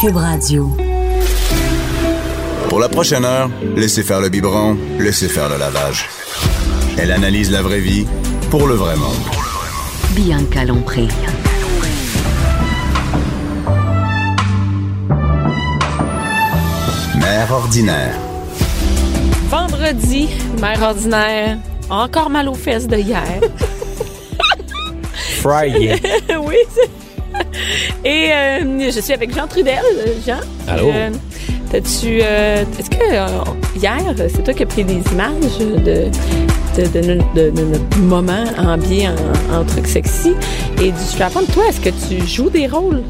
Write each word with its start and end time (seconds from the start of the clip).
Cube 0.00 0.16
Radio. 0.16 0.76
Pour 2.68 2.80
la 2.80 2.88
prochaine 2.88 3.24
heure, 3.24 3.50
laissez 3.76 4.02
faire 4.02 4.20
le 4.20 4.28
biberon, 4.28 4.76
laissez 4.98 5.28
faire 5.28 5.48
le 5.48 5.58
lavage. 5.58 6.06
Elle 6.96 7.12
analyse 7.12 7.50
la 7.50 7.60
vraie 7.62 7.80
vie 7.80 8.06
pour 8.50 8.66
le 8.66 8.74
vrai 8.74 8.96
monde. 8.96 9.12
Bianca 10.14 10.64
Lompré. 10.64 11.06
Mère 17.18 17.52
ordinaire. 17.52 18.14
Vendredi, 19.48 20.28
mère 20.60 20.82
ordinaire, 20.82 21.58
encore 21.88 22.30
mal 22.30 22.48
aux 22.48 22.54
fesses 22.54 22.86
de 22.86 22.96
hier. 22.96 23.22
Friday. 25.40 26.00
oui. 26.46 26.56
c'est- 26.74 26.99
Et 28.04 28.30
euh, 28.32 28.90
je 28.90 29.00
suis 29.00 29.12
avec 29.12 29.34
Jean 29.34 29.46
Trudel. 29.46 29.80
Jean. 30.26 30.40
Allô? 30.68 30.90
Euh, 30.90 31.10
T'as-tu. 31.70 32.18
euh, 32.22 32.64
Est-ce 32.78 32.90
que 32.90 33.78
hier, 33.78 33.96
c'est 34.28 34.42
toi 34.42 34.52
qui 34.54 34.62
as 34.64 34.66
pris 34.66 34.82
des 34.84 35.00
images 35.12 35.58
de, 35.60 36.06
de, 36.76 36.88
de, 36.88 37.14
no- 37.14 37.24
de- 37.36 37.50
de 37.50 37.62
notre 37.62 37.98
moment 37.98 38.44
ambié 38.58 39.06
en, 39.08 39.56
en 39.60 39.64
truc 39.64 39.86
sexy 39.86 40.32
et 40.82 40.90
du 40.90 40.98
strap-on? 41.00 41.44
Toi, 41.52 41.64
est-ce 41.68 41.80
que 41.80 41.90
tu 42.08 42.26
joues 42.26 42.50
des 42.50 42.66
rôles? 42.66 43.02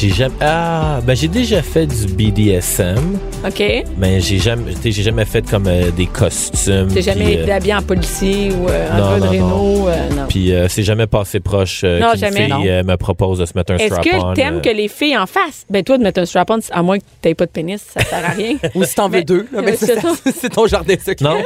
J'ai 0.00 0.10
jamais. 0.10 0.34
Ah, 0.40 1.00
ben 1.02 1.16
j'ai 1.16 1.26
déjà 1.26 1.60
fait 1.60 1.84
du 1.86 2.06
BDSM, 2.06 3.18
OK? 3.44 3.62
mais 3.96 4.20
j'ai 4.20 4.38
jamais, 4.38 4.72
j'ai 4.84 4.92
jamais 5.02 5.24
fait 5.24 5.48
comme 5.50 5.66
euh, 5.66 5.90
des 5.90 6.06
costumes. 6.06 6.86
T'es 6.86 7.02
jamais 7.02 7.24
puis, 7.24 7.32
été 7.34 7.50
euh, 7.50 7.56
habillé 7.56 7.74
en 7.74 7.82
policier 7.82 8.52
ou 8.52 8.68
euh, 8.68 8.92
en 8.92 8.96
non, 8.96 9.18
non, 9.18 9.30
Renault? 9.30 9.88
euh, 9.88 10.08
non. 10.10 10.26
Puis 10.28 10.52
euh, 10.52 10.68
c'est 10.68 10.84
jamais 10.84 11.08
passé 11.08 11.40
proche 11.40 11.80
euh, 11.82 11.98
Non, 11.98 12.10
qu'une 12.12 12.20
jamais. 12.20 12.44
fille 12.44 12.48
Non. 12.52 12.64
euh, 12.64 12.82
me 12.84 12.96
propose 12.96 13.38
de 13.40 13.46
se 13.46 13.52
mettre 13.56 13.72
un 13.72 13.76
Est-ce 13.78 13.94
strap-on. 13.96 14.30
que 14.30 14.34
t'aimes 14.36 14.56
euh, 14.58 14.60
que 14.60 14.68
les 14.70 14.86
filles 14.86 15.18
en 15.18 15.26
fassent? 15.26 15.66
Ben 15.68 15.82
toi, 15.82 15.98
de 15.98 16.04
mettre 16.04 16.20
un 16.20 16.26
strap-on, 16.26 16.58
à 16.70 16.82
moins 16.82 16.98
que 17.00 17.04
t'aies 17.20 17.34
pas 17.34 17.46
de 17.46 17.50
pénis, 17.50 17.82
ça 17.82 18.04
sert 18.04 18.24
à 18.24 18.28
rien. 18.34 18.56
Ou 18.76 18.84
si 18.84 18.94
t'en 18.94 19.08
veux 19.08 19.18
Mais- 19.18 19.24
deux, 19.24 19.48
là, 19.52 19.62
mais 19.64 19.74
c'est 19.76 19.86
c'est 19.86 20.00
ça. 20.00 20.12
c'est 20.40 20.50
ton 20.50 20.68
jardin 20.68 20.94
secret. 20.94 21.16
Non, 21.24 21.38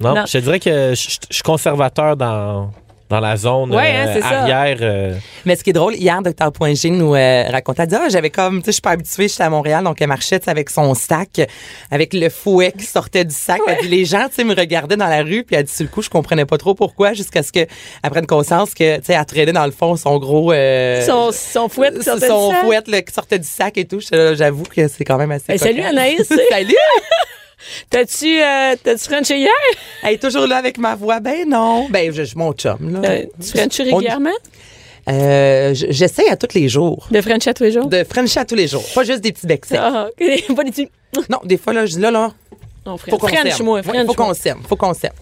non, 0.00 0.14
Non. 0.14 0.24
je 0.26 0.32
te 0.32 0.38
dirais 0.38 0.60
que 0.60 0.90
je 0.94 1.00
suis 1.30 1.42
conservateur 1.42 2.18
dans, 2.18 2.70
dans 3.10 3.20
la 3.20 3.36
zone 3.36 3.74
Ouais, 3.74 3.92
euh, 3.94 4.14
hein, 4.16 4.20
ça. 4.20 4.40
arrière. 4.42 4.78
euh, 4.80 5.14
Mais 5.44 5.56
ce 5.56 5.62
qui 5.64 5.70
est 5.70 5.74
drôle, 5.74 5.94
hier, 5.94 6.20
Dr. 6.22 6.50
Point 6.52 6.74
G 6.74 6.90
nous 6.90 7.14
euh, 7.14 7.44
racontait, 7.50 7.82
elle 7.82 7.88
dit, 7.88 7.94
ah, 7.96 8.08
j'avais 8.08 8.30
comme, 8.30 8.58
tu 8.60 8.64
sais, 8.66 8.70
je 8.70 8.72
suis 8.72 8.80
pas 8.80 8.90
habituée, 8.90 9.28
j'étais 9.28 9.42
à 9.42 9.50
Montréal, 9.50 9.84
donc 9.84 10.00
elle 10.00 10.08
marchait, 10.08 10.40
avec 10.48 10.70
son 10.70 10.94
sac, 10.94 11.40
avec 11.90 12.14
le 12.14 12.28
fouet 12.30 12.72
qui 12.72 12.84
sortait 12.86 13.24
du 13.24 13.34
sac. 13.34 13.60
Elle 13.66 13.78
dit, 13.82 13.88
les 13.88 14.04
gens, 14.04 14.26
tu 14.28 14.36
sais, 14.36 14.44
me 14.44 14.54
regardaient 14.54 14.96
dans 14.96 15.06
la 15.08 15.22
rue, 15.22 15.44
puis 15.44 15.54
elle 15.56 15.64
dit, 15.64 15.72
sur 15.72 15.84
le 15.84 15.90
coup, 15.90 16.02
je 16.02 16.10
comprenais 16.10 16.46
pas 16.46 16.56
trop 16.58 16.74
pourquoi, 16.74 17.12
jusqu'à 17.12 17.42
ce 17.42 17.52
qu'elle 17.52 17.68
prenne 18.10 18.26
conscience 18.26 18.72
que, 18.74 18.96
tu 18.96 19.04
sais, 19.04 19.12
elle 19.12 19.24
traînait 19.26 19.52
dans 19.52 19.66
le 19.66 19.72
fond 19.72 19.96
son 19.96 20.18
gros... 20.18 20.52
euh, 20.52 21.04
son, 21.04 21.30
son 21.32 21.68
fouet 21.68 21.92
qui 21.92 22.02
sortait 22.02 22.28
son 22.28 22.48
du 22.48 22.54
sac? 22.54 22.64
fouet 22.64 22.80
là, 22.86 23.02
qui 23.02 23.12
sortait 23.12 23.38
du 23.38 23.48
sac 23.48 23.76
et 23.78 23.84
tout. 23.84 24.00
J'avoue 24.00 24.64
que 24.64 24.88
c'est 24.88 25.04
quand 25.04 25.18
même 25.18 25.30
assez. 25.30 25.44
Ben, 25.48 25.58
salut. 25.58 25.82
Anaïs, 25.82 26.26
salut! 26.50 26.74
T'as-tu 27.90 28.40
euh, 28.40 28.74
t'as-tu 28.82 29.04
Frenché 29.04 29.38
hier? 29.38 29.50
Elle 30.02 30.14
est 30.14 30.18
toujours 30.22 30.46
là 30.46 30.56
avec 30.56 30.78
ma 30.78 30.94
voix. 30.94 31.20
Ben 31.20 31.48
non. 31.48 31.88
Ben, 31.90 32.12
je, 32.12 32.24
je 32.24 32.36
mon 32.36 32.52
chum, 32.52 33.00
là. 33.02 33.08
Euh, 33.08 33.24
tu 33.40 33.48
Frenches 33.58 33.80
On- 33.80 33.84
régulièrement? 33.84 34.30
Euh, 35.08 35.74
J'essaie 35.74 36.28
à 36.30 36.36
tous 36.36 36.54
les 36.54 36.68
jours. 36.68 37.06
De 37.10 37.20
French 37.20 37.46
à 37.46 37.52
tous 37.54 37.64
les 37.64 37.72
jours? 37.72 37.86
De 37.86 38.04
French 38.04 38.36
à 38.38 38.44
tous 38.44 38.54
les 38.54 38.66
jours. 38.66 38.84
Pas 38.94 39.04
juste 39.04 39.20
des 39.20 39.32
petits 39.32 39.46
becs 39.46 39.66
secs. 39.66 39.78
Ah, 39.80 40.08
ok. 40.08 40.54
Pas 40.56 40.64
du 40.64 40.70
tout. 40.72 40.88
Non, 41.28 41.38
des 41.44 41.58
fois, 41.58 41.72
là, 41.74 41.84
je 41.86 41.94
dis 41.94 42.00
là, 42.00 42.10
là, 42.10 42.32
Non, 42.86 42.96
faut 42.96 43.18
qu'on 43.18 43.28
French, 43.28 43.54
s'aime. 43.56 43.82
French, 43.82 44.06
faut 44.06 44.14
qu'on 44.14 44.34
s'aime. 44.34 44.58
Faut 44.68 44.76
qu'on 44.76 44.94
s'aime. 44.94 45.12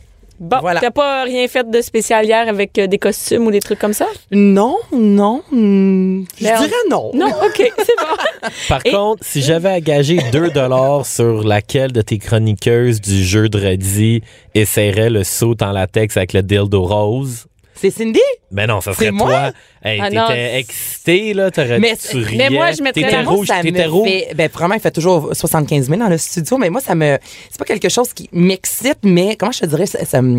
Bon, 0.40 0.58
Voilà. 0.60 0.80
t'as 0.80 0.90
pas 0.90 1.22
rien 1.24 1.46
fait 1.46 1.68
de 1.70 1.80
spécial 1.80 2.24
hier 2.24 2.48
avec 2.48 2.76
euh, 2.78 2.86
des 2.86 2.98
costumes 2.98 3.46
ou 3.46 3.50
des 3.50 3.60
trucs 3.60 3.78
comme 3.78 3.92
ça? 3.92 4.06
Non, 4.30 4.76
non. 4.92 5.42
hmm, 5.52 6.24
je 6.36 6.44
dirais 6.44 6.70
non. 6.90 7.10
Non, 7.14 7.28
OK, 7.28 7.56
c'est 7.78 7.96
bon. 7.98 8.48
Par 8.68 8.80
Et- 8.84 8.90
contre, 8.90 9.24
si 9.24 9.40
j'avais 9.42 9.70
engagé 9.70 10.18
2 10.32 10.50
dollars 10.50 11.06
sur 11.06 11.44
laquelle 11.44 11.92
de 11.92 12.02
tes 12.02 12.18
chroniqueuses 12.18 13.00
du 13.00 13.22
jeu 13.24 13.48
de 13.48 13.58
redis 13.58 14.22
essaierait 14.54 15.10
le 15.10 15.22
saut 15.24 15.54
en 15.62 15.70
latex 15.72 16.16
avec 16.16 16.32
le 16.32 16.42
dildo 16.42 16.82
rose, 16.82 17.46
C'est 17.82 17.90
Cindy? 17.90 18.20
ben 18.52 18.66
non, 18.68 18.80
ça 18.80 18.92
C'est 18.92 18.98
serait 19.06 19.10
moi? 19.10 19.26
toi. 19.28 19.52
Hey, 19.84 19.98
Ah 20.00 20.08
non, 20.10 20.26
t'étais 20.28 20.38
c'est- 20.52 20.58
excité, 20.60 21.34
là, 21.34 21.50
t'aurais 21.50 21.78
Mais- 21.80 21.96
tu 21.96 22.16
riais. 22.16 22.36
mais 22.38 22.50
moi, 22.50 22.70
je 22.70 22.80
mettrais 22.82 23.02
T'étais 23.02 23.22
la- 23.22 23.28
rouge, 23.28 23.48
ça 23.48 23.60
t'étais 23.60 23.86
me 23.86 23.90
rouge. 23.90 24.08
fait- 24.08 24.34
ben, 24.36 24.48
vraiment, 24.48 24.74
il 24.74 24.80
fait 24.80 24.90
toujours 24.92 25.30
75 25.34 25.88
000 25.88 25.98
dans 25.98 26.08
le 26.08 26.16
studio, 26.16 26.58
mais 26.58 26.70
moi, 26.70 26.80
ça 26.80 26.94
me. 26.94 27.18
C'est 27.50 27.58
pas 27.58 27.64
quelque 27.64 27.88
chose 27.88 28.12
qui 28.12 28.28
m'excite, 28.32 28.98
mais 29.02 29.34
comment 29.36 29.50
je 29.52 29.60
te 29.60 29.66
dirais, 29.66 29.86
ça, 29.86 30.04
ça 30.04 30.22
me. 30.22 30.38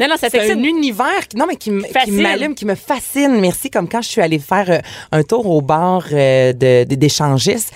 Non, 0.00 0.08
non, 0.08 0.16
ça 0.16 0.28
C'est 0.30 0.38
t'excite. 0.38 0.56
un 0.56 0.62
univers 0.64 1.28
qui, 1.28 1.36
non, 1.36 1.46
mais 1.46 1.56
qui, 1.56 1.70
qui 1.70 1.92
Fascine. 1.92 2.20
m'allume, 2.22 2.54
qui 2.54 2.64
me 2.64 2.74
fascine. 2.74 3.38
Merci. 3.40 3.70
Comme 3.70 3.88
quand 3.88 4.02
je 4.02 4.08
suis 4.08 4.20
allée 4.22 4.38
faire 4.40 4.70
euh, 4.70 4.78
un 5.12 5.22
tour 5.22 5.46
au 5.48 5.60
bar 5.60 6.04
euh, 6.12 6.52
de- 6.52 6.84
de- 6.84 6.94
d'échangistes. 6.96 7.72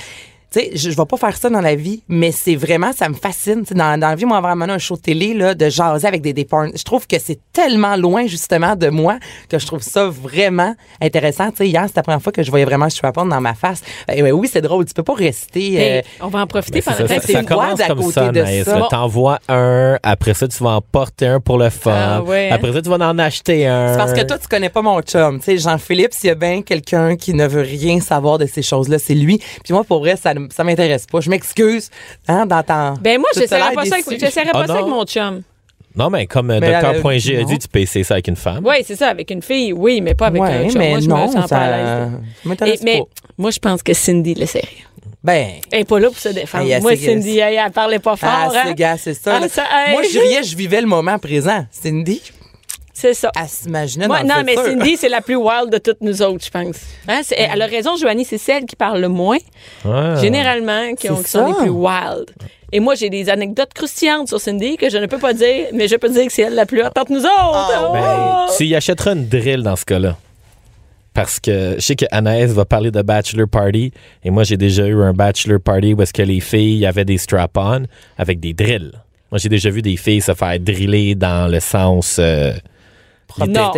Tu 0.50 0.60
sais, 0.60 0.70
je, 0.74 0.90
je 0.90 0.96
vais 0.96 1.04
pas 1.04 1.16
faire 1.18 1.36
ça 1.36 1.50
dans 1.50 1.60
la 1.60 1.74
vie, 1.74 2.02
mais 2.08 2.32
c'est 2.32 2.56
vraiment, 2.56 2.92
ça 2.92 3.08
me 3.08 3.14
fascine. 3.14 3.60
Tu 3.62 3.68
sais, 3.68 3.74
dans, 3.74 3.98
dans 4.00 4.08
la 4.08 4.14
vie, 4.14 4.24
moi, 4.24 4.40
vraiment 4.40 4.64
un 4.64 4.78
show 4.78 4.96
de 4.96 5.00
télé, 5.02 5.34
là, 5.34 5.54
de 5.54 5.68
jaser 5.68 6.06
avec 6.08 6.22
des, 6.22 6.32
des 6.32 6.44
porn. 6.46 6.70
Je 6.74 6.82
trouve 6.84 7.06
que 7.06 7.18
c'est 7.18 7.38
tellement 7.52 7.96
loin, 7.96 8.26
justement, 8.26 8.74
de 8.74 8.88
moi, 8.88 9.18
que 9.50 9.58
je 9.58 9.66
trouve 9.66 9.82
ça 9.82 10.06
vraiment 10.06 10.74
intéressant. 11.02 11.50
Tu 11.50 11.58
sais, 11.58 11.68
hier, 11.68 11.84
c'était 11.86 11.98
la 12.00 12.02
première 12.04 12.22
fois 12.22 12.32
que 12.32 12.42
je 12.42 12.50
voyais 12.50 12.64
vraiment 12.64 12.88
strap-on 12.88 13.26
dans 13.26 13.40
ma 13.40 13.54
face. 13.54 13.82
Eh 14.10 14.22
ben 14.22 14.32
oui, 14.32 14.48
c'est 14.50 14.62
drôle. 14.62 14.84
Tu 14.86 14.94
peux 14.94 15.02
pas 15.02 15.14
rester. 15.14 15.76
euh, 15.78 15.80
Hey, 15.98 16.02
on 16.20 16.28
va 16.28 16.40
en 16.40 16.46
profiter 16.46 16.76
Mais 16.78 16.80
c'est 16.82 16.96
pendant 16.96 17.08
ça, 17.08 17.14
que 17.16 17.20
ça, 17.20 17.26
c'est 17.26 17.32
ça 17.34 17.40
une 17.40 17.46
commence 17.46 17.76
boîte 17.76 17.90
à 17.90 17.94
côté 17.94 18.12
ça, 18.12 18.32
de 18.32 18.40
Anaïs. 18.40 18.64
ça. 18.64 18.78
là. 18.78 18.86
T'envoies 18.90 19.38
un, 19.48 19.98
après 20.02 20.34
ça, 20.34 20.48
tu 20.48 20.62
vas 20.64 20.70
en 20.70 20.80
porter 20.80 21.26
un 21.26 21.40
pour 21.40 21.58
le 21.58 21.68
fun. 21.70 21.92
Ah 21.94 22.22
ouais, 22.22 22.48
hein? 22.50 22.54
Après 22.54 22.72
ça, 22.72 22.80
tu 22.80 22.88
vas 22.88 22.96
en 22.96 23.18
acheter 23.18 23.66
un. 23.66 23.92
C'est 23.92 23.98
parce 23.98 24.12
que 24.14 24.22
toi, 24.22 24.38
tu 24.38 24.48
connais 24.48 24.70
pas 24.70 24.80
mon 24.82 25.00
chum. 25.02 25.38
Tu 25.40 25.44
sais, 25.44 25.58
Jean-Philippe, 25.58 26.14
s'il 26.14 26.28
y 26.28 26.30
a 26.30 26.34
bien 26.34 26.62
quelqu'un 26.62 27.16
qui 27.16 27.34
ne 27.34 27.46
veut 27.46 27.60
rien 27.62 28.00
savoir 28.00 28.38
de 28.38 28.46
ces 28.46 28.62
choses-là, 28.62 28.98
c'est 28.98 29.14
lui. 29.14 29.38
Puis 29.62 29.74
moi, 29.74 29.84
pour 29.84 29.98
vrai, 30.00 30.16
ça, 30.16 30.32
ça 30.54 30.64
m'intéresse 30.64 31.06
pas. 31.06 31.20
Je 31.20 31.30
m'excuse, 31.30 31.90
hein, 32.26 32.46
d'entendre. 32.46 32.98
Ben 33.00 33.18
moi, 33.18 33.28
j'essaierais 33.34 33.74
pas, 33.74 33.84
ça 33.84 33.96
avec, 33.96 34.20
j'essaierais 34.20 34.50
Ah 34.52 34.60
pas 34.60 34.66
ça 34.66 34.74
avec 34.74 34.86
mon 34.86 35.04
chum. 35.04 35.42
Non, 35.96 36.10
mais 36.10 36.26
comme 36.26 36.50
euh, 36.50 36.60
Dr. 36.60 37.00
Point 37.00 37.18
G 37.18 37.38
a 37.38 37.44
dit, 37.44 37.58
tu 37.58 37.66
peux 37.66 37.80
essayer 37.80 38.04
ça 38.04 38.14
avec 38.14 38.28
une 38.28 38.36
femme. 38.36 38.64
Oui, 38.64 38.76
c'est 38.84 38.94
ça, 38.94 39.08
avec 39.08 39.30
une 39.30 39.42
fille, 39.42 39.72
oui, 39.72 40.00
mais 40.00 40.14
pas 40.14 40.26
avec 40.26 40.40
ouais, 40.42 40.48
un 40.52 40.68
chum. 40.68 40.78
mais 40.78 40.90
moi, 40.90 41.00
je 41.00 41.08
non, 41.08 41.26
me 41.26 41.32
sens 41.32 41.48
pas 41.50 41.56
à 41.56 41.76
l'aise. 41.76 42.10
ça 42.58 42.68
Et- 42.68 42.78
mais 42.84 42.98
pas. 42.98 43.04
moi, 43.36 43.50
je 43.50 43.58
pense 43.58 43.82
que 43.82 43.92
Cindy 43.94 44.34
le 44.34 44.46
sait. 44.46 44.62
Ben, 45.24 45.48
Elle 45.72 45.80
n'est 45.80 45.84
pas 45.84 45.98
là 45.98 46.08
pour 46.08 46.18
se 46.18 46.28
défendre. 46.28 46.64
Hey, 46.64 46.70
elle 46.72 46.82
moi, 46.82 46.94
Cindy, 46.94 47.38
elle, 47.38 47.54
elle 47.54 47.72
parlait 47.72 47.98
pas 47.98 48.14
fort. 48.14 48.30
ah, 48.32 48.48
hein? 48.54 48.62
c'est 48.66 48.74
gars, 48.74 48.96
c'est 48.96 49.14
ça. 49.14 49.36
Ah, 49.36 49.40
là. 49.40 49.48
ça, 49.48 49.64
hey. 49.64 49.92
Moi, 49.92 50.02
je 50.04 50.18
riais, 50.18 50.42
je 50.44 50.56
vivais 50.56 50.80
le 50.80 50.86
moment 50.86 51.18
présent. 51.18 51.66
Cindy, 51.72 52.22
C'est 53.00 53.14
ça. 53.14 53.30
Moi, 53.68 54.22
dans 54.24 54.28
non, 54.28 54.34
le 54.38 54.44
mais. 54.44 54.56
Cindy, 54.56 54.96
c'est 54.96 55.08
la 55.08 55.20
plus 55.20 55.36
wild 55.36 55.70
de 55.70 55.78
toutes 55.78 56.00
nous 56.00 56.20
autres, 56.20 56.44
je 56.44 56.50
pense. 56.50 56.76
Hein, 57.06 57.20
Elle 57.36 57.62
a 57.62 57.66
raison, 57.66 57.94
Joanie, 57.96 58.24
c'est 58.24 58.38
celle 58.38 58.64
qui 58.64 58.74
parle 58.74 59.00
le 59.00 59.06
moins, 59.08 59.38
généralement, 60.20 60.94
qui, 60.96 61.08
ont- 61.08 61.16
C'est 61.18 61.22
qui 61.22 61.30
sont 61.30 61.46
les 61.46 61.54
plus 61.54 61.70
wild. 61.70 62.26
Et 62.72 62.80
moi, 62.80 62.96
j'ai 62.96 63.08
des 63.08 63.30
anecdotes 63.30 63.72
croustillantes 63.72 64.26
sur 64.26 64.40
Cindy 64.40 64.76
que 64.76 64.90
je 64.90 64.98
ne 64.98 65.06
peux 65.06 65.18
pas 65.18 65.32
dire, 65.32 65.66
mais 65.72 65.86
je 65.86 65.94
peux 65.94 66.08
dire 66.08 66.26
que 66.26 66.32
c'est 66.32 66.42
elle 66.42 66.56
la 66.56 66.66
plus 66.66 66.82
entre 66.82 67.12
nous 67.12 67.20
autres. 67.24 67.88
Oh! 67.88 67.92
Ben, 67.92 68.46
tu 68.56 68.66
y 68.66 68.74
achèteras 68.74 69.12
une 69.14 69.28
drill 69.28 69.62
dans 69.62 69.76
ce 69.76 69.84
cas-là. 69.84 70.16
Parce 71.14 71.38
que 71.38 71.76
je 71.76 71.80
sais 71.80 71.94
que 71.94 72.04
Anaïs 72.10 72.50
va 72.50 72.64
parler 72.64 72.90
de 72.90 73.00
bachelor 73.02 73.48
party 73.48 73.92
et 74.24 74.30
moi 74.30 74.42
j'ai 74.44 74.56
déjà 74.56 74.86
eu 74.86 75.02
un 75.02 75.12
bachelor 75.12 75.60
party 75.60 75.94
où 75.94 76.02
est-ce 76.02 76.12
que 76.12 76.22
les 76.22 76.38
filles 76.40 76.84
avaient 76.84 77.04
des 77.04 77.18
strap-on 77.18 77.84
avec 78.18 78.38
des 78.40 78.54
drills. 78.54 78.92
Moi 79.30 79.38
j'ai 79.38 79.48
déjà 79.48 79.70
vu 79.70 79.82
des 79.82 79.96
filles 79.96 80.20
se 80.20 80.34
faire 80.34 80.60
driller 80.60 81.14
dans 81.16 81.50
le 81.50 81.58
sens 81.60 82.18
euh, 82.20 82.52
non, 83.46 83.72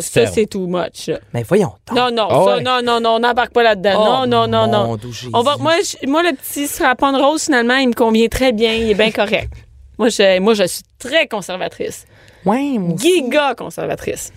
ça, 0.00 0.26
c'est 0.26 0.46
too 0.46 0.66
much. 0.66 1.10
Mais 1.32 1.42
voyons. 1.42 1.72
donc. 1.86 1.96
Non, 1.96 2.10
non, 2.10 2.26
Ah 2.30 2.44
ça, 2.44 2.56
ouais. 2.56 2.62
non, 2.62 2.80
non, 2.82 3.00
non, 3.00 3.10
on 3.16 3.18
n'embarque 3.20 3.52
pas 3.52 3.62
là-dedans. 3.62 4.22
Oh, 4.22 4.26
non, 4.26 4.46
non, 4.46 4.66
non, 4.66 4.86
non. 4.86 4.98
On 5.32 5.42
va, 5.42 5.56
moi, 5.58 5.74
je- 5.82 6.06
moi, 6.08 6.22
le 6.22 6.34
petit 6.34 6.66
strapon 6.66 7.12
rose, 7.16 7.44
finalement, 7.44 7.76
il 7.76 7.88
me 7.88 7.94
convient 7.94 8.28
très 8.28 8.52
bien. 8.52 8.72
Il 8.74 8.90
est 8.90 8.94
bien 8.94 9.10
correct. 9.12 9.52
moi, 9.98 10.08
je, 10.08 10.38
moi, 10.40 10.54
je 10.54 10.64
suis 10.66 10.82
très 10.98 11.26
conservatrice. 11.28 12.06
Ouais, 12.44 12.76
moi. 12.78 12.96
Giga 12.98 13.54
conservatrice. 13.54 14.32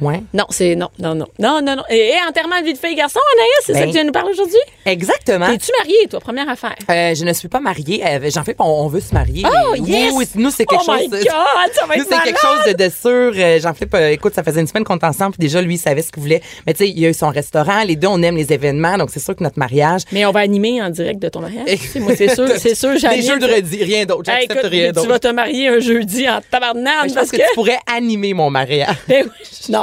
Ouais. 0.00 0.22
Non, 0.34 0.44
c'est 0.50 0.76
non, 0.76 0.88
non, 0.98 1.14
non. 1.14 1.26
Non, 1.38 1.60
non, 1.62 1.76
non. 1.76 1.82
Et, 1.88 2.08
et 2.10 2.14
enterrement 2.28 2.60
de 2.60 2.66
vie 2.66 2.72
de 2.74 2.78
fille 2.78 2.94
garçon, 2.94 3.20
Anaïs, 3.34 3.50
c'est 3.64 3.72
ça 3.72 3.78
Ben. 3.80 3.84
que 3.84 3.90
tu 3.90 3.94
viens 3.94 4.04
nous 4.04 4.12
parler 4.12 4.30
aujourd'hui? 4.32 4.58
Exactement. 4.84 5.46
Es-tu 5.48 5.70
mariée, 5.78 6.06
toi, 6.10 6.20
première 6.20 6.48
affaire? 6.48 6.74
Euh, 6.90 7.14
je 7.14 7.24
ne 7.24 7.32
suis 7.32 7.48
pas 7.48 7.60
mariée. 7.60 8.02
Euh, 8.04 8.30
J'en 8.32 8.44
fais 8.44 8.54
pas, 8.54 8.64
on 8.64 8.88
veut 8.88 9.00
se 9.00 9.14
marier. 9.14 9.44
Oh, 9.46 9.74
yes! 9.76 10.12
Oui, 10.14 10.26
nous, 10.34 10.50
c'est 10.50 10.66
quelque 10.66 10.82
oh 10.86 10.92
my 10.92 11.02
chose. 11.04 11.10
God, 11.10 11.72
ça 11.72 11.86
va 11.86 11.96
Nous, 11.96 12.02
être 12.02 12.08
c'est 12.10 12.22
quelque 12.22 12.40
chose 12.40 12.72
de, 12.74 12.84
de 12.84 12.90
sûr. 12.90 13.32
Euh, 13.36 13.58
J'en 13.60 13.74
fais 13.74 13.86
pas. 13.86 14.10
Écoute, 14.10 14.34
ça 14.34 14.42
faisait 14.42 14.60
une 14.60 14.66
semaine 14.66 14.84
qu'on 14.84 14.96
était 14.96 15.06
ensemble, 15.06 15.32
puis 15.32 15.46
déjà, 15.46 15.62
lui, 15.62 15.74
il 15.74 15.78
savait 15.78 16.02
ce 16.02 16.12
qu'il 16.12 16.22
voulait. 16.22 16.42
Mais 16.66 16.74
tu 16.74 16.84
sais, 16.84 16.90
il 16.90 17.04
a 17.04 17.08
eu 17.08 17.14
son 17.14 17.30
restaurant. 17.30 17.82
Les 17.84 17.96
deux, 17.96 18.08
on 18.08 18.22
aime 18.22 18.36
les 18.36 18.52
événements. 18.52 18.98
Donc, 18.98 19.10
c'est 19.12 19.20
sûr 19.20 19.34
que 19.34 19.42
notre 19.42 19.58
mariage. 19.58 20.02
Mais 20.12 20.26
on 20.26 20.30
va 20.32 20.40
animer 20.40 20.82
en 20.82 20.90
direct 20.90 21.20
de 21.20 21.28
ton 21.28 21.40
mariage. 21.40 21.78
Moi, 21.96 22.12
c'est 22.16 22.34
sûr, 22.34 22.48
c'est 22.58 22.74
sûr, 22.74 22.98
j'anime. 22.98 23.22
jeux 23.22 23.38
de 23.38 23.46
redis, 23.46 23.82
rien 23.84 24.04
d'autre. 24.04 24.24
J'accepte 24.26 24.66
rien 24.66 24.92
tu 24.92 25.08
vas 25.08 25.18
te 25.18 25.28
marier 25.28 25.68
un 25.68 25.78
jeudi 25.78 26.28
en 26.28 26.40
tabarnane 26.50 27.08
Je 27.08 27.14
parce 27.14 27.30
pense 27.30 27.30
que, 27.30 27.36
tu 27.36 27.54
pourrais 27.54 27.78
animer 27.86 28.34
mon 28.34 28.50
mariage. 28.50 28.94
Ben 29.08 29.24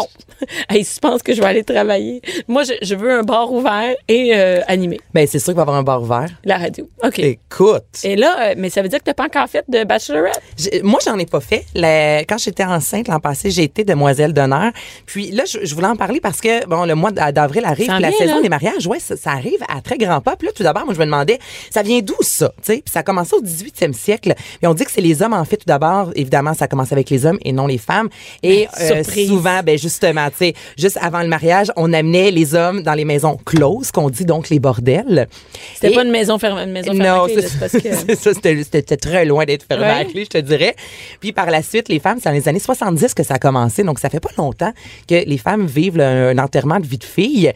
oui, 0.04 0.33
Hey, 0.70 0.84
je 0.84 1.00
pense 1.00 1.22
que 1.22 1.34
je 1.34 1.42
vais 1.42 1.48
aller 1.48 1.64
travailler. 1.64 2.22
Moi, 2.48 2.64
je, 2.64 2.74
je 2.82 2.96
veux 2.96 3.12
un 3.12 3.24
bar 3.24 3.52
ouvert 3.52 3.96
et 4.08 4.32
euh, 4.36 4.62
animé. 4.68 5.00
Ben, 5.14 5.28
c'est 5.28 5.40
sûr 5.40 5.48
qu'il 5.48 5.56
va 5.56 5.62
y 5.62 5.64
avoir 5.64 5.78
un 5.78 5.84
bar 5.84 6.02
ouvert. 6.02 6.28
La 6.46 6.58
radio. 6.58 6.88
OK. 7.04 7.20
Écoute. 7.20 7.84
Et 8.04 8.16
là, 8.16 8.36
euh, 8.52 8.54
mais 8.58 8.70
ça 8.70 8.82
veut 8.82 8.90
dire 8.90 9.00
que 9.00 9.04
t'as 9.04 9.14
pas 9.14 9.26
encore 9.26 9.48
fait 9.48 9.64
de 9.68 9.84
bachelorette? 9.84 10.42
J'ai- 10.58 10.82
Moi, 10.84 11.00
j'en 11.06 11.18
ai 11.20 11.26
pas 11.26 11.40
fait. 11.42 11.66
La- 11.76 12.20
quand 12.26 12.38
j'étais 12.38 12.64
enceinte 12.64 13.08
l'an 13.08 13.20
passé, 13.20 13.52
j'ai 13.52 13.64
été 13.64 13.84
demoiselle 13.84 14.34
d'honneur. 14.34 14.72
Puis 15.06 15.32
là, 15.32 15.44
je, 15.46 15.60
je 15.66 15.76
voulais 15.76 15.88
en 15.88 15.96
parler 15.96 16.20
parce 16.20 16.40
que 16.42 16.66
bon, 16.66 16.86
le 16.86 16.96
mois 16.96 17.12
d'avril 17.12 17.66
arrive, 17.66 17.88
Ça 17.88 17.94
en 17.94 17.96
puis 17.96 18.04
la 18.04 18.10
vient, 18.10 18.18
saison 18.20 18.36
là. 18.36 18.42
des 18.42 18.50
mariages, 18.50 18.88
ouais, 18.88 19.00
ça, 19.00 19.16
ça 19.18 19.32
arrive 19.32 19.60
à 19.68 19.82
très 19.82 19.98
grand 19.98 20.22
pas. 20.22 20.36
Puis 20.36 20.48
là, 20.48 20.54
tout 20.56 20.64
d'abord, 20.64 20.86
moi, 20.86 20.94
je 20.94 21.00
me 21.00 21.06
demandais, 21.06 21.40
ça 21.70 21.82
vient 21.84 22.00
d'où 22.02 22.16
ça 22.22 22.50
Tu 22.58 22.64
sais, 22.64 22.74
puis 22.84 22.92
ça 22.92 23.00
a 23.00 23.04
commencé 23.04 23.36
au 23.36 23.42
18e 23.42 23.94
siècle. 23.94 24.34
Puis 24.38 24.68
on 24.68 24.74
dit 24.74 24.86
que 24.86 24.92
c'est 24.92 25.02
les 25.02 25.22
hommes 25.22 25.34
en 25.34 25.46
fait 25.46 25.58
tout 25.58 25.66
d'abord. 25.68 26.12
Évidemment, 26.16 26.54
ça 26.54 26.68
commence 26.68 26.92
avec 26.92 27.10
les 27.10 27.26
hommes 27.26 27.40
et 27.44 27.52
non 27.52 27.68
les 27.68 27.78
femmes. 27.78 28.10
Et 28.42 28.68
Ben, 28.80 28.82
euh, 28.82 29.04
surprise. 29.04 29.28
souvent, 29.28 29.62
ben 29.64 29.78
justement, 29.78 30.23
tu 30.32 30.38
sais, 30.38 30.54
juste 30.78 30.98
avant 31.02 31.22
le 31.22 31.28
mariage, 31.28 31.72
on 31.76 31.92
amenait 31.94 32.32
les 32.32 32.56
hommes 32.56 32.82
dans 32.84 32.94
les 32.94 33.06
maisons 33.06 33.38
closes, 33.46 33.92
qu'on 33.92 34.10
dit 34.10 34.26
donc 34.26 34.50
les 34.50 34.60
bordels. 34.60 35.28
C'était 35.76 35.92
Et- 35.92 35.96
pas 35.96 36.04
une 36.04 36.12
maison 36.12 36.38
fermée, 36.40 36.64
une 36.64 36.72
maison 36.72 36.94
fermée. 36.94 37.06
non, 37.08 37.24
à 37.26 37.28
c'est 37.30 38.16
ça, 38.16 38.34
c'était- 38.34 38.98
très 38.98 39.26
loin 39.26 39.46
d'être 39.46 39.66
fermé 39.68 39.86
à 39.86 39.98
Ouais. 40.00 40.06
clé, 40.06 40.24
je 40.26 40.30
te 40.30 40.38
dirais. 40.38 40.76
Puis 41.20 41.32
par 41.32 41.50
la 41.50 41.62
suite, 41.62 41.90
les 41.90 42.00
femmes, 42.00 42.18
c'est 42.22 42.30
dans 42.30 42.36
les 42.36 42.48
années 42.48 42.60
70 42.60 43.14
que 43.14 43.24
ça 43.24 43.36
a 43.36 43.40
commencé, 43.40 43.84
donc 43.84 44.00
ça 44.00 44.10
fait 44.10 44.20
pas 44.20 44.30
longtemps 44.38 44.74
que 45.08 45.26
les 45.26 45.38
femmes 45.38 45.66
vivent 45.66 46.00
un 46.00 46.38
enterrement 46.38 46.80
de 46.80 46.86
vie 46.86 46.98
de 46.98 47.04
fille. 47.04 47.52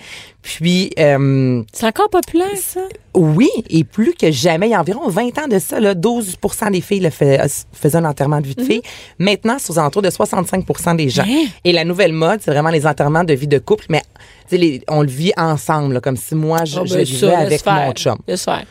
Puis 0.55 0.91
euh, 0.97 1.61
C'est 1.73 1.85
encore 1.87 2.09
populaire, 2.09 2.47
ça? 2.55 2.79
oui, 3.13 3.49
et 3.69 3.83
plus 3.83 4.13
que 4.13 4.31
jamais, 4.31 4.67
il 4.67 4.71
y 4.71 4.73
a 4.75 4.79
environ 4.79 5.09
20 5.09 5.37
ans 5.39 5.47
de 5.49 5.59
ça, 5.59 5.79
là, 5.81 5.93
12% 5.93 6.71
des 6.71 6.79
filles 6.81 7.01
le 7.01 7.09
fait- 7.09 7.39
euh, 7.41 7.47
faisaient 7.73 7.97
un 7.97 8.05
enterrement 8.05 8.39
de 8.39 8.47
vie 8.47 8.55
de 8.55 8.63
fille. 8.63 8.81
Maintenant, 9.19 9.57
c'est 9.59 9.71
aux 9.73 9.77
alentours 9.79 10.01
de 10.01 10.09
65% 10.09 10.95
des 10.95 11.09
gens. 11.09 11.23
Hein? 11.27 11.45
Et 11.65 11.73
la 11.73 11.83
nouvelle 11.83 12.13
mode, 12.13 12.39
c'est 12.41 12.51
vraiment 12.51 12.69
les 12.69 12.87
enterrements 12.87 13.25
de 13.25 13.33
vie 13.33 13.47
de 13.47 13.57
couple, 13.59 13.85
mais 13.89 14.01
les- 14.51 14.81
on 14.87 15.01
le 15.01 15.09
vit 15.09 15.33
ensemble, 15.35 15.95
là, 15.95 15.99
comme 16.01 16.15
si 16.17 16.33
moi, 16.33 16.63
je, 16.63 16.79
Ah, 16.79 16.85
je 16.85 16.93
ben, 16.95 17.03
vivais 17.03 17.19
ça, 17.27 17.39
avec 17.39 17.65
mon 17.65 17.91
chum. 17.93 18.17
Laisse 18.27 18.45
faire. 18.45 18.63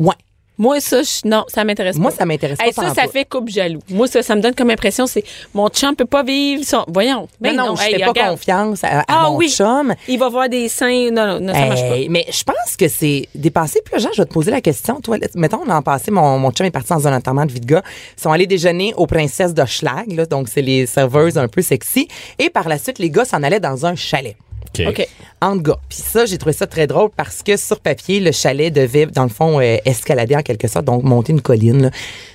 Ouais. 0.00 0.14
Moi, 0.56 0.80
ça, 0.80 1.02
je- 1.02 1.28
non, 1.28 1.44
ça 1.48 1.64
m'intéresse 1.64 1.96
pas. 1.96 2.02
Moi, 2.02 2.10
ça 2.12 2.24
m'intéresse 2.24 2.58
Hey, 2.60 2.72
pas 2.72 2.88
Ça, 2.88 2.94
ça 2.94 3.08
fait 3.08 3.24
couple 3.24 3.50
jaloux. 3.50 3.80
Moi, 3.90 4.06
ça, 4.06 4.22
ça 4.22 4.36
me 4.36 4.40
donne 4.40 4.54
comme 4.54 4.70
impression, 4.70 5.06
c'est 5.06 5.24
mon 5.52 5.68
chum 5.68 5.96
peut 5.96 6.04
pas 6.04 6.22
vivre 6.22 6.62
son. 6.64 6.84
Voyons. 6.86 7.28
Ben 7.40 7.56
non, 7.56 7.66
non, 7.66 7.76
je 7.76 7.82
hey, 7.82 7.94
fais 7.94 8.00
pas 8.00 8.08
regarde. 8.08 8.30
confiance 8.36 8.84
à, 8.84 9.00
à 9.00 9.04
Ah 9.08 9.22
mon 9.30 9.36
oui. 9.38 9.48
chum. 9.50 9.94
Il 10.06 10.18
va 10.18 10.28
voir 10.28 10.48
des 10.48 10.68
seins. 10.68 11.10
Non, 11.10 11.26
non, 11.26 11.40
non 11.40 11.52
ça 11.54 11.66
marche 11.66 11.80
pas. 11.80 11.96
Hey, 11.96 12.08
mais 12.08 12.24
je 12.30 12.44
pense 12.44 12.76
que 12.78 12.86
c'est 12.88 13.28
dépassé. 13.34 13.80
Puis 13.84 13.94
là, 13.94 13.98
Jean, 13.98 14.10
je 14.12 14.22
vais 14.22 14.28
te 14.28 14.32
poser 14.32 14.50
la 14.52 14.60
question. 14.60 15.00
Toi, 15.00 15.18
mettons, 15.34 15.64
l'an 15.64 15.82
passé, 15.82 16.10
mon, 16.12 16.38
mon 16.38 16.50
chum 16.52 16.66
est 16.66 16.70
parti 16.70 16.90
dans 16.90 17.08
un 17.08 17.16
enterrement 17.16 17.46
de 17.46 17.52
vie 17.52 17.60
de 17.60 17.66
gars. 17.66 17.82
Ils 18.16 18.22
sont 18.22 18.30
allés 18.30 18.46
déjeuner 18.46 18.94
aux 18.96 19.06
princesses 19.06 19.54
de 19.54 19.64
Schlag, 19.64 20.12
là, 20.12 20.24
donc 20.26 20.48
c'est 20.48 20.62
les 20.62 20.86
serveuses 20.86 21.36
un 21.36 21.48
peu 21.48 21.62
sexy. 21.62 22.06
Et 22.38 22.48
par 22.50 22.68
la 22.68 22.78
suite, 22.78 22.98
les 23.00 23.10
gars 23.10 23.24
s'en 23.24 23.42
allaient 23.42 23.60
dans 23.60 23.86
un 23.86 23.96
chalet. 23.96 24.36
OK. 24.80 24.86
OK. 24.88 25.08
Entre 25.40 25.62
gars. 25.62 25.76
Puis 25.88 25.98
ça, 25.98 26.24
j'ai 26.26 26.38
trouvé 26.38 26.52
ça 26.54 26.66
très 26.66 26.86
drôle 26.86 27.10
parce 27.14 27.42
que 27.42 27.56
sur 27.56 27.80
papier, 27.80 28.20
le 28.20 28.32
chalet 28.32 28.72
devait, 28.72 29.06
dans 29.06 29.24
le 29.24 29.28
fond, 29.28 29.60
euh, 29.60 29.76
escalader 29.84 30.36
en 30.36 30.42
quelque 30.42 30.68
sorte, 30.68 30.86
donc 30.86 31.02
monter 31.02 31.32
une 31.32 31.42
colline. 31.42 31.82
là. 31.82 31.90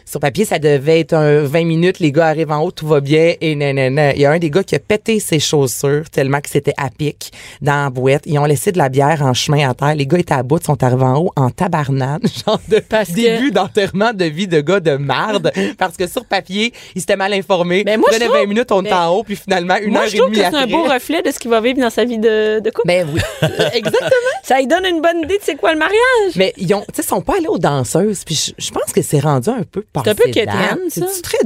Sur 0.06 0.20
papier, 0.20 0.44
ça 0.44 0.58
devait 0.58 1.02
être 1.02 1.14
un 1.14 1.42
20 1.44 1.66
minutes. 1.66 2.00
Les 2.00 2.12
gars 2.12 2.28
arrivent 2.28 2.50
en 2.52 2.62
haut, 2.64 2.72
tout 2.72 2.88
va 2.88 3.00
bien. 3.00 3.34
Et 3.42 3.56
nanana. 3.56 4.16
Il 4.16 4.22
y 4.22 4.26
a 4.26 4.32
un 4.32 4.40
des 4.40 4.50
gars 4.50 4.64
qui 4.64 4.74
a 4.76 4.80
pété 4.80 5.20
ses 5.20 5.40
chaussures 5.40 6.10
tellement 6.10 6.42
que 6.42 6.50
c'était 6.50 6.74
à 6.78 6.90
pic 6.90 7.32
dans 7.62 7.84
la 7.84 7.90
boîte. 7.92 8.24
Ils 8.26 8.40
ont 8.40 8.46
laissé 8.46 8.72
de 8.72 8.80
la 8.80 8.90
bière 8.90 9.22
en 9.22 9.36
chemin 9.36 9.70
à 9.70 9.76
terre. 9.76 9.94
Les 9.94 10.08
gars 10.08 10.18
étaient 10.18 10.34
à 10.34 10.42
bout, 10.42 10.58
ils 10.62 10.66
sont 10.66 10.84
arrivés 10.84 11.04
en 11.04 11.18
haut 11.20 11.32
en 11.36 11.52
tabarnane. 11.52 12.22
Genre 12.46 12.60
de 12.68 12.80
Parce 12.80 13.10
que- 13.10 13.16
début 13.16 13.52
d'enterrement 13.52 14.12
de 14.14 14.26
vie 14.26 14.48
de 14.48 14.62
gars 14.62 14.80
de 14.80 14.96
marde. 14.98 15.52
parce 15.78 15.96
que 15.96 16.08
sur 16.08 16.26
papier, 16.26 16.74
ils 16.96 17.02
s'étaient 17.02 17.16
mal 17.16 17.34
informés. 17.34 17.84
Mais 17.86 17.98
moi, 17.98 18.10
je 18.12 18.16
Prenait 18.18 18.30
trouve- 18.30 18.42
20 18.42 18.48
minutes, 18.48 18.72
on 18.72 18.82
était 18.82 18.90
mais- 18.90 18.96
en 18.96 19.10
haut, 19.16 19.24
puis 19.24 19.36
finalement, 19.36 19.76
une 19.78 19.92
Moi, 19.92 20.02
heure 20.02 20.08
je 20.10 20.16
et 20.16 20.18
trouve 20.20 20.32
que 20.32 20.38
demie 20.38 20.48
c'est 20.52 20.58
un 20.58 20.68
beau 20.68 20.84
reflet 20.86 21.22
de 21.22 21.30
ce 21.32 21.38
qu'il 21.40 21.52
va 21.52 21.62
vivre 21.62 21.80
dans 21.80 21.90
sa 21.92 22.04
vie 22.04 22.18
de, 22.18 22.29
de 22.62 22.70
couple? 22.70 22.88
Ben 22.88 23.08
oui, 23.14 23.20
exactement. 23.74 24.10
ça 24.44 24.58
lui 24.58 24.68
donne 24.68 24.86
une 24.86 25.02
bonne 25.02 25.20
idée 25.24 25.38
de 25.38 25.44
c'est 25.44 25.56
quoi 25.56 25.74
le 25.74 25.80
mariage. 25.80 26.36
Mais 26.36 26.54
ils 26.58 26.74
ont, 26.74 26.84
sont 27.02 27.22
pas 27.22 27.38
allés 27.38 27.48
aux 27.48 27.58
danseuses. 27.60 28.24
Puis 28.26 28.36
je, 28.58 28.64
je 28.66 28.72
pense 28.72 28.92
que 28.94 29.02
c'est 29.02 29.20
rendu 29.20 29.50
un 29.50 29.64
peu 29.64 29.84
passé 29.94 30.10
un 30.10 30.16
peu 30.16 30.30
quétaine, 30.32 30.80
ça. 30.90 31.06
C'est-tu 31.08 31.22
très. 31.22 31.38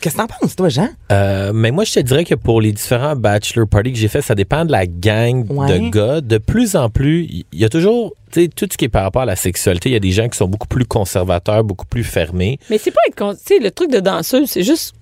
Qu'est-ce 0.00 0.14
que 0.16 0.20
t'en 0.20 0.26
penses, 0.26 0.54
toi, 0.56 0.68
Jean? 0.68 0.88
Euh, 1.10 1.52
mais 1.54 1.70
moi, 1.70 1.84
je 1.84 1.94
te 1.94 2.00
dirais 2.00 2.24
que 2.24 2.34
pour 2.34 2.60
les 2.60 2.72
différents 2.72 3.16
bachelor 3.16 3.66
parties 3.66 3.92
que 3.92 3.98
j'ai 3.98 4.08
fait, 4.08 4.20
ça 4.20 4.34
dépend 4.34 4.64
de 4.66 4.70
la 4.72 4.86
gang 4.86 5.46
Ouais. 5.50 5.78
de 5.78 5.88
gars. 5.88 6.20
De 6.20 6.36
plus 6.38 6.76
en 6.76 6.90
plus, 6.90 7.24
il 7.24 7.44
y 7.54 7.64
a 7.64 7.70
toujours, 7.70 8.12
tu 8.30 8.42
sais, 8.42 8.48
tout 8.48 8.68
ce 8.70 8.76
qui 8.76 8.84
est 8.84 8.88
par 8.90 9.04
rapport 9.04 9.22
à 9.22 9.26
la 9.26 9.36
sexualité, 9.36 9.88
il 9.88 9.92
y 9.92 9.96
a 9.96 10.00
des 10.00 10.10
gens 10.10 10.28
qui 10.28 10.36
sont 10.36 10.48
beaucoup 10.48 10.68
plus 10.68 10.84
conservateurs, 10.84 11.64
beaucoup 11.64 11.86
plus 11.86 12.04
fermés. 12.04 12.58
Mais 12.68 12.76
c'est 12.76 12.90
pas 12.90 13.00
être. 13.08 13.16
con- 13.16 13.34
Tu 13.34 13.54
sais, 13.54 13.58
le 13.58 13.70
truc 13.70 13.90
de 13.90 14.00
danseuse, 14.00 14.50
c'est 14.50 14.62
juste 14.62 14.92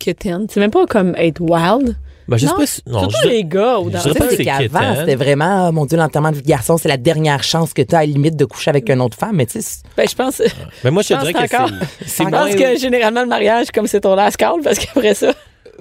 quétaine. 0.00 0.46
C'est 0.50 0.58
même 0.60 0.70
pas 0.72 0.84
comme 0.86 1.14
être 1.16 1.40
wild. 1.40 1.96
Ben, 2.30 2.36
je 2.36 2.46
sais 2.46 2.52
non, 2.52 2.56
pas 2.58 2.66
si- 2.66 2.82
non, 2.86 3.00
surtout 3.00 3.16
je- 3.24 3.28
les 3.28 3.44
gars 3.44 3.76
pas 4.18 4.24
que 4.26 4.30
c'est 4.30 4.36
c'est 4.36 4.44
qu'avant, 4.44 4.94
c'était 5.00 5.16
vraiment, 5.16 5.68
oh, 5.68 5.72
mon 5.72 5.84
Dieu, 5.84 5.98
l'enterrement 5.98 6.30
de 6.30 6.36
vie 6.36 6.42
de 6.42 6.46
garçon, 6.48 6.76
c'est 6.78 6.88
la 6.88 6.96
dernière 6.96 7.42
chance 7.42 7.72
que 7.74 7.82
tu 7.82 7.94
as 7.94 7.98
à 7.98 8.00
la 8.02 8.06
limite 8.06 8.36
de 8.36 8.44
coucher 8.44 8.70
avec 8.70 8.88
une 8.88 9.00
autre 9.00 9.16
femme. 9.18 9.34
Mais 9.34 9.46
tu 9.46 9.54
sais, 9.54 9.62
c'est- 9.62 9.82
Ben, 9.96 10.06
je 10.08 10.14
pense. 10.14 10.40
Mais 10.84 10.90
moi, 10.92 11.02
je 11.02 11.08
te 11.08 11.14
Je 11.14 11.18
dirais 11.20 11.32
que 11.48 11.54
encore. 11.56 11.68
c'est- 11.68 12.06
c'est 12.06 12.24
Je 12.24 12.28
pense 12.30 12.54
que 12.54 12.78
généralement, 12.78 13.22
le 13.22 13.26
mariage, 13.28 13.66
comme 13.74 13.86
c'est 13.88 14.00
ton 14.00 14.14
last 14.14 14.36
call, 14.36 14.60
parce 14.62 14.78
qu'après 14.78 15.14
ça. 15.14 15.28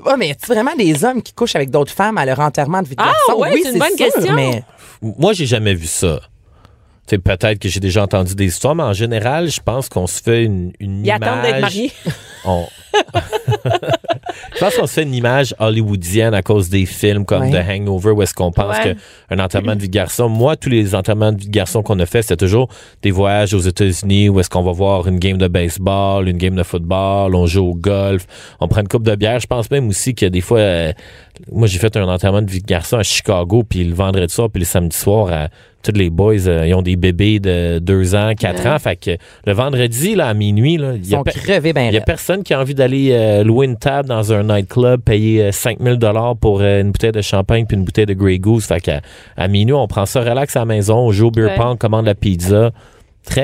ouais, 0.05 0.13
mais 0.17 0.29
y 0.29 0.35
vraiment 0.47 0.75
des 0.75 1.03
hommes 1.05 1.21
qui 1.21 1.33
couchent 1.33 1.55
avec 1.55 1.69
d'autres 1.69 1.93
femmes 1.93 2.17
à 2.17 2.25
leur 2.25 2.39
enterrement 2.39 2.81
de 2.81 2.87
vie 2.87 2.95
de 2.95 3.01
Ah, 3.03 3.11
garçon? 3.27 3.41
ouais, 3.41 3.51
oui, 3.53 3.61
c'est 3.63 3.73
une 3.73 3.79
bonne 3.79 3.95
sûr, 3.95 4.05
question. 4.11 4.33
Mais 4.35 4.63
Moi, 5.01 5.33
j'ai 5.33 5.45
jamais 5.45 5.75
vu 5.75 5.85
ça. 5.87 6.19
Peut-être 7.17 7.59
que 7.59 7.67
j'ai 7.69 7.79
déjà 7.79 8.03
entendu 8.03 8.35
des 8.35 8.45
histoires, 8.45 8.75
mais 8.75 8.83
en 8.83 8.93
général, 8.93 9.49
je 9.49 9.59
pense 9.59 9.89
qu'on 9.89 10.07
se 10.07 10.21
fait 10.21 10.43
une, 10.43 10.71
une 10.79 10.99
Ils 11.05 11.07
image. 11.07 11.21
attendent 11.21 11.41
d'être 11.43 11.61
mariés. 11.61 11.91
On- 12.45 12.67
je 14.55 14.59
pense 14.59 14.75
qu'on 14.75 14.87
se 14.87 14.93
fait 14.93 15.03
une 15.03 15.13
image 15.13 15.53
hollywoodienne 15.59 16.33
à 16.33 16.41
cause 16.41 16.69
des 16.69 16.85
films 16.85 17.25
comme 17.25 17.43
Ouais. 17.43 17.51
The 17.51 17.69
Hangover 17.69 18.11
où 18.11 18.21
est-ce 18.21 18.33
qu'on 18.33 18.51
pense 18.51 18.77
Ouais. 18.77 18.95
qu'un 19.29 19.39
enterrement 19.39 19.75
de 19.75 19.81
vie 19.81 19.89
de 19.89 19.93
garçon. 19.93 20.27
Moi, 20.29 20.55
tous 20.55 20.69
les 20.69 20.95
enterrements 20.95 21.31
de 21.31 21.37
vie 21.39 21.47
de 21.47 21.51
garçon 21.51 21.83
qu'on 21.83 21.99
a 21.99 22.05
fait, 22.05 22.21
c'était 22.21 22.37
toujours 22.37 22.67
des 23.01 23.11
voyages 23.11 23.53
aux 23.53 23.59
États-Unis 23.59 24.29
où 24.29 24.39
est-ce 24.39 24.49
qu'on 24.49 24.63
va 24.63 24.71
voir 24.71 25.07
une 25.07 25.19
game 25.19 25.37
de 25.37 25.47
baseball, 25.47 26.27
une 26.27 26.37
game 26.37 26.55
de 26.55 26.63
football, 26.63 27.35
on 27.35 27.45
joue 27.45 27.65
au 27.67 27.75
golf, 27.75 28.25
on 28.59 28.67
prend 28.67 28.81
une 28.81 28.87
coupe 28.87 29.03
de 29.03 29.15
bière. 29.15 29.39
Je 29.39 29.47
pense 29.47 29.69
même 29.71 29.87
aussi 29.89 30.15
que 30.15 30.25
des 30.25 30.41
fois, 30.41 30.59
euh, 30.59 30.93
moi, 31.51 31.67
j'ai 31.67 31.79
fait 31.79 31.95
un 31.97 32.07
enterrement 32.07 32.41
de 32.41 32.49
vie 32.51 32.61
de 32.61 32.67
garçon 32.67 32.97
à 32.97 33.03
Chicago, 33.03 33.63
puis 33.63 33.83
le 33.83 33.93
vendredi 33.93 34.33
soir, 34.33 34.49
puis 34.49 34.59
le 34.59 34.65
samedi 34.65 34.97
soir, 34.97 35.27
euh, 35.31 35.47
tous 35.81 35.93
les 35.95 36.09
boys, 36.09 36.47
euh, 36.47 36.67
ils 36.67 36.73
ont 36.73 36.81
des 36.81 36.95
bébés 36.95 37.39
de 37.39 37.79
2 37.79 38.15
ans, 38.15 38.33
4 38.37 38.67
ans. 38.67 38.79
Fait 38.79 38.95
que 38.95 39.11
le 39.45 39.53
vendredi, 39.53 40.15
là, 40.15 40.27
à 40.27 40.33
minuit, 40.33 40.77
là, 40.77 40.93
il 40.95 41.07
y 41.07 41.15
a 41.15 41.23
crevés 41.23 41.73
ben 41.73 41.91
y 41.91 41.97
a 41.97 42.01
personne 42.01 42.43
qui 42.43 42.53
a 42.53 42.59
envie 42.59 42.75
d'aller 42.75 43.09
euh, 43.11 43.43
louer 43.43 43.65
une 43.65 43.77
table 43.77 44.09
dans 44.09 44.33
un 44.33 44.43
nightclub, 44.43 45.01
payer 45.01 45.43
euh, 45.43 45.51
5000 45.51 45.95
dollars 45.97 46.35
pour 46.35 46.61
euh, 46.61 46.81
une 46.81 46.91
bouteille 46.91 47.11
de 47.11 47.21
champagne 47.21 47.65
puis 47.65 47.77
une 47.77 47.83
bouteille 47.83 48.05
de 48.05 48.13
Grey 48.13 48.39
Goose. 48.39 48.65
Fait 48.65 48.79
qu'à 48.81 49.01
à 49.37 49.47
minuit, 49.47 49.73
on 49.73 49.87
prend 49.87 50.05
ça 50.05 50.21
relax 50.21 50.55
à 50.55 50.59
la 50.59 50.65
maison, 50.65 50.97
on 50.97 51.11
joue 51.11 51.27
au 51.27 51.31
beer 51.31 51.45
Ouais. 51.49 51.55
pong, 51.55 51.77
commande 51.77 52.05
la 52.05 52.15
pizza. 52.15 52.71
Très, 53.25 53.41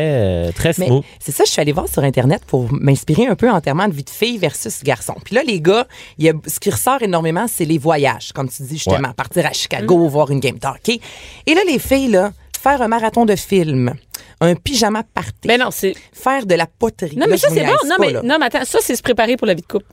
euh, 0.48 0.52
très 0.52 0.72
Mais 0.78 0.88
smooth. 0.88 1.04
c'est 1.20 1.32
ça, 1.32 1.44
je 1.46 1.52
suis 1.52 1.62
allée 1.62 1.72
voir 1.74 1.88
sur 1.88 2.04
Internet 2.04 2.42
pour 2.48 2.72
m'inspirer 2.72 3.28
un 3.28 3.36
peu 3.36 3.50
en 3.52 3.62
termes 3.62 3.88
de 3.88 3.94
vie 3.94 4.04
de 4.04 4.10
fille 4.10 4.38
versus 4.38 4.82
garçon. 4.84 5.16
Puis 5.24 5.36
là, 5.36 5.44
les 5.44 5.62
gars, 5.62 5.86
il 6.18 6.26
y 6.26 6.30
a, 6.30 6.34
ce 6.48 6.60
qui 6.60 6.70
ressort 6.72 7.02
énormément, 7.02 7.46
c'est 7.48 7.66
les 7.66 7.78
voyages. 7.78 8.32
Comme 8.34 8.50
tu 8.50 8.64
dis, 8.64 8.78
justement, 8.78 9.10
Ouais. 9.10 9.14
partir 9.16 9.46
à 9.46 9.52
Chicago, 9.52 10.08
voir 10.08 10.32
une 10.32 10.40
game 10.40 10.58
de 10.58 10.66
hockey. 10.68 11.00
Et 11.46 11.54
là, 11.54 11.62
les 11.68 11.78
filles, 11.78 12.08
là, 12.08 12.32
faire 12.60 12.82
un 12.82 12.88
marathon 12.88 13.26
de 13.26 13.36
films, 13.36 13.94
un 14.42 14.56
pyjama 14.56 15.04
party, 15.14 15.48
Mais 15.48 15.58
non, 15.58 15.70
c'est. 15.72 15.94
faire 16.14 16.46
de 16.46 16.56
la 16.56 16.66
poterie. 16.68 17.16
Non, 17.18 17.28
mais 17.30 17.38
ça, 17.38 17.50
c'est 17.50 17.60
bon. 17.62 17.68
niaise 17.68 17.78
Non, 17.86 17.96
pas, 17.98 18.06
mais, 18.06 18.12
là. 18.14 18.22
non, 18.24 18.38
mais 18.40 18.46
attends, 18.46 18.66
ça, 18.66 18.80
c'est 18.82 18.96
se 18.96 19.04
préparer 19.04 19.38
pour 19.38 19.46
la 19.46 19.54
vie 19.54 19.62
de 19.62 19.68
couple. 19.68 19.86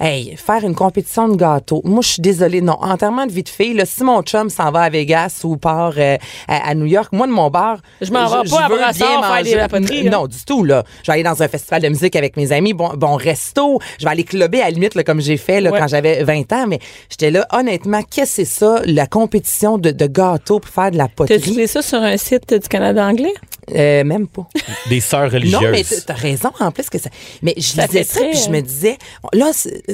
Hey, 0.00 0.36
faire 0.36 0.64
une 0.64 0.74
compétition 0.74 1.28
de 1.28 1.36
gâteaux. 1.36 1.80
Moi, 1.84 2.02
je 2.02 2.08
suis 2.08 2.22
désolée. 2.22 2.60
Non, 2.60 2.76
enterrement 2.80 3.26
de 3.26 3.32
vie 3.32 3.42
de 3.42 3.48
fille, 3.48 3.74
là, 3.74 3.84
si 3.84 4.04
mon 4.04 4.22
chum 4.22 4.48
s'en 4.48 4.70
va 4.70 4.82
à 4.82 4.90
Vegas 4.90 5.40
ou 5.44 5.56
part 5.56 5.94
euh, 5.98 6.16
à, 6.46 6.68
à 6.70 6.74
New 6.74 6.86
York, 6.86 7.08
moi, 7.12 7.26
de 7.26 7.32
mon 7.32 7.50
bar. 7.50 7.78
Je 8.00 8.12
m'en 8.12 8.26
vais 8.26 8.48
pas 8.48 8.64
à 8.64 8.68
veux 8.68 8.76
Brassard 8.76 9.20
bien 9.20 9.22
faire 9.34 9.42
des 9.42 9.54
lapoteries. 9.56 10.08
Non, 10.10 10.26
du 10.28 10.36
tout, 10.46 10.62
là. 10.64 10.84
Je 11.02 11.08
vais 11.10 11.14
aller 11.14 11.22
dans 11.24 11.42
un 11.42 11.48
festival 11.48 11.82
de 11.82 11.88
musique 11.88 12.14
avec 12.14 12.36
mes 12.36 12.52
amis, 12.52 12.74
bon, 12.74 12.90
bon 12.96 13.16
resto. 13.16 13.80
Je 13.98 14.04
vais 14.04 14.10
aller 14.12 14.24
clubber 14.24 14.60
à 14.60 14.66
la 14.66 14.70
limite, 14.70 14.94
là, 14.94 15.02
comme 15.02 15.20
j'ai 15.20 15.36
fait, 15.36 15.60
là, 15.60 15.70
Ouais. 15.72 15.78
quand 15.80 15.88
j'avais 15.88 16.22
20 16.22 16.52
ans. 16.52 16.66
Mais 16.68 16.78
j'étais 17.10 17.30
là, 17.30 17.46
honnêtement, 17.52 18.02
qu'est-ce 18.02 18.36
que 18.42 18.44
c'est 18.44 18.58
ça, 18.58 18.80
la 18.86 19.06
compétition 19.06 19.78
de, 19.78 19.90
de 19.90 20.06
gâteaux 20.06 20.60
pour 20.60 20.70
faire 20.72 20.90
de 20.92 20.96
la 20.96 21.08
T'as 21.08 21.14
poterie? 21.14 21.40
trouvé 21.40 21.66
ça 21.66 21.82
sur 21.82 21.98
un 22.00 22.16
site 22.16 22.54
du 22.54 22.68
Canada 22.68 23.04
anglais? 23.04 23.34
Euh, 23.74 24.02
même 24.02 24.26
pas. 24.28 24.46
Des 24.88 25.00
sœurs 25.00 25.24
Non, 25.32 25.60
mais 25.60 25.68
religieuses. 25.68 26.04
t'as 26.06 26.14
raison 26.14 26.50
en 26.58 26.70
plus 26.70 26.88
que 26.88 26.98
ça. 26.98 27.10
Mais 27.42 27.52
je 27.56 27.62
Ça 27.62 27.82
ça, 27.86 27.88
puis 27.88 28.38
je 28.38 28.48
euh, 28.48 28.52
me 28.52 28.60
disais, 28.62 28.96
là, 29.34 29.50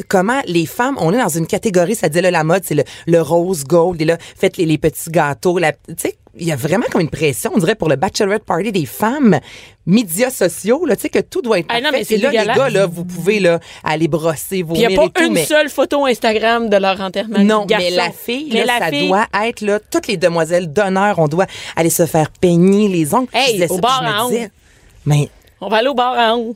comment 0.08 0.40
les 0.46 0.66
femmes, 0.66 0.96
on 1.00 1.12
est 1.12 1.18
dans 1.18 1.28
une 1.28 1.46
catégorie, 1.46 1.94
ça 1.94 2.08
dit 2.08 2.20
là, 2.20 2.30
la 2.30 2.44
mode, 2.44 2.62
c'est 2.64 2.74
le, 2.74 2.84
le 3.06 3.20
rose 3.22 3.64
gold, 3.64 4.00
et 4.00 4.04
là, 4.04 4.16
faites 4.36 4.56
les, 4.56 4.66
les 4.66 4.78
petits 4.78 5.10
gâteaux. 5.10 5.58
la- 5.58 5.72
Tu 5.72 5.78
sais, 5.98 6.16
il 6.36 6.48
y 6.48 6.52
a 6.52 6.56
vraiment 6.56 6.86
comme 6.90 7.00
une 7.00 7.10
pression, 7.10 7.52
on 7.54 7.58
dirait, 7.58 7.76
pour 7.76 7.88
le 7.88 7.94
bachelorette 7.94 8.42
party 8.44 8.72
des 8.72 8.86
femmes, 8.86 9.38
médias 9.86 10.30
sociaux, 10.30 10.84
là, 10.84 10.96
tu 10.96 11.02
sais, 11.02 11.08
que 11.08 11.20
tout 11.20 11.42
doit 11.42 11.60
être 11.60 11.66
Ah 11.68 11.80
non, 11.80 11.90
mais 11.92 12.02
c'est 12.02 12.16
là, 12.16 12.30
les 12.30 12.38
gars, 12.38 12.68
là, 12.70 12.86
vous 12.86 13.04
pouvez, 13.04 13.38
là, 13.38 13.60
aller 13.84 14.08
brosser, 14.08 14.64
Puis 14.64 14.74
il 14.74 14.86
n'y 14.88 14.96
a 14.96 15.00
pas 15.00 15.08
tout, 15.08 15.22
une 15.26 15.34
mais... 15.34 15.44
seule 15.44 15.68
photo 15.68 16.06
Instagram 16.06 16.68
de 16.68 16.76
leur 16.76 17.00
enterrement. 17.00 17.38
Non, 17.38 17.66
mais 17.68 17.90
la 17.90 18.10
fille, 18.10 18.48
Mais 18.52 18.64
là, 18.64 18.78
la 18.80 18.86
ça 18.86 18.90
fille- 18.90 19.06
doit 19.06 19.26
être 19.44 19.60
là. 19.60 19.78
Toutes 19.90 20.08
les 20.08 20.16
demoiselles 20.16 20.72
d'honneur, 20.72 21.18
on 21.20 21.28
doit 21.28 21.46
aller 21.76 21.90
se 21.90 22.04
faire 22.06 22.30
peigner 22.30 22.88
les 22.88 23.14
ongles. 23.14 23.28
Hey, 23.32 23.62
au 23.68 23.76
ça, 23.76 23.80
bar 23.80 24.02
à 24.02 24.28
disais, 24.28 24.50
Mais 25.06 25.28
On 25.60 25.68
va 25.68 25.76
aller 25.76 25.88
au 25.88 25.94
bar 25.94 26.16
en 26.18 26.52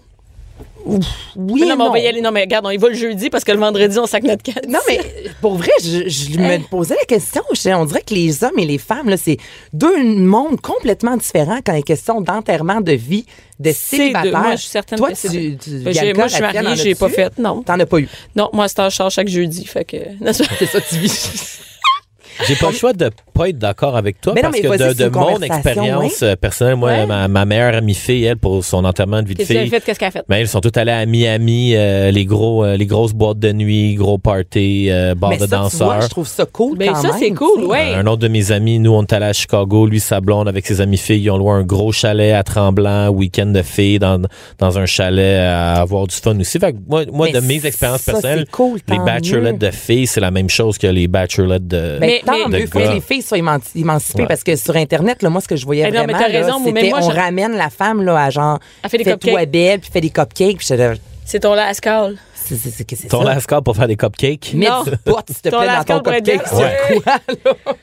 oui, 1.36 1.60
Mais 1.60 1.66
non, 1.66 1.76
mais 1.76 1.84
on 1.84 1.90
va 1.92 1.98
y 1.98 2.06
aller. 2.06 2.20
Non, 2.22 2.30
mais 2.32 2.40
regarde, 2.42 2.64
on 2.64 2.70
y 2.70 2.78
va 2.78 2.88
le 2.88 2.94
jeudi 2.94 3.28
parce 3.28 3.44
que 3.44 3.52
le 3.52 3.58
vendredi, 3.58 3.98
on 3.98 4.06
sac 4.06 4.22
notre. 4.22 4.42
Non, 4.68 4.78
mais 4.88 5.00
pour 5.42 5.56
vrai, 5.56 5.70
je, 5.82 6.08
je 6.08 6.30
me 6.38 6.58
posais 6.68 6.94
la 6.94 7.04
question. 7.04 7.42
je- 7.52 7.68
On 7.74 7.84
dirait 7.84 8.00
que 8.02 8.14
les 8.14 8.42
hommes 8.42 8.58
et 8.58 8.64
les 8.64 8.78
femmes, 8.78 9.08
là, 9.10 9.16
c'est 9.18 9.36
deux 9.72 10.02
mondes 10.02 10.60
complètement 10.60 11.16
différents 11.16 11.58
quand 11.64 11.74
il 11.74 11.80
est 11.80 11.82
question 11.82 12.20
d'enterrement 12.22 12.80
de 12.80 12.92
vie, 12.92 13.26
de 13.60 13.70
célibataire. 13.72 14.32
deux. 14.32 14.38
Moi, 14.38 14.50
je 14.52 14.60
suis 14.62 14.70
certaine 14.70 14.98
Toi, 14.98 15.10
que 15.10 15.16
c'est 15.18 15.28
tu, 15.28 15.58
Ben, 15.82 15.92
Bianca, 15.92 16.14
moi, 16.14 16.26
je 16.28 16.32
suis 16.32 16.42
mariée, 16.42 16.60
en 16.66 16.74
j'ai 16.74 16.94
pas 16.94 17.08
fait, 17.10 17.38
non. 17.38 17.62
T'en 17.62 17.78
as 17.78 17.86
pas 17.86 17.98
eu. 17.98 18.08
Non, 18.34 18.48
moi, 18.52 18.66
c'est 18.68 18.80
un 18.80 18.88
char 18.88 19.10
chaque 19.10 19.28
jeudi. 19.28 19.66
Fait 19.66 19.84
que. 19.84 19.96
C'est 20.32 20.66
ça, 20.66 20.80
tu 20.80 20.96
vis. 20.96 21.58
J'ai 22.46 22.54
pas 22.56 22.70
le 22.70 22.76
choix 22.76 22.92
de 22.92 23.10
pas 23.34 23.48
être 23.48 23.58
d'accord 23.58 23.96
avec 23.96 24.20
toi 24.20 24.32
Mais 24.34 24.42
non, 24.42 24.50
parce 24.50 24.62
mais 24.62 24.68
que 24.68 24.94
de, 24.94 25.04
de 25.04 25.08
mon 25.16 25.38
expérience 25.40 26.22
euh, 26.22 26.34
personnelle, 26.36 26.74
moi, 26.76 26.90
Ouais. 26.90 27.06
ma, 27.06 27.28
ma 27.28 27.44
meilleure 27.44 27.74
amie 27.74 27.94
fille, 27.94 28.24
elle, 28.24 28.36
pour 28.36 28.64
son 28.64 28.84
enterrement 28.84 29.22
de 29.22 29.28
vie 29.28 29.34
de 29.34 29.38
Qu'est-ce 29.38 29.48
qu'elle 29.48 29.58
a 29.58 29.60
fille, 29.62 29.70
fait? 29.70 29.80
Qu'est-ce 29.84 29.98
qu'elle 29.98 30.08
a 30.08 30.10
fait? 30.12 30.24
ben, 30.28 30.36
elles 30.36 30.48
sont 30.48 30.60
toutes 30.60 30.76
allées 30.76 30.90
à 30.92 31.06
Miami, 31.06 31.74
euh, 31.76 32.10
les 32.10 32.24
gros, 32.24 32.64
euh, 32.64 32.76
les 32.76 32.86
grosses 32.86 33.12
boîtes 33.12 33.38
de 33.38 33.52
nuit, 33.52 33.94
gros 33.94 34.18
party, 34.18 34.88
euh, 34.90 35.14
bar 35.14 35.30
Mais 35.30 35.36
de 35.36 35.40
ça, 35.42 35.46
tu 35.46 35.50
vois, 35.52 35.58
danseurs. 35.62 36.02
je 36.02 36.08
trouve 36.08 36.26
ça 36.26 36.46
cool 36.46 36.78
Ben, 36.78 36.88
quand 36.92 37.02
ça, 37.02 37.10
c'est 37.18 37.30
cool, 37.30 37.64
ouais. 37.64 37.94
Un 37.94 38.06
autre 38.06 38.22
de 38.22 38.28
mes 38.28 38.50
amis, 38.50 38.78
nous, 38.80 38.92
on 38.92 39.02
est 39.02 39.12
allé 39.12 39.26
à 39.26 39.32
Chicago, 39.32 39.86
lui, 39.86 40.00
sa 40.00 40.20
blonde, 40.20 40.48
avec 40.48 40.66
ses 40.66 40.80
amis 40.80 40.96
filles, 40.98 41.22
ils 41.22 41.30
ont 41.30 41.38
loué 41.38 41.50
un 41.52 41.62
gros 41.62 41.92
chalet 41.92 42.32
à 42.34 42.42
Tremblant, 42.42 43.08
week-end 43.10 43.46
de 43.46 43.62
filles, 43.62 43.98
dans, 44.00 44.20
dans 44.58 44.78
un 44.78 44.86
chalet 44.86 45.38
à 45.40 45.74
avoir 45.80 46.06
du 46.08 46.14
fun 46.16 46.38
aussi. 46.40 46.58
Fait 46.58 46.72
que 46.72 46.78
moi, 46.88 47.04
moi 47.12 47.26
Mais 47.32 47.40
de 47.40 47.46
mes 47.46 47.64
expériences 47.66 48.02
personnelles, 48.02 48.44
c'est 48.46 48.50
cool, 48.50 48.80
les 48.88 48.98
bachelorettes 48.98 49.52
mieux. 49.62 49.68
de 49.68 49.70
filles, 49.70 50.06
c'est 50.08 50.20
la 50.20 50.30
même 50.32 50.48
chose 50.50 50.76
que 50.78 50.86
les 50.88 51.06
bachelorettes 51.08 51.66
de... 51.68 51.98
Ben, 52.00 52.00
Mais- 52.00 52.20
tant 52.32 52.48
mais- 52.48 52.58
mieux, 52.60 52.64
de 52.66 52.70
faut 52.70 52.78
que 52.78 52.84
les 52.94 53.00
filles 53.00 53.22
soient 53.22 53.38
éman- 53.38 53.60
émancipées 53.74 54.22
Ouais. 54.22 54.28
parce 54.28 54.42
que 54.44 54.56
sur 54.56 54.76
Internet, 54.76 55.22
là, 55.22 55.30
moi, 55.30 55.40
ce 55.40 55.48
que 55.48 55.56
je 55.56 55.64
voyais 55.64 55.84
mais 55.84 55.90
vraiment, 55.90 56.18
c'était 56.64 56.92
on 57.06 57.10
je- 57.10 57.16
ramène 57.16 57.56
la 57.56 57.70
femme 57.70 58.02
là, 58.02 58.24
à 58.24 58.30
genre, 58.30 58.58
Elle 58.82 58.90
fait 58.90 58.98
des 58.98 59.04
fais-toi 59.04 59.18
cupcakes. 59.32 59.50
belle, 59.50 59.80
puis 59.80 59.90
fais 59.92 60.00
des 60.00 60.10
cupcakes. 60.10 60.62
C'est 61.24 61.40
ton 61.40 61.54
last 61.54 61.80
call. 61.80 62.16
c'est- 62.34 63.08
Ton 63.08 63.18
ça? 63.22 63.34
lascar 63.34 63.62
pour 63.62 63.76
faire 63.76 63.86
des 63.88 63.96
cupcakes? 63.96 64.54
Du 64.54 64.96
pot, 65.04 65.18
s'il 65.26 65.36
te 65.42 65.48
plaît, 65.50 65.66
dans 65.66 65.84
ton 65.84 66.00
cupcake. 66.00 66.40
C'est 66.46 67.02
quoi, 67.02 67.12
là? 67.28 67.74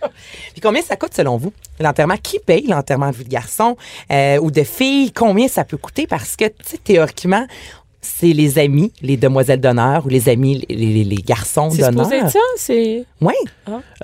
Puis 0.54 0.62
combien 0.62 0.82
ça 0.82 0.96
coûte 0.96 1.14
selon 1.14 1.38
vous? 1.38 1.54
L'enterrement, 1.80 2.18
qui 2.18 2.40
paye 2.40 2.66
l'enterrement 2.68 3.12
de 3.12 3.16
vie 3.16 3.24
de 3.26 3.30
garçon 3.30 3.78
euh, 4.12 4.40
ou 4.42 4.50
de 4.50 4.64
fille? 4.64 5.12
Combien 5.12 5.48
ça 5.48 5.64
peut 5.66 5.78
coûter? 5.78 6.08
Parce 6.08 6.36
que, 6.36 6.46
tu 6.46 6.54
sais, 6.66 6.78
théoriquement, 6.84 7.46
c'est 8.06 8.34
les 8.34 8.58
amis, 8.60 8.92
les 9.02 9.18
demoiselles 9.18 9.60
d'honneur 9.62 10.06
ou 10.06 10.10
les 10.10 10.30
amis, 10.30 10.64
les, 10.70 10.76
les- 10.76 11.04
les 11.04 11.16
garçons 11.18 11.70
C'est 11.70 11.82
d'honneur. 11.82 12.12
être 12.14 12.30
ça? 12.32 12.40
C'est. 12.58 13.06
Oui. 13.22 13.34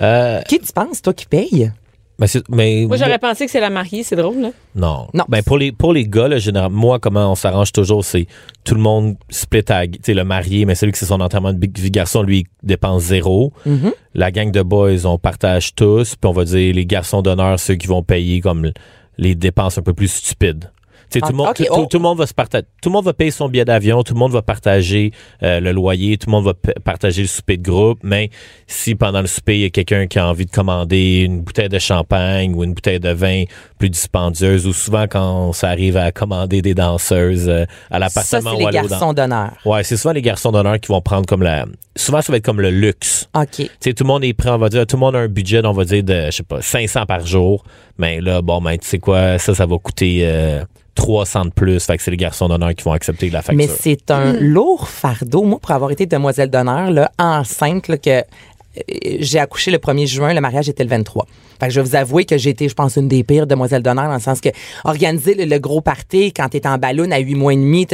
Euh, 0.00 0.40
Qui 0.48 0.58
tu 0.58 0.72
penses, 0.72 1.00
toi, 1.02 1.12
qui 1.14 1.26
paye? 1.26 1.72
mais 2.18 2.26
c'est- 2.28 2.44
mais 2.50 2.84
Moi, 2.86 2.96
j'aurais 2.98 3.18
pensé 3.18 3.46
que 3.46 3.50
c'est 3.50 3.58
la 3.60 3.70
mariée. 3.70 4.02
C'est 4.04 4.14
drôle, 4.16 4.40
là. 4.40 4.50
Non. 4.76 5.08
Non. 5.14 5.24
Ben 5.28 5.42
pour 5.42 5.58
les 5.58 5.72
pour 5.72 5.92
les 5.92 6.04
gars 6.06 6.28
là, 6.28 6.38
généralement, 6.38 6.78
moi 6.78 6.98
comment 7.00 7.32
on 7.32 7.34
s'arrange 7.34 7.72
toujours 7.72 8.04
c'est 8.04 8.26
tout 8.64 8.74
le 8.76 8.80
monde 8.80 9.16
split 9.28 9.64
à 9.68 9.86
tu 9.88 9.98
sais 10.04 10.14
le 10.14 10.22
marié 10.24 10.64
mais 10.64 10.74
celui 10.76 10.92
qui 10.92 10.98
c'est 11.00 11.06
son 11.06 11.20
enterrement 11.20 11.52
de 11.52 11.66
vie 11.80 11.90
garçon 11.90 12.22
lui 12.22 12.40
il 12.40 12.66
dépense 12.66 13.02
zéro. 13.04 13.52
Mm-hmm. 13.66 13.92
La 14.14 14.30
gang 14.30 14.50
de 14.52 14.62
boys 14.62 15.04
on 15.04 15.18
partage 15.18 15.74
tous 15.74 16.14
puis 16.14 16.28
on 16.28 16.32
va 16.32 16.44
dire 16.44 16.74
les 16.74 16.86
garçons 16.86 17.22
d'honneur 17.22 17.58
ceux 17.58 17.74
qui 17.74 17.86
vont 17.88 18.02
payer 18.04 18.40
comme 18.40 18.70
les 19.18 19.34
dépenses 19.34 19.78
un 19.78 19.82
peu 19.82 19.94
plus 19.94 20.08
stupides. 20.12 20.70
Tout, 21.20 21.28
le 21.30 21.36
monde, 21.36 21.48
Ah, 21.48 21.64
oh. 21.70 21.98
monde 21.98 22.18
va 22.18 22.26
se 22.26 22.34
partager, 22.34 22.64
tout 22.82 22.88
le 22.88 22.92
monde 22.94 23.04
va 23.04 23.12
payer 23.12 23.30
son 23.30 23.48
billet 23.48 23.64
d'avion, 23.64 24.02
tout 24.02 24.14
le 24.14 24.18
monde 24.18 24.32
va 24.32 24.42
partager 24.42 25.12
euh, 25.42 25.60
le 25.60 25.72
loyer, 25.72 26.16
tout 26.16 26.28
le 26.28 26.32
monde 26.32 26.44
va 26.44 26.54
pa- 26.54 26.72
partager 26.84 27.22
le 27.22 27.28
souper 27.28 27.56
de 27.56 27.62
groupe, 27.62 27.98
mais 28.02 28.30
si 28.66 28.94
pendant 28.94 29.20
le 29.20 29.26
souper, 29.26 29.56
il 29.56 29.60
y 29.62 29.64
a 29.64 29.70
quelqu'un 29.70 30.06
qui 30.06 30.18
a 30.18 30.26
envie 30.28 30.46
de 30.46 30.50
commander 30.50 31.22
une 31.26 31.40
bouteille 31.40 31.68
de 31.68 31.78
champagne 31.78 32.54
ou 32.54 32.64
une 32.64 32.74
bouteille 32.74 33.00
de 33.00 33.10
vin 33.10 33.44
plus 33.78 33.90
dispendieuse, 33.90 34.66
ou 34.66 34.72
souvent 34.72 35.06
quand 35.08 35.52
ça 35.52 35.68
arrive 35.68 35.96
à 35.96 36.12
commander 36.12 36.62
des 36.62 36.74
danseuses 36.74 37.48
euh, 37.48 37.64
à 37.90 37.98
l'appartement 37.98 38.54
ou 38.54 38.58
les 38.58 38.66
à 38.66 38.82
dans- 38.82 38.88
garçons 38.88 39.12
d'honneur. 39.12 39.50
Ouais, 39.64 39.84
c'est 39.84 39.96
souvent 39.96 40.12
les 40.14 40.22
garçons 40.22 40.52
d'honneur 40.52 40.78
qui 40.80 40.88
vont 40.88 41.00
prendre 41.00 41.26
comme 41.26 41.42
la... 41.42 41.66
Souvent, 41.94 42.22
ça 42.22 42.32
va 42.32 42.38
être 42.38 42.44
comme 42.44 42.60
le 42.60 42.70
luxe. 42.70 43.28
OK. 43.34 43.48
Tu 43.56 43.68
sais, 43.80 43.92
tout 43.92 44.04
le 44.04 44.08
monde 44.08 44.24
est 44.24 44.32
prêt, 44.32 44.48
on 44.50 44.56
va 44.58 44.68
dire, 44.70 44.86
tout 44.86 44.96
le 44.96 45.00
monde 45.00 45.14
a 45.14 45.18
un 45.18 45.28
budget, 45.28 45.60
on 45.66 45.72
va 45.72 45.84
dire, 45.84 46.02
de, 46.02 46.26
je 46.26 46.30
sais 46.30 46.42
pas, 46.42 46.62
500 46.62 47.04
par 47.06 47.26
jour. 47.26 47.64
Mais 47.98 48.20
là, 48.22 48.40
bon, 48.40 48.62
ben, 48.62 48.78
tu 48.78 48.88
sais 48.88 48.98
quoi, 48.98 49.38
ça, 49.38 49.54
ça 49.54 49.66
va 49.66 49.76
coûter 49.78 50.20
euh, 50.22 50.64
300 50.94 51.46
de 51.46 51.50
plus. 51.50 51.84
Fait 51.84 51.96
que 51.96 52.02
c'est 52.02 52.10
les 52.10 52.16
garçons 52.16 52.48
d'honneur 52.48 52.74
qui 52.74 52.84
vont 52.84 52.92
accepter 52.92 53.30
la 53.30 53.42
facture. 53.42 53.56
Mais 53.56 53.68
c'est 53.68 54.10
un 54.10 54.32
lourd 54.34 54.88
fardeau. 54.88 55.42
Moi, 55.42 55.58
pour 55.58 55.70
avoir 55.70 55.90
été 55.90 56.06
demoiselle 56.06 56.50
d'honneur, 56.50 56.90
là, 56.90 57.10
enceinte, 57.18 57.88
là, 57.88 57.96
que 57.96 58.10
euh, 58.10 59.16
j'ai 59.20 59.38
accouché 59.38 59.70
le 59.70 59.78
1er 59.78 60.06
juin, 60.06 60.34
le 60.34 60.40
mariage 60.40 60.68
était 60.68 60.84
le 60.84 60.90
23. 60.90 61.26
Fait 61.60 61.68
que 61.68 61.74
je 61.74 61.80
vais 61.80 61.86
vous 61.86 61.94
avouer 61.94 62.24
que 62.24 62.38
j'ai 62.38 62.50
été, 62.50 62.68
je 62.68 62.74
pense, 62.74 62.96
une 62.96 63.06
des 63.06 63.22
pires 63.22 63.46
demoiselles 63.46 63.82
d'honneur 63.82 64.08
dans 64.08 64.14
le 64.14 64.20
sens 64.20 64.40
que 64.40 64.48
organiser 64.84 65.34
le, 65.34 65.44
le 65.44 65.58
gros 65.58 65.80
party 65.80 66.32
quand 66.32 66.48
t'es 66.48 66.66
en 66.66 66.78
ballon 66.78 67.10
à 67.10 67.18
8 67.18 67.34
mois 67.34 67.52
et 67.52 67.56
demi, 67.56 67.86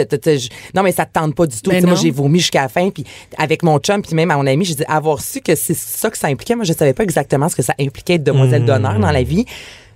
non, 0.75 0.83
mais 0.83 0.93
ça 0.93 1.05
te 1.05 1.13
tente 1.13 1.35
pas 1.35 1.47
du 1.47 1.61
tout. 1.61 1.71
Ben 1.71 1.85
moi, 1.85 1.97
j'ai 1.97 2.11
vomi 2.11 2.39
jusqu'à 2.39 2.63
la 2.63 2.69
fin, 2.69 2.91
puis 2.91 3.05
avec 3.37 3.63
mon 3.63 3.79
chum, 3.79 4.01
puis 4.03 4.15
même 4.15 4.31
à 4.31 4.37
mon 4.37 4.47
ami, 4.47 4.65
j'ai 4.65 4.75
dit, 4.75 4.85
avoir 4.89 5.21
su 5.21 5.41
que 5.41 5.55
c'est 5.55 5.77
ça 5.77 6.11
que 6.11 6.17
ça 6.17 6.29
impliquait, 6.29 6.55
moi, 6.55 6.65
je 6.65 6.73
savais 6.73 6.95
pas 6.95 7.03
exactement 7.03 7.49
ce 7.49 7.57
que 7.57 7.63
ça 7.63 7.75
impliquait 7.79 8.15
être 8.15 8.25
demoiselle 8.25 8.65
d'honneur 8.65 8.99
dans 8.99 9.11
la 9.11 9.23
vie. 9.23 9.45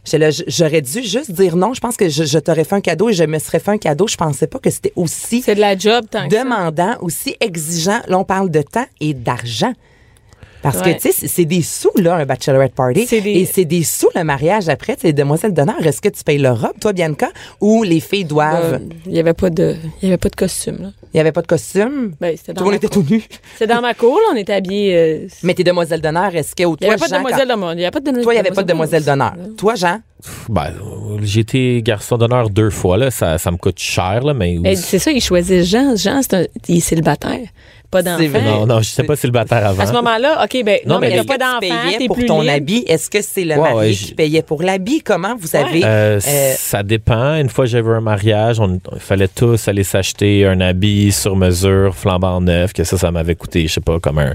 J'aurais 0.05 0.83
dû 0.83 1.03
juste 1.03 1.31
dire 1.31 1.57
non. 1.57 1.75
Je 1.75 1.81
pense 1.81 1.97
que 1.97 2.09
je, 2.09 2.25
je 2.25 2.39
t'aurais 2.39 2.65
fait 2.65 2.75
un 2.75 2.81
cadeau 2.81 3.09
et 3.09 3.13
je 3.13 3.25
me 3.25 3.39
serais 3.39 3.61
fait 3.61 3.71
un 3.71 3.79
cadeau. 3.79 4.09
Je 4.09 4.17
pensais 4.17 4.47
pas 4.47 4.59
que 4.59 4.71
c'était 4.71 4.93
aussi 4.97 5.43
C'est 5.43 5.55
de 5.55 5.61
la 5.61 5.77
job, 5.79 6.05
tant 6.11 6.29
que 6.29 6.35
ça. 6.35 6.43
demandant, 6.43 6.97
aussi 7.01 7.37
exigeant. 7.41 8.01
Là, 8.09 8.19
on 8.19 8.25
parle 8.25 8.51
de 8.51 8.63
temps 8.63 8.87
et 9.01 9.15
d'argent. 9.15 9.73
Parce 10.63 10.79
Ouais. 10.81 10.95
que, 10.97 11.01
tu 11.03 11.13
sais, 11.13 11.27
c'est- 11.29 11.45
des 11.45 11.63
sous, 11.63 11.91
là, 11.97 12.15
un 12.17 12.25
bachelorette 12.25 12.75
party. 12.75 13.07
C'est 13.07 13.21
des- 13.21 13.31
Et 13.33 13.45
c'est 13.47 13.65
des 13.65 13.83
sous, 13.83 14.09
le 14.15 14.23
mariage 14.25 14.69
après. 14.69 14.95
Tu 14.95 15.03
sais, 15.03 15.13
demoiselle 15.13 15.53
d'honneur, 15.53 15.85
est-ce 15.85 16.01
que 16.01 16.09
tu 16.09 16.23
payes 16.25 16.39
leur 16.39 16.61
robe, 16.61 16.79
toi, 16.81 16.93
Bianca, 16.93 17.29
ou 17.61 17.83
les 17.83 18.01
filles 18.01 18.25
doivent? 18.25 18.75
Euh, 18.75 18.79
Il 19.07 19.13
n'y 19.13 19.19
avait 19.19 19.35
pas 19.35 19.51
de, 19.51 19.75
il 20.01 20.09
y 20.09 20.13
avait 20.13 20.19
pas 20.19 20.29
de 20.29 20.37
costume. 20.37 20.79
Là. 20.81 20.89
Il 21.13 21.17
n'y 21.17 21.21
avait 21.21 21.33
pas 21.33 21.43
de 21.43 21.47
costume? 21.47 22.13
Ben, 22.21 22.35
c'était 22.37 22.55
Tout 22.55 22.61
dans 22.61 22.71
le 22.71 22.77
monde 22.77 22.85
était 22.85 22.89
tout 22.89 23.05
nu. 23.11 23.23
C'est 23.59 23.67
dans 23.67 23.81
ma 23.83 23.93
cour, 23.95 24.15
là, 24.17 24.33
on 24.33 24.37
était 24.37 24.55
habillés. 24.55 24.97
euh, 24.97 25.27
Mais 25.43 25.55
t'es 25.55 25.65
demoiselle 25.65 26.01
d'honneur, 26.01 26.35
est-ce 26.35 26.55
que. 26.55 26.63
Il 26.63 26.69
n'y 26.71 26.77
toi, 26.77 26.89
avait 26.89 26.97
pas 26.97 27.07
de 27.07 27.11
Jean, 27.11 27.17
demoiselle 27.19 27.49
d'honneur. 27.49 27.73
Il 27.75 28.23
Toi, 28.23 28.33
il 28.33 28.37
n'y 28.37 28.41
avait 28.41 28.51
pas 28.51 28.63
de 28.63 28.69
demoiselle 28.69 29.05
d'honneur. 29.05 29.33
Toi, 29.59 29.75
Jean? 29.75 30.01
Ben, 30.49 30.73
j'ai 31.23 31.41
été 31.41 31.83
garçon 31.83 32.17
d'honneur 32.17 32.49
deux 32.49 32.71
fois, 32.71 32.97
là. 32.97 33.11
Ça, 33.11 33.37
ça 33.39 33.51
me 33.51 33.57
coûte 33.57 33.79
cher, 33.81 34.23
là, 34.23 34.33
mais... 34.33 34.57
Mais 34.61 34.77
c'est 34.77 35.01
ça, 35.01 35.11
ils 35.11 35.21
choisissent 35.21 35.69
Jean. 35.69 35.97
Jean, 35.97 36.21
c'est 36.23 36.35
un, 36.35 36.45
il 36.69 36.77
est 36.77 36.81
célibataire. 36.81 37.41
Pas 37.93 38.03
d'enfant. 38.03 38.41
non, 38.45 38.67
non, 38.67 38.81
je 38.83 38.89
sais 38.89 39.05
pas 39.05 39.15
célibataire 39.15 39.65
avant. 39.65 39.83
À 39.83 39.87
ce 39.87 39.93
moment-là, 39.93 40.43
OK, 40.45 40.65
ben, 40.65 40.79
non, 40.87 40.95
Non, 40.95 41.01
mais 41.01 41.07
mais 41.09 41.13
il 41.13 41.13
n'y 41.13 41.19
a 41.19 41.23
les 41.23 41.27
pas 41.29 41.35
que 41.37 41.41
tu 41.61 41.69
d'enfant, 41.69 41.83
payais 41.93 42.07
pour 42.09 42.17
plus 42.17 42.27
ton 42.27 42.41
libre. 42.41 42.55
habit. 42.55 42.85
Est-ce 42.89 43.09
que 43.11 43.23
c'est 43.23 43.45
le 43.45 43.55
Ouais, 43.55 43.61
mari 43.61 43.77
ouais, 43.77 43.93
qui 43.93 44.15
payait 44.15 44.43
pour 44.43 44.63
l'habit? 44.63 45.03
Comment 45.03 45.37
vous 45.39 45.55
avez. 45.55 45.85
Euh, 45.85 46.19
Euh, 46.27 46.53
ça 46.57 46.83
dépend. 46.83 47.35
Une 47.37 47.49
fois, 47.51 47.67
j'avais 47.67 47.91
un 47.93 48.01
mariage. 48.01 48.59
On, 48.59 48.81
il 48.95 48.99
fallait 49.01 49.29
tous 49.29 49.69
aller 49.69 49.85
s'acheter 49.85 50.47
un 50.47 50.61
habit 50.61 51.13
sur 51.13 51.37
mesure, 51.37 51.95
flambant 51.95 52.41
neuf, 52.41 52.73
que 52.73 52.83
ça, 52.83 52.97
ça 52.99 53.11
m'avait 53.13 53.35
coûté, 53.37 53.69
je 53.69 53.75
sais 53.75 53.81
pas, 53.81 54.01
comme 54.01 54.19
un, 54.19 54.35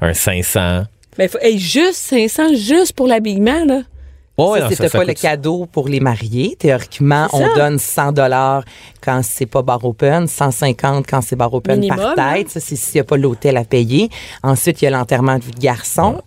un 0.00 0.12
500. 0.14 0.84
Ben, 1.18 1.28
faut, 1.28 1.38
hey, 1.42 1.58
juste 1.58 1.94
500, 1.96 2.54
juste 2.56 2.94
pour 2.94 3.06
l'habillement, 3.06 3.64
là. 3.66 3.82
Oh, 4.36 4.56
ça, 4.58 4.68
c'était 4.68 4.88
pas 4.88 5.04
le 5.04 5.14
cadeau 5.14 5.66
pour 5.70 5.88
les 5.88 6.00
mariés. 6.00 6.56
Théoriquement, 6.58 7.28
on 7.32 7.54
donne 7.54 7.78
100 7.78 8.12
dollars 8.12 8.64
quand 9.00 9.20
c'est 9.22 9.46
pas 9.46 9.62
bar 9.62 9.84
open, 9.84 10.26
150 10.26 11.06
quand 11.08 11.20
c'est 11.20 11.36
bar 11.36 11.54
open 11.54 11.78
Minimum, 11.78 12.14
par 12.16 12.34
tête. 12.34 12.50
Ça, 12.50 12.58
c'est 12.58 12.74
s'il 12.74 12.96
n'y 12.96 13.00
a 13.00 13.04
pas 13.04 13.16
l'hôtel 13.16 13.56
à 13.56 13.64
payer. 13.64 14.08
Ensuite, 14.42 14.82
il 14.82 14.86
y 14.86 14.88
a 14.88 14.90
l'enterrement 14.90 15.38
de 15.38 15.44
vie 15.44 15.52
de 15.52 15.60
garçon. 15.60 16.20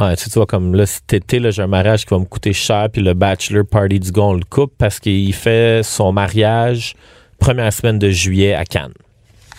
Ouais, 0.00 0.16
tu 0.16 0.28
vois, 0.30 0.46
comme 0.46 0.74
là, 0.74 0.86
cet 0.86 1.12
été, 1.12 1.38
là, 1.38 1.52
j'ai 1.52 1.62
un 1.62 1.68
mariage 1.68 2.04
qui 2.04 2.12
va 2.12 2.18
me 2.18 2.24
coûter 2.24 2.52
cher, 2.52 2.88
puis 2.92 3.00
le 3.02 3.14
bachelor 3.14 3.64
party 3.64 4.00
du 4.00 4.10
gars, 4.10 4.22
on 4.22 4.32
le 4.34 4.42
coupe 4.48 4.72
parce 4.76 4.98
qu'il 4.98 5.32
fait 5.32 5.82
son 5.84 6.10
mariage 6.10 6.94
première 7.38 7.72
semaine 7.72 7.98
de 8.00 8.10
juillet 8.10 8.54
à 8.54 8.64
Cannes. 8.64 8.94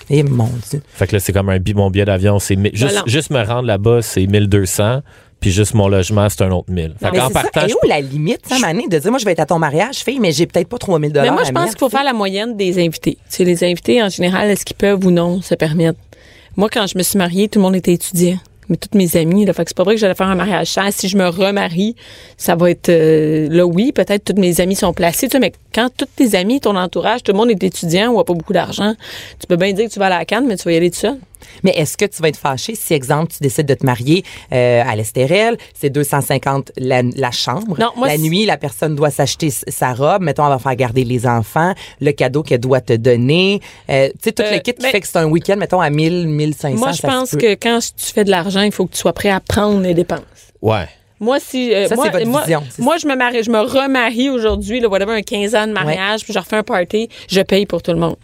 Et 0.09 0.19
Eh, 0.19 0.23
mon 0.23 0.49
Dieu. 0.69 0.81
Fait 0.89 1.07
que 1.07 1.15
là, 1.15 1.19
c'est 1.21 1.31
comme 1.31 1.47
un 1.49 1.59
mon 1.75 1.89
billet 1.89 2.03
d'avion, 2.03 2.39
c'est 2.39 2.57
mi- 2.57 2.71
juste, 2.73 3.03
juste 3.07 3.29
me 3.29 3.41
rendre 3.41 3.67
là-bas, 3.67 4.01
c'est 4.01 4.27
1200, 4.27 5.01
puis 5.43 5.51
juste 5.51 5.73
mon 5.73 5.87
logement, 5.89 6.27
c'est 6.29 6.41
un 6.41 6.51
autre 6.51 6.71
1000. 6.71 6.95
Fait 6.99 7.11
Mais 7.11 7.19
qu'en 7.19 7.27
c'est 7.27 7.33
ça. 7.33 7.41
partant, 7.43 7.65
Et 7.65 7.69
je- 7.69 7.75
où 7.75 7.87
la 7.87 7.99
limite, 7.99 8.39
ça, 8.47 8.57
Mané, 8.59 8.87
de 8.87 8.97
dire, 8.97 9.11
moi, 9.11 9.19
je 9.19 9.25
vais 9.25 9.33
être 9.33 9.41
à 9.41 9.45
ton 9.45 9.59
mariage, 9.59 9.97
fille, 9.97 10.19
mais 10.19 10.31
j'ai 10.31 10.45
peut-être 10.47 10.69
pas 10.69 10.77
3000 10.77 11.09
Mais 11.11 11.19
dollars 11.19 11.33
moi, 11.33 11.43
je 11.45 11.51
pense 11.51 11.69
qu'il 11.71 11.79
faut 11.79 11.89
faire 11.89 12.03
la 12.05 12.13
moyenne 12.13 12.55
des 12.55 12.79
invités. 12.83 13.17
Tu 13.29 13.35
sais, 13.37 13.43
les 13.43 13.63
invités, 13.63 14.01
en 14.01 14.07
général, 14.09 14.49
est-ce 14.49 14.63
qu'ils 14.65 14.77
peuvent 14.77 15.05
ou 15.05 15.11
non 15.11 15.41
se 15.41 15.53
permettre? 15.55 15.99
Moi, 16.55 16.69
quand 16.71 16.87
je 16.87 16.97
me 16.97 17.03
suis 17.03 17.17
mariée, 17.17 17.49
tout 17.49 17.59
le 17.59 17.63
monde 17.63 17.75
était 17.75 17.93
étudiant. 17.93 18.37
mais 18.69 18.77
toutes 18.77 18.95
mes 18.95 19.17
amies. 19.17 19.45
Là, 19.45 19.51
fait 19.51 19.65
que 19.65 19.71
c'est 19.71 19.75
pas 19.77 19.83
vrai 19.83 19.95
que 19.95 19.99
j'allais 19.99 20.15
faire 20.15 20.27
un 20.29 20.35
mariage 20.35 20.67
cher. 20.69 20.85
Si 20.91 21.09
je 21.09 21.17
me 21.17 21.27
remarie, 21.27 21.97
ça 22.37 22.55
va 22.55 22.71
être 22.71 22.87
euh, 22.87 23.49
là, 23.51 23.65
oui, 23.65 23.91
peut-être 23.91 24.23
toutes 24.23 24.39
mes 24.39 24.61
amies 24.61 24.77
sont 24.77 24.93
placées, 24.93 25.27
tu 25.27 25.33
sais, 25.33 25.39
mais 25.39 25.51
quand 25.75 25.89
toutes 25.95 26.15
tes 26.15 26.33
amies, 26.33 26.61
ton 26.61 26.77
entourage, 26.77 27.23
tout 27.23 27.33
le 27.33 27.37
monde 27.37 27.51
est 27.51 27.61
étudiant 27.61 28.11
ou 28.13 28.21
a 28.21 28.23
pas 28.23 28.33
beaucoup 28.33 28.53
d'argent, 28.53 28.93
tu 29.37 29.47
peux 29.47 29.57
bien 29.57 29.73
dire 29.73 29.89
que 29.89 29.91
tu 29.93 29.99
vas 29.99 30.05
à 30.05 30.09
la 30.19 30.23
canne, 30.23 30.47
mais 30.47 30.55
tu 30.55 30.63
vas 30.63 30.71
y 30.71 30.77
aller 30.77 30.89
tout 30.91 30.97
seul. 30.97 31.17
Mais 31.63 31.71
est-ce 31.71 31.97
que 31.97 32.05
tu 32.05 32.21
vas 32.21 32.29
être 32.29 32.37
fâché 32.37 32.75
si, 32.75 32.93
exemple, 32.93 33.31
tu 33.33 33.39
décides 33.41 33.65
de 33.65 33.73
te 33.73 33.85
marier 33.85 34.23
euh, 34.51 34.83
à 34.85 34.95
l'Estérel, 34.95 35.57
c'est 35.73 35.89
250 35.89 36.71
la, 36.77 37.01
la 37.03 37.31
chambre. 37.31 37.75
Non, 37.79 37.91
moi, 37.95 38.07
la 38.07 38.17
nuit, 38.17 38.45
la 38.45 38.57
personne 38.57 38.95
doit 38.95 39.09
s'acheter 39.11 39.49
sa 39.49 39.93
robe. 39.93 40.21
Mettons, 40.21 40.43
elle 40.45 40.49
va 40.51 40.59
faire 40.59 40.75
garder 40.75 41.03
les 41.03 41.25
enfants, 41.27 41.73
le 42.01 42.11
cadeau 42.11 42.43
qu'elle 42.43 42.59
doit 42.59 42.81
te 42.81 42.93
donner. 42.93 43.61
Euh, 43.89 44.09
tu 44.09 44.13
sais, 44.23 44.31
tout 44.31 44.43
Euh, 44.43 44.51
le 44.51 44.59
kit 44.59 44.73
qui 44.73 44.81
mais- 44.83 44.91
fait 44.91 45.01
que 45.01 45.07
c'est 45.07 45.17
un 45.19 45.25
week-end, 45.25 45.55
mettons, 45.57 45.81
à 45.81 45.89
1000, 45.89 46.27
1500. 46.27 46.77
Moi, 46.77 46.91
je 46.91 47.01
pense 47.01 47.31
que 47.31 47.53
quand 47.55 47.79
tu 47.95 48.13
fais 48.13 48.23
de 48.23 48.31
l'argent, 48.31 48.61
il 48.61 48.71
faut 48.71 48.85
que 48.85 48.93
tu 48.93 48.99
sois 48.99 49.13
prêt 49.13 49.29
à 49.29 49.39
prendre 49.39 49.79
les 49.81 49.93
dépenses. 49.93 50.19
Ouais. 50.61 50.87
Moi, 51.19 51.39
si. 51.39 51.73
euh, 51.73 51.87
Ça, 51.87 51.95
moi, 51.95 52.05
c'est 52.05 52.11
votre 52.11 52.27
moi, 52.27 52.41
vision, 52.41 52.63
moi, 52.79 52.97
je 52.97 53.07
me 53.07 53.15
marie, 53.15 53.43
je 53.43 53.49
me 53.49 53.59
remarie 53.59 54.29
aujourd'hui, 54.29 54.81
là, 54.81 54.89
whatever, 54.89 55.13
un 55.13 55.21
15 55.21 55.55
ans 55.55 55.67
de 55.67 55.71
mariage, 55.71 56.23
puis 56.23 56.33
je 56.33 56.39
refais 56.39 56.57
un 56.57 56.63
party, 56.63 57.07
je 57.29 57.39
paye 57.41 57.65
pour 57.65 57.81
tout 57.81 57.91
le 57.91 57.97
monde. 57.99 58.17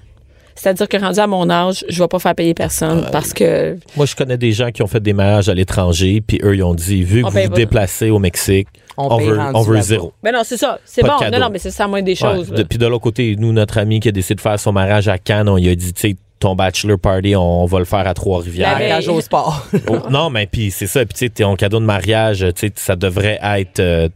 C'est-à-dire 0.61 0.89
que 0.89 0.97
rendu 0.97 1.19
à 1.19 1.27
mon 1.27 1.49
âge, 1.49 1.85
je 1.87 2.01
vais 2.03 2.07
pas 2.09 2.19
faire 2.19 2.35
payer 2.35 2.53
personne 2.53 3.07
parce 3.13 3.33
que. 3.33 3.77
Moi, 3.95 4.05
je 4.05 4.15
connais 4.15 4.37
des 4.37 4.51
gens 4.51 4.71
qui 4.71 4.83
ont 4.83 4.87
fait 4.87 4.99
des 4.99 5.13
mariages 5.13 5.47
à 5.47 5.53
l'étranger, 5.53 6.21
puis 6.25 6.39
eux, 6.43 6.55
ils 6.55 6.63
ont 6.63 6.73
dit, 6.73 7.03
vu 7.03 7.21
que 7.21 7.27
On 7.27 7.29
vous 7.29 7.39
vous 7.43 7.47
déplacez 7.49 8.09
au 8.09 8.19
Mexique, 8.19 8.67
On 8.97 9.17
veut, 9.17 9.39
on 9.39 9.81
zéro. 9.81 10.11
Ben 10.21 10.33
non, 10.33 10.41
c'est 10.43 10.57
ça. 10.57 10.77
C'est 10.83 11.01
bon. 11.01 11.13
Non, 11.31 11.39
non, 11.39 11.49
mais 11.49 11.59
c'est 11.59 11.71
ça, 11.71 11.87
moins 11.87 12.01
des 12.01 12.15
choses. 12.15 12.49
De- 12.49 12.63
Puis 12.63 12.77
de 12.77 12.85
l'autre 12.85 13.03
côté, 13.03 13.37
nous, 13.37 13.53
notre 13.53 13.77
ami 13.77 14.01
qui 14.01 14.09
a 14.09 14.11
décidé 14.11 14.35
de 14.35 14.41
faire 14.41 14.59
son 14.59 14.73
mariage 14.73 15.07
à 15.07 15.17
Cannes, 15.17 15.47
on 15.47 15.55
lui 15.55 15.69
a 15.69 15.75
dit, 15.75 15.93
tu 15.93 16.09
sais, 16.09 16.15
ton 16.39 16.55
bachelor 16.55 16.99
party, 16.99 17.35
on 17.37 17.65
va 17.65 17.79
le 17.79 17.85
faire 17.85 18.05
à 18.07 18.13
Trois-Rivières. 18.13 18.71
Mariage 18.73 19.07
au 19.07 19.21
sport. 19.21 19.65
Oh, 19.87 19.97
non, 20.09 20.29
mais 20.29 20.45
puis 20.45 20.71
c'est 20.71 20.87
ça. 20.87 21.05
Puis 21.05 21.13
tu 21.13 21.19
sais, 21.25 21.29
ton 21.29 21.55
cadeau 21.55 21.79
de 21.79 21.85
mariage, 21.85 22.45
tu 22.55 22.67
sais, 22.67 22.73
ça 22.75 22.95
devrait 22.97 23.39
être 23.41 23.79
euh, 23.79 24.07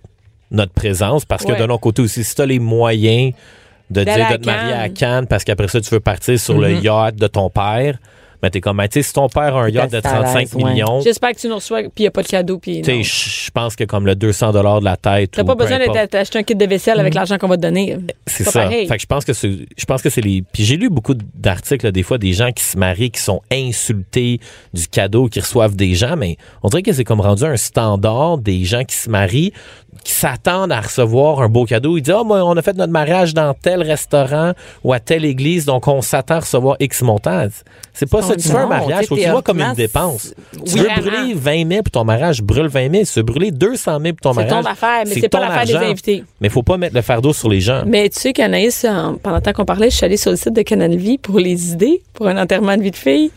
notre 0.51 0.73
présence 0.73 1.23
parce 1.25 1.45
que 1.45 1.51
Ouais. 1.53 1.59
de 1.59 1.63
l'autre 1.65 1.81
côté 1.81 2.01
aussi, 2.01 2.23
si 2.23 2.35
tu 2.35 2.41
as 2.41 2.45
les 2.45 2.59
moyens 2.59 3.33
de 3.93 4.03
dire 4.03 4.31
de 4.31 4.37
te 4.37 4.45
marier 4.45 4.73
à 4.73 4.89
Cannes. 4.89 5.27
Parce 5.27 5.43
qu'après 5.43 5.67
ça, 5.67 5.81
tu 5.81 5.89
veux 5.89 5.99
partir 5.99 6.39
sur 6.39 6.57
le 6.57 6.73
yacht 6.73 7.15
de 7.15 7.27
ton 7.27 7.49
père, 7.49 7.97
mais 8.43 8.49
t'es 8.49 8.59
comme, 8.59 8.75
ben, 8.75 8.89
tu 8.89 8.99
sais, 8.99 9.03
si 9.03 9.13
ton 9.13 9.29
père 9.29 9.55
a 9.55 9.63
un 9.63 9.69
yacht 9.69 9.89
de 9.89 9.97
assez 9.97 10.07
à 10.07 10.21
35 10.21 10.39
l'aise, 10.39 10.55
ouais. 10.55 10.63
millions, 10.73 10.97
tu 10.99 11.05
J'espère 11.05 11.31
que 11.31 11.39
tu 11.39 11.47
nous 11.47 11.55
reçois, 11.55 11.83
puis 11.83 11.91
il 11.99 12.01
n'y 12.01 12.07
a 12.07 12.11
pas 12.11 12.23
de 12.23 12.27
cadeau, 12.27 12.57
puis. 12.57 12.83
sais, 12.83 13.01
je 13.01 13.49
pense 13.51 13.77
que 13.77 13.85
comme 13.85 14.05
le 14.05 14.15
200 14.15 14.51
de 14.51 14.83
la 14.83 14.97
tête. 14.97 15.31
T'as 15.31 15.45
pas 15.45 15.55
besoin 15.55 15.79
d'acheter 16.11 16.39
un 16.39 16.43
kit 16.43 16.53
de 16.53 16.65
vaisselle 16.65 16.99
avec 16.99 17.13
l'argent 17.13 17.37
qu'on 17.37 17.47
va 17.47 17.55
te 17.55 17.61
donner. 17.61 17.97
C'est 18.27 18.43
pas 18.43 18.51
ça. 18.51 18.63
pareil. 18.63 18.85
Fait 18.85 18.95
que 18.97 19.01
je 19.01 19.07
pense 19.07 19.23
que 19.23 19.31
c'est, 19.31 19.59
je 19.77 19.85
pense 19.85 20.01
que 20.01 20.09
c'est 20.09 20.19
les. 20.19 20.41
Puis 20.41 20.65
j'ai 20.65 20.75
lu 20.75 20.89
beaucoup 20.89 21.13
d'articles 21.13 21.89
des 21.93 22.03
fois 22.03 22.17
des 22.17 22.33
gens 22.33 22.51
qui 22.51 22.65
se 22.65 22.77
marient 22.77 23.11
qui 23.11 23.21
sont 23.21 23.41
insultés 23.49 24.41
du 24.73 24.89
cadeau 24.89 25.29
qu'ils 25.29 25.41
reçoivent 25.41 25.77
des 25.77 25.95
gens, 25.95 26.17
mais 26.17 26.35
on 26.63 26.67
dirait 26.67 26.83
que 26.83 26.91
c'est 26.91 27.05
comme 27.05 27.21
rendu 27.21 27.45
un 27.45 27.55
standard 27.55 28.39
des 28.39 28.65
gens 28.65 28.83
qui 28.83 28.97
se 28.97 29.09
marient 29.09 29.53
qui 30.03 30.13
s'attendent 30.13 30.71
à 30.71 30.81
recevoir 30.81 31.41
un 31.41 31.49
beau 31.49 31.65
cadeau. 31.65 31.97
Ils 31.97 32.01
disent 32.01 32.15
ah 32.17 32.23
moi 32.23 32.43
on 32.43 32.55
a 32.57 32.61
fait 32.61 32.75
notre 32.75 32.91
mariage 32.91 33.33
dans 33.33 33.53
tel 33.53 33.81
restaurant 33.81 34.53
ou 34.83 34.93
à 34.93 34.99
telle 34.99 35.25
église 35.25 35.65
donc 35.65 35.87
on 35.87 36.01
s'attend 36.01 36.35
à 36.35 36.39
recevoir 36.41 36.77
X 36.79 37.01
montant. 37.01 37.47
C'est 37.93 38.09
pas 38.09 38.21
ça. 38.21 38.35
Tu 38.35 38.47
fais 38.49 38.55
un 38.55 38.65
mariage, 38.67 39.05
faut 39.05 39.15
que 39.15 39.21
tu 39.21 39.29
vois 39.29 39.41
comme 39.41 39.61
une 39.61 39.73
dépense. 39.73 40.33
c'est- 40.53 40.63
Tu 40.73 40.77
veux 40.79 40.89
brûler 40.99 41.33
20 41.35 41.67
000 41.69 41.83
pour 41.83 41.91
ton 41.91 42.03
mariage, 42.03 42.41
brûle 42.41 42.67
20 42.67 42.91
000. 42.91 43.05
Si 43.05 43.13
tu 43.13 43.19
veux 43.19 43.23
brûler 43.23 43.51
200 43.51 43.99
000 44.01 44.13
pour 44.15 44.21
ton 44.21 44.33
C'est 44.33 44.45
mariage, 44.47 44.63
ton 44.63 44.69
affaire, 44.69 45.03
mais 45.07 45.13
c'est 45.13 45.29
pas 45.29 45.37
ton 45.39 45.43
l'affaire 45.45 45.65
des 45.65 45.75
argent. 45.75 45.89
invités. 45.91 46.23
Mais 46.41 46.49
faut 46.49 46.63
pas 46.63 46.77
mettre 46.77 46.95
le 46.95 47.01
fardeau 47.01 47.33
sur 47.33 47.49
les 47.49 47.61
gens. 47.61 47.83
Mais 47.85 48.09
tu 48.09 48.19
sais 48.19 48.33
qu'Anaïs, 48.33 48.83
en- 48.85 49.15
pendant 49.15 49.35
le 49.37 49.41
temps 49.41 49.53
qu'on 49.53 49.65
parlait, 49.65 49.89
je 49.89 49.95
suis 49.95 50.05
allée 50.05 50.17
sur 50.17 50.31
le 50.31 50.37
site 50.37 50.53
de 50.53 50.61
Canal 50.63 50.95
Vie 50.95 51.17
pour 51.19 51.39
les 51.39 51.71
idées, 51.71 52.01
pour 52.13 52.27
un 52.27 52.37
enterrement 52.41 52.75
de 52.77 52.81
vie 52.81 52.91
de 52.91 52.95
fille. 52.95 53.31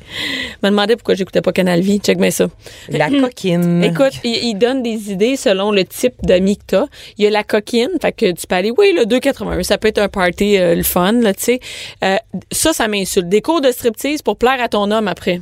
Je 0.62 0.66
me 0.66 0.70
demandais 0.70 0.96
pourquoi 0.96 1.14
j'écoutais 1.14 1.42
pas 1.42 1.52
Canal 1.52 1.80
Vie. 1.80 1.99
Check 1.99 2.18
bien 2.18 2.30
ça. 2.30 2.46
La 2.88 3.11
coquine. 3.11 3.85
Écoute, 3.85 4.12
il, 4.25 4.37
il 4.42 4.54
donne 4.54 4.82
des 4.82 5.12
idées 5.12 5.37
selon 5.37 5.70
le 5.70 5.85
type 5.85 6.14
d'amis 6.23 6.55
Il 7.18 7.25
y 7.25 7.26
a 7.26 7.30
la 7.30 7.44
coquine, 7.44 7.90
fait 8.00 8.12
que 8.12 8.32
tu 8.32 8.46
peux 8.46 8.54
aller, 8.54 8.72
oui, 8.76 8.92
le 8.96 9.04
2,81, 9.04 9.62
ça 9.62 9.78
peut 9.78 9.88
être 9.88 9.98
un 9.98 10.08
party, 10.08 10.58
euh, 10.58 10.75
le 10.75 10.82
fun, 10.82 11.12
là, 11.12 11.34
tu 11.34 11.44
sais. 11.44 11.60
Euh, 12.04 12.16
ça, 12.50 12.72
ça 12.72 12.88
m'insulte. 12.88 13.28
Des 13.28 13.42
cours 13.42 13.60
de 13.60 13.70
striptease 13.70 14.22
pour 14.22 14.36
plaire 14.36 14.60
à 14.60 14.68
ton 14.68 14.90
homme 14.90 15.08
après. 15.08 15.40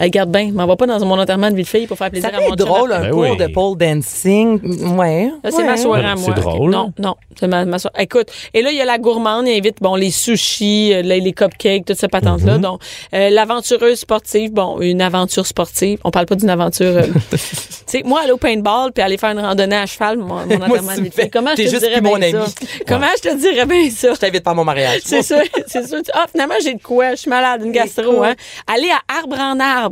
Regarde 0.00 0.30
bien, 0.30 0.50
m'en 0.52 0.66
va 0.66 0.76
pas 0.76 0.86
dans 0.86 1.04
mon 1.04 1.18
enterrement 1.18 1.50
de 1.50 1.56
vie 1.56 1.62
de 1.62 1.68
fille 1.68 1.86
pour 1.86 1.98
faire 1.98 2.10
plaisir 2.10 2.30
ça 2.30 2.36
à 2.36 2.40
mon 2.40 2.48
chum 2.48 2.56
drôle, 2.56 2.92
un 2.92 3.00
Ben 3.02 3.10
cours 3.10 3.20
oui. 3.22 3.36
de 3.36 3.46
pole 3.48 3.76
dancing. 3.76 4.96
Ouais. 4.96 5.30
Ça, 5.44 5.50
c'est 5.50 5.56
ouais. 5.58 5.64
ma 5.64 5.76
soirée 5.76 6.04
à 6.06 6.14
Ben, 6.14 6.20
moi. 6.20 6.32
c'est 6.34 6.40
drôle. 6.40 6.70
Non, 6.70 6.92
non. 6.98 7.16
C'est 7.38 7.46
ma, 7.46 7.64
ma 7.64 7.78
soirée. 7.78 8.02
Écoute, 8.02 8.28
et 8.54 8.62
là, 8.62 8.70
il 8.70 8.76
y 8.76 8.80
a 8.80 8.84
la 8.84 8.98
gourmande, 8.98 9.46
il 9.46 9.58
invite, 9.58 9.76
bon, 9.80 9.94
les 9.96 10.10
sushis, 10.10 10.92
euh, 10.94 11.02
les, 11.02 11.20
les 11.20 11.32
cupcakes, 11.32 11.84
toute 11.84 11.96
cette 11.98 12.10
patente-là. 12.10 12.56
Mhm. 12.56 12.62
Donc, 12.62 12.80
euh, 13.14 13.30
l'aventureuse 13.30 13.98
sportive, 14.00 14.52
bon, 14.52 14.80
une 14.80 15.02
aventure 15.02 15.46
sportive. 15.46 15.98
On 16.04 16.10
parle 16.10 16.26
pas 16.26 16.34
d'une 16.36 16.50
aventure. 16.50 16.86
euh, 16.96 17.02
tu 17.30 17.38
sais, 17.86 18.02
moi, 18.04 18.20
aller 18.22 18.32
au 18.32 18.36
paintball 18.38 18.92
puis 18.92 19.02
aller 19.02 19.18
faire 19.18 19.30
une 19.30 19.40
randonnée 19.40 19.76
à 19.76 19.86
cheval, 19.86 20.16
mon, 20.18 20.26
mon 20.26 20.40
enterrement 20.64 20.96
de 20.96 21.02
vie 21.02 21.08
de 21.10 21.14
fille. 21.14 21.30
Comment 21.30 21.50
je 21.50 21.56
te 21.64 21.68
juste 21.68 21.80
dirais 21.86 22.00
bien 22.00 22.20
ça? 22.30 22.38
ami. 22.42 22.52
Comment 22.86 23.06
je 23.22 23.28
te 23.28 23.36
dirais 23.36 23.66
bien 23.66 23.90
ça? 23.90 24.14
Je 24.14 24.18
t'invite 24.18 24.44
pas 24.44 24.52
à 24.52 24.54
mon 24.54 24.64
mariage. 24.64 25.00
C'est 25.04 25.22
sûr, 25.22 25.40
c'est 25.66 25.86
sûr. 25.86 25.98
Ah, 26.14 26.24
finalement, 26.30 26.54
j'ai 26.62 26.74
de 26.74 26.82
quoi? 26.82 27.10
Je 27.10 27.16
suis 27.16 27.30
malade, 27.30 27.62
une 27.64 27.72
gastro, 27.72 28.22
hein? 28.22 28.34
Aller 28.66 28.88
à 28.90 29.18
arbre 29.18 29.38
en 29.38 29.58
arbre 29.60 29.89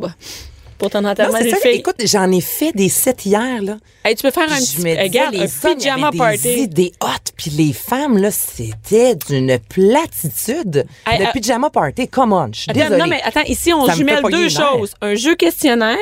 pour 0.79 0.91
ton 0.91 1.05
enterrement 1.05 1.39
fille. 1.39 1.73
Écoute, 1.73 1.97
j'en 2.05 2.31
ai 2.31 2.41
fait 2.41 2.71
des 2.73 2.89
sets 2.89 3.17
hier, 3.25 3.61
là. 3.63 3.79
Hey, 4.05 4.15
tu 4.15 4.23
peux 4.23 4.31
faire 4.31 4.45
un 4.51 4.55
je 4.57 4.61
petit, 4.61 4.77
disais, 4.77 5.03
regarde, 5.03 5.35
les 5.35 5.43
un 5.43 5.75
pyjama 5.75 6.09
avait 6.09 6.19
party. 6.19 6.43
Des 6.43 6.59
idées 6.59 6.93
hot, 7.03 7.33
puis 7.37 7.51
les 7.51 7.73
femmes, 7.73 8.17
là, 8.19 8.31
c'était 8.31 9.17
d'une 9.17 9.59
platitude. 9.59 10.87
Hey, 11.07 11.19
le 11.19 11.27
euh, 11.27 11.33
pyjama 11.33 11.71
party, 11.71 12.07
come 12.09 12.33
on, 12.33 12.51
je 12.53 12.61
suis 12.61 12.71
Attends, 12.71 12.79
désolée. 12.81 12.99
non, 13.01 13.07
mais 13.09 13.21
attends, 13.25 13.43
ici, 13.43 13.73
on 13.73 13.87
Ça 13.87 13.95
jumelle 13.95 14.23
deux 14.31 14.49
choses. 14.49 14.95
Un 15.01 15.15
jeu 15.17 15.35
questionnaire 15.35 15.97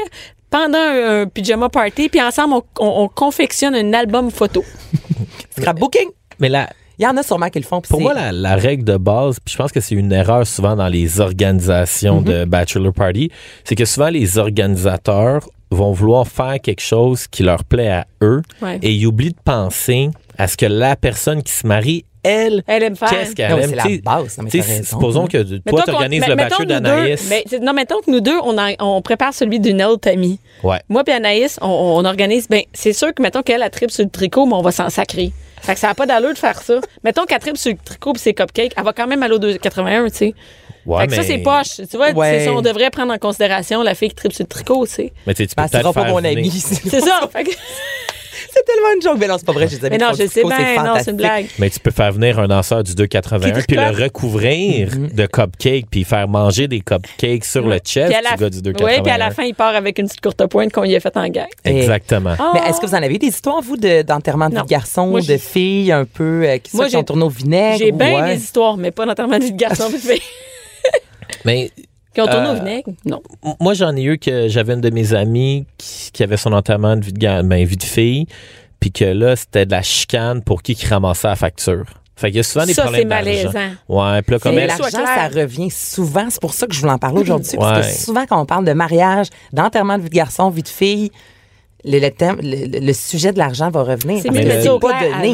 pendant 0.51 0.79
un, 0.79 1.23
un 1.23 1.27
pyjama 1.27 1.69
party, 1.71 2.09
puis 2.11 2.21
ensemble, 2.21 2.55
on, 2.55 2.63
on- 2.79 3.03
on 3.05 3.09
confectionne 3.09 3.75
un 3.75 3.93
album 3.95 4.31
photo. 4.31 4.63
Scrapbooking, 5.59 6.09
Mais 6.39 6.49
là, 6.51 6.69
il 6.99 7.03
y 7.05 7.07
en 7.07 7.17
a 7.17 7.23
sûrement 7.23 7.49
qui 7.51 7.59
le 7.59 7.65
font. 7.65 7.81
Pour 7.81 8.01
moi, 8.01 8.15
la, 8.15 8.33
la 8.33 8.57
règle 8.57 8.85
de 8.85 8.97
base, 8.97 9.39
puis 9.45 9.53
je 9.53 9.59
pense 9.59 9.73
que 9.73 9.81
c'est 9.81 9.95
une 9.95 10.13
erreur 10.13 10.47
souvent 10.47 10.77
dans 10.77 10.89
les 10.89 11.21
organisations 11.21 12.21
de 12.23 12.45
bachelor 12.45 12.93
party, 12.93 13.31
c'est 13.65 13.75
que 13.75 13.85
souvent 13.85 14.09
les 14.09 14.39
organisateurs 14.39 15.49
vont 15.71 15.93
vouloir 15.93 16.27
faire 16.29 16.61
quelque 16.63 16.81
chose 16.83 17.27
qui 17.27 17.43
leur 17.43 17.65
plaît 17.65 17.91
à 17.91 18.07
eux 18.23 18.41
Ouais. 18.63 18.79
et 18.83 18.93
ils 18.93 19.07
oublient 19.07 19.31
de 19.33 19.41
penser 19.45 20.11
à 20.39 20.47
ce 20.49 20.57
que 20.57 20.67
la 20.67 20.97
personne 20.97 21.43
qui 21.43 21.53
se 21.53 21.67
marie, 21.67 22.05
elle, 22.27 22.63
Elle 22.67 22.83
aime 22.83 22.97
faire. 22.97 23.09
qu'est-ce 23.11 23.35
qu'elle 23.35 23.51
aime. 23.53 23.71
c'est 23.71 23.77
la 23.77 23.85
base, 24.03 24.39
non, 24.39 24.45
mais 24.53 24.83
supposons 24.83 25.27
que 25.27 25.43
toi, 25.43 25.83
tu 25.85 25.91
organises 25.91 26.27
le 26.27 26.35
bachelor 26.35 26.67
d'Anaïs. 26.67 27.23
deux- 27.23 27.29
mais 27.29 27.45
c'est- 27.47 27.59
non, 27.61 27.73
mettons 27.73 28.01
que 28.05 28.11
nous 28.11 28.21
deux, 28.21 28.37
on, 28.79 29.03
prépare 29.03 29.33
celui 29.35 29.61
d'une 29.61 29.83
autre 29.83 30.09
amie. 30.09 30.39
Ouais. 30.63 30.81
Moi 30.89 31.05
puis 31.05 31.15
Anaïs, 31.15 31.59
on, 31.63 31.67
on 31.69 32.05
organise. 32.05 32.49
Ben, 32.49 32.63
c'est 32.73 32.93
sûr 32.93 33.15
que 33.15 33.23
mettons 33.23 33.43
qu'elle 33.43 33.63
a 33.63 33.71
tripe 33.71 33.91
sur 33.91 34.05
le 34.05 34.11
tricot, 34.11 34.47
mais 34.47 34.55
on 34.55 34.63
va 34.63 34.73
s'en 34.73 34.91
sacrer. 34.91 35.33
Fait 35.63 35.75
que 35.75 35.81
ça 35.81 35.89
n'a 35.89 35.95
pas 35.95 36.07
d'allure 36.07 36.33
de 36.33 36.39
faire 36.39 36.61
ça. 36.61 36.81
mettons 37.05 37.25
qu'elle 37.25 37.39
tripe 37.41 37.57
sur 37.57 37.73
le 37.73 37.79
tricot 37.85 38.13
et 38.15 38.19
ses 38.19 38.35
cupcakes, 38.35 38.73
elle 38.77 38.85
va 38.85 38.93
quand 38.93 39.07
même 39.07 39.23
aller 39.23 39.35
au 39.35 39.39
2,81, 39.39 40.09
tu 40.11 40.17
sais. 40.17 40.35
Ouais, 40.85 41.01
fait 41.01 41.07
que 41.09 41.15
ça, 41.15 41.21
mais- 41.23 41.27
c'est 41.27 41.39
poche. 41.39 41.89
Tu 41.91 41.97
vois, 41.97 42.11
Ouais. 42.13 42.45
ça, 42.45 42.53
on 42.53 42.61
devrait 42.63 42.91
prendre 42.91 43.13
en 43.13 43.19
considération 43.19 43.83
la 43.83 43.95
fille 43.97 44.11
qui 44.11 44.15
tripe 44.15 44.33
sur 44.33 44.45
le 44.45 44.49
tricot, 44.49 44.87
tu 44.87 44.93
sais. 44.93 45.13
Mais 45.27 45.35
tu 45.35 45.43
sais, 45.43 45.49
tu 45.49 45.55
peux 45.57 45.63
Ben, 45.63 45.69
peut-être 45.69 45.93
pas 45.93 46.03
faire 46.05 46.13
mon 46.13 46.25
ami. 46.25 46.51
C'est 46.51 47.01
ça. 47.01 47.29
Fait 47.33 47.43
que- 47.45 47.51
C'est 48.53 48.65
tellement 48.65 48.89
une 48.95 49.03
joke. 49.03 49.17
Mais 49.19 49.27
non, 49.29 49.37
c'est 49.39 49.47
pas 49.47 49.53
vrai. 49.53 49.69
J'ai 49.69 49.79
des 49.79 49.87
amis 49.87 49.97
mais 49.99 50.05
non, 50.05 50.13
je 50.13 50.27
sais 50.27 50.43
bien, 50.45 50.83
non, 50.85 50.95
c'est 51.03 51.11
une 51.11 51.17
blague. 51.17 51.47
Mais 51.59 51.71
tu 51.71 51.81
peux 51.81 51.91
faire 51.91 52.13
venir 52.13 52.39
un 52.39 52.49
danseur 52.49 52.83
du 52.83 52.93
2,81 52.93 53.61
Qui 53.61 53.67
puis 53.67 53.77
le 53.77 54.03
recouvrir 54.05 54.91
de 54.97 55.27
cupcakes 55.27 55.87
puis 55.91 56.05
faire 56.05 56.29
manger 56.29 56.69
des 56.69 56.81
cupcakes 56.81 57.45
sur 57.45 57.67
le 57.67 57.79
chest 57.79 58.13
du 58.13 58.37
gars 58.41 58.51
du 58.51 58.59
2,81. 58.59 58.85
ouais, 58.85 59.01
puis 59.03 59.11
à 59.13 59.19
la 59.19 59.31
fin, 59.31 59.45
il 59.45 59.55
part 59.55 59.75
avec 59.75 59.99
une 59.99 60.07
petite 60.07 60.21
courte 60.21 60.45
pointe 60.47 60.73
qu'on 60.73 60.83
lui 60.83 60.95
a 60.97 61.01
faite 61.01 61.17
en 61.17 61.27
gag. 61.29 61.47
Exactement. 61.65 62.35
Mais 62.55 62.61
est-ce 62.69 62.81
que 62.81 62.87
vous 62.87 62.95
en 62.95 63.03
avez 63.03 63.19
des 63.19 63.29
histoires, 63.29 63.61
vous, 63.63 63.77
de- 63.77 64.03
d'enterrement 64.03 64.49
de, 64.49 64.57
vie 64.57 64.63
de 64.63 64.67
garçons, 64.67 65.07
Moi, 65.09 65.21
de 65.23 65.37
filles 65.37 65.93
un 65.93 66.05
peu 66.05 66.45
euh, 66.45 66.59
qui, 66.59 66.77
Moi, 66.77 66.85
ça, 66.85 66.91
qui 66.91 66.97
ont 66.97 67.01
j'ai- 67.01 67.05
tourné 67.05 67.25
au 67.25 67.29
vinaigre? 67.29 67.79
J'ai 67.79 67.93
bien 67.93 68.23
ouais? 68.23 68.35
des 68.37 68.43
histoires, 68.43 68.77
mais 68.77 68.91
pas 68.91 69.07
d'enterrement 69.07 69.39
de 69.39 69.45
vie 69.45 69.53
de 69.53 69.57
garçon 69.59 69.89
de 69.91 69.97
fille. 69.97 70.21
Mais 71.45 71.71
Qui 72.17 72.21
ont 72.23 72.27
tourné 72.33 72.49
Euh, 72.49 72.53
au 72.53 72.57
vinaigre? 72.57 72.91
Non. 73.05 73.21
Moi, 73.61 73.75
j'en 73.75 73.95
ai 73.95 74.03
eu 74.03 74.19
que 74.19 74.49
j'avais 74.49 74.73
une 74.75 74.81
de 74.81 74.91
mes 74.91 75.13
amies 75.15 75.67
qui, 75.79 76.11
qui 76.13 76.23
avait 76.23 76.37
son 76.39 76.53
enterrement 76.53 76.97
de 76.97 77.05
vie 77.05 77.13
de, 77.13 77.43
ben, 77.43 77.65
vie 77.65 77.77
de 77.77 77.83
fille, 77.85 78.27
puis 78.81 78.91
que 78.91 79.05
là, 79.05 79.37
c'était 79.37 79.67
de 79.67 79.71
la 79.71 79.83
chicane 79.83 80.43
pour 80.43 80.63
qui 80.63 80.75
qui 80.75 80.87
ramassait 80.87 81.29
la 81.29 81.37
facture. 81.37 81.85
Fait 82.19 82.29
qu'il 82.29 82.39
y 82.39 82.41
a 82.41 82.43
souvent 82.43 82.65
des 82.65 82.73
Ça, 82.73 82.85
problèmes 82.85 83.03
c'est 83.03 83.09
d'argent. 83.09 83.53
malaisant. 83.53 83.75
Ouais, 83.91 84.23
puis 84.23 84.33
là, 84.33 84.39
comme 84.39 84.59
elle, 84.59 84.69
l'argent, 84.69 84.89
ça 84.91 85.29
revient 85.29 85.71
souvent. 85.71 86.27
C'est 86.31 86.41
pour 86.41 86.55
ça 86.55 86.67
que 86.67 86.73
je 86.75 86.81
voulais 86.81 86.93
en 86.93 86.99
parler 86.99 87.21
aujourd'hui. 87.21 87.59
Parce 87.59 87.87
que 87.89 87.93
souvent, 87.93 88.25
quand 88.27 88.41
on 88.41 88.47
parle 88.47 88.65
de 88.65 88.73
mariage, 88.73 89.27
d'enterrement 89.53 89.99
de 89.99 90.03
vie 90.05 90.09
de 90.09 90.15
garçon, 90.15 90.49
vie 90.49 90.63
de 90.63 90.69
fille, 90.69 91.11
le, 91.87 91.99
le 92.01 92.11
thème, 92.11 92.37
le, 92.43 92.93
sujet 92.93 93.33
de 93.33 93.39
l'argent 93.39 93.71
va 93.71 93.83
revenir. 93.83 94.21
C'est 94.23 94.31
mieux 94.31 94.79
pas 94.79 95.01
donné. 95.01 95.33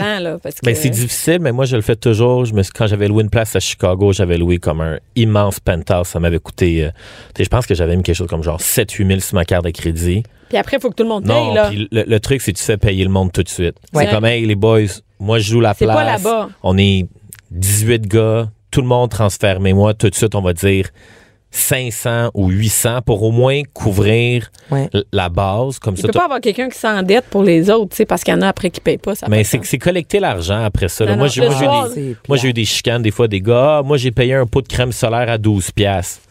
ben, 0.62 0.74
c'est 0.74 0.90
difficile, 0.90 1.38
mais 1.40 1.50
moi, 1.52 1.64
je 1.64 1.76
le 1.76 1.82
fais 1.82 1.96
toujours. 1.96 2.44
Je 2.44 2.52
me, 2.54 2.62
suis- 2.62 2.72
quand 2.72 2.86
j'avais 2.86 3.08
loué 3.08 3.22
une 3.22 3.30
place 3.30 3.56
à 3.56 3.60
Chicago, 3.60 4.12
j'avais 4.12 4.36
loué 4.38 4.58
comme 4.58 4.80
un 4.80 4.98
immense 5.16 5.60
penthouse. 5.60 6.08
Ça 6.08 6.20
m'avait 6.20 6.38
coûté, 6.38 6.84
euh, 6.84 6.90
je 7.38 7.48
pense 7.48 7.66
que 7.66 7.74
j'avais 7.74 7.96
mis 7.96 8.02
quelque 8.02 8.16
chose 8.16 8.28
comme 8.28 8.42
genre 8.42 8.60
7-8 8.60 9.06
000 9.08 9.20
sur 9.20 9.34
ma 9.34 9.44
carte 9.44 9.64
de 9.64 9.70
crédit. 9.70 10.22
Puis 10.48 10.58
après, 10.58 10.76
il 10.76 10.80
faut 10.80 10.90
que 10.90 10.94
tout 10.94 11.02
le 11.04 11.08
monde 11.08 11.24
Non, 11.24 11.46
paye, 11.46 11.54
là. 11.54 11.68
puis 11.70 11.88
le, 11.90 12.04
le 12.06 12.20
truc, 12.20 12.42
c'est 12.42 12.52
que 12.52 12.58
tu 12.58 12.64
fais 12.64 12.76
payer 12.76 13.04
le 13.04 13.10
monde 13.10 13.32
tout 13.32 13.42
de 13.42 13.48
suite. 13.48 13.76
Ouais. 13.94 14.04
C'est 14.04 14.10
comme, 14.12 14.26
hey, 14.26 14.44
les 14.44 14.54
boys, 14.54 14.80
moi, 15.18 15.38
je 15.38 15.50
joue 15.50 15.60
la 15.60 15.74
place. 15.74 15.88
pas 15.96 16.04
là-bas. 16.04 16.50
On 16.62 16.76
est 16.76 17.06
18 17.50 18.06
gars, 18.06 18.50
tout 18.70 18.82
le 18.82 18.86
monde 18.86 19.10
transfère, 19.10 19.60
mais 19.60 19.72
moi, 19.72 19.94
tout 19.94 20.10
de 20.10 20.14
suite, 20.14 20.34
on 20.34 20.42
va 20.42 20.52
dire 20.52 20.88
500 21.54 22.30
ou 22.34 22.48
800 22.48 23.02
pour 23.04 23.22
au 23.22 23.30
moins 23.30 23.62
couvrir 23.74 24.50
Ouais. 24.70 24.88
la 25.12 25.28
base. 25.28 25.78
Comme 25.78 25.94
Tu 25.94 26.00
ça, 26.00 26.08
peux 26.08 26.12
t'as- 26.12 26.18
pas 26.20 26.24
avoir 26.24 26.40
quelqu'un 26.40 26.68
qui 26.68 26.78
s'endette 26.78 27.26
pour 27.26 27.42
les 27.42 27.70
autres, 27.70 28.02
parce 28.04 28.24
qu'il 28.24 28.32
y 28.34 28.36
en 28.36 28.40
a 28.42 28.48
après 28.48 28.70
qui 28.70 28.80
payent 28.80 28.98
pas. 28.98 29.14
Ça 29.14 29.26
mais 29.28 29.44
c'est 29.44 29.78
collecter 29.78 30.18
l'argent 30.18 30.64
après 30.64 30.88
ça. 30.88 31.04
Non, 31.04 31.16
moi, 31.16 31.28
j'ai 31.28 31.42
le 31.42 31.48
moi, 31.48 31.56
j'ai 31.58 31.64
soir, 31.64 31.88
des- 31.90 32.16
moi, 32.28 32.36
j'ai 32.38 32.48
eu 32.48 32.52
des 32.52 32.64
chicanes 32.64 33.02
des 33.02 33.10
fois, 33.10 33.28
des 33.28 33.40
gars. 33.40 33.78
Ah, 33.78 33.82
moi, 33.84 33.96
j'ai 33.98 34.10
payé 34.10 34.34
un 34.34 34.46
pot 34.46 34.62
de 34.62 34.68
crème 34.68 34.92
solaire 34.92 35.28
à 35.28 35.38
12 35.38 35.70
piastres. 35.70 36.22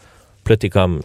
Puis 0.44 0.54
là, 0.54 0.58
t'es 0.58 0.70
comme... 0.70 1.02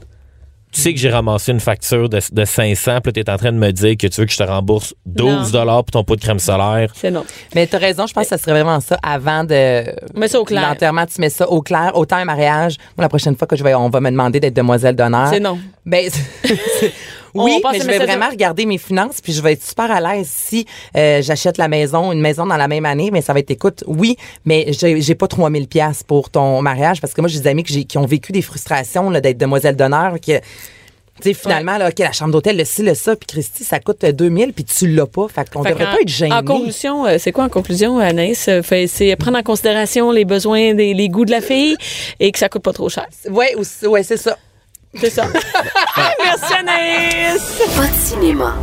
Tu 0.77 0.83
sais 0.83 0.93
que 0.93 1.01
j'ai 1.01 1.09
ramassé 1.09 1.53
une 1.53 1.61
facture 1.61 2.11
de, 2.11 2.21
de 2.33 2.45
500, 2.45 3.01
puis 3.01 3.11
là, 3.11 3.13
t'es 3.25 3.31
en 3.31 3.39
train 3.39 3.51
de 3.51 3.57
me 3.57 3.71
dire 3.73 3.97
que 3.97 4.07
tu 4.09 4.21
veux 4.21 4.27
que 4.27 4.33
je 4.33 4.37
te 4.37 4.43
rembourse 4.43 4.95
12 5.07 5.51
dollars 5.51 5.85
pour 5.85 5.93
ton 5.93 6.05
pot 6.05 6.17
de 6.17 6.21
crème 6.21 6.39
solaire. 6.39 6.93
C'est 6.95 7.11
non. 7.11 7.25
Mais 7.55 7.67
t'as 7.67 7.79
raison, 7.79 8.07
je 8.07 8.13
pense 8.13 8.25
que 8.25 8.29
ça 8.29 8.37
serait 8.37 8.53
vraiment 8.53 8.79
ça 8.81 8.99
avant 9.03 9.43
de. 9.43 9.85
Mets 10.15 10.29
ça 10.29 10.39
au 10.39 10.45
clair. 10.45 10.69
L'enterrement, 10.69 11.07
tu 11.07 11.19
mets 11.19 11.31
ça 11.31 11.49
au 11.49 11.63
clair. 11.63 11.93
Autant 11.95 12.17
un 12.17 12.27
mariage. 12.27 12.77
Moi, 12.95 13.03
la 13.05 13.09
prochaine 13.09 13.35
fois 13.37 13.47
que 13.49 13.57
je 13.57 13.65
vais, 13.65 13.75
on 13.75 13.89
va 13.89 14.01
me 14.01 14.11
demander 14.11 14.39
d'être 14.39 14.53
demoiselle 14.55 14.95
d'honneur. 14.97 15.29
C'est 15.31 15.41
non. 15.41 15.59
Ben, 15.87 16.11
c'est- 16.81 16.93
oui, 17.45 17.61
mais 17.73 17.79
je 17.81 17.87
vais 17.87 17.99
vraiment 18.07 18.29
regarder 18.31 18.67
mes 18.67 18.79
finances, 18.79 19.21
puis 19.21 19.33
je 19.33 19.41
vais 19.43 19.53
être 19.53 19.65
super 19.65 19.91
à 19.91 20.01
l'aise 20.01 20.29
si 20.33 20.67
euh, 20.97 21.23
j'achète 21.23 21.59
la 21.59 21.69
maison, 21.69 22.13
une 22.13 22.21
maison 22.21 22.47
dans 22.47 22.57
la 22.57 22.69
même 22.69 22.85
année, 22.87 23.11
mais 23.13 23.21
ça 23.23 23.33
va 23.33 23.41
être, 23.41 23.51
écoute, 23.51 23.85
oui, 23.87 24.17
mais 24.45 24.67
j'ai 24.73 25.15
pas 25.15 25.29
3000 25.29 25.69
pièces 25.69 26.03
pour 26.03 26.31
ton 26.31 26.63
mariage, 26.63 27.01
parce 27.01 27.13
que 27.15 27.21
moi, 27.21 27.29
j'ai 27.29 27.41
des 27.41 27.49
amis 27.49 27.63
que 27.65 27.73
qui 27.73 27.99
ont 27.99 28.07
vécu 28.07 28.33
des 28.33 28.43
frustrations 28.43 29.11
là, 29.11 29.21
d'être 29.21 29.39
demoiselle 29.39 29.77
d'honneur, 29.77 30.15
qui... 30.21 30.33
Tu 31.19 31.31
sais, 31.31 31.33
finalement, 31.33 31.79
là, 31.79 31.89
OK, 31.89 31.99
la 31.99 32.13
chambre 32.13 32.33
d'hôtel, 32.33 32.59
le 32.59 32.67
ci, 32.67 32.83
le 32.83 32.93
ça, 32.95 33.17
puis 33.17 33.27
Christy, 33.27 33.65
ça 33.65 33.81
coûte 33.81 34.05
euh, 34.05 34.13
2000, 34.13 34.53
puis 34.53 34.65
tu 34.65 34.87
l'as 34.87 35.07
pas. 35.07 35.27
Fait 35.35 35.49
qu'on 35.49 35.63
devrait 35.63 35.85
pas 35.97 36.01
être 36.03 36.09
gêné. 36.11 36.35
En 36.35 36.43
conclusion, 36.43 37.07
euh, 37.07 37.17
c'est 37.19 37.33
quoi 37.33 37.45
en 37.45 37.49
conclusion, 37.49 37.99
Anaïs? 37.99 38.49
Euh, 38.49 38.61
C'est 38.87 39.17
prendre 39.17 39.39
en 39.39 39.43
considération 39.43 40.11
les 40.11 40.27
besoins, 40.27 40.75
des, 40.75 40.93
les 40.93 41.09
goûts 41.09 41.25
de 41.25 41.31
la 41.31 41.41
fille 41.41 41.75
et 42.21 42.31
que 42.33 42.39
ça 42.39 42.51
coûte 42.51 42.61
pas 42.61 42.75
trop 42.75 42.91
cher. 42.91 43.07
Ouais, 43.31 43.55
ou- 43.57 43.87
ouais, 43.89 44.03
c'est 44.03 44.19
ça. 44.19 44.37
C'est 44.99 45.11
ça. 45.11 45.27
Merci, 46.25 46.55
Anaïs! 46.59 47.43
Pas 47.77 47.87
de 47.87 47.93
cinéma, 47.95 48.55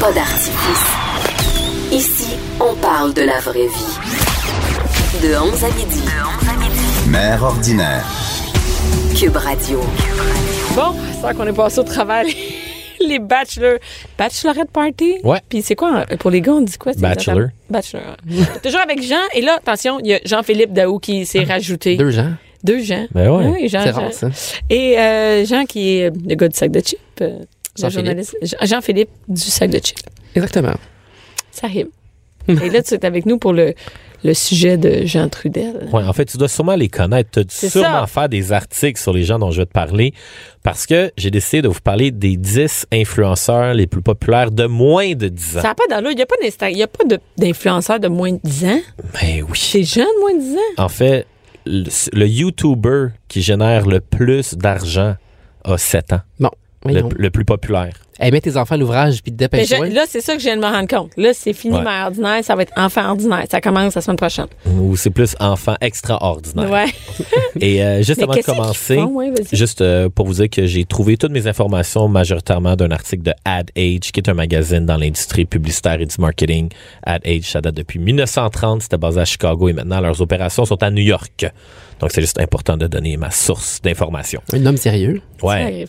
pas 0.00 0.12
d'artifice. 0.12 0.86
Ici, 1.92 2.36
on 2.60 2.74
parle 2.76 3.12
de 3.14 3.22
la 3.22 3.38
vraie 3.40 3.66
vie. 3.68 3.98
De 5.22 5.36
11 5.36 5.64
à 5.64 5.68
midi. 5.70 6.02
Mère 7.08 7.42
ordinaire. 7.42 8.04
Cube 9.18 9.36
Radio. 9.36 9.80
Bon, 10.74 10.94
c'est 11.12 11.20
vrai 11.20 11.34
qu'on 11.34 11.46
est 11.46 11.52
passé 11.52 11.78
au 11.78 11.84
travers 11.84 12.24
les, 13.00 13.06
les 13.06 13.18
bachelor, 13.18 13.78
bachelorette 14.18 14.70
party? 14.70 15.18
Ouais. 15.22 15.38
Puis 15.48 15.62
c'est 15.62 15.76
quoi, 15.76 16.04
euh, 16.10 16.16
pour 16.16 16.30
les 16.30 16.40
gars, 16.40 16.52
on 16.52 16.62
dit 16.62 16.76
quoi? 16.78 16.92
Bachelor. 16.96 17.48
Bachelor. 17.70 18.16
Toujours 18.62 18.80
avec 18.80 19.02
Jean. 19.02 19.20
Et 19.34 19.42
là, 19.42 19.56
attention, 19.56 20.00
il 20.00 20.06
y 20.08 20.14
a 20.14 20.20
Jean-Philippe 20.24 20.72
Daou 20.72 20.98
qui 20.98 21.26
s'est 21.26 21.44
rajouté. 21.44 21.96
Deux 21.96 22.10
gens. 22.10 22.32
Deux 22.64 22.80
Jean. 22.82 23.06
Ben 23.12 23.30
ouais. 23.30 23.46
Oui, 23.46 23.68
Jean, 23.68 23.80
C'est 23.84 23.92
Jean. 23.92 24.00
rare, 24.00 24.12
ça. 24.12 24.28
Et 24.70 24.98
euh, 24.98 25.44
Jean 25.44 25.64
qui 25.66 25.98
est 25.98 26.10
le 26.10 26.34
gars 26.34 26.48
du 26.48 26.56
sac 26.56 26.70
de 26.70 26.80
chips. 26.80 26.98
euh, 27.20 27.38
le 27.40 27.44
Jean-Philippe. 28.66 29.10
Jean- 29.28 29.34
du 29.34 29.40
sac 29.42 29.70
de 29.70 29.78
chips. 29.78 29.98
Exactement. 30.34 30.74
Ça 31.50 31.66
rime. 31.68 31.88
Et 32.48 32.68
là, 32.70 32.82
tu 32.82 32.94
es 32.94 33.04
avec 33.06 33.24
nous 33.26 33.38
pour 33.38 33.52
le, 33.54 33.72
le 34.22 34.34
sujet 34.34 34.76
de 34.76 35.06
Jean 35.06 35.28
Trudel. 35.30 35.88
Ouais, 35.92 36.02
en 36.02 36.12
fait, 36.12 36.26
tu 36.26 36.36
dois 36.36 36.48
sûrement 36.48 36.74
les 36.76 36.88
connaître. 36.88 37.40
Tu 37.40 37.46
C'est 37.48 37.66
as 37.68 37.70
sûrement 37.70 38.00
ça. 38.02 38.06
faire 38.06 38.28
des 38.28 38.52
articles 38.52 39.00
sur 39.00 39.12
les 39.14 39.22
gens 39.22 39.38
dont 39.38 39.50
je 39.50 39.62
vais 39.62 39.66
te 39.66 39.72
parler 39.72 40.12
parce 40.62 40.84
que 40.86 41.10
j'ai 41.16 41.30
décidé 41.30 41.62
de 41.62 41.68
vous 41.68 41.80
parler 41.80 42.10
des 42.10 42.36
10 42.36 42.86
influenceurs 42.92 43.72
les 43.74 43.86
plus 43.86 44.02
populaires 44.02 44.50
de 44.50 44.66
moins 44.66 45.14
de 45.14 45.28
10 45.28 45.56
ans. 45.58 45.62
Ça 45.62 45.68
n'a 45.68 45.74
pas 45.74 45.86
d'allure. 45.88 46.10
Il 46.10 46.16
n'y 46.16 46.22
a 46.22 46.26
pas 46.26 46.36
d'Insta- 46.42 46.70
il 46.70 46.76
y 46.78 46.82
a 46.82 46.86
pas 46.86 47.04
de- 47.04 47.18
d'influenceurs 47.38 47.98
de 48.00 48.08
moins 48.08 48.32
de 48.32 48.40
10 48.44 48.64
ans. 48.66 48.80
Ben 49.14 49.42
oui. 49.48 49.58
C'est 49.58 49.84
jeune, 49.84 50.06
moins 50.20 50.34
de 50.34 50.40
10 50.40 50.54
ans. 50.56 50.84
En 50.84 50.88
fait, 50.90 51.26
le, 51.66 51.90
le 52.12 52.26
YouTuber 52.26 53.08
qui 53.28 53.42
génère 53.42 53.86
le 53.86 54.00
plus 54.00 54.54
d'argent 54.54 55.16
a 55.64 55.78
7 55.78 56.12
ans. 56.12 56.20
Le, 56.84 56.90
voyons. 56.92 57.08
le 57.16 57.30
plus 57.30 57.44
populaire. 57.44 57.94
Hey, 58.20 58.30
mets 58.30 58.40
tes 58.40 58.56
enfants 58.56 58.74
à 58.76 58.78
l'ouvrage 58.78 59.22
puis 59.22 59.32
Mais 59.32 59.36
dépêche-toi. 59.36 59.88
je- 59.88 59.94
là, 59.94 60.02
c'est 60.08 60.20
ça 60.20 60.34
que 60.34 60.38
je 60.38 60.44
viens 60.44 60.56
de 60.56 60.60
me 60.60 60.66
rendre 60.66 60.86
compte. 60.88 61.10
Là, 61.16 61.32
c'est 61.34 61.52
fini 61.52 61.76
Ouais. 61.76 61.82
mère 61.82 62.06
ordinaire, 62.06 62.44
ça 62.44 62.54
va 62.54 62.62
être 62.62 62.72
enfant 62.76 63.08
ordinaire. 63.10 63.44
Ça 63.50 63.60
commence 63.60 63.94
la 63.94 64.00
semaine 64.00 64.16
prochaine. 64.16 64.46
Ou 64.66 64.96
c'est 64.96 65.10
plus 65.10 65.34
enfant 65.40 65.74
extraordinaire. 65.80 66.70
Ouais. 66.70 66.86
Et 67.60 67.82
euh, 67.82 68.02
juste 68.02 68.18
Mais 68.18 68.24
avant 68.24 68.34
de 68.34 68.40
commencer, 68.42 68.96
font? 68.96 69.06
Ouais, 69.06 69.30
vas-y. 69.30 69.56
juste 69.56 69.80
euh, 69.80 70.08
pour 70.08 70.26
vous 70.26 70.34
dire 70.34 70.50
que 70.50 70.66
j'ai 70.66 70.84
trouvé 70.84 71.16
toutes 71.16 71.32
mes 71.32 71.46
informations 71.46 72.08
majoritairement 72.08 72.76
d'un 72.76 72.90
article 72.90 73.22
de 73.22 73.32
Ad 73.44 73.70
Age, 73.76 74.12
qui 74.12 74.20
est 74.20 74.28
un 74.28 74.34
magazine 74.34 74.86
dans 74.86 74.96
l'industrie 74.96 75.44
publicitaire 75.44 76.00
et 76.00 76.06
du 76.06 76.14
marketing. 76.18 76.68
Ad 77.04 77.22
Age, 77.26 77.44
ça 77.50 77.60
date 77.60 77.74
depuis 77.74 77.98
1930, 77.98 78.82
c'était 78.82 78.96
basé 78.98 79.20
à 79.20 79.24
Chicago 79.24 79.68
et 79.68 79.72
maintenant 79.72 80.00
leurs 80.00 80.20
opérations 80.20 80.64
sont 80.64 80.82
à 80.82 80.90
New 80.90 81.02
York. 81.02 81.46
Donc 82.00 82.10
c'est 82.12 82.20
juste 82.20 82.40
important 82.40 82.76
de 82.76 82.86
donner 82.88 83.16
ma 83.16 83.30
source 83.30 83.80
d'information. 83.80 84.40
Un 84.52 84.66
homme 84.66 84.76
sérieux. 84.76 85.22
Ouais. 85.42 85.86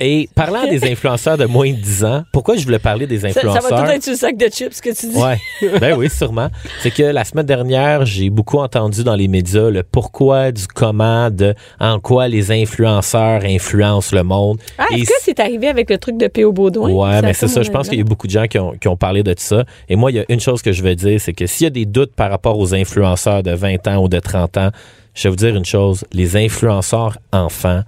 Et 0.00 0.28
parlant 0.34 0.64
des 0.66 0.84
influenceurs 0.90 1.36
de 1.36 1.44
moins 1.46 1.69
de 1.72 1.80
10 1.80 2.04
ans, 2.04 2.22
pourquoi 2.32 2.56
je 2.56 2.64
voulais 2.64 2.78
parler 2.78 3.06
des 3.06 3.20
Ça, 3.20 3.30
ça 3.30 3.38
influenceurs? 3.40 3.70
va 3.70 3.82
tout 3.84 3.90
être 3.90 4.02
sur 4.02 4.12
le 4.12 4.18
sac 4.18 4.36
de 4.36 4.46
chips, 4.48 4.74
ce 4.74 4.82
que 4.82 4.94
tu 4.94 5.08
dis. 5.08 5.16
Ouais. 5.16 5.38
ben 5.80 5.96
oui, 5.96 6.08
sûrement. 6.10 6.48
C'est 6.82 6.90
que 6.90 7.02
la 7.02 7.24
semaine 7.24 7.46
dernière, 7.46 8.04
j'ai 8.04 8.30
beaucoup 8.30 8.58
entendu 8.58 9.04
dans 9.04 9.14
les 9.14 9.28
médias 9.28 9.70
le 9.70 9.82
pourquoi 9.82 10.52
du 10.52 10.66
comment 10.66 11.30
de 11.30 11.54
en 11.78 12.00
quoi 12.00 12.28
les 12.28 12.50
influenceurs 12.52 13.44
influencent 13.44 14.14
le 14.14 14.22
monde. 14.22 14.58
Ah, 14.78 14.86
est-ce 14.92 15.10
que 15.10 15.16
c'est 15.20 15.40
arrivé 15.40 15.68
avec 15.68 15.90
le 15.90 15.98
truc 15.98 16.16
de 16.16 16.26
P.O. 16.26 16.52
Baudouin? 16.52 16.90
Ouais, 16.90 17.22
mais 17.22 17.32
c'est 17.34 17.48
ça. 17.48 17.62
Je 17.62 17.70
pense 17.70 17.88
qu'il 17.88 17.98
y 17.98 18.02
a 18.02 18.04
beaucoup 18.04 18.26
de 18.26 18.32
gens 18.32 18.46
qui 18.46 18.58
ont, 18.58 18.72
qui 18.72 18.88
ont 18.88 18.96
parlé 18.96 19.22
de 19.22 19.34
ça. 19.36 19.64
Et 19.88 19.96
moi, 19.96 20.10
il 20.10 20.16
y 20.16 20.20
a 20.20 20.24
une 20.28 20.40
chose 20.40 20.62
que 20.62 20.72
je 20.72 20.82
veux 20.82 20.94
dire, 20.94 21.20
c'est 21.20 21.32
que 21.32 21.46
s'il 21.46 21.64
y 21.64 21.66
a 21.66 21.70
des 21.70 21.86
doutes 21.86 22.14
par 22.14 22.30
rapport 22.30 22.58
aux 22.58 22.74
influenceurs 22.74 23.42
de 23.42 23.52
20 23.52 23.88
ans 23.88 24.02
ou 24.04 24.08
de 24.08 24.18
30 24.18 24.56
ans, 24.56 24.70
je 25.14 25.24
vais 25.24 25.30
vous 25.30 25.36
dire 25.36 25.56
une 25.56 25.64
chose. 25.64 26.04
Les 26.12 26.36
influenceurs 26.36 27.18
enfants, 27.32 27.82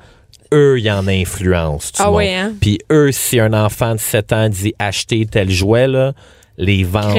eux, 0.53 0.79
ils 0.79 0.91
en 0.91 1.07
influencent. 1.09 1.93
tout 1.97 2.03
Ah 2.05 2.11
monde. 2.11 2.21
hein? 2.23 2.53
Puis 2.61 2.79
eux, 2.91 3.11
si 3.13 3.41
un 3.41 3.53
enfant 3.53 3.95
de 3.95 4.01
7 4.01 4.33
ans 4.33 4.49
dit 4.49 4.75
acheter 4.79 5.27
tel 5.27 5.51
jouet, 5.51 5.89
là, 5.89 6.13
les 6.59 6.85
ventes, 6.85 7.17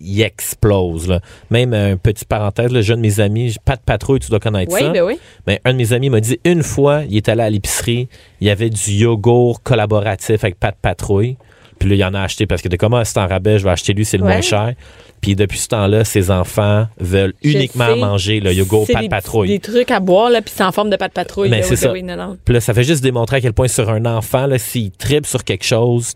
ils 0.00 0.22
explosent. 0.22 1.08
Là. 1.08 1.20
Même 1.50 1.72
un 1.72 1.96
petit 1.96 2.24
parenthèse, 2.24 2.72
le 2.72 2.82
jeune 2.82 2.96
de 2.96 3.02
mes 3.02 3.20
amis, 3.20 3.54
pas 3.64 3.76
de 3.76 3.80
patrouille, 3.80 4.18
tu 4.20 4.28
dois 4.28 4.40
connaître 4.40 4.72
Oui, 4.72 4.80
ça. 4.80 4.90
ben 4.90 5.02
oui. 5.02 5.18
Mais 5.46 5.60
un 5.64 5.72
de 5.72 5.78
mes 5.78 5.92
amis 5.92 6.10
m'a 6.10 6.20
dit 6.20 6.38
une 6.44 6.62
fois, 6.64 7.02
il 7.08 7.16
est 7.16 7.28
allé 7.28 7.42
à 7.42 7.48
l'épicerie, 7.50 8.08
il 8.40 8.48
y 8.48 8.50
avait 8.50 8.70
du 8.70 8.90
yogourt 8.90 9.62
collaboratif 9.62 10.42
avec 10.42 10.58
Pat 10.58 10.74
Patrouille. 10.80 11.36
Puis 11.82 11.90
là, 11.90 11.96
il 11.96 12.04
en 12.04 12.14
a 12.14 12.20
acheté 12.22 12.46
parce 12.46 12.62
que 12.62 12.68
de 12.68 12.76
comment 12.76 13.04
c'est 13.04 13.18
en 13.18 13.26
rabais, 13.26 13.58
je 13.58 13.64
vais 13.64 13.70
acheter 13.70 13.92
lui, 13.92 14.04
c'est 14.04 14.16
le 14.16 14.22
Ouais. 14.22 14.34
moins 14.34 14.40
cher. 14.40 14.74
Puis 15.20 15.34
depuis 15.34 15.58
ce 15.58 15.66
temps-là, 15.68 16.04
ses 16.04 16.30
enfants 16.30 16.86
veulent 17.00 17.34
Je 17.42 17.50
uniquement 17.50 17.86
sais. 17.88 17.96
manger 17.96 18.38
le 18.40 18.52
yogourt 18.52 18.86
Pat 18.92 19.08
Patrouille. 19.08 19.48
Des 19.48 19.58
trucs 19.58 19.90
à 19.90 19.98
boire, 19.98 20.30
là, 20.30 20.42
puis 20.42 20.52
c'est 20.56 20.62
en 20.62 20.70
forme 20.70 20.90
de 20.90 20.96
pâte 20.96 21.12
patrouille. 21.12 21.48
Mais 21.50 21.62
c'est 21.62 21.74
ça. 21.74 21.92
Puis 21.92 22.54
là, 22.54 22.60
ça 22.60 22.72
fait 22.72 22.84
juste 22.84 23.02
démontrer 23.02 23.38
à 23.38 23.40
quel 23.40 23.52
point 23.52 23.66
sur 23.66 23.90
un 23.90 24.04
enfant, 24.06 24.46
s'il 24.58 24.92
tripe 24.92 25.26
sur 25.26 25.42
quelque 25.42 25.64
chose, 25.64 26.12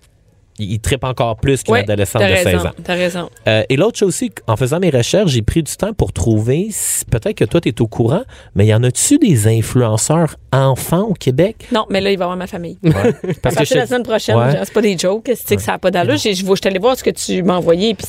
il, 0.59 0.73
il 0.73 0.81
tripe 0.81 1.05
encore 1.05 1.37
plus 1.37 1.63
qu'une 1.63 1.75
Ouais, 1.75 1.81
adolescente 1.81 2.23
de 2.23 2.27
16 2.29 2.45
raison, 2.47 2.67
ans. 2.69 2.73
T'as 2.85 2.95
raison. 2.95 3.31
Euh, 3.49 3.63
et 3.69 3.77
l'autre 3.77 3.99
chose 3.99 4.09
aussi, 4.09 4.31
en 4.47 4.57
faisant 4.57 4.79
mes 4.81 4.91
recherches, 4.91 5.31
j'ai 5.31 5.43
pris 5.43 5.63
du 5.63 5.75
temps 5.77 5.93
pour 5.93 6.13
trouver, 6.13 6.69
si- 6.71 7.05
peut-être 7.05 7.35
que 7.37 7.45
toi, 7.45 7.61
tu 7.61 7.69
es 7.71 7.81
au 7.81 7.87
courant, 7.87 8.23
mais 8.55 8.67
y 8.67 8.75
en 8.75 8.83
a-tu 8.83 9.19
des 9.19 9.47
influenceurs 9.49 10.37
enfants 10.53 11.03
au 11.03 11.15
Québec? 11.15 11.67
Non, 11.73 11.87
mais 11.91 12.01
là, 12.01 12.11
il 12.11 12.19
va 12.19 12.23
y 12.23 12.27
avoir 12.27 12.37
ma 12.37 12.47
famille. 12.47 12.79
Ouais. 12.83 12.93
Parce 13.43 13.55
Parce 13.57 13.69
je 13.69 13.75
que 13.75 13.79
la 13.79 13.87
semaine 13.87 14.03
prochaine, 14.03 14.37
Ouais. 14.37 14.59
c'est 14.65 14.73
pas 14.73 14.83
des 14.83 14.97
jokes, 14.99 15.31
c'est 15.35 15.57
que 15.57 15.63
ça 15.63 15.73
n'a 15.73 15.79
pas 15.79 15.91
d'allure? 15.91 16.17
Je 16.17 16.31
suis 16.33 16.47
allée 16.65 16.79
voir 16.79 16.97
ce 16.97 17.05
que 17.05 17.11
tu 17.11 17.43
m'as 17.43 17.57
envoyé, 17.57 17.95
puis 17.95 18.07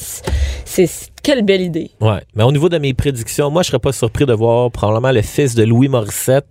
c'est- 0.65 1.11
quelle 1.23 1.43
belle 1.43 1.61
idée. 1.61 1.91
Ouais. 1.99 2.21
Mais 2.35 2.43
au 2.43 2.51
niveau 2.53 2.69
de 2.69 2.77
mes 2.77 2.93
prédictions, 2.93 3.51
moi, 3.51 3.61
je 3.61 3.67
serais 3.67 3.79
pas 3.79 3.91
surpris 3.91 4.25
de 4.25 4.31
voir 4.33 4.71
probablement 4.71 5.11
le 5.11 5.21
fils 5.21 5.55
de 5.55 5.63
Louis 5.63 5.89
Morissette 5.89 6.45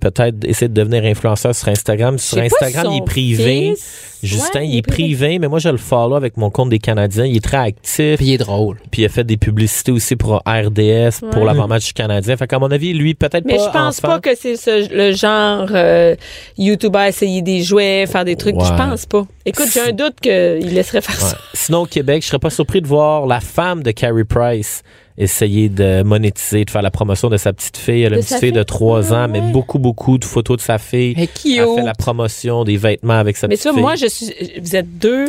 peut-être 0.00 0.44
essayer 0.44 0.68
de 0.68 0.74
devenir 0.74 1.04
influenceur 1.04 1.54
sur 1.54 1.68
Instagram. 1.68 2.18
Sur 2.18 2.38
Instagram, 2.38 2.86
il 2.92 2.98
est 2.98 3.04
privé. 3.04 3.74
fils. 3.76 4.06
Justin, 4.22 4.60
Ouais, 4.60 4.68
il 4.68 4.76
est 4.76 4.82
privé, 4.86 5.38
mais 5.38 5.48
moi, 5.48 5.60
je 5.60 5.70
le 5.70 5.78
follow 5.78 6.14
avec 6.14 6.36
mon 6.36 6.50
compte 6.50 6.68
des 6.68 6.78
Canadiens. 6.78 7.24
Il 7.24 7.38
est 7.38 7.44
très 7.44 7.56
actif. 7.56 8.16
Puis 8.18 8.26
il 8.26 8.32
est 8.34 8.38
drôle. 8.38 8.76
Puis 8.90 9.00
il 9.00 9.04
a 9.06 9.08
fait 9.08 9.24
des 9.24 9.38
publicités 9.38 9.92
aussi 9.92 10.14
pour 10.14 10.42
RDS, 10.46 11.20
pour 11.32 11.46
l'avant-match 11.46 11.86
du 11.86 11.92
Canadien. 11.94 12.36
Fait 12.36 12.46
qu'à 12.46 12.58
mon 12.58 12.70
avis, 12.70 12.92
lui, 12.92 13.14
peut-être 13.14 13.46
Mais 13.46 13.56
pas 13.56 13.64
je 13.66 13.70
pense 13.70 13.98
enfant. 13.98 14.08
pas 14.08 14.20
que 14.20 14.36
c'est 14.36 14.56
ce- 14.56 14.92
le 14.94 15.12
genre 15.14 15.68
euh, 15.72 16.14
YouTuber 16.58 16.98
à 16.98 17.08
essayer 17.08 17.40
des 17.40 17.62
jouets, 17.62 18.04
faire 18.06 18.26
des 18.26 18.36
trucs. 18.36 18.56
Ouais. 18.56 18.66
Je 18.66 18.74
pense 18.74 19.06
pas. 19.06 19.24
Écoute, 19.46 19.68
j'ai 19.72 19.80
un 19.80 19.92
doute 19.92 20.16
qu'il 20.20 20.74
laisserait 20.74 21.00
faire 21.00 21.14
Ouais. 21.24 21.30
ça. 21.30 21.38
Sinon, 21.54 21.78
au 21.82 21.86
Québec, 21.86 22.22
je 22.22 22.28
serais 22.28 22.38
pas 22.38 22.50
surpris 22.50 22.82
de 22.82 22.86
voir 22.86 23.26
la 23.26 23.40
femme 23.40 23.82
de 23.82 23.90
Carrie 23.90 24.24
Price 24.24 24.82
essayer 25.20 25.68
de 25.68 26.02
monétiser, 26.02 26.64
de 26.64 26.70
faire 26.70 26.82
la 26.82 26.90
promotion 26.90 27.28
de 27.28 27.36
sa 27.36 27.52
petite 27.52 27.76
fille. 27.76 28.02
Elle 28.02 28.14
a 28.14 28.16
une 28.16 28.22
petite 28.22 28.38
fille 28.38 28.52
de 28.52 28.58
fille? 28.58 28.64
3 28.66 29.12
Ah, 29.14 29.24
ans, 29.24 29.28
mais 29.28 29.40
beaucoup, 29.40 29.78
beaucoup 29.78 30.18
de 30.18 30.24
photos 30.24 30.56
de 30.56 30.62
sa 30.62 30.78
fille. 30.78 31.14
Hey, 31.16 31.28
Elle 31.56 31.64
cute. 31.66 31.74
fait 31.76 31.82
la 31.84 31.94
promotion 31.94 32.64
des 32.64 32.76
vêtements 32.76 33.18
avec 33.18 33.36
sa 33.36 33.46
Mais 33.46 33.54
petite 33.54 33.64
ça, 33.64 33.72
fille. 33.72 33.80
moi, 33.80 33.94
je 33.96 34.06
suis. 34.06 34.26
Vous 34.60 34.74
êtes 34.76 34.98
deux, 34.98 35.26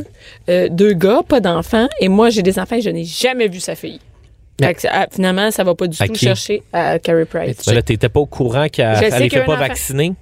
euh, 0.49 0.69
deux 0.69 0.93
gars, 0.93 1.21
pas 1.27 1.39
d'enfants, 1.39 1.87
et 1.99 2.07
moi, 2.09 2.29
j'ai 2.29 2.41
des 2.41 2.57
enfants 2.57 2.77
et 2.77 2.81
je 2.81 2.89
n'ai 2.89 3.03
jamais 3.05 3.47
vu 3.47 3.59
sa 3.59 3.75
fille. 3.75 3.99
Mais- 4.59 4.67
Fait 4.67 4.73
que, 4.75 4.87
ah, 4.91 5.07
finalement, 5.11 5.49
ça 5.51 5.63
va 5.63 5.75
pas 5.75 5.87
du 5.87 5.97
À 6.01 6.07
tout 6.07 6.13
qui? 6.13 6.25
chercher 6.25 6.63
à 6.71 6.97
Carrie 6.99 7.25
Price. 7.25 7.57
Mais 7.67 7.73
là, 7.73 7.81
t'étais 7.81 8.09
pas 8.09 8.19
au 8.19 8.25
courant 8.27 8.67
qu'elle 8.71 8.95
Je 8.95 8.99
sais 8.99 9.05
elle 9.07 9.13
qu'il 9.13 9.23
y 9.23 9.25
était 9.27 9.39
a 9.39 9.43
un 9.43 9.45
pas 9.45 9.53
enfant. 9.53 9.61
vaccinée? 9.61 10.13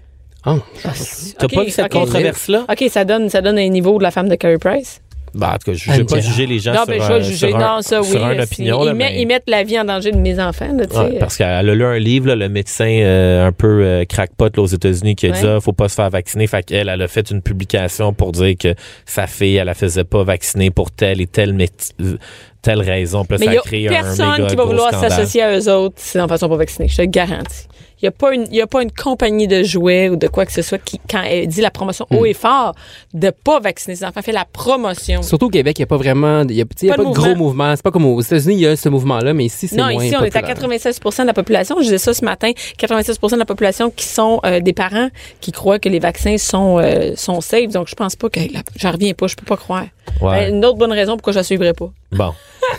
Oh. 0.45 0.55
T'as 0.81 1.45
Ok, 1.45 1.53
pas 1.55 1.63
vu 1.65 1.69
cette 1.69 1.85
ok. 1.85 1.91
controverse-là? 1.91 2.65
OK, 2.71 2.85
ça 2.89 3.03
donne, 3.03 3.29
ça 3.29 3.41
donne 3.41 3.59
un 3.59 3.67
niveau 3.67 3.97
de 3.97 4.03
la 4.03 4.11
femme 4.11 4.29
de 4.29 4.35
Carrie 4.35 4.57
Price. 4.57 5.01
Bah, 5.33 5.51
en 5.53 5.57
tout 5.57 5.71
cas, 5.71 5.73
je 5.77 5.91
ne 5.91 5.97
vais 5.97 6.03
pas 6.03 6.19
juger 6.19 6.45
les 6.45 6.59
gens 6.59 6.71
Non, 6.73 6.77
sur, 6.79 6.87
ben, 6.87 7.01
je 7.01 7.03
un, 7.03 7.17
vais 7.17 7.23
juger. 7.23 7.47
sur 7.49 7.55
un- 7.55 7.59
Non, 7.75 7.81
ça, 7.81 8.01
oui. 8.01 8.07
sur 8.07 8.27
une 8.29 8.37
c'est- 8.37 8.43
opinion. 8.43 8.81
ils, 8.83 8.85
là, 8.87 8.93
met- 8.93 9.11
mais- 9.11 9.21
ils 9.21 9.25
mettent 9.27 9.47
la 9.49 9.63
vie 9.63 9.79
en 9.79 9.85
danger 9.85 10.11
de 10.11 10.17
mes 10.17 10.39
enfants, 10.39 10.73
là, 10.75 10.85
tu 10.87 10.93
sais. 10.95 10.99
Ouais, 11.01 11.19
parce 11.19 11.37
qu'elle 11.37 11.47
a 11.47 11.61
lu 11.63 11.83
un 11.85 11.99
livre, 11.99 12.27
là, 12.27 12.35
le 12.35 12.49
médecin 12.49 12.85
euh, 12.89 13.47
un 13.47 13.51
peu 13.51 13.83
euh, 13.83 14.05
crackpot 14.05 14.49
là, 14.55 14.61
aux 14.63 14.65
États-Unis 14.67 15.15
qui 15.15 15.27
a 15.27 15.31
dit 15.31 15.45
ah, 15.45 15.59
faut 15.61 15.73
pas 15.73 15.89
se 15.89 15.95
faire 15.95 16.09
vacciner. 16.09 16.47
Fait 16.47 16.63
qu'elle, 16.63 16.89
elle 16.89 17.01
a 17.01 17.07
fait 17.07 17.29
une 17.31 17.41
publication 17.41 18.13
pour 18.13 18.31
dire 18.31 18.55
que 18.57 18.73
sa 19.05 19.27
fille, 19.27 19.55
elle 19.57 19.65
la 19.67 19.73
faisait 19.73 20.03
pas 20.03 20.23
vacciner 20.23 20.69
pour 20.71 20.91
telle 20.91 21.21
et 21.21 21.27
telle, 21.27 21.55
euh, 22.01 22.17
telle 22.61 22.81
raison. 22.81 23.23
Puis 23.25 23.37
là, 23.37 23.45
ça 23.45 23.51
a 23.51 23.53
un 23.53 23.89
personne 23.89 24.47
qui 24.47 24.55
va 24.55 24.63
vouloir 24.65 24.91
s'associer 24.91 25.41
à 25.43 25.57
eux 25.57 25.69
autres 25.71 25.95
si 25.97 26.19
en 26.19 26.27
façon 26.27 26.49
pas 26.49 26.57
vacciné. 26.57 26.87
Je 26.87 26.97
te 26.97 27.01
le 27.01 27.07
garantis. 27.07 27.67
Il 28.01 28.05
n'y 28.05 28.07
a, 28.07 28.11
pas 28.11 28.33
une- 28.33 28.47
il 28.49 28.55
y 28.55 28.61
a 28.61 28.67
pas 28.67 28.81
une 28.81 28.93
compagnie 28.93 29.45
de 29.45 29.61
jouets 29.61 30.07
ou 30.07 30.15
de 30.15 30.27
quoi 30.29 30.45
que 30.45 30.53
ce 30.53 30.61
soit 30.61 30.77
qui, 30.77 31.01
quand 31.11 31.21
elle 31.21 31.47
dit 31.49 31.59
la 31.59 31.69
promotion 31.69 32.05
Hmm. 32.09 32.15
haut 32.15 32.25
et 32.25 32.33
fort, 32.33 32.73
de 33.13 33.29
pas 33.29 33.59
vacciner 33.59 33.93
ses 33.97 34.05
enfants, 34.05 34.21
fait 34.21 34.31
la 34.31 34.45
promotion. 34.45 35.21
Surtout 35.21 35.47
au 35.47 35.49
Québec, 35.49 35.77
il 35.79 35.81
n'y 35.81 35.83
a 35.83 35.87
pas 35.87 35.97
vraiment. 35.97 36.43
Il 36.43 36.55
n'y 36.55 36.61
a, 36.61 36.63
y 36.81 36.87
Pas 36.87 36.95
pas, 36.95 37.03
de 37.03 37.09
de 37.09 37.13
gros 37.13 37.35
mouvement. 37.35 37.75
C'est 37.75 37.83
pas 37.83 37.91
comme 37.91 38.05
aux 38.05 38.21
États-Unis, 38.21 38.53
il 38.55 38.59
y 38.61 38.67
a 38.67 38.77
ce 38.77 38.87
mouvement-là, 38.87 39.33
mais 39.33 39.43
ici, 39.45 39.67
c'est 39.67 39.75
Non, 39.75 39.91
moins 39.91 40.01
ici, 40.05 40.15
on 40.15 40.23
est 40.23 40.27
à 40.27 40.39
populaire. 40.41 40.55
96 40.55 40.99
de 41.19 41.23
la 41.25 41.33
population. 41.33 41.75
Je 41.79 41.83
disais 41.83 41.97
ça 41.97 42.13
ce 42.13 42.23
matin. 42.23 42.51
96% 42.77 43.31
de 43.35 43.39
la 43.39 43.45
population 43.45 43.89
qui 43.93 44.05
sont 44.05 44.39
euh, 44.45 44.61
des 44.61 44.71
parents 44.73 45.09
qui 45.41 45.51
croient 45.51 45.79
que 45.79 45.89
les 45.89 45.99
vaccins 45.99 46.37
sont, 46.37 46.79
euh, 46.79 47.15
sont 47.17 47.41
safe. 47.41 47.67
Donc, 47.67 47.89
je 47.89 47.95
pense 47.95 48.15
pas 48.15 48.29
que. 48.29 48.39
J'en 48.77 48.91
reviens 48.91 49.13
pas. 49.13 49.27
Je 49.27 49.35
peux 49.35 49.45
pas 49.45 49.57
croire. 49.57 49.83
Ouais. 50.21 50.49
Une 50.49 50.63
autre 50.65 50.77
bonne 50.77 50.91
raison 50.91 51.13
pourquoi 51.13 51.33
je 51.33 51.37
la 51.39 51.43
suivrai 51.43 51.73
pas. 51.73 51.89
Bon. 52.11 52.33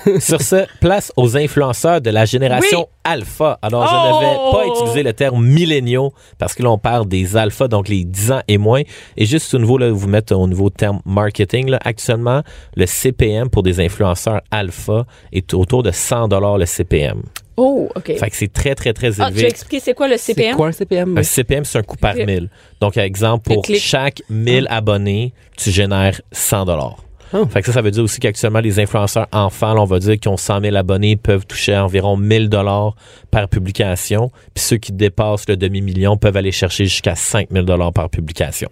Sur 0.21 0.41
ce, 0.41 0.67
place 0.81 1.13
aux 1.17 1.37
influenceurs 1.37 2.01
de 2.01 2.11
la 2.11 2.25
génération 2.25 2.81
Oui. 2.81 2.87
alpha. 3.05 3.59
Alors, 3.61 3.87
je 3.89 3.95
Oh! 3.95 4.21
ne 4.21 4.21
vais 4.21 4.53
pas 4.53 4.67
utiliser 4.75 5.03
le 5.03 5.13
terme 5.13 5.45
milléniaux 5.45 6.13
parce 6.39 6.55
que 6.55 6.63
là, 6.63 6.71
on 6.71 6.79
parle 6.79 7.09
des 7.09 7.37
alphas, 7.37 7.67
donc 7.69 7.89
les 7.89 8.05
10 8.05 8.33
ans 8.33 8.41
et 8.47 8.57
moins. 8.59 8.83
Et 9.17 9.27
juste 9.27 9.53
au 9.55 9.59
niveau, 9.59 9.79
là, 9.79 9.91
vous 9.91 10.07
mettre 10.09 10.35
au 10.37 10.47
nouveau 10.47 10.71
terme 10.71 11.01
marketing, 11.05 11.71
là, 11.71 11.79
actuellement, 11.85 12.43
le 12.77 12.87
CPM 12.87 13.51
pour 13.51 13.63
des 13.63 13.81
influenceurs 13.81 14.41
alpha 14.51 15.07
est 15.33 15.53
autour 15.55 15.83
de 15.83 15.91
100 15.91 16.29
le 16.57 16.67
CPM. 16.67 17.23
Oh, 17.57 17.89
OK. 17.95 18.17
Fait 18.17 18.31
que 18.31 18.37
c'est 18.37 18.53
très, 18.53 18.75
très, 18.75 18.93
très 18.95 19.09
Ah, 19.09 19.13
tu 19.13 19.19
vas 19.21 19.29
élevé. 19.31 19.49
expliquer 19.49 19.81
c'est 19.81 19.95
quoi 19.95 20.09
le 20.09 20.17
C'est 20.17 20.33
CPM? 20.35 20.57
quoi 20.57 20.69
un 20.69 20.73
CPM? 20.73 21.19
Un 21.19 21.23
CPM, 21.23 21.65
c'est 21.65 21.79
un 21.79 21.83
coût 21.83 21.97
par 21.97 22.15
Le- 22.15 22.25
1000. 22.25 22.49
Donc, 22.81 22.95
par 22.95 23.05
exemple, 23.05 23.51
Le 23.51 23.57
pour 23.57 23.65
chaque 23.77 24.23
1000 24.31 24.67
abonnés, 24.71 25.35
tu 25.59 25.71
génères 25.71 26.21
100 26.33 26.65
dollars. 26.65 26.97
Oh. 27.33 27.47
Fait 27.47 27.61
que 27.61 27.67
ça, 27.67 27.73
ça 27.75 27.83
veut 27.83 27.91
dire 27.93 28.03
aussi 28.03 28.19
qu'actuellement, 28.19 28.59
les 28.61 28.81
influenceurs 28.81 29.27
enfants, 29.33 29.73
là, 29.75 29.81
on 29.83 29.85
va 29.85 29.99
dire 30.01 30.19
qui 30.19 30.29
ont 30.29 30.37
100 30.37 30.63
000 30.63 30.77
abonnés, 30.77 31.17
peuvent 31.17 31.47
toucher 31.47 31.77
environ 31.77 32.17
1000 32.17 32.49
dollars 32.49 32.95
par 33.31 33.49
publication. 33.49 34.31
Puis 34.55 34.65
ceux 34.65 34.77
qui 34.79 34.93
dépassent 34.93 35.49
le 35.49 35.57
demi-million 35.57 36.17
peuvent 36.17 36.37
aller 36.37 36.53
chercher 36.53 36.87
jusqu'à 36.87 37.15
5000 37.15 37.65
dollars 37.65 37.93
par 37.93 38.11
publication. 38.11 38.69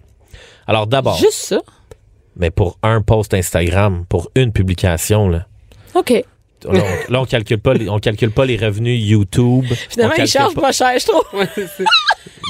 Alors 0.67 0.87
d'abord, 0.87 1.17
Juste 1.17 1.33
ça? 1.33 1.59
mais 2.35 2.51
pour 2.51 2.77
un 2.83 3.01
post 3.01 3.33
Instagram, 3.33 4.05
pour 4.09 4.29
une 4.35 4.51
publication, 4.51 5.29
là, 5.29 5.45
OK. 5.95 6.23
Là, 6.65 6.81
on, 7.09 7.11
là, 7.13 7.21
on 7.21 7.25
calcule 7.25 7.59
pas, 7.59 7.73
les- 7.73 7.89
on 7.89 7.99
calcule 7.99 8.31
pas 8.31 8.45
les 8.45 8.57
revenus 8.57 8.99
YouTube. 9.03 9.65
Finalement, 9.89 10.15
ils 10.17 10.27
chargent 10.27 10.55
pas 10.55 10.71
cher, 10.71 10.93
je 10.99 11.05
trouve. 11.07 11.23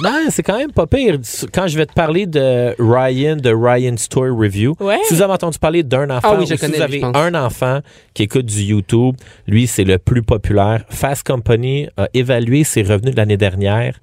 Ben, 0.04 0.14
c'est 0.30 0.44
quand 0.44 0.58
même 0.58 0.72
pas 0.72 0.88
pire. 0.88 1.20
Quand 1.54 1.68
je 1.68 1.78
vais 1.78 1.86
te 1.86 1.94
parler 1.94 2.26
de 2.26 2.76
Ryan, 2.80 3.36
de 3.36 3.52
Ryan 3.54 3.96
Story 3.98 4.30
Review, 4.32 4.76
Ouais. 4.80 4.98
si 5.08 5.14
vous 5.16 5.22
avez 5.22 5.34
entendu 5.34 5.60
parler 5.60 5.84
d'un 5.84 6.10
enfant, 6.10 6.30
Ah 6.34 6.38
oui, 6.40 6.46
je 6.48 6.54
ou 6.54 6.58
si 6.58 6.62
connais, 6.62 6.78
vous 6.78 6.84
avez 6.84 7.00
je 7.02 7.06
un 7.06 7.36
enfant 7.36 7.80
qui 8.14 8.24
écoute 8.24 8.46
du 8.46 8.62
YouTube, 8.62 9.16
lui, 9.48 9.68
c'est 9.68 9.84
le 9.84 9.98
plus 9.98 10.24
populaire. 10.24 10.84
Fast 10.90 11.26
Company 11.26 11.88
a 11.98 12.08
évalué 12.14 12.64
ses 12.64 12.82
revenus 12.84 13.14
de 13.14 13.18
l'année 13.18 13.38
dernière 13.38 14.00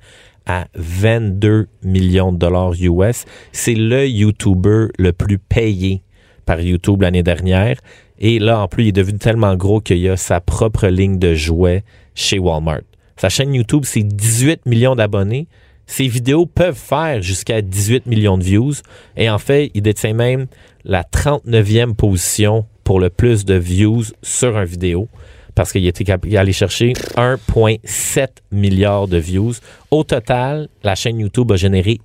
à 0.46 0.66
22 0.76 1.66
millions 1.82 2.32
de 2.32 2.38
dollars 2.38 2.72
US. 2.80 3.24
C'est 3.52 3.74
le 3.74 4.06
YouTuber 4.06 4.86
le 4.98 5.12
plus 5.12 5.38
payé 5.38 6.02
par 6.44 6.60
YouTube 6.60 7.02
l'année 7.02 7.24
dernière. 7.24 7.76
Et 8.18 8.38
là, 8.38 8.60
en 8.60 8.68
plus, 8.68 8.84
il 8.84 8.88
est 8.88 8.92
devenu 8.92 9.18
tellement 9.18 9.56
gros 9.56 9.80
qu'il 9.80 10.08
a 10.08 10.16
sa 10.16 10.40
propre 10.40 10.88
ligne 10.88 11.18
de 11.18 11.34
jouets 11.34 11.84
chez 12.14 12.38
Walmart. 12.38 12.80
Sa 13.16 13.28
chaîne 13.28 13.54
YouTube, 13.54 13.82
c'est 13.84 14.02
18 14.02 14.66
millions 14.66 14.94
d'abonnés. 14.94 15.48
Ses 15.86 16.08
vidéos 16.08 16.46
peuvent 16.46 16.76
faire 16.76 17.22
jusqu'à 17.22 17.62
18 17.62 18.06
millions 18.06 18.38
de 18.38 18.42
views. 18.42 18.74
Et 19.16 19.30
en 19.30 19.38
fait, 19.38 19.70
il 19.74 19.82
détient 19.82 20.14
même 20.14 20.46
la 20.84 21.02
39e 21.02 21.94
position 21.94 22.66
pour 22.84 23.00
le 23.00 23.10
plus 23.10 23.44
de 23.44 23.54
views 23.54 24.04
sur 24.22 24.56
un 24.56 24.64
vidéo. 24.64 25.08
Parce 25.54 25.72
qu'il 25.72 25.86
était 25.86 26.10
allé 26.36 26.52
chercher 26.52 26.92
1,7 27.16 28.28
milliard 28.52 29.08
de 29.08 29.16
views. 29.16 29.54
Au 29.90 30.04
total, 30.04 30.68
la 30.82 30.94
chaîne 30.94 31.18
YouTube 31.18 31.50
a 31.52 31.56
généré 31.56 32.00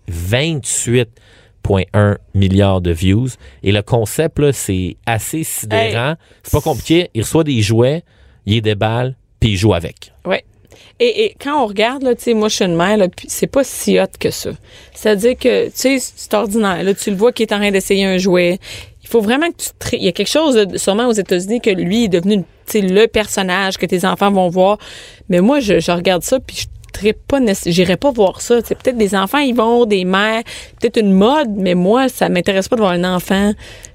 28,1 1.63 2.17
milliards 2.33 2.81
de 2.81 2.91
views. 2.91 3.29
Et 3.63 3.71
le 3.71 3.81
concept, 3.81 4.39
là, 4.39 4.53
c'est 4.53 4.97
assez 5.05 5.43
sidérant. 5.43 6.15
C'est 6.43 6.51
pas 6.51 6.61
compliqué. 6.61 7.09
Il 7.13 7.21
reçoit 7.21 7.43
des 7.43 7.61
jouets, 7.61 8.03
il 8.45 8.55
les 8.55 8.61
déballe, 8.61 9.15
puis 9.39 9.51
il 9.51 9.57
joue 9.57 9.73
avec. 9.73 10.13
Ouais. 10.25 10.43
Et, 10.99 11.25
et 11.25 11.35
quand 11.41 11.63
on 11.63 11.65
regarde, 11.65 12.03
là, 12.03 12.13
moi, 12.35 12.47
je 12.47 12.55
suis 12.55 12.65
une 12.65 12.75
mère, 12.75 12.97
c'est 13.27 13.47
pas 13.47 13.63
si 13.63 13.99
hot 13.99 14.05
que 14.19 14.29
ça. 14.29 14.51
C'est-à-dire 14.93 15.35
que, 15.35 15.65
tu 15.65 15.71
sais, 15.73 15.97
c'est 15.99 16.33
ordinaire. 16.33 16.83
Là, 16.83 16.93
tu 16.93 17.09
le 17.09 17.15
vois 17.15 17.31
qu'il 17.31 17.47
est 17.47 17.53
en 17.53 17.57
train 17.57 17.71
d'essayer 17.71 18.05
un 18.05 18.17
jouet. 18.17 18.59
Il 19.03 19.09
faut 19.09 19.21
vraiment 19.21 19.47
que 19.49 19.57
tu... 19.57 19.95
Il 19.97 20.03
y 20.03 20.07
a 20.07 20.11
quelque 20.11 20.29
chose, 20.29 20.67
sûrement 20.77 21.07
aux 21.07 21.13
États-Unis, 21.13 21.59
que 21.59 21.71
lui 21.71 22.05
est 22.05 22.07
devenu, 22.07 22.43
le 22.73 23.05
personnage 23.07 23.77
que 23.77 23.85
tes 23.85 24.05
enfants 24.05 24.31
vont 24.31 24.49
voir. 24.49 24.77
Mais 25.27 25.41
moi, 25.41 25.59
je, 25.59 25.79
je 25.79 25.91
regarde 25.91 26.23
ça, 26.23 26.39
puis 26.39 26.55
je 26.55 26.65
trippe 26.91 27.19
pas, 27.27 27.39
j'irai 27.65 27.97
pas 27.97 28.11
voir 28.11 28.41
ça. 28.41 28.59
C'est 28.63 28.75
peut-être 28.75 28.97
des 28.97 29.15
enfants, 29.15 29.39
ils 29.39 29.55
vont, 29.55 29.85
des 29.85 30.05
mères, 30.05 30.43
peut-être 30.79 30.97
une 30.97 31.13
mode, 31.13 31.49
mais 31.55 31.75
moi, 31.75 32.09
ça 32.09 32.29
m'intéresse 32.29 32.67
pas 32.67 32.75
de 32.75 32.81
voir 32.81 32.93
un 32.93 33.03
enfant 33.03 33.53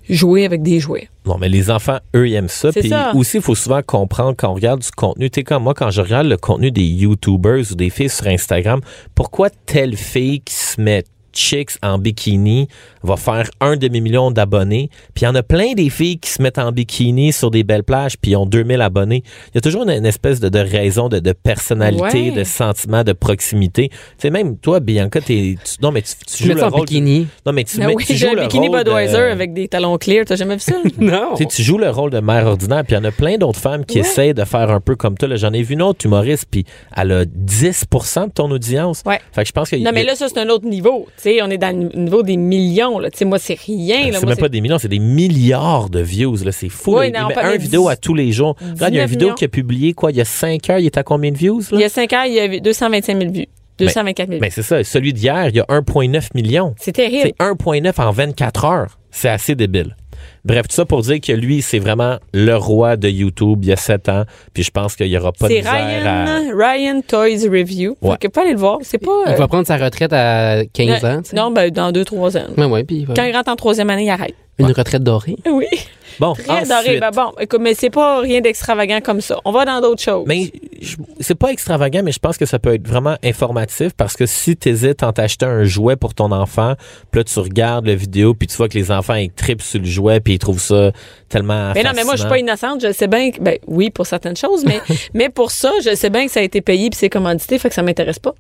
jouer 0.08 0.44
avec 0.44 0.62
des 0.62 0.78
jouets. 0.80 1.08
Non, 1.24 1.36
mais 1.38 1.48
les 1.48 1.70
enfants, 1.70 1.98
eux, 2.14 2.28
ils 2.28 2.34
aiment 2.34 2.48
ça. 2.48 2.70
Puis 2.70 2.92
aussi, 3.14 3.38
il 3.38 3.42
faut 3.42 3.54
souvent 3.54 3.82
comprendre 3.82 4.34
quand 4.36 4.50
on 4.50 4.54
regarde 4.54 4.80
du 4.80 4.90
contenu. 4.90 5.28
Tu 5.30 5.40
sais, 5.40 5.44
comme 5.44 5.64
moi, 5.64 5.74
quand 5.74 5.90
je 5.90 6.00
regarde 6.00 6.26
le 6.26 6.36
contenu 6.36 6.70
des 6.70 6.84
YouTubers 6.84 7.72
ou 7.72 7.74
des 7.74 7.90
filles 7.90 8.08
sur 8.08 8.26
Instagram, 8.28 8.80
pourquoi 9.14 9.50
telle 9.50 9.96
fille 9.96 10.40
qui 10.40 10.54
se 10.54 10.80
met 10.80 11.04
chicks 11.36 11.72
en 11.82 11.98
bikini 11.98 12.68
va 13.02 13.16
faire 13.16 13.48
un 13.60 13.76
demi-million 13.76 14.30
d'abonnés. 14.30 14.90
Puis 15.14 15.22
il 15.22 15.24
y 15.26 15.28
en 15.28 15.34
a 15.34 15.42
plein 15.42 15.74
des 15.74 15.90
filles 15.90 16.18
qui 16.18 16.30
se 16.30 16.42
mettent 16.42 16.58
en 16.58 16.72
bikini 16.72 17.32
sur 17.32 17.50
des 17.50 17.62
belles 17.62 17.84
plages 17.84 18.16
puis 18.16 18.32
ils 18.32 18.36
ont 18.36 18.46
2000 18.46 18.80
abonnés. 18.80 19.22
Il 19.48 19.56
y 19.56 19.58
a 19.58 19.60
toujours 19.60 19.82
une, 19.84 19.90
une 19.90 20.06
espèce 20.06 20.40
de, 20.40 20.48
de 20.48 20.58
raison 20.58 21.08
de, 21.08 21.18
de 21.20 21.32
personnalité, 21.32 22.30
Ouais. 22.30 22.30
de 22.32 22.44
sentiment, 22.44 23.04
de 23.04 23.12
proximité. 23.12 23.88
Tu 23.90 23.96
sais, 24.18 24.30
même 24.30 24.56
toi, 24.58 24.80
Bianca, 24.80 25.20
t'es, 25.20 25.56
tu, 25.62 25.74
non, 25.82 25.90
mais 25.92 26.02
tu, 26.02 26.12
tu 26.26 26.36
Tu 26.38 26.44
joues 26.44 26.54
le 26.54 26.64
en 26.64 26.68
rôle... 26.70 26.80
bikini. 26.86 27.26
non, 27.44 27.52
mais 27.52 27.64
tu, 27.64 27.80
Ah 27.82 27.88
oui, 27.94 28.04
tu 28.04 28.14
joues 28.16 28.28
un 28.28 28.34
le 28.34 28.42
bikini 28.42 28.68
rôle 28.68 28.78
de- 28.78 28.84
Budweiser 28.84 29.16
avec 29.18 29.52
des 29.52 29.68
talons 29.68 29.96
clear. 29.98 30.24
T'as 30.24 30.36
jamais 30.36 30.54
vu 30.54 30.60
ça? 30.60 30.74
Non. 30.98 31.34
tu 31.36 31.42
sais, 31.44 31.48
tu 31.48 31.62
joues 31.62 31.78
le 31.78 31.90
rôle 31.90 32.10
de 32.10 32.20
mère 32.20 32.46
ordinaire, 32.46 32.82
puis 32.84 32.94
il 32.94 32.98
y 32.98 33.00
en 33.00 33.04
a 33.04 33.10
plein 33.12 33.36
d'autres 33.38 33.60
femmes 33.60 33.84
qui 33.84 34.00
Ouais. 34.00 34.06
essayent 34.06 34.34
de 34.34 34.44
faire 34.44 34.70
un 34.70 34.80
peu 34.80 34.96
comme 34.96 35.16
toi. 35.16 35.28
là. 35.28 35.36
J'en 35.36 35.52
ai 35.52 35.62
vu 35.62 35.74
une 35.74 35.82
autre 35.82 36.04
humoriste, 36.06 36.46
puis 36.50 36.64
elle 36.96 37.12
a 37.12 37.24
10% 37.24 38.26
de 38.26 38.32
ton 38.32 38.50
audience. 38.50 39.02
Ouais. 39.06 39.20
Fait 39.32 39.42
que 39.42 39.48
je 39.48 39.52
pense 39.52 39.70
que 39.70 39.76
Non, 39.76 39.90
mais 39.94 40.04
là, 40.04 40.14
ça, 40.14 40.28
c'est 40.28 40.38
un 40.38 40.48
autre 40.48 40.66
niveau. 40.66 41.06
On 41.42 41.50
est 41.50 41.58
dans 41.58 41.76
le 41.76 41.88
niveau 41.98 42.22
des 42.22 42.36
millions. 42.36 42.98
Là. 42.98 43.10
Tu 43.10 43.18
sais, 43.18 43.24
moi, 43.24 43.38
c'est 43.38 43.58
rien. 43.58 44.10
Là. 44.10 44.18
c'est 44.20 44.26
même 44.26 44.36
pas 44.36 44.48
des 44.48 44.60
millions, 44.60 44.78
c'est 44.78 44.88
des 44.88 44.98
milliards 44.98 45.90
de 45.90 46.00
views. 46.00 46.36
là. 46.44 46.52
C'est 46.52 46.68
fou. 46.68 46.98
Oui, 46.98 47.10
là. 47.10 47.22
non, 47.22 47.28
il 47.30 47.34
pas 47.34 47.42
met 47.42 47.48
des 47.50 47.54
un 47.54 47.58
vidéo 47.58 47.82
10 47.84 47.88
à 47.90 47.96
tous 47.96 48.14
les 48.14 48.32
jours. 48.32 48.56
Regarde, 48.60 48.94
il 48.94 48.96
y 48.96 49.00
a 49.00 49.02
une 49.02 49.08
19 49.08 49.10
vidéo 49.10 49.34
qu'il 49.34 49.44
a 49.46 49.48
publiée, 49.48 49.92
quoi, 49.94 50.10
il 50.10 50.16
y 50.16 50.20
a 50.20 50.24
5 50.24 50.70
heures, 50.70 50.78
il 50.78 50.86
est 50.86 50.96
à 50.96 51.02
combien 51.02 51.30
de 51.30 51.36
views? 51.36 51.60
Là? 51.70 51.78
Il 51.78 51.80
y 51.80 51.84
a 51.84 51.88
5 51.88 52.12
ans, 52.12 52.22
il 52.26 52.34
y 52.34 52.40
avait 52.40 52.60
225 52.60 53.18
000 53.18 53.32
vues. 53.32 53.46
224 53.78 54.28
000 54.28 54.40
Ben, 54.40 54.50
c'est 54.50 54.62
ça. 54.62 54.82
Celui 54.84 55.12
d'hier, 55.12 55.48
il 55.48 55.56
y 55.56 55.60
a 55.60 55.64
1,9 55.64 56.28
million. 56.34 56.74
C'est 56.78 56.92
terrible. 56.92 57.32
C'est 57.38 57.44
1,9 57.44 58.00
en 58.00 58.10
24 58.10 58.64
heures. 58.64 58.98
C'est 59.10 59.28
assez 59.28 59.54
débile. 59.54 59.96
Bref, 60.46 60.68
tout 60.68 60.76
ça 60.76 60.84
pour 60.84 61.02
dire 61.02 61.20
que 61.20 61.32
lui, 61.32 61.60
c'est 61.60 61.80
vraiment 61.80 62.18
le 62.32 62.54
roi 62.54 62.96
de 62.96 63.08
YouTube 63.08 63.58
il 63.62 63.68
y 63.68 63.72
a 63.72 63.76
7 63.76 64.08
ans. 64.08 64.22
Puis 64.54 64.62
je 64.62 64.70
pense 64.70 64.94
qu'il 64.94 65.08
n'y 65.08 65.18
aura 65.18 65.32
pas 65.32 65.48
de 65.48 65.52
C'est 65.52 65.58
misère 65.58 66.06
à... 66.06 66.24
Ryan, 66.24 66.56
Ryan 66.56 67.00
Toys 67.06 67.50
Review. 67.50 67.96
Ouais. 68.00 68.12
Fait 68.12 68.28
que 68.28 68.28
pas 68.28 68.42
aller 68.42 68.52
le 68.52 68.58
voir. 68.58 68.78
C'est 68.82 68.98
pas. 68.98 69.24
Il 69.26 69.32
euh, 69.32 69.36
va 69.36 69.48
prendre 69.48 69.66
sa 69.66 69.76
retraite 69.76 70.12
à 70.12 70.64
15 70.72 71.04
ans. 71.04 71.22
tu 71.22 71.30
sais. 71.30 71.36
Non, 71.36 71.50
ben, 71.50 71.70
dans 71.72 71.90
2-3 71.90 72.38
ans. 72.38 72.46
Ouais, 72.56 72.64
ouais, 72.64 72.84
puis 72.84 73.06
Quand 73.14 73.24
il 73.24 73.34
rentre 73.34 73.50
en 73.50 73.56
troisième 73.56 73.90
année, 73.90 74.04
il 74.04 74.10
arrête. 74.10 74.36
Une 74.58 74.72
retraite 74.72 75.02
dorée? 75.02 75.36
Oui. 75.46 75.66
Bon, 76.18 76.32
Très 76.32 76.50
ensuite, 76.50 76.68
doré. 76.68 77.00
Ben 77.00 77.10
bon, 77.10 77.32
écoute, 77.38 77.60
mais 77.60 77.74
c'est 77.74 77.90
pas 77.90 78.20
rien 78.20 78.40
d'extravagant 78.40 79.00
comme 79.02 79.20
ça. 79.20 79.38
On 79.44 79.52
va 79.52 79.64
dans 79.64 79.80
d'autres 79.80 80.02
choses. 80.02 80.24
Mais 80.26 80.50
c'est 81.20 81.34
pas 81.34 81.50
extravagant, 81.50 82.02
mais 82.02 82.12
je 82.12 82.18
pense 82.18 82.38
que 82.38 82.46
ça 82.46 82.58
peut 82.58 82.74
être 82.74 82.86
vraiment 82.86 83.16
informatif 83.22 83.92
parce 83.96 84.16
que 84.16 84.24
si 84.24 84.56
tu 84.56 84.70
hésites 84.70 85.02
en 85.02 85.12
t'acheter 85.12 85.46
un 85.46 85.64
jouet 85.64 85.96
pour 85.96 86.14
ton 86.14 86.32
enfant, 86.32 86.74
puis 87.10 87.20
là 87.20 87.24
tu 87.24 87.38
regardes 87.38 87.86
la 87.86 87.94
vidéo, 87.94 88.34
puis 88.34 88.46
tu 88.46 88.56
vois 88.56 88.68
que 88.68 88.78
les 88.78 88.90
enfants 88.90 89.14
ils 89.14 89.30
tripent 89.30 89.62
sur 89.62 89.80
le 89.80 89.86
jouet, 89.86 90.20
puis 90.20 90.34
ils 90.34 90.38
trouvent 90.38 90.60
ça 90.60 90.92
tellement 91.28 91.72
Mais 91.74 91.82
non, 91.82 91.90
mais 91.94 92.04
moi, 92.04 92.14
je 92.14 92.20
suis 92.20 92.28
pas 92.28 92.38
innocente. 92.38 92.80
Je 92.82 92.92
sais 92.92 93.08
bien 93.08 93.30
que, 93.30 93.40
ben 93.40 93.58
oui, 93.66 93.90
pour 93.90 94.06
certaines 94.06 94.36
choses, 94.36 94.64
mais, 94.64 94.80
mais 95.14 95.28
pour 95.28 95.50
ça, 95.50 95.70
je 95.84 95.94
sais 95.94 96.10
bien 96.10 96.26
que 96.26 96.32
ça 96.32 96.40
a 96.40 96.44
été 96.44 96.60
payé 96.60 96.88
puis 96.88 96.98
c'est 96.98 97.10
commandité, 97.10 97.58
fait 97.58 97.68
que 97.68 97.74
ça 97.74 97.82
m'intéresse 97.82 98.18
pas. 98.18 98.34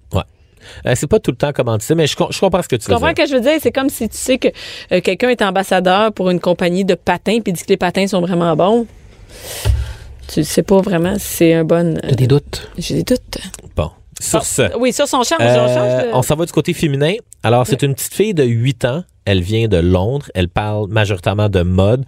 Euh, 0.86 0.92
c'est 0.94 1.06
pas 1.06 1.18
tout 1.18 1.30
le 1.30 1.36
temps 1.36 1.52
commandité, 1.52 1.94
mais 1.94 2.06
je, 2.06 2.16
com- 2.16 2.28
je 2.30 2.38
comprends 2.40 2.62
ce 2.62 2.68
que 2.68 2.76
tu 2.76 2.84
Tu 2.84 2.88
veux 2.90 2.94
comprends 2.94 3.12
dire. 3.12 3.26
ce 3.26 3.32
que 3.32 3.36
je 3.38 3.42
veux 3.42 3.50
dire? 3.50 3.58
C'est 3.62 3.72
comme 3.72 3.88
si 3.90 4.08
tu 4.08 4.16
sais 4.16 4.38
que 4.38 4.48
euh, 4.92 5.00
quelqu'un 5.00 5.28
est 5.30 5.42
ambassadeur 5.42 6.12
pour 6.12 6.30
une 6.30 6.40
compagnie 6.40 6.84
de 6.84 6.94
patins 6.94 7.38
puis 7.42 7.52
dit 7.52 7.62
que 7.62 7.68
les 7.68 7.76
patins 7.76 8.06
sont 8.06 8.20
vraiment 8.20 8.54
bons. 8.56 8.86
Tu 10.28 10.42
sais 10.44 10.62
pas 10.62 10.80
vraiment 10.80 11.18
si 11.18 11.26
c'est 11.26 11.54
un 11.54 11.64
bon. 11.64 11.98
T'as 12.00 12.10
des 12.12 12.26
doutes? 12.26 12.68
J'ai 12.78 12.94
des 12.96 13.02
doutes. 13.04 13.38
Bon, 13.76 13.90
sur 14.20 14.40
Ah, 14.40 14.44
ce, 14.44 14.76
Oui, 14.78 14.92
sur 14.92 15.06
son 15.06 15.22
change. 15.22 15.38
euh, 15.40 16.02
de- 16.10 16.14
on 16.14 16.22
s'en 16.22 16.34
va 16.34 16.44
du 16.46 16.52
côté 16.52 16.72
féminin. 16.72 17.14
Alors, 17.42 17.66
c'est 17.66 17.82
une 17.82 17.94
petite 17.94 18.12
fille 18.14 18.34
de 18.34 18.42
8 18.42 18.84
ans. 18.84 19.04
Elle 19.24 19.40
vient 19.40 19.68
de 19.68 19.76
Londres. 19.76 20.26
Elle 20.34 20.48
parle 20.48 20.88
majoritairement 20.88 21.48
de 21.48 21.62
mode. 21.62 22.04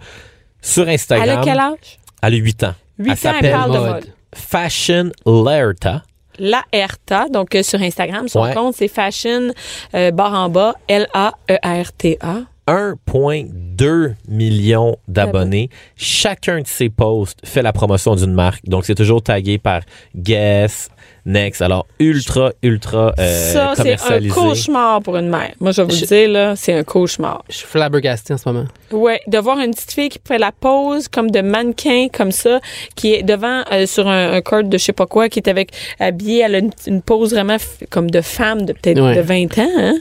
sur 0.61 0.87
Instagram. 0.89 1.29
Elle 1.29 1.37
a 1.37 1.41
quel 1.41 1.59
âge? 1.59 1.99
Elle 2.21 2.33
a 2.33 2.37
8 2.37 2.63
ans. 2.65 2.73
8 2.97 3.11
ans, 3.25 3.33
elle 3.41 3.51
parle 3.51 3.71
de 3.73 3.77
Mode. 3.77 3.89
mode. 3.91 4.05
Fashion 4.35 5.11
Lerta. 5.25 6.03
La 6.39 6.63
Erta, 6.71 7.27
donc 7.29 7.53
euh, 7.55 7.63
sur 7.63 7.81
Instagram, 7.81 8.27
son 8.27 8.41
Ouais. 8.43 8.53
compte, 8.53 8.75
c'est 8.75 8.87
fashion, 8.87 9.49
euh, 9.93 10.11
barre 10.11 10.33
en 10.33 10.49
bas, 10.49 10.73
E 10.89 10.93
L-A-E-R-T-A. 10.93 12.35
1,2 12.69 14.13
million 14.27 14.97
d'abonnés. 15.07 15.69
Chacun 15.95 16.61
de 16.61 16.67
ses 16.67 16.89
posts 16.89 17.39
fait 17.43 17.61
la 17.61 17.73
promotion 17.73 18.15
d'une 18.15 18.33
marque. 18.33 18.65
Donc, 18.65 18.85
c'est 18.85 18.95
toujours 18.95 19.21
tagué 19.21 19.57
par 19.57 19.81
Guess, 20.15 20.89
Next. 21.25 21.61
Alors, 21.61 21.85
ultra, 21.99 22.51
ultra 22.63 23.13
euh, 23.19 23.53
Ça, 23.53 23.73
c'est 23.75 23.93
un 24.01 24.27
cauchemar 24.29 25.01
pour 25.01 25.17
une 25.17 25.29
mère. 25.29 25.51
Moi, 25.59 25.71
je 25.71 25.81
vais 25.81 25.87
vous 25.87 25.95
Je- 25.95 26.01
le 26.01 26.07
dire, 26.07 26.29
là, 26.29 26.55
c'est 26.55 26.73
un 26.73 26.83
cauchemar. 26.83 27.43
Je 27.49 27.55
suis 27.57 27.67
flabbergasté 27.67 28.33
en 28.33 28.37
ce 28.37 28.49
moment. 28.49 28.65
Ouais, 28.91 29.19
de 29.27 29.37
voir 29.37 29.59
une 29.59 29.71
petite 29.71 29.91
fille 29.91 30.09
qui 30.09 30.19
fait 30.25 30.37
la 30.39 30.51
pose 30.51 31.07
comme 31.07 31.29
de 31.29 31.41
mannequin, 31.41 32.07
comme 32.11 32.31
ça, 32.31 32.59
qui 32.95 33.13
est 33.13 33.23
devant 33.23 33.63
euh, 33.71 33.85
sur 33.85 34.07
un, 34.07 34.33
un 34.33 34.41
corde 34.41 34.69
de 34.69 34.77
je 34.77 34.83
sais 34.85 34.93
pas 34.93 35.05
quoi, 35.05 35.29
qui 35.29 35.39
est 35.39 35.47
avec 35.49 35.71
habillée, 35.99 36.41
elle 36.45 36.55
a 36.55 36.59
une, 36.59 36.71
une 36.87 37.01
pose 37.01 37.33
vraiment 37.33 37.57
comme 37.89 38.09
de 38.09 38.21
femme 38.21 38.65
de 38.65 38.73
peut-être 38.73 38.99
Ouais. 39.01 39.15
de 39.15 39.21
20 39.21 39.57
ans, 39.59 39.69
hein? 39.77 39.95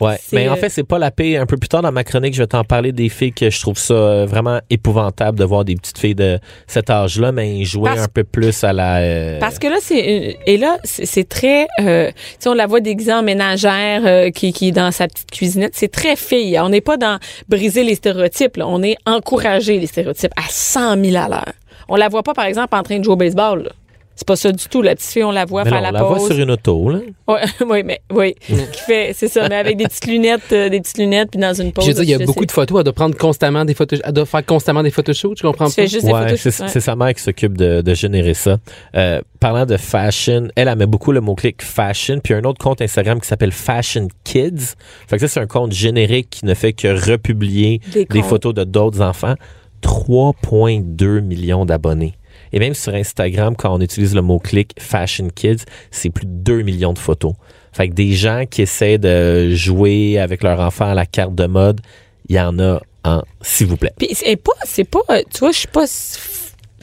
Ouais, 0.00 0.18
mais 0.32 0.48
en 0.48 0.54
euh, 0.54 0.56
fait, 0.56 0.68
c'est 0.70 0.82
pas 0.82 0.98
la 0.98 1.10
paix. 1.10 1.36
Un 1.36 1.46
peu 1.46 1.56
plus 1.56 1.68
tard 1.68 1.82
dans 1.82 1.92
ma 1.92 2.02
chronique, 2.04 2.34
je 2.34 2.42
vais 2.42 2.46
t'en 2.48 2.64
parler 2.64 2.90
des 2.92 3.08
filles 3.08 3.32
que 3.32 3.48
je 3.50 3.60
trouve 3.60 3.78
ça 3.78 3.94
euh, 3.94 4.26
vraiment 4.26 4.58
épouvantable 4.70 5.38
de 5.38 5.44
voir 5.44 5.64
des 5.64 5.76
petites 5.76 5.98
filles 5.98 6.14
de 6.16 6.38
cet 6.66 6.90
âge-là, 6.90 7.30
mais 7.32 7.64
jouer 7.64 7.90
Parce- 7.90 8.02
un 8.02 8.08
peu 8.08 8.24
plus 8.24 8.64
à 8.64 8.72
la. 8.72 8.96
euh, 8.98 9.38
Parce 9.38 9.58
que 9.58 9.66
là, 9.68 9.76
c'est 9.80 10.00
une- 10.00 10.34
et 10.46 10.56
là, 10.56 10.78
c'est 10.84 11.28
très, 11.28 11.66
euh, 11.80 12.08
tu 12.10 12.14
sais, 12.40 12.48
on 12.48 12.54
la 12.54 12.66
voit 12.66 12.80
déguisée 12.80 13.12
en 13.12 13.22
ménagère 13.22 14.02
euh, 14.04 14.30
qui, 14.30 14.52
qui 14.52 14.68
est 14.68 14.72
dans 14.72 14.90
sa 14.90 15.06
petite 15.06 15.30
cuisinette. 15.30 15.72
C'est 15.74 15.90
très 15.92 16.16
fille. 16.16 16.58
On 16.60 16.68
n'est 16.70 16.80
pas 16.80 16.96
dans 16.96 17.18
briser 17.48 17.84
les 17.84 17.94
stéréotypes. 17.94 18.56
là. 18.56 18.66
On 18.66 18.82
est 18.82 18.96
encourager 19.06 19.78
les 19.78 19.86
stéréotypes 19.86 20.32
à 20.36 20.42
100 20.48 21.02
000 21.04 21.16
à 21.16 21.28
l'heure. 21.28 21.52
On 21.88 21.96
la 21.96 22.08
voit 22.08 22.22
pas, 22.22 22.34
par 22.34 22.46
exemple, 22.46 22.74
en 22.74 22.82
train 22.82 22.98
de 22.98 23.04
jouer 23.04 23.12
au 23.12 23.16
baseball. 23.16 23.64
là. 23.64 23.70
C'est 24.16 24.26
pas 24.28 24.36
ça 24.36 24.52
du 24.52 24.64
tout. 24.68 24.80
La 24.80 24.94
petite 24.94 25.10
fille, 25.10 25.24
on 25.24 25.32
la 25.32 25.44
voit 25.44 25.64
mais 25.64 25.70
faire 25.70 25.80
là, 25.80 25.88
on 25.88 25.92
la 25.92 25.98
la 26.00 26.04
voit 26.06 26.20
sur 26.20 26.38
une 26.38 26.50
auto, 26.52 26.88
là. 26.90 27.00
Ouais, 27.26 27.40
oui, 27.68 27.82
mais 27.84 28.00
oui, 28.12 28.34
qui 28.46 28.80
fait, 28.86 29.10
c'est 29.12 29.26
ça, 29.28 29.48
mais 29.48 29.56
avec 29.56 29.76
des 29.76 29.84
petites 29.84 30.06
lunettes, 30.06 30.52
euh, 30.52 30.68
des 30.68 30.80
petites 30.80 30.98
lunettes, 30.98 31.30
puis 31.32 31.40
dans 31.40 31.52
une 31.52 31.72
pose. 31.72 31.84
Puis 31.84 31.92
je 31.94 31.98
veux 31.98 32.04
dire, 32.04 32.16
il 32.16 32.20
y 32.20 32.22
a 32.22 32.26
beaucoup 32.26 32.40
sais. 32.40 32.46
de 32.46 32.52
photos. 32.52 32.78
Elle 32.78 32.84
doit 32.84 32.92
prendre 32.92 33.16
constamment 33.16 33.64
des 33.64 33.74
photos. 33.74 34.00
Elle 34.04 34.12
doit 34.12 34.26
faire 34.26 34.46
constamment 34.46 34.82
des 34.84 34.90
photoshoots. 34.92 35.38
Je 35.38 35.42
comprends 35.42 35.66
Tu 35.68 35.74
pas. 35.76 35.82
fais 35.82 35.88
juste 35.88 36.06
des 36.06 36.12
Ouais, 36.12 36.22
photos. 36.22 36.40
c'est 36.40 36.62
ouais. 36.62 36.68
c'est 36.68 36.80
sa 36.80 36.94
mère 36.94 37.12
qui 37.12 37.22
s'occupe 37.22 37.56
de, 37.58 37.80
de 37.80 37.94
générer 37.94 38.34
ça. 38.34 38.58
Euh, 38.94 39.20
parlant 39.40 39.66
de 39.66 39.76
fashion, 39.76 40.48
elle, 40.54 40.68
elle 40.68 40.78
met 40.78 40.86
beaucoup 40.86 41.10
le 41.10 41.20
mot-clic 41.20 41.62
fashion, 41.62 42.20
puis 42.22 42.34
un 42.34 42.44
autre 42.44 42.58
compte 42.62 42.80
Instagram 42.82 43.20
qui 43.20 43.26
s'appelle 43.26 43.52
Fashion 43.52 44.06
Kids. 44.22 44.74
Fait 45.08 45.16
que 45.16 45.26
ça, 45.26 45.28
c'est 45.28 45.40
un 45.40 45.46
compte 45.48 45.72
générique 45.72 46.30
qui 46.30 46.46
ne 46.46 46.54
fait 46.54 46.72
que 46.72 47.10
republier 47.10 47.80
Des 47.92 48.04
des 48.04 48.22
photos 48.22 48.54
de 48.54 48.62
d'autres 48.64 49.00
enfants. 49.00 49.34
3,2 49.82 51.20
millions 51.20 51.64
d'abonnés. 51.66 52.14
Et 52.54 52.60
même 52.60 52.72
sur 52.72 52.94
Instagram, 52.94 53.56
quand 53.56 53.74
on 53.74 53.80
utilise 53.80 54.14
le 54.14 54.22
mot-clic 54.22 54.74
Fashion 54.78 55.28
Kids, 55.28 55.64
c'est 55.90 56.08
plus 56.08 56.24
de 56.24 56.30
2 56.30 56.62
millions 56.62 56.92
de 56.92 56.98
photos. 57.00 57.34
Fait 57.72 57.88
que 57.88 57.94
des 57.94 58.12
gens 58.12 58.44
qui 58.48 58.62
essaient 58.62 58.96
de 58.96 59.50
jouer 59.50 60.20
avec 60.20 60.44
leur 60.44 60.60
enfant 60.60 60.86
à 60.86 60.94
la 60.94 61.04
carte 61.04 61.34
de 61.34 61.46
mode, 61.46 61.80
il 62.28 62.36
y 62.36 62.40
en 62.40 62.60
a 62.60 62.80
en 63.04 63.22
s'il 63.42 63.66
vous 63.66 63.76
plaît. 63.76 63.92
Puis 63.98 64.10
c'est 64.12 64.36
pas, 64.36 64.52
c'est 64.64 64.84
pas, 64.84 65.00
tu 65.32 65.40
vois, 65.40 65.50
je 65.50 65.58
suis 65.58 65.68
pas, 65.68 65.84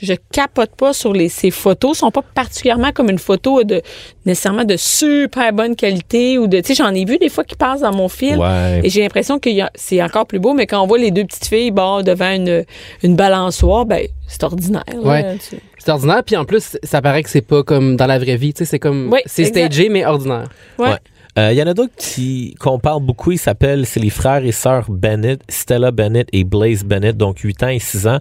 je 0.02 0.14
capote 0.32 0.72
pas 0.76 0.94
sur 0.94 1.14
les, 1.14 1.30
ces 1.30 1.52
photos. 1.52 1.98
sont 2.00 2.12
pas 2.12 2.22
particulièrement 2.22 2.92
comme 2.92 3.10
une 3.10 3.20
photo 3.20 3.64
de 3.64 3.82
nécessairement 4.26 4.64
de 4.66 4.76
super 4.78 5.54
bonne 5.54 5.76
qualité 5.76 6.38
ou 6.38 6.48
de, 6.48 6.60
tu 6.60 6.68
sais, 6.68 6.84
j'en 6.84 6.94
ai 6.94 7.06
vu 7.06 7.18
des 7.18 7.30
fois 7.30 7.44
qui 7.44 7.56
passent 7.56 7.82
dans 7.82 7.94
mon 7.96 8.10
fil. 8.10 8.38
Ouais. 8.38 8.82
Et 8.84 8.90
j'ai 8.90 9.02
l'impression 9.02 9.40
que 9.40 9.50
c'est 9.76 10.02
encore 10.02 10.26
plus 10.26 10.40
beau, 10.40 10.54
mais 10.54 10.68
quand 10.68 10.82
on 10.82 10.88
voit 10.88 10.98
les 10.98 11.12
deux 11.12 11.26
petites 11.26 11.48
filles 11.48 11.72
bon, 11.72 12.02
devant 12.04 12.32
une, 12.34 12.64
une 13.04 13.16
balançoire, 13.16 13.86
ben 13.86 14.06
c'est 14.28 14.44
ordinaire. 14.44 14.84
là, 14.94 15.00
Ouais. 15.02 15.38
tu- 15.38 15.58
C'est 15.78 15.92
ordinaire. 15.92 16.24
Puis 16.26 16.36
en 16.38 16.46
plus, 16.46 16.78
ça 16.84 17.02
paraît 17.02 17.24
que 17.24 17.30
c'est 17.30 17.42
pas 17.42 17.64
comme 17.64 17.96
dans 17.96 18.06
la 18.06 18.20
vraie 18.20 18.38
vie. 18.38 18.54
Tu 18.54 18.60
sais, 18.60 18.66
c'est 18.66 18.80
comme. 18.80 19.14
C'est 19.26 19.44
exact. 19.44 19.72
stagé, 19.74 19.90
mais 19.90 20.06
ordinaire. 20.06 20.48
Ouais. 20.78 20.90
Ouais. 20.90 20.96
Euh, 21.40 21.52
Il 21.54 21.58
y 21.58 21.64
en 21.64 21.68
a 21.68 21.74
d'autres 21.74 21.94
qui 21.98 22.56
qu'on 22.60 22.78
parle 22.78 23.02
beaucoup. 23.04 23.32
Ils 23.32 23.38
s'appellent, 23.40 23.86
c'est 23.86 24.00
les 24.02 24.10
frères 24.10 24.44
et 24.46 24.52
sœurs 24.52 24.86
Bennett, 24.90 25.40
Stella 25.48 25.92
Bennett 25.92 26.28
et 26.34 26.44
Blaze 26.44 26.84
Bennett, 26.84 27.16
donc 27.16 27.40
8 27.40 27.64
ans 27.64 27.70
et 27.70 27.80
6 27.80 28.06
ans. 28.08 28.20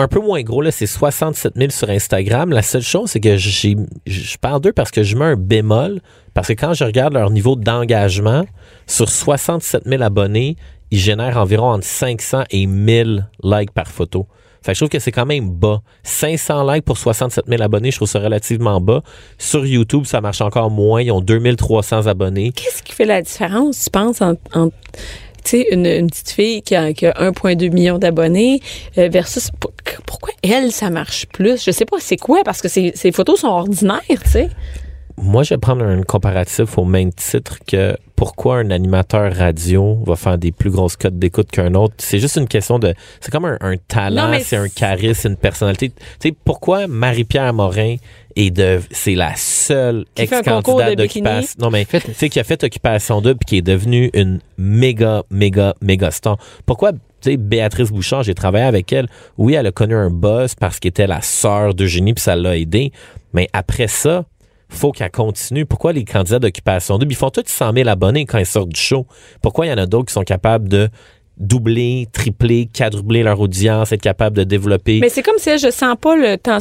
Un 0.00 0.06
peu 0.06 0.20
moins 0.20 0.40
gros, 0.42 0.62
là, 0.62 0.70
c'est 0.70 0.86
67 0.86 1.54
000 1.56 1.70
sur 1.70 1.90
Instagram. 1.90 2.50
La 2.50 2.62
seule 2.62 2.82
chose, 2.82 3.10
c'est 3.10 3.18
que 3.18 3.36
j'ai, 3.36 3.76
je 4.06 4.36
parle 4.36 4.60
d'eux 4.60 4.72
parce 4.72 4.92
que 4.92 5.02
je 5.02 5.16
mets 5.16 5.24
un 5.24 5.34
bémol. 5.34 6.00
Parce 6.34 6.46
que 6.46 6.52
quand 6.52 6.72
je 6.72 6.84
regarde 6.84 7.14
leur 7.14 7.30
niveau 7.30 7.56
d'engagement, 7.56 8.44
sur 8.86 9.08
67 9.08 9.82
000 9.86 10.00
abonnés, 10.00 10.54
ils 10.92 11.00
génèrent 11.00 11.36
environ 11.36 11.72
entre 11.72 11.84
500 11.84 12.44
et 12.52 12.66
1000 12.66 13.28
likes 13.42 13.72
par 13.72 13.88
photo. 13.88 14.28
Fait 14.62 14.70
que 14.70 14.74
je 14.74 14.78
trouve 14.78 14.88
que 14.88 15.00
c'est 15.00 15.10
quand 15.10 15.26
même 15.26 15.50
bas. 15.50 15.82
500 16.04 16.72
likes 16.72 16.84
pour 16.84 16.96
67 16.96 17.46
000 17.48 17.60
abonnés, 17.60 17.90
je 17.90 17.96
trouve 17.96 18.08
ça 18.08 18.20
relativement 18.20 18.80
bas. 18.80 19.02
Sur 19.36 19.66
YouTube, 19.66 20.04
ça 20.04 20.20
marche 20.20 20.42
encore 20.42 20.70
moins. 20.70 21.02
Ils 21.02 21.10
ont 21.10 21.20
2300 21.20 22.06
abonnés. 22.06 22.52
Qu'est-ce 22.52 22.84
qui 22.84 22.92
fait 22.92 23.04
la 23.04 23.20
différence, 23.20 23.82
tu 23.82 23.90
penses, 23.90 24.22
sais, 25.48 25.66
une, 25.72 26.06
petite 26.08 26.30
fille 26.30 26.62
qui 26.62 26.74
a, 26.74 26.92
qui 26.92 27.06
a 27.06 27.12
1,2 27.12 27.72
million 27.72 27.98
d'abonnés 27.98 28.60
euh, 28.98 29.08
versus 29.08 29.50
pourquoi 30.08 30.30
elle, 30.42 30.72
ça 30.72 30.88
marche 30.88 31.26
plus? 31.26 31.62
Je 31.62 31.70
sais 31.70 31.84
pas, 31.84 31.98
c'est 32.00 32.16
quoi? 32.16 32.42
Parce 32.42 32.62
que 32.62 32.68
ces, 32.68 32.92
ces 32.94 33.12
photos 33.12 33.40
sont 33.40 33.48
ordinaires, 33.48 34.00
tu 34.24 34.30
sais. 34.30 34.48
Moi, 35.20 35.42
je 35.42 35.50
vais 35.50 35.58
prendre 35.58 35.84
un 35.84 36.02
comparatif 36.02 36.78
au 36.78 36.84
même 36.84 37.12
titre 37.12 37.58
que 37.66 37.96
pourquoi 38.14 38.58
un 38.58 38.70
animateur 38.70 39.34
radio 39.34 39.98
va 40.06 40.14
faire 40.16 40.38
des 40.38 40.52
plus 40.52 40.70
grosses 40.70 40.96
cotes 40.96 41.18
d'écoute 41.18 41.50
qu'un 41.50 41.74
autre. 41.74 41.94
C'est 41.98 42.20
juste 42.20 42.36
une 42.36 42.46
question 42.46 42.78
de... 42.78 42.94
C'est 43.20 43.30
comme 43.32 43.44
un, 43.44 43.58
un 43.60 43.76
talent, 43.76 44.32
c'est 44.40 44.56
un 44.56 44.64
c'est- 44.64 44.74
charisme, 44.74 45.30
une 45.30 45.36
personnalité. 45.36 45.90
Tu 45.90 45.96
sais, 46.20 46.34
pourquoi 46.44 46.86
Marie-Pierre 46.86 47.52
Morin 47.52 47.96
est 48.36 48.50
de... 48.50 48.80
C'est 48.92 49.16
la 49.16 49.34
seule 49.34 50.04
ex-candidate 50.16 50.96
d'occupation... 50.96 51.56
Non, 51.60 51.70
mais 51.70 51.84
tu 51.84 51.98
sais, 52.14 52.28
qui 52.28 52.38
a 52.38 52.44
fait 52.44 52.62
Occupation 52.62 53.20
Double 53.20 53.38
puis 53.40 53.46
qui 53.46 53.56
est 53.58 53.62
devenue 53.62 54.10
une 54.14 54.38
méga, 54.56 55.24
méga, 55.30 55.74
méga 55.82 56.12
star. 56.12 56.38
Pourquoi, 56.64 56.92
tu 57.20 57.30
sais, 57.30 57.36
Béatrice 57.36 57.90
Bouchard, 57.90 58.22
j'ai 58.22 58.34
travaillé 58.34 58.64
avec 58.64 58.92
elle. 58.92 59.08
Oui, 59.36 59.54
elle 59.54 59.66
a 59.66 59.72
connu 59.72 59.94
un 59.94 60.10
buzz 60.10 60.54
parce 60.54 60.78
qu'elle 60.78 60.90
était 60.90 61.06
la 61.06 61.20
sœur 61.22 61.74
d'Eugénie 61.74 62.14
puis 62.14 62.22
ça 62.22 62.36
l'a 62.36 62.56
aidé. 62.56 62.92
Mais 63.32 63.48
après 63.52 63.88
ça, 63.88 64.24
faut 64.68 64.92
qu'elle 64.92 65.10
continue. 65.10 65.66
Pourquoi 65.66 65.92
les 65.92 66.04
candidats 66.04 66.38
d'Occupation 66.38 66.98
Double, 66.98 67.12
ils 67.12 67.16
font 67.16 67.30
tous 67.30 67.44
100 67.46 67.72
000 67.72 67.88
abonnés 67.88 68.26
quand 68.26 68.38
ils 68.38 68.46
sortent 68.46 68.68
du 68.68 68.80
show? 68.80 69.06
Pourquoi 69.42 69.66
il 69.66 69.70
y 69.70 69.72
en 69.72 69.78
a 69.78 69.86
d'autres 69.86 70.06
qui 70.06 70.12
sont 70.12 70.24
capables 70.24 70.68
de 70.68 70.88
doubler, 71.38 72.08
tripler, 72.12 72.68
quadrupler 72.72 73.22
leur 73.22 73.40
audience, 73.40 73.92
être 73.92 74.02
capables 74.02 74.36
de 74.36 74.44
développer? 74.44 75.00
Mais 75.00 75.08
c'est 75.08 75.22
comme 75.22 75.38
si 75.38 75.58
je 75.58 75.70
sens 75.70 75.96
pas 76.00 76.16
le 76.16 76.36
temps. 76.36 76.58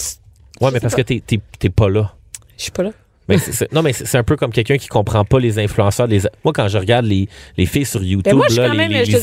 ouais, 0.61 0.71
mais 0.71 0.79
parce 0.79 0.95
pas. 0.95 1.03
que 1.03 1.07
t'es, 1.07 1.21
t'es, 1.25 1.39
t'es 1.59 1.69
pas 1.69 1.89
là. 1.89 2.13
Je 2.57 2.63
suis 2.63 2.71
pas 2.71 2.83
là. 2.83 2.91
Mais 3.27 3.37
c'est- 3.37 3.51
c'est- 3.51 3.73
non, 3.73 3.81
mais 3.81 3.93
c'est 3.93 4.17
un 4.17 4.23
peu 4.23 4.35
comme 4.37 4.51
quelqu'un 4.51 4.77
qui 4.77 4.87
comprend 4.87 5.25
pas 5.25 5.39
les 5.39 5.59
influenceurs. 5.59 6.07
Les, 6.07 6.21
moi, 6.43 6.53
quand 6.53 6.67
je 6.67 6.77
regarde 6.77 7.05
les, 7.05 7.27
les 7.57 7.65
filles 7.65 7.85
sur 7.85 8.01
YouTube, 8.03 8.23
Ben, 8.31 8.35
moi, 8.37 8.45
je 8.47 8.53
suis 8.53 8.61
là, 8.61 8.69
les, 8.69 8.77
même- 8.77 8.91
les 8.91 8.99
que 8.99 9.05
je- 9.11 9.17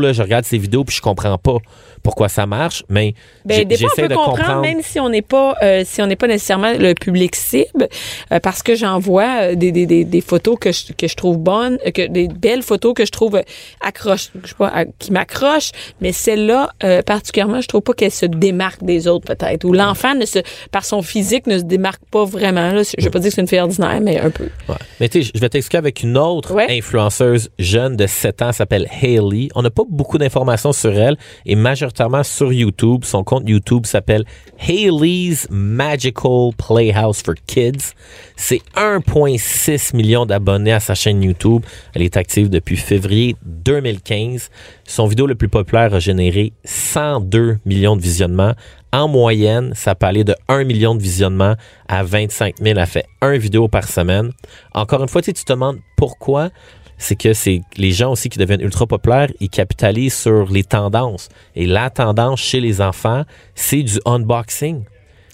là, 0.00 0.12
je 0.12 0.22
regarde 0.22 0.44
ces 0.44 0.58
vidéos 0.58 0.84
puis 0.84 0.96
je 0.96 1.02
comprends 1.02 1.38
pas 1.38 1.56
pourquoi 2.02 2.28
ça 2.28 2.46
marche, 2.46 2.84
mais 2.88 3.14
Ben, 3.44 3.66
j'essaie 3.70 4.08
de 4.08 4.14
comprendre, 4.14 4.36
comprendre. 4.38 4.60
même 4.62 4.80
si 4.82 5.00
on 5.00 5.08
n'est 5.08 5.22
pas, 5.22 5.56
euh, 5.62 5.82
si 5.84 6.00
on 6.00 6.06
n'est 6.06 6.16
pas 6.16 6.28
nécessairement 6.28 6.72
le 6.72 6.94
public 6.94 7.34
cible, 7.34 7.88
euh, 8.32 8.38
parce 8.40 8.62
que 8.62 8.74
j'en 8.76 8.98
vois 9.00 9.42
euh, 9.42 9.54
des, 9.56 9.72
des, 9.72 9.84
des, 9.86 10.04
des 10.04 10.20
photos 10.20 10.56
que 10.60 10.70
je, 10.72 10.92
que 10.96 11.08
je 11.08 11.14
trouve 11.16 11.38
bonnes, 11.38 11.76
euh, 11.86 11.90
que 11.90 12.06
des 12.06 12.28
belles 12.28 12.62
photos 12.62 12.94
que 12.94 13.04
je 13.04 13.10
trouve 13.10 13.36
euh, 13.36 13.42
accroche, 13.80 14.28
je 14.42 14.48
sais 14.48 14.54
pas, 14.56 14.68
à- 14.68 14.84
qui 14.98 15.12
m'accrochent, 15.12 15.72
mais 16.00 16.12
celle-là, 16.12 16.70
euh, 16.84 17.02
particulièrement, 17.02 17.60
je 17.60 17.68
trouve 17.68 17.82
pas 17.82 17.92
qu'elle 17.94 18.12
se 18.12 18.26
démarque 18.26 18.82
des 18.84 19.08
autres, 19.08 19.26
peut-être, 19.26 19.64
ou 19.64 19.72
l'enfant 19.72 20.14
ne 20.14 20.24
se, 20.24 20.38
par 20.70 20.84
son 20.84 21.02
physique, 21.02 21.46
ne 21.46 21.58
se 21.58 21.64
démarque 21.64 22.02
pas 22.10 22.24
vraiment. 22.24 22.72
Là. 22.72 22.82
Je 22.96 23.04
vais 23.04 23.10
pas 23.10 23.18
dire 23.18 23.27
que 23.28 23.34
c'est 23.34 23.40
une 23.40 23.48
fille 23.48 23.60
ordinaire, 23.60 24.00
mais 24.00 24.18
un 24.20 24.30
peu. 24.30 24.48
Ouais. 24.68 24.74
Mais 25.00 25.08
tu 25.08 25.22
sais, 25.22 25.30
je 25.34 25.40
vais 25.40 25.48
t'expliquer 25.48 25.78
avec 25.78 26.02
une 26.02 26.16
autre 26.18 26.54
Ouais. 26.54 26.66
influenceuse 26.78 27.50
jeune 27.58 27.96
de 27.96 28.06
7 28.06 28.42
ans, 28.42 28.48
elle 28.48 28.54
s'appelle 28.54 28.88
Hailey. 29.02 29.48
On 29.54 29.62
n'a 29.62 29.70
pas 29.70 29.82
beaucoup 29.88 30.18
d'informations 30.18 30.72
sur 30.72 30.92
elle 30.92 31.16
et 31.46 31.54
majoritairement 31.56 32.22
sur 32.22 32.52
YouTube. 32.52 33.04
Son 33.04 33.24
compte 33.24 33.48
YouTube 33.48 33.86
s'appelle 33.86 34.24
Hailey's 34.68 35.46
Magical 35.50 36.50
Playhouse 36.56 37.22
for 37.22 37.34
Kids. 37.46 37.92
C'est 38.36 38.60
1,6 38.76 39.94
million 39.96 40.26
d'abonnés 40.26 40.72
à 40.72 40.80
sa 40.80 40.94
chaîne 40.94 41.22
YouTube. 41.22 41.62
Elle 41.94 42.02
est 42.02 42.16
active 42.16 42.48
depuis 42.50 42.76
février 42.76 43.36
2015. 43.44 44.50
Son 44.84 45.06
vidéo 45.06 45.26
le 45.26 45.34
plus 45.34 45.48
populaire 45.48 45.94
a 45.94 45.98
généré 46.00 46.52
102 46.64 47.58
millions 47.64 47.96
de 47.96 48.02
visionnements. 48.02 48.52
En 48.92 49.06
moyenne, 49.08 49.72
ça 49.74 49.94
peut 49.94 50.06
aller 50.06 50.24
de 50.24 50.34
1 50.48 50.64
million 50.64 50.94
de 50.94 51.02
visionnements 51.02 51.54
à 51.88 52.02
25 52.02 52.54
000. 52.62 52.78
Elle 52.78 52.86
fait 52.86 53.04
un 53.20 53.36
vidéo 53.36 53.68
par 53.68 53.84
semaine. 53.86 54.30
Encore 54.74 55.02
une 55.02 55.08
fois, 55.08 55.20
tu 55.20 55.26
sais, 55.26 55.32
tu 55.34 55.44
te 55.44 55.52
demandes 55.52 55.78
pourquoi? 55.96 56.48
C'est 56.96 57.14
que 57.14 57.32
c'est 57.32 57.60
les 57.76 57.92
gens 57.92 58.10
aussi 58.12 58.28
qui 58.28 58.38
deviennent 58.38 58.60
ultra 58.62 58.86
populaires, 58.86 59.28
ils 59.40 59.50
capitalisent 59.50 60.16
sur 60.16 60.50
les 60.50 60.64
tendances. 60.64 61.28
Et 61.54 61.66
la 61.66 61.90
tendance 61.90 62.40
chez 62.40 62.60
les 62.60 62.80
enfants, 62.80 63.24
c'est 63.54 63.82
du 63.82 64.00
unboxing. 64.04 64.84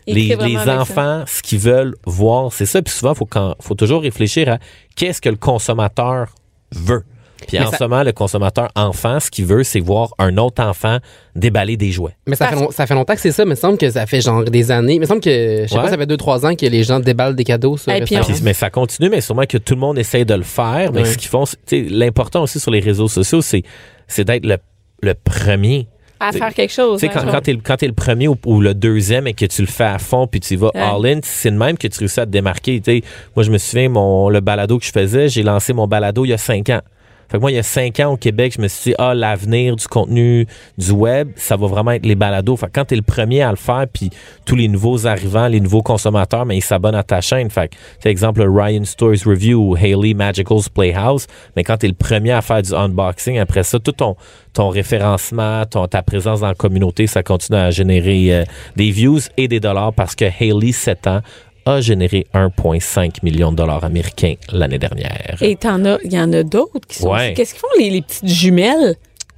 Il 0.07 0.15
Les, 0.17 0.57
ça. 0.57 0.81
enfants, 0.83 1.25
ce 1.27 1.41
qu'ils 1.41 1.61
veulent 1.61 1.95
voir, 2.05 2.53
c'est 2.53 2.67
ça. 2.67 2.83
Puis 2.83 2.93
souvent, 2.93 3.13
il 3.13 3.17
faut, 3.17 3.25
quand- 3.25 3.55
faut 3.63 3.75
toujours 3.75 4.03
réfléchir 4.03 4.51
à 4.51 4.59
qu'est-ce 4.97 5.23
que 5.23 5.31
le 5.31 5.37
consommateur 5.37 6.27
veut. 6.73 7.05
Puis 7.47 7.59
Mais 7.59 7.65
en 7.67 7.71
ça- 7.71 7.77
ce 7.79 7.85
moment, 7.85 8.03
le 8.03 8.13
consommateur 8.13 8.71
enfant, 8.75 9.21
ce 9.21 9.31
qu'il 9.31 9.47
veut, 9.47 9.65
c'est 9.65 9.81
voir 9.81 10.11
un 10.19 10.37
autre 10.39 10.63
enfant 10.63 10.99
déballer 11.37 11.77
des 11.77 11.91
jouets. 11.91 12.17
Mais 12.27 12.37
ça 12.37 12.49
fait, 12.49 12.55
long- 12.57 12.71
ça 12.71 12.87
fait 12.87 12.95
longtemps 12.95 13.15
que 13.15 13.21
c'est 13.21 13.33
ça, 13.33 13.45
mais 13.45 13.51
il 13.51 13.57
me 13.57 13.61
semble 13.61 13.79
que 13.79 13.91
ça 13.91 14.07
fait 14.07 14.21
genre 14.21 14.45
des 14.45 14.71
années. 14.71 14.95
Il 14.95 15.01
me 15.01 15.07
semble 15.07 15.21
que, 15.21 15.63
je 15.65 15.69
sais 15.69 15.77
Ouais. 15.77 15.83
pas, 15.83 15.91
ça 15.91 15.97
fait 15.99 16.07
2-3 16.07 16.47
ans 16.47 16.55
que 16.55 16.67
les 16.67 16.83
gens 16.85 17.01
déballent 17.01 17.37
des 17.37 17.45
cadeaux 17.45 17.77
sur 17.77 17.93
Et 17.93 18.01
puis 18.03 18.17
mais 18.43 18.55
ça 18.55 18.71
continue, 18.71 19.09
mais 19.11 19.21
sûrement 19.21 19.47
que 19.47 19.59
tout 19.59 19.75
le 19.75 19.81
monde 19.81 19.99
essaye 19.99 20.25
de 20.25 20.35
le 20.35 20.43
faire. 20.43 20.93
Mais 20.93 21.01
Ouais. 21.01 21.05
ce 21.07 21.19
qu'ils 21.19 21.29
font, 21.29 21.45
tu 21.67 21.83
l'important 21.85 22.43
aussi 22.43 22.59
sur 22.61 22.71
les 22.71 22.81
réseaux 22.81 23.09
sociaux, 23.09 23.43
c'est, 23.43 23.63
c'est 24.09 24.25
d'être 24.25 24.47
le, 24.47 24.57
le 25.03 25.15
premier. 25.15 25.89
À 26.21 26.33
faire 26.33 26.55
quelque 26.55 26.73
chose. 26.73 27.01
Tu 27.01 27.07
sais, 27.07 27.13
hein, 27.13 27.21
quand, 27.23 27.31
quand 27.33 27.41
t'es, 27.43 27.53
le- 27.53 27.61
quand 27.63 27.77
t'es 27.77 27.87
le 27.89 27.93
premier 27.93 28.29
ou, 28.29 28.37
ou 28.47 28.61
le 28.61 28.73
deuxième 28.73 29.27
et 29.27 29.35
que 29.35 29.45
tu 29.45 29.61
le 29.61 29.67
fais 29.67 29.85
à 29.85 29.99
fond 29.99 30.27
puis 30.27 30.41
tu 30.41 30.55
y 30.55 30.57
vas 30.57 30.71
Ouais. 30.75 30.81
all-in, 30.81 31.21
c'est 31.23 31.51
de 31.51 31.57
même 31.57 31.77
que 31.77 31.87
tu 31.89 31.99
réussis 31.99 32.21
à 32.21 32.25
te 32.25 32.31
démarquer. 32.31 32.81
Tu 32.81 33.01
sais, 33.01 33.03
moi, 33.37 33.43
je 33.45 33.51
me 33.51 33.59
souviens, 33.59 33.91
mon, 33.91 34.31
le 34.31 34.41
balado 34.41 34.79
que 34.79 34.85
je 34.87 34.93
faisais, 34.93 35.29
j'ai 35.29 35.43
lancé 35.43 35.73
mon 35.75 35.87
balado 35.87 36.25
il 36.25 36.29
y 36.29 36.33
a 36.33 36.39
cinq 36.39 36.71
ans. 36.71 36.81
Fait 37.29 37.39
que 37.39 37.41
moi, 37.41 37.51
il 37.51 37.55
y 37.55 37.59
a 37.59 37.63
cinq 37.63 38.01
ans 38.01 38.13
au 38.13 38.17
Québec, 38.17 38.55
je 38.57 38.63
me 38.63 38.69
suis 38.69 38.91
dit, 38.91 38.97
ah, 38.99 39.15
l'avenir 39.15 39.77
du 39.77 39.87
contenu 39.87 40.47
du 40.79 40.91
web, 40.91 41.31
ça 41.37 41.57
va 41.57 41.67
vraiment 41.67 41.93
être 41.93 42.07
les 42.07 42.15
balados. 42.15 42.57
Fait 42.57 42.67
que 42.67 42.73
quand 42.73 42.87
t'es 42.87 42.97
le 42.97 43.03
premier 43.03 43.43
à 43.43 43.51
le 43.51 43.57
faire, 43.57 43.87
puis 43.93 44.11
tous 44.45 44.57
les 44.57 44.69
nouveaux 44.69 45.07
arrivants, 45.07 45.49
les 45.49 45.61
nouveaux 45.61 45.83
consommateurs, 45.83 46.47
mais 46.47 46.57
ils 46.57 46.65
s'abonnent 46.65 46.95
à 46.95 47.03
ta 47.03 47.21
chaîne. 47.21 47.51
Fait 47.51 47.71
que, 48.03 48.09
exemple, 48.09 48.43
le 48.43 48.51
Ryan 48.51 48.85
Stories 48.85 49.23
Review 49.25 49.71
ou 49.71 49.77
Haley 49.77 50.15
Magical's 50.15 50.69
Playhouse, 50.69 51.27
mais 51.57 51.65
quand 51.65 51.79
t'es 51.79 51.89
le 51.89 51.95
premier 51.95 52.33
à 52.33 52.43
faire 52.43 52.63
du 52.63 52.75
unboxing, 52.75 53.39
après 53.39 53.63
ça, 53.63 53.79
tout 53.79 53.93
ton, 53.93 54.17
ton 54.53 54.69
référencement, 54.69 55.65
ton, 55.67 55.87
ta 55.87 56.03
présence 56.03 56.41
dans 56.41 56.49
la 56.49 56.55
communauté, 56.55 57.07
ça 57.07 57.23
continue 57.23 57.59
à 57.59 57.71
générer 57.71 58.35
euh, 58.35 58.45
des 58.77 58.91
views 58.91 59.21
et 59.37 59.49
des 59.49 59.61
dollars 59.61 59.93
parce 59.93 60.15
que 60.15 60.25
Haley, 60.25 60.73
7 60.73 61.07
ans, 61.07 61.21
a 61.67 61.81
généré 61.81 62.27
1,5 62.35 63.17
million 63.23 63.53
de 63.53 63.57
dollars 63.57 63.85
américains 63.85 64.35
l'année 64.53 64.79
dernière. 64.79 65.37
Et 65.41 65.57
il 65.63 66.13
y 66.13 66.19
en 66.19 66.33
a 66.33 66.43
d'autres 66.43 66.87
qui 66.87 66.99
sont. 66.99 67.11
Ouais. 67.11 67.35
Qu'est-ce 67.35 67.55
qu'ils 67.55 67.61
font 67.61 67.79
les, 67.79 67.91
les 67.91 68.03
petites 68.03 68.29
jumelles? 68.29 68.97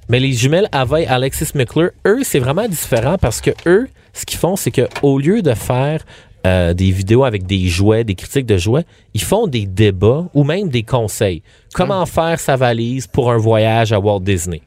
Mais 0.09 0.19
les 0.19 0.31
jumelles 0.31 0.69
Ava 0.71 1.01
et 1.01 1.07
Alexis 1.07 1.49
McClure, 1.55 1.91
eux, 2.05 2.19
c'est 2.23 2.39
vraiment 2.39 2.67
différent 2.67 3.17
parce 3.19 3.41
que 3.41 3.51
eux, 3.65 3.89
ce 4.13 4.25
qu'ils 4.25 4.39
font, 4.39 4.55
c'est 4.55 4.71
que 4.71 4.87
au 5.01 5.19
lieu 5.19 5.41
de 5.41 5.53
faire 5.53 6.03
euh, 6.45 6.73
des 6.73 6.91
vidéos 6.91 7.25
avec 7.25 7.45
des 7.45 7.67
jouets, 7.67 8.03
des 8.05 8.15
critiques 8.15 8.45
de 8.45 8.57
jouets, 8.57 8.85
ils 9.13 9.21
font 9.21 9.47
des 9.47 9.65
débats 9.65 10.29
ou 10.33 10.43
même 10.43 10.69
des 10.69 10.83
conseils. 10.83 11.41
Comment 11.73 12.05
faire 12.05 12.39
sa 12.39 12.55
valise 12.55 13.05
pour 13.05 13.31
un 13.31 13.37
voyage 13.37 13.91
à 13.91 13.99
Walt 13.99 14.21
Disney? 14.21 14.61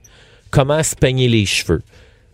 Comment 0.50 0.82
se 0.82 0.94
peigner 0.94 1.28
les 1.28 1.46
cheveux? 1.46 1.80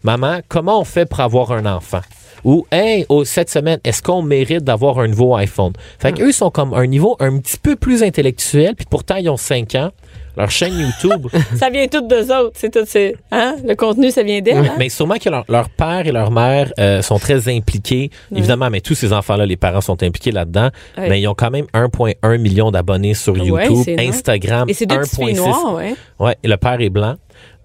Maman, 0.02 0.40
comment 0.48 0.80
on 0.80 0.84
fait 0.84 1.06
pour 1.06 1.20
avoir 1.20 1.52
un 1.52 1.66
enfant? 1.66 2.00
Ou, 2.46 2.64
hey, 2.70 3.04
oh, 3.08 3.24
cette 3.24 3.50
semaine, 3.50 3.80
est-ce 3.82 4.00
qu'on 4.00 4.22
mérite 4.22 4.62
d'avoir 4.62 5.00
un 5.00 5.08
nouveau 5.08 5.34
iPhone? 5.34 5.72
Fait 5.98 6.12
qu'eux 6.12 6.30
sont 6.30 6.50
comme 6.50 6.72
un 6.74 6.86
niveau 6.86 7.16
un 7.18 7.38
petit 7.38 7.56
peu 7.58 7.74
plus 7.74 8.04
intellectuel, 8.04 8.76
puis 8.76 8.86
pourtant, 8.88 9.16
ils 9.16 9.28
ont 9.28 9.36
5 9.36 9.74
ans. 9.74 9.90
Leur 10.36 10.50
chaîne 10.50 10.74
YouTube, 10.78 11.26
Ça 11.56 11.70
vient 11.70 11.86
tout 11.88 12.06
d'eux 12.06 12.30
autres. 12.30 12.52
C'est 12.54 12.70
tout, 12.70 12.84
c'est, 12.86 13.16
hein? 13.32 13.56
Le 13.66 13.74
contenu, 13.74 14.10
ça 14.10 14.22
vient 14.22 14.40
d'elle. 14.42 14.58
hein? 14.66 14.74
mais 14.78 14.90
sûrement 14.90 15.16
que 15.16 15.30
leur, 15.30 15.44
leur 15.48 15.70
père 15.70 16.06
et 16.06 16.12
leur 16.12 16.30
mère 16.30 16.72
euh, 16.78 17.00
sont 17.02 17.18
très 17.18 17.48
impliqués. 17.48 18.10
Évidemment, 18.34 18.68
mais 18.70 18.82
tous 18.82 18.94
ces 18.94 19.12
enfants-là, 19.14 19.46
les 19.46 19.56
parents 19.56 19.80
sont 19.80 20.00
impliqués 20.02 20.30
là-dedans. 20.32 20.68
Mais 20.98 21.20
ils 21.22 21.26
ont 21.26 21.34
quand 21.34 21.50
même 21.50 21.64
1,1 21.74 22.38
million 22.38 22.70
d'abonnés 22.70 23.14
sur 23.14 23.36
YouTube. 23.36 23.98
Instagram, 23.98 24.68
Et 24.68 24.74
c'est 24.74 24.86
deux 24.86 24.98
petites 25.00 25.16
filles 25.18 25.34
1,6. 25.34 25.36
noires, 25.38 25.74
ouais. 25.74 25.94
Ouais, 26.20 26.36
et 26.44 26.48
le 26.48 26.56
père 26.58 26.80
est 26.80 26.90
blanc. 26.90 27.16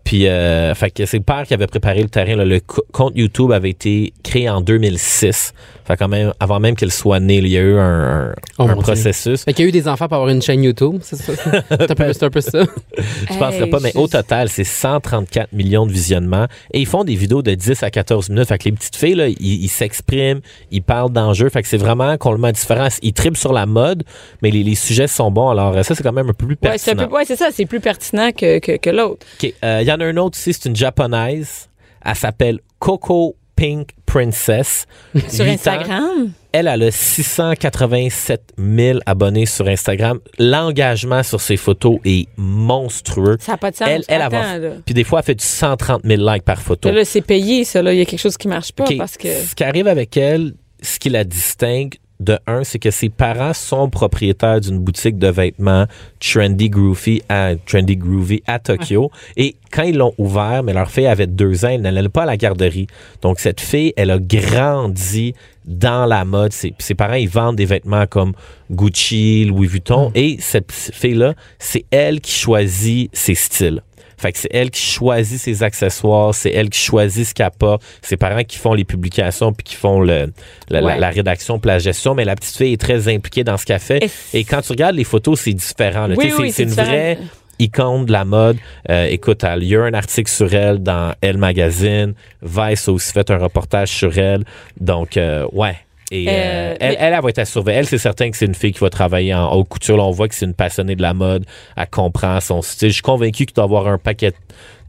Puis, 0.04 0.28
euh, 0.28 0.74
fait 0.76 0.92
que 0.92 1.06
c'est 1.06 1.18
le 1.18 1.24
père 1.24 1.44
qui 1.44 1.54
avait 1.54 1.68
préparé 1.68 2.02
le 2.02 2.10
terrain. 2.10 2.36
Le 2.44 2.60
co- 2.60 2.84
compte 2.92 3.14
YouTube 3.16 3.52
avait 3.52 3.70
été 3.70 4.14
créé 4.24 4.50
en 4.50 4.60
2006. 4.62 5.54
Fait 5.92 5.98
quand 5.98 6.08
même, 6.08 6.34
avant 6.40 6.60
même 6.60 6.76
qu'elle 6.76 6.92
soit 6.92 7.20
née, 7.20 7.38
il 7.38 7.48
y 7.48 7.58
a 7.58 7.62
eu 7.62 7.78
un, 7.78 8.30
un- 8.30 8.34
Oh, 8.60 8.64
un 8.70 8.76
processus. 8.76 9.44
Fait 9.44 9.54
qu'il 9.54 9.64
y 9.64 9.68
a 9.68 9.70
eu 9.70 9.72
des 9.72 9.88
enfants 9.88 10.08
pour 10.08 10.16
avoir 10.18 10.30
une 10.30 10.42
chaîne 10.42 10.64
YouTube, 10.64 11.00
c'est 11.02 11.16
ça? 11.18 11.34
c'est, 11.70 11.92
un 11.92 11.96
peu, 11.96 12.14
c'est 12.14 12.24
un 12.24 12.30
peu 12.30 12.42
ça. 12.42 12.64
Je 12.98 13.38
penserais 13.38 13.64
Hey, 13.64 13.70
pas, 13.70 13.80
mais 13.82 13.92
je- 13.94 14.00
au 14.00 14.08
total, 14.08 14.48
c'est 14.50 14.64
134 14.64 15.52
millions 15.54 15.86
de 15.86 15.92
visionnements. 15.92 16.48
Et 16.74 16.80
ils 16.80 16.86
font 16.86 17.04
des 17.04 17.16
vidéos 17.16 17.42
de 17.42 17.54
10 17.54 17.84
à 17.84 17.90
14 17.90 18.30
minutes. 18.30 18.48
Fait 18.48 18.58
que 18.58 18.66
les 18.66 18.72
petites 18.72 18.96
filles, 18.96 19.16
là, 19.16 19.28
ils 19.28 19.38
ils 19.64 19.68
s'expriment, 19.70 20.40
ils 20.72 20.82
parlent 20.82 21.12
d'enjeux. 21.12 21.50
Fait 21.50 21.62
que 21.62 21.68
c'est 21.68 21.78
vraiment 21.78 22.18
complètement 22.18 22.52
différent. 22.52 22.88
Ils 23.02 23.14
tripent 23.14 23.38
sur 23.38 23.54
la 23.54 23.66
mode, 23.66 24.04
mais 24.42 24.52
les, 24.52 24.64
les 24.64 24.76
sujets 24.76 25.08
sont 25.08 25.32
bons. 25.32 25.50
Alors, 25.50 25.76
euh, 25.76 25.84
ça, 25.84 25.96
c'est 25.96 26.04
quand 26.04 26.14
même 26.14 26.30
un 26.30 26.34
peu 26.34 26.46
plus 26.48 26.58
c'est 26.62 26.96
pertinent. 26.96 27.10
ouais, 27.16 27.26
c'est 27.26 27.36
ça, 27.36 27.50
c'est 27.52 27.66
plus 27.66 27.80
pertinent 27.80 28.32
que, 28.32 28.60
que, 28.60 28.78
que 28.78 28.90
l'autre. 28.90 29.26
OK. 29.44 29.54
Euh, 29.64 29.80
Il 29.82 29.88
y 29.88 29.92
en 29.92 30.00
a 30.00 30.06
un 30.06 30.18
autre 30.18 30.38
aussi, 30.38 30.54
c'est 30.54 30.70
une 30.70 30.76
japonaise. 30.76 31.68
Elle 32.06 32.16
s'appelle 32.16 32.60
Coco 32.80 33.36
Pink 33.62 33.90
Princess. 34.08 34.88
Sur 35.30 35.46
Huit 35.46 35.68
ans. 35.68 35.74
Instagram. 35.74 36.32
Elle, 36.52 36.68
elle 36.68 36.82
a 36.82 36.90
687 36.92 38.54
000 38.58 39.00
abonnés 39.06 39.46
sur 39.46 39.68
Instagram. 39.68 40.20
L'engagement 40.40 41.22
sur 41.22 41.40
ses 41.40 41.58
photos 41.58 42.00
est 42.04 42.28
monstrueux. 42.38 43.38
Ça 43.40 43.52
n'a 43.52 43.58
pas 43.60 43.70
de 43.70 43.76
sens. 43.76 43.88
Elle, 43.88 44.04
elle, 44.08 44.30
va-. 44.30 44.58
Puis 44.84 44.96
des 44.96 45.04
fois, 45.04 45.20
elle 45.20 45.26
fait 45.26 45.36
du 45.36 45.46
130 45.46 46.02
000 46.04 46.28
likes 46.28 46.44
par 46.44 46.60
photo. 46.60 46.90
Là, 46.90 47.06
c'est 47.06 47.22
payé, 47.22 47.64
ça. 47.64 47.84
Là. 47.84 47.94
Il 47.94 48.00
y 48.00 48.02
a 48.02 48.06
quelque 48.06 48.20
chose 48.20 48.36
qui 48.36 48.48
marche 48.48 48.72
pas 48.72 48.86
parce 48.98 49.16
que. 49.16 49.30
Ce 49.32 49.54
qui 49.54 49.64
arrive 49.64 49.88
avec 49.88 50.18
elle, 50.18 50.56
ce 50.82 50.98
qui 50.98 51.10
la 51.10 51.24
distingue 51.24 51.94
de 52.22 52.38
un, 52.48 52.64
c'est 52.64 52.80
que 52.80 52.92
ses 52.92 53.10
parents 53.10 53.54
sont 53.54 53.90
propriétaires 53.90 54.62
d'une 54.62 54.80
boutique 54.80 55.18
de 55.18 55.28
vêtements 55.28 55.86
Trendy 56.20 56.70
Groovy 56.70 57.22
à, 57.28 57.56
Trendy 57.66 57.98
Groovy 57.98 58.44
à 58.46 58.60
Tokyo. 58.60 59.12
Et 59.36 59.56
quand 59.72 59.84
ils 59.84 59.98
l'ont 59.98 60.14
ouvert, 60.18 60.62
mais 60.64 60.74
leur 60.74 60.90
fille 60.90 61.08
avait 61.08 61.28
deux 61.28 61.66
ans, 61.66 61.70
elle 61.70 61.82
n'allait 61.82 62.10
pas 62.10 62.24
à 62.24 62.28
la 62.28 62.38
garderie. 62.38 62.88
Donc, 63.22 63.40
cette 63.40 63.60
fille, 63.60 63.94
elle 63.98 64.12
a 64.12 64.20
grandi 64.20 65.34
dans 65.66 66.06
la 66.06 66.24
mode. 66.24 66.54
Ses, 66.54 66.74
ses 66.78 66.94
parents, 66.94 67.16
ils 67.16 67.30
vendent 67.30 67.56
des 67.56 67.66
vêtements 67.66 68.06
comme 68.06 68.34
Gucci, 68.70 69.46
Louis 69.46 69.68
Vuitton. 69.68 70.12
Et 70.14 70.38
cette 70.40 70.72
fille-là, 70.72 71.34
c'est 71.58 71.86
elle 71.90 72.22
qui 72.22 72.34
choisit 72.34 73.10
ses 73.14 73.36
styles. 73.36 73.82
Fait 74.22 74.32
que 74.32 74.38
c'est 74.38 74.50
elle 74.52 74.70
qui 74.70 74.82
choisit 74.82 75.40
ses 75.40 75.64
accessoires, 75.64 76.36
c'est 76.36 76.52
elle 76.52 76.70
qui 76.70 76.80
choisit 76.80 77.26
ce 77.28 77.34
qu'elle 77.34 77.50
porte, 77.58 77.82
ses 78.02 78.18
parents 78.18 78.44
qui 78.44 78.58
font 78.58 78.74
les 78.74 78.84
publications 78.84 79.52
puis 79.52 79.64
qui 79.64 79.76
font 79.76 80.00
le, 80.00 80.32
la, 80.70 80.80
la- 80.82 80.86
Ouais. 80.88 81.00
la 81.00 81.10
rédaction 81.10 81.58
puis 81.60 81.68
la 81.70 81.80
gestion, 81.80 82.14
mais 82.14 82.24
la 82.26 82.36
petite 82.36 82.56
fille 82.56 82.74
est 82.74 82.82
très 82.82 83.08
impliquée 83.14 83.44
dans 83.44 83.58
ce 83.58 83.66
qu'elle 83.66 83.80
fait. 83.80 84.04
Et- 84.34 84.40
Et 84.40 84.44
quand 84.44 84.62
tu 84.62 84.72
regardes 84.74 84.96
les 84.96 85.04
photos, 85.04 85.40
c'est 85.40 85.54
différent. 85.54 86.08
Oui, 86.16 86.32
oui, 86.38 86.52
c'est, 86.52 86.64
une 86.64 86.70
vraie 86.70 87.18
icône 87.60 88.06
de 88.06 88.12
la 88.12 88.26
mode. 88.26 88.58
Euh, 88.90 89.06
écoute, 89.10 89.44
il 89.58 89.64
y 89.66 89.76
a 89.76 89.82
un 89.84 89.94
article 89.94 90.30
sur 90.32 90.54
elle 90.54 90.80
dans 90.84 91.14
Elle 91.22 91.38
Magazine. 91.38 92.14
Vice 92.42 92.88
a 92.88 92.92
aussi 92.92 93.12
fait 93.14 93.30
un 93.32 93.38
reportage 93.38 93.90
sur 93.90 94.18
elle. 94.18 94.44
Donc, 94.80 95.18
euh, 95.18 95.46
ouais. 95.52 95.78
Et 96.14 96.28
euh, 96.28 96.32
Euh, 96.32 96.76
elle, 96.80 96.90
mais- 96.90 96.98
elle, 97.00 97.14
elle 97.14 97.22
va 97.22 97.30
être 97.30 97.40
à 97.40 97.46
surveiller. 97.46 97.80
Elle, 97.80 97.88
c'est 97.88 97.98
certain 97.98 98.30
que 98.30 98.36
c'est 98.38 98.46
une 98.46 98.54
fille 98.56 98.74
qui 98.74 98.80
va 98.80 98.90
travailler 98.90 99.34
en 99.34 99.52
haute 99.54 99.70
couture. 99.70 99.96
Là, 99.98 100.04
on 100.04 100.12
voit 100.12 100.28
que 100.28 100.36
c'est 100.36 100.46
une 100.46 100.54
passionnée 100.54 100.96
de 100.96 101.02
la 101.02 101.14
mode. 101.14 101.46
Elle 101.78 101.88
comprend 101.88 102.40
son 102.42 102.62
style. 102.62 102.90
Je 102.90 102.94
suis 102.96 103.02
convaincu 103.02 103.46
qu'il 103.46 103.54
doit 103.56 103.64
avoir 103.64 103.88
un 103.88 103.98
paquet 103.98 104.34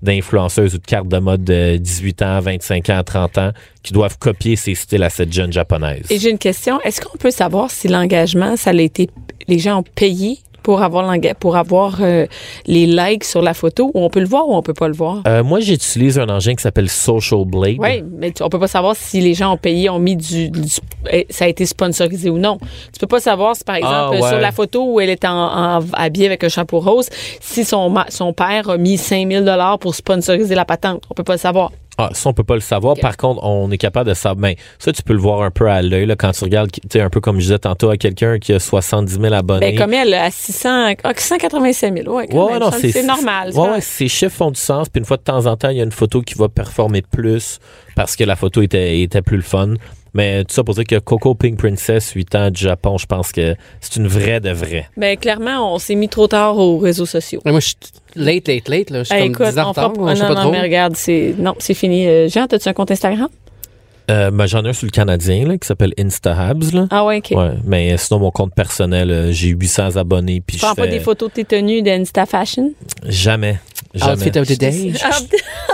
d'influenceuses 0.03 0.75
ou 0.75 0.79
de 0.79 0.85
cartes 0.85 1.07
de 1.09 1.19
mode 1.19 1.45
de 1.45 1.77
18 1.77 2.23
ans, 2.23 2.41
25 2.41 2.91
ans, 2.91 3.03
30 3.05 3.39
ans 3.39 3.51
qui 3.85 3.93
doivent 3.93 4.19
copier 4.19 4.57
ses 4.57 4.75
styles 4.75 5.03
à 5.05 5.11
cette 5.11 5.33
jeune 5.33 5.53
japonaise. 5.53 6.07
Et 6.11 6.19
j'ai 6.19 6.31
une 6.31 6.39
question. 6.39 6.81
Est-ce 6.81 7.01
qu'on 7.01 7.17
peut 7.17 7.31
savoir 7.31 7.71
si 7.71 7.87
l'engagement, 7.89 8.57
ça 8.57 8.71
a 8.71 8.75
été. 8.75 9.09
Les 9.49 9.59
gens 9.61 9.79
ont 9.81 9.85
payé 9.95 10.39
pour 10.63 10.83
avoir, 10.83 11.13
pour 11.39 11.57
avoir 11.57 11.99
euh, 12.01 12.27
les 12.67 12.87
likes 12.87 13.25
sur 13.25 13.43
la 13.43 13.55
photo 13.55 13.91
ou 13.95 14.05
on 14.05 14.11
peut 14.11 14.21
le 14.21 14.27
voir 14.27 14.49
ou 14.49 14.55
on 14.55 14.63
peut 14.63 14.75
pas 14.75 14.89
le 14.89 14.95
voir? 14.95 15.23
Euh, 15.27 15.43
moi, 15.43 15.61
j'utilise 15.61 16.19
un 16.19 16.29
engin 16.29 16.55
qui 16.55 16.63
s'appelle 16.63 16.89
Social 16.89 17.45
Blade. 17.45 17.77
Oui, 17.79 18.03
mais 18.17 18.31
tu- 18.33 18.43
on 18.43 18.49
peut 18.49 18.59
pas 18.59 18.69
savoir 18.69 18.95
si 18.97 19.21
les 19.21 19.35
gens 19.35 19.53
ont 19.53 19.57
payé, 19.57 19.89
ont 19.91 19.99
mis 19.99 20.17
du, 20.17 20.51
du- 20.51 20.61
eh, 21.11 21.27
ça 21.31 21.45
a 21.45 21.49
été 21.49 21.67
sponsorisé 21.67 22.31
ou 22.31 22.39
non. 22.39 22.59
Tu 22.93 22.99
peux 23.01 23.07
pas 23.07 23.21
savoir 23.21 23.57
si 23.57 23.65
par 23.65 23.77
exemple 23.77 23.95
Ah, 23.97 24.11
ouais. 24.11 24.29
sur 24.29 24.39
la 24.39 24.53
photo 24.53 24.85
où 24.93 25.01
elle 25.01 25.11
est 25.11 25.25
en, 25.25 25.79
en- 25.79 25.81
habillée 25.95 26.27
avec 26.27 26.45
un 26.45 26.49
chapeau 26.49 26.81
rose, 26.81 27.09
si 27.41 27.65
son 27.65 27.93
son 28.09 28.33
père 28.33 28.71
a 28.71 28.77
mis 28.79 28.97
5000 28.99 29.45
dollars 29.45 29.79
pour 29.79 29.95
sponsoriser 29.95 30.55
la 30.55 30.65
patente, 30.65 31.03
on 31.11 31.15
peut 31.15 31.25
pas 31.25 31.35
le 31.35 31.39
savoir. 31.39 31.73
Ah, 31.99 32.11
ça, 32.13 32.31
on 32.31 32.33
peut 32.33 32.45
pas 32.45 32.55
le 32.55 32.61
savoir. 32.61 32.97
Par 32.97 33.17
contre, 33.17 33.43
on 33.45 33.71
est 33.71 33.79
capable 33.79 34.09
de 34.09 34.15
savoir. 34.15 34.37
Ben, 34.37 34.55
ça, 34.79 34.93
tu 34.93 35.03
peux 35.03 35.13
le 35.13 35.19
voir 35.19 35.43
un 35.43 35.51
peu 35.51 35.69
à 35.69 35.83
l'œil, 35.83 36.07
là, 36.07 36.17
quand 36.17 36.33
tu 36.33 36.45
regardes, 36.45 36.71
tu 36.73 36.81
sais, 36.91 37.01
un 37.01 37.11
peu 37.11 37.21
comme 37.21 37.37
je 37.37 37.43
disais 37.43 37.59
tantôt 37.59 37.91
à 37.91 37.97
quelqu'un 37.97 38.39
qui 38.39 38.53
a 38.53 38.59
70 38.59 39.21
000 39.21 39.35
abonnés. 39.35 39.73
Ben, 39.73 39.79
comme 39.79 39.93
elle 39.93 40.15
à 40.15 40.31
600 40.31 40.95
ah, 41.05 41.13
685 41.15 41.99
000, 41.99 42.09
ouais, 42.15 42.35
Ouais, 42.35 42.59
non, 42.59 42.71
c'est 42.71 43.03
normal. 43.03 43.51
Ouais, 43.55 43.71
ouais, 43.71 43.81
ces 43.81 44.09
chiffres 44.09 44.35
font 44.35 44.51
du 44.51 44.61
sens. 44.61 44.89
Puis 44.89 45.01
une 45.01 45.05
fois 45.05 45.19
de 45.19 45.23
temps 45.23 45.47
en 45.47 45.57
temps, 45.57 45.69
il 45.69 45.77
y 45.77 45.81
a 45.81 45.85
une 45.85 45.93
photo 45.93 46.23
qui 46.23 46.35
va 46.35 46.49
performer 46.49 47.03
plus 47.03 47.59
parce 47.95 48.17
que 48.17 48.25
la 48.25 48.37
photo 48.37 48.63
était, 48.63 49.01
était 49.01 49.23
plus 49.23 49.37
le 49.37 49.43
fun. 49.43 49.75
Mais 50.15 50.45
tout 50.45 50.53
ça 50.55 50.63
pour 50.63 50.75
dire 50.75 50.85
que 50.85 50.99
Coco 50.99 51.35
Pink 51.35 51.57
Princess, 51.59 52.11
8 52.13 52.35
ans 52.35 52.51
du 52.51 52.61
Japon, 52.63 52.99
je 52.99 53.07
pense 53.07 53.33
que 53.33 53.55
c'est 53.81 53.97
une 53.97 54.07
vraie 54.09 54.41
de 54.41 54.51
vraie. 54.51 54.89
Ben, 54.97 55.17
clairement, 55.17 55.75
on 55.75 55.79
s'est 55.79 55.95
mis 55.95 56.09
trop 56.09 56.27
tard 56.29 56.59
aux 56.59 56.79
réseaux 56.79 57.07
sociaux. 57.07 57.41
Ouais, 57.47 57.51
moi, 57.53 57.61
je 57.61 57.69
suis 57.69 57.77
late, 58.15 58.47
late, 58.49 58.69
late. 58.69 58.91
Là. 58.91 58.99
Je 59.01 59.05
suis 59.09 59.15
Hey, 59.15 59.33
comme 59.33 59.47
écoute, 59.47 59.55
10 59.55 59.59
ans 59.61 59.67
en 59.67 59.71
on 59.71 59.75
fera. 59.75 60.15
Je 60.15 60.19
sais 60.21 60.23
Non, 60.23 60.29
pas 60.29 60.35
non, 60.35 60.41
trop. 60.43 60.51
mais 60.53 60.61
regarde, 60.61 60.97
c'est. 60.97 61.35
Non, 61.39 61.55
c'est 61.59 61.75
fini. 61.75 62.07
Euh, 62.07 62.29
Jean, 62.29 62.45
as-tu 62.45 62.69
un 62.69 62.73
compte 62.75 62.91
Instagram? 62.91 63.29
Euh, 64.11 64.31
ben, 64.33 64.47
J'en 64.47 64.65
ai 64.65 64.69
un 64.69 64.73
sur 64.73 64.85
le 64.87 64.91
Canadien 64.91 65.47
là, 65.47 65.57
qui 65.57 65.67
s'appelle 65.67 65.95
InstaHabs. 65.99 66.73
Là. 66.75 66.87
Ah, 66.91 67.05
ouais, 67.07 67.19
OK. 67.19 67.31
Ouais, 67.39 67.53
mais 67.65 67.97
sinon, 67.97 68.19
mon 68.21 68.31
compte 68.33 68.53
personnel, 68.53 69.11
euh, 69.11 69.33
j'ai 69.33 69.49
800 69.49 69.97
abonnés. 69.97 70.43
Puis 70.45 70.57
Tu 70.57 70.61
je 70.61 70.67
prends 70.67 70.75
pas 70.75 70.89
des 70.89 70.99
photos 71.01 71.29
de 71.31 71.35
tes 71.35 71.45
tenues 71.45 71.83
d'Insta 71.83 72.27
Fashion? 72.27 72.73
jamais. 73.07 73.59
Jamais. 73.95 74.13
Outfit 74.13 74.39
of 74.39 74.47
the 74.49 74.59
day? 74.59 74.93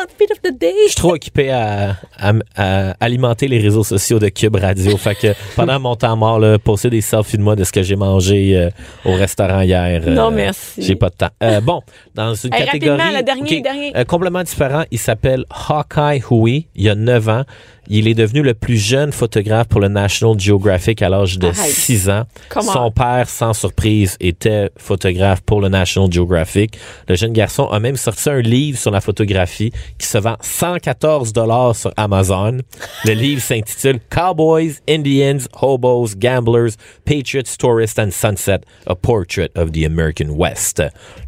Outfit 0.00 0.32
of 0.32 0.40
the 0.42 0.58
day. 0.58 0.72
Je 0.86 0.92
suis 0.92 0.96
trop 0.96 1.14
occupé 1.14 1.50
à, 1.50 1.96
à- 2.18 2.32
à 2.56 2.90
alimenter 3.00 3.46
les 3.48 3.58
réseaux 3.60 3.84
sociaux 3.84 4.18
de 4.18 4.28
Cube 4.28 4.56
Radio. 4.56 4.96
fait 4.96 5.14
que 5.14 5.34
pendant 5.56 5.78
mon 5.78 5.94
temps 5.96 6.16
mort, 6.16 6.38
là, 6.40 6.58
poster 6.58 6.90
des 6.90 7.00
selfies 7.00 7.38
de 7.38 7.42
moi 7.42 7.54
de 7.56 7.64
ce 7.64 7.70
que 7.72 7.82
j'ai 7.82 7.96
mangé 7.96 8.56
euh, 8.56 8.70
au 9.04 9.14
restaurant 9.14 9.60
hier. 9.60 10.02
euh, 10.06 10.14
Non, 10.14 10.30
merci. 10.30 10.82
J'ai 10.82 10.96
pas 10.96 11.10
de 11.10 11.14
temps. 11.14 11.30
Euh, 11.42 11.60
bon, 11.60 11.80
dans 12.14 12.34
une 12.34 12.52
Hey, 12.54 12.64
catégorie. 12.64 12.98
rapidement, 12.98 13.18
le 13.18 13.24
dernier, 13.24 13.56
OK, 13.58 13.62
dernier. 13.62 13.96
euh, 13.96 14.04
complètement 14.04 14.42
différent, 14.42 14.84
il 14.90 14.98
s'appelle 14.98 15.44
Hawkeye 15.68 16.22
Hui. 16.30 16.66
Il 16.74 16.82
y 16.84 16.88
a 16.88 16.94
9 16.94 17.28
ans. 17.28 17.42
Il 17.90 18.06
est 18.06 18.14
devenu 18.14 18.42
le 18.42 18.52
plus 18.52 18.76
jeune 18.76 19.12
photographe 19.12 19.68
pour 19.68 19.80
le 19.80 19.88
National 19.88 20.38
Geographic 20.38 21.00
à 21.00 21.08
l'âge 21.08 21.38
de 21.38 21.48
Arrête. 21.48 21.56
6 21.56 22.10
ans. 22.10 22.24
Comment? 22.50 22.72
Son 22.72 22.90
père, 22.90 23.28
sans 23.30 23.54
surprise, 23.54 24.16
était 24.20 24.70
photographe 24.76 25.40
pour 25.40 25.62
le 25.62 25.70
National 25.70 26.12
Geographic. 26.12 26.78
Le 27.08 27.14
jeune 27.14 27.32
garçon 27.32 27.64
a 27.68 27.80
même 27.80 27.96
sorti 27.96 28.28
un 28.28 28.40
livre 28.40 28.78
sur 28.78 28.90
la 28.90 29.00
photographie 29.00 29.72
qui 29.98 30.06
se 30.06 30.18
vend 30.18 30.36
114 30.42 31.32
dollars 31.32 31.74
sur 31.74 31.90
Amazon. 31.96 32.58
Le 33.06 33.12
livre 33.12 33.40
s'intitule 33.40 34.00
Cowboys, 34.10 34.74
Indians, 34.86 35.46
Hobos, 35.62 36.08
Gamblers, 36.18 36.72
Patriots, 37.06 37.56
Tourists 37.58 37.98
and 37.98 38.10
Sunset, 38.10 38.60
a 38.86 38.94
Portrait 38.94 39.50
of 39.56 39.72
the 39.72 39.86
American 39.86 40.28
West. 40.36 40.82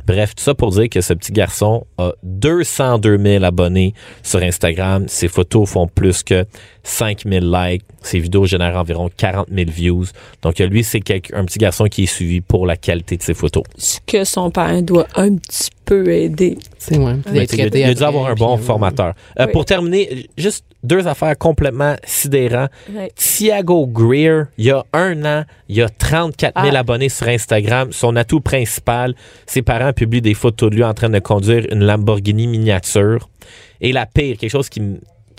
Bref, 0.07 0.35
tout 0.35 0.43
ça 0.43 0.55
pour 0.55 0.73
dire 0.73 0.89
que 0.91 1.01
ce 1.01 1.15
petit 1.15 1.33
garçon 1.33 1.87
a 1.97 2.13
202 2.23 3.17
000 3.17 3.45
abonnés 3.45 3.95
sur 4.23 4.43
Instagram. 4.43 5.07
Ses 5.09 5.29
photos 5.29 5.71
font 5.71 5.87
plus 5.87 6.23
que 6.23 6.45
5 6.83 7.23
000 7.27 7.45
likes. 7.47 7.85
Ses 8.03 8.19
vidéos 8.19 8.47
génèrent 8.47 8.77
environ 8.77 9.11
40 9.17 9.49
000 9.51 9.71
views. 9.71 10.07
Donc, 10.43 10.59
lui, 10.59 10.83
c'est 10.85 11.03
un 11.35 11.45
petit 11.45 11.59
garçon 11.59 11.85
qui 11.87 12.05
est 12.05 12.07
suivi 12.07 12.41
pour 12.41 12.67
la 12.67 12.77
qualité 12.77 13.17
de 13.17 13.23
ses 13.23 13.35
photos. 13.35 13.63
Ce 13.77 13.99
que 14.07 14.25
son 14.25 14.51
père 14.51 14.83
doit 14.83 15.07
un 15.17 15.37
petit 15.37 15.71
peu 15.85 16.09
aider. 16.13 16.57
C'est 16.79 16.97
ouais. 16.99 17.17
Sais, 17.27 17.57
il 17.57 17.61
a- 17.63 17.79
il 17.79 17.85
a 17.85 17.95
dû 17.95 18.03
avoir 18.03 18.27
un 18.27 18.35
bon 18.35 18.57
formateur. 18.57 19.15
Euh, 19.39 19.47
Oui. 19.47 19.53
Pour 19.53 19.65
terminer, 19.65 20.29
juste 20.39 20.65
deux 20.83 21.07
affaires 21.07 21.37
complètement 21.37 21.97
sidérantes. 22.05 22.71
Thiago 23.17 23.87
Greer, 23.87 24.45
il 24.57 24.67
y 24.67 24.71
a 24.71 24.85
un 24.93 25.25
an, 25.25 25.45
il 25.69 25.83
a 25.83 25.89
34 25.89 26.63
000 26.63 26.75
Ah. 26.75 26.79
abonnés 26.79 27.09
sur 27.09 27.29
Instagram. 27.29 27.93
Son 27.93 28.17
atout 28.17 28.41
principal, 28.41 29.15
ses 29.47 29.63
parents 29.63 29.93
publient 29.93 30.23
des 30.23 30.35
photos 30.35 30.71
de 30.71 30.77
lui 30.77 30.85
en 30.85 30.95
train 30.95 31.11
de 31.11 31.19
conduire 31.19 31.67
une 31.71 31.85
Lamborghini 31.85 32.47
miniature. 32.47 33.29
Et 33.81 33.93
la 33.93 34.07
pire, 34.07 34.37
quelque 34.39 34.51
chose 34.51 34.69
qui, 34.69 34.81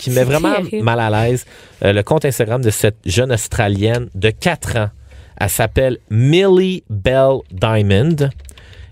qui 0.02 0.10
me 0.10 0.16
met 0.16 0.24
vraiment 0.24 0.54
terrible. 0.54 0.82
mal 0.82 0.98
à 0.98 1.10
l'aise, 1.10 1.46
euh, 1.84 1.92
le 1.92 2.02
compte 2.02 2.24
Instagram 2.24 2.60
de 2.60 2.70
cette 2.70 2.96
jeune 3.06 3.30
Australienne 3.30 4.08
de 4.16 4.30
4 4.30 4.76
ans. 4.76 4.90
Elle 5.38 5.48
s'appelle 5.48 5.98
Millie 6.10 6.82
Bell 6.90 7.38
Diamond. 7.52 8.16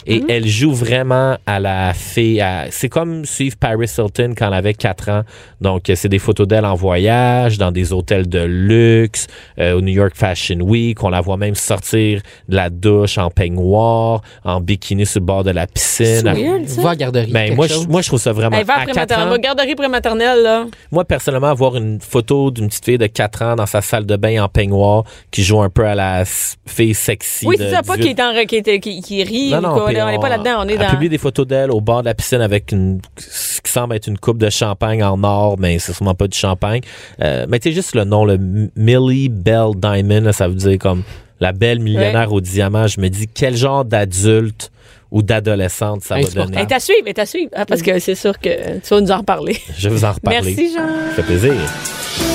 Et 0.07 0.23
elle 0.29 0.47
joue 0.47 0.73
vraiment 0.73 1.37
à 1.47 1.61
la 1.61 1.93
fée. 1.95 2.41
à- 2.41 2.67
C'est 2.71 2.89
comme 2.89 3.25
suivre 3.25 3.57
Paris 3.59 3.91
Hilton 3.99 4.35
quand 4.37 4.47
elle 4.49 4.55
avait 4.55 4.75
4 4.75 5.09
ans. 5.11 5.23
Donc, 5.61 5.89
euh, 5.91 5.95
c'est 5.97 6.09
des 6.09 6.19
photos 6.19 6.47
d'elle 6.49 6.65
en 6.65 6.75
voyage, 6.75 7.59
dans 7.59 7.71
des 7.71 7.93
hôtels 7.93 8.29
de 8.29 8.41
luxe, 8.41 9.27
euh, 9.59 9.75
au 9.75 9.81
New 9.81 9.93
York 9.93 10.13
Fashion 10.15 10.57
Week. 10.61 11.03
On 11.03 11.09
la 11.11 11.21
voit 11.21 11.37
même 11.37 11.55
sortir 11.55 12.21
de 12.49 12.57
la 12.57 12.71
douche 12.71 13.19
en 13.19 13.31
peignoir, 13.31 14.23
en 14.45 14.61
bikini 14.61 15.07
sur 15.07 15.21
le 15.21 15.27
bord 15.27 15.45
de 15.45 15.51
la 15.51 15.67
piscine. 15.67 16.23
C'est 16.67 16.87
à 16.87 16.97
garderie. 16.97 17.31
Ben, 17.33 17.55
moi, 17.55 17.67
je, 17.67 17.87
moi, 17.89 18.01
je 18.03 18.07
trouve 18.09 18.21
ça 18.21 18.33
vraiment. 18.33 18.57
Hey, 18.57 18.65
va 18.65 18.79
à 18.81 18.87
quatre 18.87 19.19
ans, 19.19 19.37
garderie 19.39 19.75
prématernelle, 19.75 20.43
là. 20.43 20.67
moi, 20.91 21.05
personnellement, 21.05 21.49
avoir 21.49 21.77
une 21.77 22.01
photo 22.01 22.51
d'une 22.51 22.69
petite 22.69 22.85
fille 22.85 22.99
de 22.99 23.07
4 23.07 23.43
ans 23.43 23.57
dans 23.57 23.67
sa 23.67 23.81
salle 23.81 24.07
de 24.07 24.17
bain 24.17 24.43
en 24.43 24.49
peignoir 24.49 25.05
qui 25.31 25.43
joue 25.43 25.61
un 25.61 25.71
peu 25.71 25.85
à 25.87 25.95
la 25.95 26.25
fille 26.67 26.95
sexy. 26.95 27.47
Oui, 27.47 27.57
c'est 27.59 27.71
ça, 27.71 27.83
pas 27.83 27.97
18. 27.97 28.15
qui 28.15 28.21
est 28.21 28.23
en 28.23 28.47
qui, 28.47 28.81
qui, 28.81 29.01
qui 29.03 29.23
rit 29.25 29.51
Non, 29.51 29.59
ou 29.59 29.61
non, 29.63 29.73
quoi. 29.75 29.87
Là, 30.01 30.09
on 30.09 30.11
n'est 30.13 30.19
pas 30.19 30.29
là-dedans, 30.29 30.65
on 30.65 30.69
est 30.69 30.73
elle 30.75 30.79
dans. 30.81 30.91
publie 30.91 31.09
des 31.09 31.19
photos 31.19 31.47
d'elle 31.47 31.71
au 31.71 31.81
bord 31.81 32.01
de 32.03 32.07
la 32.07 32.15
piscine 32.15 32.41
avec 32.41 32.73
une, 32.73 33.01
ce 33.19 33.61
qui 33.61 33.71
semble 33.71 33.95
être 33.95 34.07
une 34.07 34.19
coupe 34.19 34.39
de 34.39 34.51
champagne 34.51 35.03
en 35.03 35.23
or, 35.25 35.57
mais 35.59 35.79
c'est 35.79 35.93
sûrement 35.93 36.15
pas 36.15 36.27
du 36.29 36.37
champagne. 36.37 36.81
Euh, 37.23 37.47
mais 37.49 37.59
tu 37.59 37.69
sais, 37.71 37.75
juste 37.75 37.95
le 37.95 38.05
nom, 38.05 38.25
le 38.25 38.39
Millie 38.77 39.29
Bell 39.29 39.71
Diamond, 39.77 40.23
là, 40.23 40.33
ça 40.33 40.49
veut 40.49 40.55
dire 40.55 40.79
comme 40.79 41.03
la 41.41 41.53
belle 41.53 41.81
millionnaire 41.81 42.33
au 42.33 42.41
diamant. 42.41 42.87
Je 42.87 43.01
me 43.01 43.09
dis, 43.09 43.27
quel 43.29 43.57
genre 43.57 43.85
d'adulte 43.85 44.71
ou 45.11 45.23
d'adolescente 45.23 46.03
ça 46.03 46.17
va 46.17 46.23
donner? 46.23 46.57
Elle 46.57 46.63
est 46.65 46.73
à 46.73 46.81
suivre, 46.81 47.01
elle 47.05 47.09
est 47.11 47.19
à 47.19 47.27
suivre. 47.27 47.51
hein, 47.57 47.65
parce 47.67 47.83
que 47.83 47.99
c'est 47.99 48.15
sûr 48.15 48.39
que 48.39 48.79
tu 48.79 48.95
vas 48.95 49.01
nous 49.01 49.11
en 49.11 49.19
reparler. 49.19 49.57
Je 49.79 49.89
vais 49.89 49.95
vous 49.95 50.05
en 50.05 50.13
reparler. 50.13 50.41
Merci, 50.43 50.73
Jean. 50.75 50.87
Ça 51.11 51.15
fait 51.17 51.23
plaisir. 51.23 51.55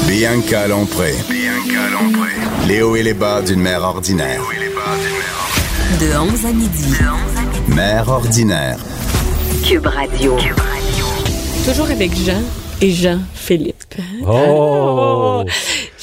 Bianca 0.07 0.67
Lompré. 0.67 1.13
Les 2.67 2.81
hauts 2.81 2.95
et 2.95 3.03
les 3.03 3.13
bas 3.13 3.41
d'une 3.41 3.59
mère 3.61 3.83
ordinaire. 3.83 4.41
De 5.99 6.17
11 6.17 6.45
à 6.45 6.51
midi. 6.51 6.95
Mère 7.67 8.07
ordinaire. 8.09 8.77
Cube 9.65 9.85
Radio. 9.87 10.37
Toujours 11.65 11.89
avec 11.89 12.11
Jean 12.15 12.41
et 12.81 12.91
Jean-Philippe. 12.91 13.95
Oh! 14.27 15.43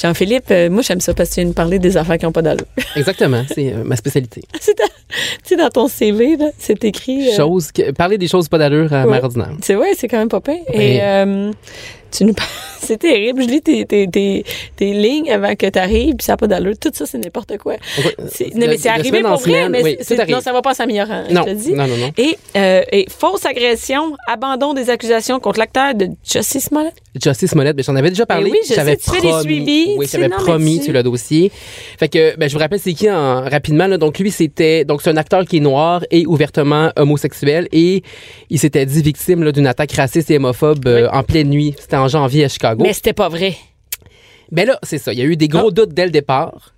Jean-Philippe, 0.01 0.51
euh, 0.51 0.71
moi, 0.71 0.83
j'aime 0.83 1.01
ça 1.01 1.15
parce 1.15 1.29
que 1.31 1.35
tu 1.35 1.41
viens 1.41 1.49
nous 1.49 1.55
parler 1.55 1.79
des 1.79 1.97
affaires 1.97 2.19
qui 2.19 2.25
n'ont 2.25 2.33
pas 2.33 2.43
d'allure. 2.43 2.67
Exactement, 2.97 3.45
c'est 3.55 3.73
euh, 3.73 3.85
ma 3.85 3.97
spécialité. 3.97 4.43
c'est 4.61 4.77
dans, 4.77 4.85
tu 4.87 5.23
sais, 5.45 5.57
dans 5.57 5.69
ton 5.71 5.87
CV, 5.89 6.37
là, 6.37 6.47
c'est 6.59 6.83
écrit. 6.85 7.29
euh, 7.29 7.37
Chose 7.37 7.71
que- 7.71 7.93
parler 7.93 8.19
des 8.19 8.29
choses 8.29 8.49
pas 8.49 8.59
d'allure 8.59 8.93
à 8.93 9.05
Ouais. 9.05 9.13
mère 9.13 9.25
ordinaire. 9.25 9.51
C'est 9.63 9.75
vrai, 9.75 9.89
c'est 9.97 10.09
quand 10.09 10.19
même 10.19 10.29
pas 10.29 10.41
pire. 10.41 10.55
Ouais. 10.75 10.97
Et 10.97 11.01
euh, 11.03 11.53
tu 12.13 12.25
nous 12.25 12.35
parles- 12.35 12.49
c'est 12.81 12.99
terrible. 12.99 13.43
Je 13.43 13.49
lis 13.49 13.63
tes, 13.63 13.85
tes, 13.87 14.07
tes, 14.09 14.45
tes 14.77 14.93
lignes 14.93 15.31
avant 15.31 15.55
que 15.55 15.67
tu 15.69 15.79
arrives, 15.79 16.15
puis 16.17 16.25
ça 16.25 16.33
n'a 16.33 16.37
pas 16.37 16.47
d'allure. 16.47 16.75
Tout 16.81 16.91
ça, 16.93 17.07
c'est 17.07 17.19
n'importe 17.19 17.57
quoi. 17.59 17.75
C'est- 18.29 18.55
non, 18.55 18.67
mais 18.69 18.77
c'est 18.79 18.89
arrivé 18.89 19.23
pour 19.23 19.37
vrai, 19.39 19.69
mais 19.69 19.83
oui, 19.83 19.97
non, 20.29 20.41
ça 20.41 20.53
va 20.53 20.63
pas 20.63 20.75
s'améliorant, 20.75 21.25
Non, 21.31 21.43
je 21.47 21.51
te 21.53 21.55
dis. 21.55 21.73
non, 21.73 21.87
non, 21.87 21.97
non. 21.97 22.11
Et, 22.19 22.37
euh, 22.57 22.83
et 22.93 23.07
fausse 23.09 23.47
agression, 23.47 24.15
abandon 24.29 24.75
des 24.75 24.91
accusations 24.91 25.41
contre 25.41 25.59
l'acteur 25.59 25.95
de 25.95 26.09
Justice 26.25 26.65
Smollett. 26.67 26.95
Justice 27.23 27.51
Smollett, 27.51 27.77
ben, 27.77 27.85
j'en 27.85 27.97
avais 27.97 28.09
déjà 28.11 28.27
parlé. 28.27 28.47
Eh 28.49 28.53
oui, 28.53 28.59
je 28.69 28.75
J'avais 28.75 28.93
sais, 28.97 28.99
tu 28.99 29.11
fais 29.11 29.21
des 29.23 29.29
promis- 29.29 29.43
suivis, 29.45 29.95
Oui, 29.97 30.07
j'avais 30.11 30.29
mais 30.29 30.35
promis 30.37 30.79
tu- 30.79 30.85
sur 30.87 30.93
le 30.93 31.03
dossier. 31.03 31.51
Fait 31.99 32.09
que, 32.09 32.37
ben, 32.37 32.49
je 32.49 32.55
vous 32.55 32.59
rappelle, 32.61 32.81
c'est 32.81 32.95
qui 32.95 33.11
en, 33.11 33.43
rapidement, 33.43 33.87
là. 33.87 33.99
Donc, 33.99 34.19
lui, 34.19 34.31
c'était, 34.31 34.85
donc, 34.85 35.03
c'est 35.03 35.11
un 35.11 35.17
acteur 35.17 35.45
qui 35.45 35.59
est 35.59 35.61
noir 35.61 36.03
et 36.11 36.27
ouvertement 36.27 36.91
homosexuel 36.97 37.69
et 37.73 38.03
il 38.51 38.59
s'était 38.59 38.87
dit 38.87 39.03
victime, 39.03 39.51
d'une 39.53 39.67
attaque 39.67 39.93
raciste 39.93 40.31
et 40.31 40.37
homophobe 40.37 40.87
euh, 40.87 41.03
Oui. 41.03 41.09
en 41.13 41.23
pleine 41.23 41.49
nuit. 41.51 41.75
C'était 41.79 41.97
en 42.03 42.09
janvier 42.09 42.45
à 42.45 42.49
Chicago. 42.49 42.83
Mais 42.83 42.93
c'était 42.93 43.13
pas 43.13 43.29
vrai. 43.29 43.57
Ben 44.51 44.67
là, 44.67 44.79
c'est 44.83 44.99
ça. 44.99 45.13
Il 45.13 45.19
y 45.19 45.23
a 45.23 45.25
eu 45.25 45.37
des 45.37 45.49
gros 45.49 45.71
doutes 45.71 45.95
dès 45.95 46.05
le 46.05 46.11
départ. 46.11 46.75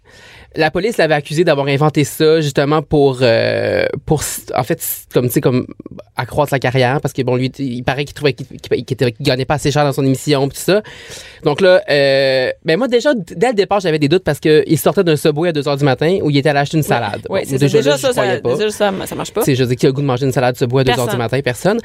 La 0.57 0.71
police 0.71 0.97
l'avait 0.99 1.15
accusé 1.15 1.45
d'avoir 1.45 1.67
inventé 1.67 2.05
ça 2.05 2.41
justement 2.41 2.81
pour 2.83 3.19
euh, 3.23 3.87
pour 4.07 4.23
en 4.55 4.63
fait 4.63 4.81
comme 5.13 5.27
tu 5.27 5.33
sais 5.35 5.41
comme 5.41 5.67
accroître 6.17 6.51
sa 6.51 6.59
carrière 6.59 7.01
parce 7.01 7.13
que 7.13 7.23
bon 7.23 7.37
lui 7.37 7.51
il 7.59 7.83
paraît 7.83 8.05
qu'il 8.05 8.15
trouvait 8.15 8.33
qu'il 8.35 8.47
qu'il- 8.47 8.85
qu'il 8.85 8.95
était- 8.95 9.13
qu'il 9.13 9.27
gagnait 9.27 9.45
pas 9.45 9.55
assez 9.55 9.71
cher 9.73 9.85
dans 9.85 9.93
son 9.93 10.05
émission 10.05 10.49
tout 10.49 10.55
ça. 10.57 10.83
Donc 11.43 11.61
là 11.61 11.83
euh, 11.91 12.51
ben 12.65 12.77
moi 12.79 12.89
déjà 12.89 13.11
dès 13.15 13.49
le 13.49 13.55
départ 13.55 13.81
j'avais 13.81 13.99
des 13.99 14.09
doutes 14.09 14.25
parce 14.25 14.41
que 14.41 14.63
il 14.67 14.79
sortait 14.79 15.05
d'un 15.05 15.17
subway 15.17 15.49
à 15.49 15.53
2 15.53 15.67
heures 15.69 15.77
du 15.77 15.85
matin 15.85 16.19
où 16.23 16.31
il 16.31 16.37
était 16.39 16.49
allé 16.51 16.61
acheter 16.61 16.77
une 16.77 16.83
salade. 16.83 17.27
Oui, 17.29 17.41
Bon, 17.41 17.47
c'est. 17.49 17.59
Déjà, 17.59 17.81
je 17.81 17.91
ça, 17.99 18.13
ça, 18.13 18.39
déjà, 18.39 18.71
ça, 18.71 18.93
ça 19.07 19.15
marche 19.15 19.33
pas. 19.33 19.43
Sais, 19.43 19.55
je 19.55 19.65
dis 19.65 19.77
qui 19.77 19.87
a 19.87 19.89
le 19.89 19.93
goût 19.93 20.01
de 20.03 20.07
manger 20.07 20.27
une 20.27 20.33
salade 20.33 20.57
bois 20.65 20.83
à 20.83 20.85
2 20.85 20.91
heures 20.91 20.97
du 20.99 21.03
Personne. 21.05 21.19
matin, 21.19 21.41
personne. 21.43 21.81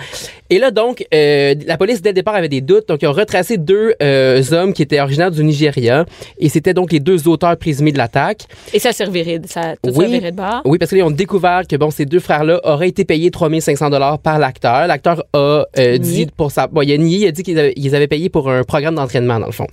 Et 0.49 0.59
là, 0.59 0.71
donc, 0.71 1.05
euh, 1.13 1.55
la 1.65 1.77
police, 1.77 2.01
dès 2.01 2.09
le 2.09 2.13
départ, 2.13 2.35
avait 2.35 2.49
des 2.49 2.61
doutes. 2.61 2.87
Donc, 2.87 3.01
ils 3.01 3.07
ont 3.07 3.11
retracé 3.13 3.57
deux 3.57 3.93
euh, 4.01 4.41
hommes 4.51 4.73
qui 4.73 4.81
étaient 4.81 4.99
originaires 5.01 5.31
du 5.31 5.43
Nigeria. 5.43 6.05
Et 6.39 6.49
c'était 6.49 6.73
donc 6.73 6.91
les 6.91 6.99
deux 6.99 7.27
auteurs 7.27 7.55
présumés 7.57 7.91
de 7.91 7.97
l'attaque. 7.97 8.43
Et 8.73 8.79
ça 8.79 8.91
servirait, 8.91 9.41
ça, 9.47 9.73
tout 9.81 9.91
Oui. 9.95 10.05
ça 10.05 10.11
virait 10.11 10.31
de 10.31 10.35
bord. 10.37 10.61
Oui, 10.65 10.77
parce 10.77 10.89
qu'ils 10.91 11.01
ont 11.03 11.09
découvert 11.11 11.63
que, 11.67 11.75
bon, 11.75 11.89
ces 11.91 12.05
deux 12.05 12.19
frères-là 12.19 12.59
auraient 12.63 12.89
été 12.89 13.03
payés 13.05 13.31
3500 13.31 13.89
dollars 13.89 14.19
par 14.19 14.37
l'acteur. 14.39 14.85
L'acteur 14.87 15.23
a 15.33 15.37
euh, 15.37 15.97
Nié. 15.97 15.97
dit 15.97 16.27
pour 16.35 16.51
sa... 16.51 16.67
Bon, 16.67 16.81
il 16.81 16.91
a 16.91 16.97
nié, 16.97 17.17
il 17.19 17.27
a 17.27 17.31
dit 17.31 17.43
qu'ils 17.43 17.57
avaient, 17.57 17.73
ils 17.75 17.95
avaient 17.95 18.07
payé 18.07 18.29
pour 18.29 18.49
un 18.51 18.63
programme 18.63 18.95
d'entraînement, 18.95 19.39
dans 19.39 19.47
le 19.47 19.51
fond. 19.51 19.67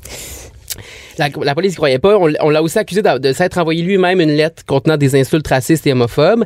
La, 1.18 1.28
la 1.43 1.55
police 1.55 1.72
ne 1.72 1.76
croyait 1.76 1.99
pas. 1.99 2.16
On, 2.18 2.51
l'a 2.51 2.62
aussi 2.62 2.78
accusé 2.78 3.03
de, 3.03 3.18
de 3.18 3.32
s'être 3.32 3.59
envoyé 3.59 3.82
lui-même 3.82 4.20
une 4.20 4.32
lettre 4.32 4.64
contenant 4.66 4.97
des 4.97 5.18
insultes 5.18 5.47
racistes 5.49 5.87
et 5.87 5.93
homophobes. 5.93 6.45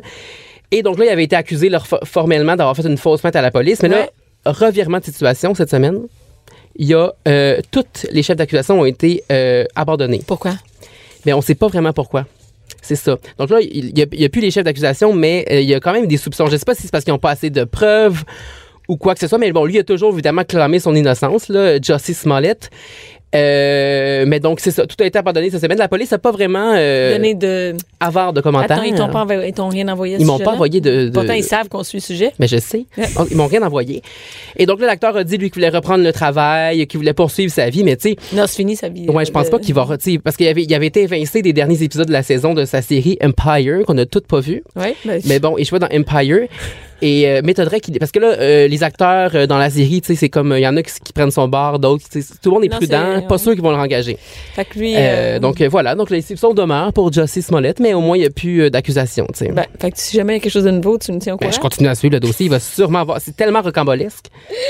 Et 0.71 0.81
donc 0.83 0.97
là, 0.97 1.05
il 1.05 1.09
avait 1.09 1.25
été 1.25 1.35
accusé 1.35 1.67
leur- 1.69 1.85
formellement 2.05 2.55
d'avoir 2.55 2.75
fait 2.75 2.83
une 2.87 2.97
fausse 2.97 3.21
plainte 3.21 3.35
à 3.35 3.41
la 3.41 3.51
police. 3.51 3.81
Mais 3.83 3.89
là, 3.89 4.07
revirement 4.45 4.99
de 4.99 5.03
situation 5.03 5.53
cette 5.55 5.69
semaine, 5.69 5.99
il 6.77 6.87
y 6.87 6.93
a 6.93 7.11
euh, 7.27 7.59
toutes 7.71 8.07
les 8.11 8.23
chefs 8.23 8.37
d'accusation 8.37 8.79
ont 8.79 8.85
été 8.85 9.23
euh, 9.31 9.65
abandonnés. 9.75 10.21
Pourquoi? 10.25 10.51
Mais 11.25 11.33
on 11.33 11.37
ne 11.37 11.43
sait 11.43 11.55
pas 11.55 11.67
vraiment 11.67 11.93
pourquoi. 11.93 12.25
C'est 12.81 12.95
ça. 12.95 13.17
Donc 13.37 13.49
là, 13.49 13.59
il 13.61 13.93
n'y 13.93 14.25
a, 14.25 14.29
plus 14.29 14.41
les 14.41 14.49
chefs 14.49 14.63
d'accusation, 14.63 15.13
mais 15.13 15.45
euh, 15.51 15.61
il 15.61 15.69
y 15.69 15.73
a 15.73 15.79
quand 15.79 15.93
même 15.93 16.07
des 16.07 16.17
soupçons. 16.17 16.47
Je 16.47 16.53
ne 16.53 16.57
sais 16.57 16.65
pas 16.65 16.73
si 16.73 16.83
c'est 16.83 16.91
parce 16.91 17.03
qu'ils 17.03 17.13
n'ont 17.13 17.19
pas 17.19 17.31
assez 17.31 17.49
de 17.49 17.63
preuves 17.63 18.23
ou 18.87 18.97
quoi 18.97 19.13
que 19.13 19.19
ce 19.19 19.27
soit, 19.27 19.37
mais 19.37 19.51
bon, 19.51 19.65
lui 19.65 19.77
a 19.77 19.83
toujours 19.83 20.11
évidemment 20.11 20.43
clamé 20.43 20.79
son 20.79 20.95
innocence, 20.95 21.47
là, 21.47 21.79
Justice 21.81 22.21
Smollett. 22.21 22.69
Euh, 23.33 24.25
mais 24.27 24.39
donc, 24.39 24.59
c'est 24.59 24.71
ça. 24.71 24.85
Tout 24.85 24.95
a 25.01 25.05
été 25.05 25.17
abandonné 25.17 25.49
cette 25.49 25.61
semaine. 25.61 25.77
La 25.77 25.87
police 25.87 26.11
n'a 26.11 26.17
pas 26.17 26.31
vraiment 26.31 26.73
euh, 26.75 27.13
Donner 27.13 27.33
de. 27.33 27.75
avare 27.99 28.33
de 28.33 28.41
commentaires. 28.41 28.77
Attends, 28.77 28.85
ils 28.85 28.93
t'ont 28.95 29.09
pas 29.09 29.21
envoyé- 29.21 29.47
ils 29.47 29.53
t'ont 29.53 29.69
rien 29.69 29.87
envoyé 29.87 30.17
Ils 30.19 30.25
m'ont 30.25 30.39
pas 30.39 30.51
envoyé 30.51 30.81
de- 30.81 31.05
de- 31.05 31.09
Pourtant, 31.11 31.33
ils 31.33 31.43
savent 31.43 31.69
qu'on 31.69 31.83
suit 31.83 31.99
le 31.99 32.03
sujet. 32.03 32.31
Mais 32.39 32.47
je 32.47 32.57
sais. 32.57 32.85
Ils 33.29 33.37
m'ont 33.37 33.47
rien 33.47 33.61
envoyé. 33.63 34.01
Et 34.57 34.65
donc 34.65 34.81
là, 34.81 34.87
l'acteur 34.87 35.15
a 35.15 35.23
dit, 35.23 35.37
lui, 35.37 35.49
qu'il 35.49 35.61
voulait 35.61 35.75
reprendre 35.75 36.03
le 36.03 36.11
travail, 36.11 36.85
qu'il 36.87 36.97
voulait 36.97 37.13
poursuivre 37.13 37.51
sa 37.53 37.69
vie, 37.69 37.83
mais 37.83 37.95
tu 37.95 38.09
sais, 38.09 38.15
Non, 38.33 38.43
c'est 38.47 38.57
fini 38.57 38.75
sa 38.75 38.89
vie. 38.89 39.07
Ouais, 39.09 39.25
je 39.25 39.31
pense 39.31 39.47
Euh, 39.47 39.51
pas 39.51 39.59
qu'il 39.59 39.73
va. 39.75 39.85
Parce 40.23 40.37
qu'il 40.37 40.47
avait, 40.47 40.63
il 40.63 40.73
avait 40.73 40.87
été 40.87 41.03
évincé 41.03 41.41
des 41.41 41.53
derniers 41.53 41.81
épisodes 41.83 42.07
de 42.07 42.13
la 42.13 42.23
saison 42.23 42.53
de 42.53 42.65
sa 42.65 42.81
série 42.81 43.17
Empire, 43.23 43.85
qu'on 43.85 43.97
a 43.97 44.05
toutes 44.05 44.27
pas 44.27 44.39
vu. 44.39 44.63
Ouais, 44.75 44.95
ben, 45.05 45.21
Mais 45.25 45.39
bon, 45.39 45.55
il 45.57 45.65
jouait 45.65 45.79
dans 45.79 45.87
Empire. 45.87 46.47
Et 47.01 47.27
euh, 47.27 47.41
qu'il 47.81 47.97
parce 47.99 48.11
que 48.11 48.19
là 48.19 48.27
euh, 48.39 48.67
les 48.67 48.83
acteurs 48.83 49.31
euh, 49.35 49.47
dans 49.47 49.57
la 49.57 49.69
série, 49.69 50.01
tu 50.01 50.07
sais 50.07 50.15
c'est 50.15 50.29
comme 50.29 50.53
il 50.55 50.61
y 50.61 50.67
en 50.67 50.77
a 50.77 50.83
qui, 50.83 50.91
qui 51.03 51.13
prennent 51.13 51.31
son 51.31 51.47
bar, 51.47 51.79
d'autres 51.79 52.03
tu 52.11 52.21
sais, 52.21 52.33
tout 52.41 52.49
le 52.49 52.55
monde 52.55 52.65
est 52.65 52.69
Non, 52.69 52.77
prudent, 52.77 53.21
pas 53.27 53.35
ouais. 53.35 53.37
sûr 53.39 53.53
qu'ils 53.53 53.61
vont 53.61 53.71
le 53.71 53.77
rengager. 53.77 54.17
Fait 54.53 54.65
que 54.65 54.77
lui. 54.77 54.95
Euh, 54.95 54.99
euh, 54.99 55.39
donc 55.39 55.61
euh, 55.61 55.67
voilà, 55.69 55.95
donc 55.95 56.09
les 56.09 56.21
soupçons 56.21 56.53
demeurent 56.53 56.93
pour 56.93 57.11
Jussie 57.11 57.41
Smollett, 57.41 57.79
mais 57.79 57.93
au 57.93 58.01
moins 58.01 58.17
il 58.17 58.21
n'y 58.21 58.25
a 58.25 58.29
plus 58.29 58.63
euh, 58.63 58.69
d'accusation, 58.69 59.25
tu 59.33 59.45
sais. 59.45 59.51
ben, 59.51 59.65
fait 59.79 59.91
que 59.91 59.97
si 59.99 60.15
jamais 60.17 60.33
il 60.33 60.35
y 60.37 60.39
a 60.39 60.43
quelque 60.43 60.51
chose 60.53 60.63
de 60.65 60.71
nouveau, 60.71 60.97
tu 60.97 61.11
me 61.11 61.19
tiens 61.19 61.33
au 61.33 61.37
Ben, 61.37 61.47
courant. 61.47 61.55
je 61.55 61.59
continue 61.59 61.89
à 61.89 61.95
suivre 61.95 62.13
le 62.13 62.19
dossier. 62.19 62.45
Il 62.45 62.49
va 62.51 62.59
sûrement 62.59 62.99
avoir. 62.99 63.19
C'est 63.21 63.35
tellement 63.35 63.61
rocambolesque. 63.61 64.25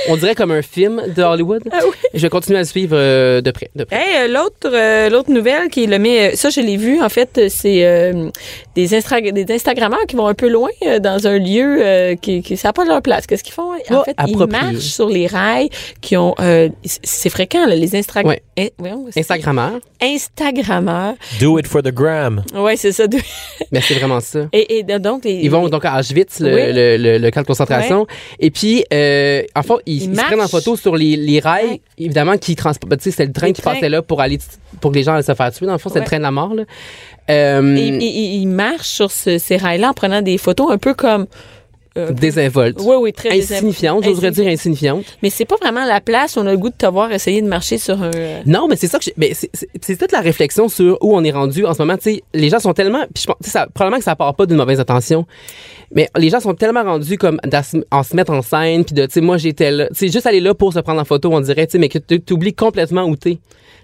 On 0.10 0.16
dirait 0.18 0.36
comme 0.36 0.52
un 0.52 0.62
film 0.62 1.02
de 1.16 1.22
Hollywood. 1.24 1.62
Ah 1.72 1.80
oui. 1.84 1.92
Je 2.14 2.22
vais 2.22 2.30
continuer 2.30 2.60
à 2.60 2.66
suivre 2.66 2.96
euh, 2.96 3.42
de 3.42 3.52
près. 3.52 3.70
De 3.76 3.84
près. 3.84 3.96
Hey, 3.98 4.30
euh, 4.30 4.34
l'autre 4.34 4.70
euh, 4.74 5.10
l'autre 5.10 5.32
nouvelle 5.32 5.70
qui 5.70 5.86
le 5.88 5.98
euh, 5.98 6.32
ça 6.36 6.50
je 6.50 6.62
l'ai 6.62 6.78
vu 6.78 7.02
en 7.02 7.10
fait 7.10 7.38
euh, 7.38 7.48
c'est 7.50 7.86
euh, 7.86 8.30
des 8.76 8.94
Instra- 8.98 9.32
des 9.32 9.54
Instagrammeurs 9.54 10.06
qui 10.08 10.16
vont 10.16 10.28
un 10.28 10.34
peu 10.34 10.50
loin 10.50 10.70
euh, 10.86 11.00
dans 11.00 11.28
un 11.28 11.38
lieu 11.38 11.80
euh, 11.82 12.16
qui 12.22 12.42
qui 12.42 12.56
ça 12.58 12.70
a 12.70 12.74
pas 12.74 12.86
leur 12.86 13.02
place. 13.02 13.26
Qu'est-ce 13.28 13.44
qu'ils 13.44 13.54
font? 13.54 13.72
En 13.74 14.04
fait, 14.04 14.16
ils 14.28 14.34
approprié. 14.36 14.48
marchent 14.62 14.78
sur 14.86 15.10
les 15.10 15.28
rails 15.28 15.70
qui 16.02 16.16
ont 16.18 16.36
euh, 16.40 16.70
c'est 16.86 17.30
fréquent 17.30 17.66
là, 17.68 17.76
les 17.76 17.96
Instra 17.96 18.22
Ouais. 18.22 18.42
Eh, 18.58 18.72
voyons, 18.78 19.06
c'est- 19.12 19.20
Instagrammeur. 19.22 19.74
Instagrammeurs. 20.02 21.16
Do 21.40 21.58
it 21.60 21.68
for 21.68 21.82
the 21.82 21.92
gram. 21.94 22.44
Ouais, 22.54 22.76
c'est 22.76 22.92
ça. 22.92 23.06
Mais 23.72 23.82
c'est 23.82 23.96
vraiment 23.96 24.20
ça. 24.20 24.48
Et, 24.54 24.80
et 24.80 24.84
donc 24.84 25.26
les 25.26 25.34
Ils 25.44 25.50
vont 25.52 25.68
donc 25.70 25.86
à 25.86 26.00
Auschwitz, 26.00 26.40
le, 26.40 26.54
Oui. 26.54 26.74
le, 26.74 26.98
le- 26.98 27.18
le 27.18 27.32
camp 27.32 27.42
de 27.42 27.48
concentration. 27.48 28.06
Et 28.40 28.52
puis, 28.52 28.84
euh, 28.94 29.44
en 29.56 29.64
fait, 29.64 29.74
ils, 29.86 30.04
Ils 30.04 30.12
ils 30.12 30.16
se 30.18 30.22
prennent 30.24 30.42
en 30.42 30.48
photo 30.48 30.76
sur 30.76 30.96
les, 30.96 31.16
les 31.18 31.40
rails, 31.40 31.66
Ouais. 31.70 31.82
évidemment, 31.98 32.38
qui 32.38 32.56
transportent. 32.56 32.98
Tu 32.98 33.10
sais, 33.12 33.12
c'est 33.18 33.26
le 33.26 33.34
train 33.34 33.48
Les 33.48 33.54
qui 33.54 33.62
trains. 33.62 33.74
passait 33.74 33.90
là 33.90 34.02
pour 34.02 34.22
aller 34.22 34.40
pour 34.80 34.92
que 34.92 34.98
les 34.98 35.04
gens 35.04 35.14
allaient 35.14 35.24
se 35.24 35.34
faire 35.34 35.52
tuer. 35.52 35.66
Dans 35.66 35.74
le 35.74 35.78
fond, 35.78 35.90
c'est 35.92 36.00
le 36.00 36.06
train 36.06 36.18
de 36.18 36.24
la 36.24 36.32
mort. 36.32 36.54
Là. 36.54 36.64
Euh, 37.30 37.76
Et- 37.76 37.88
et- 37.88 38.04
et- 38.06 38.36
ils 38.36 38.48
marchent 38.48 38.88
sur 38.90 39.12
ce- 39.12 39.38
ces 39.38 39.58
rails-là 39.58 39.90
en 39.90 39.94
prenant 39.94 40.22
des 40.22 40.38
photos 40.38 40.72
un 40.72 40.78
peu 40.78 40.94
comme. 40.94 41.28
Euh, 41.98 42.12
désinvolte. 42.12 42.80
oui, 42.82 42.96
oui, 43.00 43.14
très 43.14 43.38
Insignifiante, 43.38 44.04
j'oserais 44.04 44.32
dire 44.32 44.48
insignifiante. 44.48 45.04
Mais 45.22 45.30
c'est 45.30 45.46
pas 45.46 45.58
vraiment 45.58 45.86
la 45.86 46.00
place 46.00 46.36
où 46.36 46.40
on 46.40 46.46
a 46.48 46.52
le 46.52 46.58
goût 46.58 46.70
de 46.70 46.76
te 46.76 46.86
voir 46.86 47.12
essayer 47.12 47.42
de 47.42 47.48
marcher 47.48 47.78
sur 47.78 48.02
un. 48.02 48.12
euh, 48.16 48.42
Non, 48.46 48.68
mais 48.70 48.76
c'est 48.78 48.88
ça 48.88 48.98
que 49.00 49.06
mais 49.18 49.34
c'est- 49.34 49.98
toute 49.98 50.12
la 50.12 50.22
réflexion 50.22 50.70
sur 50.70 50.98
où 51.02 51.16
on 51.16 51.24
est 51.24 51.32
rendu 51.32 51.66
en 51.66 51.74
ce 51.74 51.82
moment. 51.82 51.98
Tu 51.98 52.04
sais, 52.16 52.24
les 52.34 52.50
gens 52.50 52.60
sont 52.60 52.74
tellement, 52.74 53.04
puis 53.14 53.22
je 53.24 53.28
pense, 53.28 53.36
tu 53.44 53.50
sais, 53.50 53.52
ça, 53.52 53.68
probablement 53.74 53.98
que 54.00 54.04
ça 54.06 54.16
part 54.16 54.36
pas 54.36 54.46
d'une 54.46 54.58
mauvaise 54.58 54.80
intention, 54.80 55.26
mais 55.94 56.08
les 56.18 56.30
gens 56.30 56.40
sont 56.40 56.54
tellement 56.54 56.84
rendus 56.84 57.18
comme 57.18 57.40
en 57.92 58.04
se 58.04 58.16
mettre 58.16 58.32
en 58.32 58.42
scène, 58.42 58.86
puis 58.86 58.96
de, 58.96 59.06
tu 59.06 59.14
sais, 59.14 59.22
moi 59.22 59.38
j'étais 59.38 59.72
là, 59.72 59.88
tu 59.90 59.96
sais, 59.96 60.08
juste 60.08 60.26
aller 60.26 60.40
là 60.40 60.54
pour 60.54 60.72
se 60.74 60.80
prendre 60.80 61.02
en 61.02 61.06
photo, 61.06 61.30
on 61.34 61.42
dirait, 61.42 61.68
tu 61.68 61.74
sais, 61.74 61.78
mais 61.78 61.90
que 61.90 61.98
tu 62.00 62.22
oublies 62.34 62.54
complètement 62.54 63.04
où 63.04 63.16
t'es. 63.18 63.38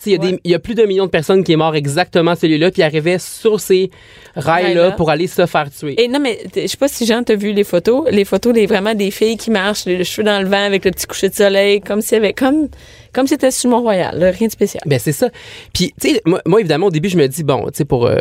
Il 0.05 0.11
y, 0.11 0.15
a 0.15 0.19
Ouais. 0.19 0.31
des- 0.33 0.39
il 0.43 0.51
y 0.51 0.53
a 0.55 0.59
plus 0.59 0.75
d'un 0.75 0.85
million 0.85 1.05
de 1.05 1.09
personnes 1.11 1.43
qui 1.43 1.51
est 1.53 1.55
mort 1.57 1.75
exactement 1.75 2.35
celui-là, 2.35 2.71
puis 2.71 2.81
arrivait 2.83 3.17
sur 3.19 3.59
ces 3.59 3.89
rails-là 4.35 4.91
pour 4.91 5.09
aller 5.09 5.27
se 5.27 5.45
faire 5.45 5.69
tuer. 5.71 6.01
Et 6.01 6.07
non, 6.07 6.19
mais 6.19 6.39
je 6.55 6.67
sais 6.67 6.77
pas 6.77 6.87
si 6.87 7.05
Jean 7.05 7.23
t'a 7.23 7.35
vu 7.35 7.51
les 7.51 7.63
photos. 7.63 8.07
Les 8.11 8.25
photos, 8.25 8.53
les, 8.53 8.65
vraiment 8.67 8.93
des 8.93 9.11
filles 9.11 9.37
qui 9.37 9.51
marchent, 9.51 9.85
les 9.85 10.03
cheveux 10.03 10.25
dans 10.25 10.41
le 10.41 10.47
vent 10.47 10.63
avec 10.65 10.85
le 10.85 10.91
petit 10.91 11.07
coucher 11.07 11.29
de 11.29 11.35
soleil, 11.35 11.81
comme 11.81 12.01
si 12.01 12.15
avait 12.15 12.33
comme, 12.33 12.67
comme 13.13 13.27
c'était 13.27 13.51
sur 13.51 13.69
Mont-Royal, 13.69 14.17
rien 14.37 14.47
de 14.47 14.51
spécial. 14.51 14.83
Ben 14.85 14.99
c'est 14.99 15.11
ça. 15.11 15.29
Puis 15.73 15.93
tu 15.99 16.09
sais 16.09 16.21
moi, 16.25 16.59
évidemment 16.59 16.87
au 16.87 16.91
début 16.91 17.09
je 17.09 17.17
me 17.17 17.27
dis 17.27 17.43
bon, 17.43 17.65
tu 17.65 17.71
sais 17.75 17.85
pour 17.85 18.05
euh, 18.07 18.15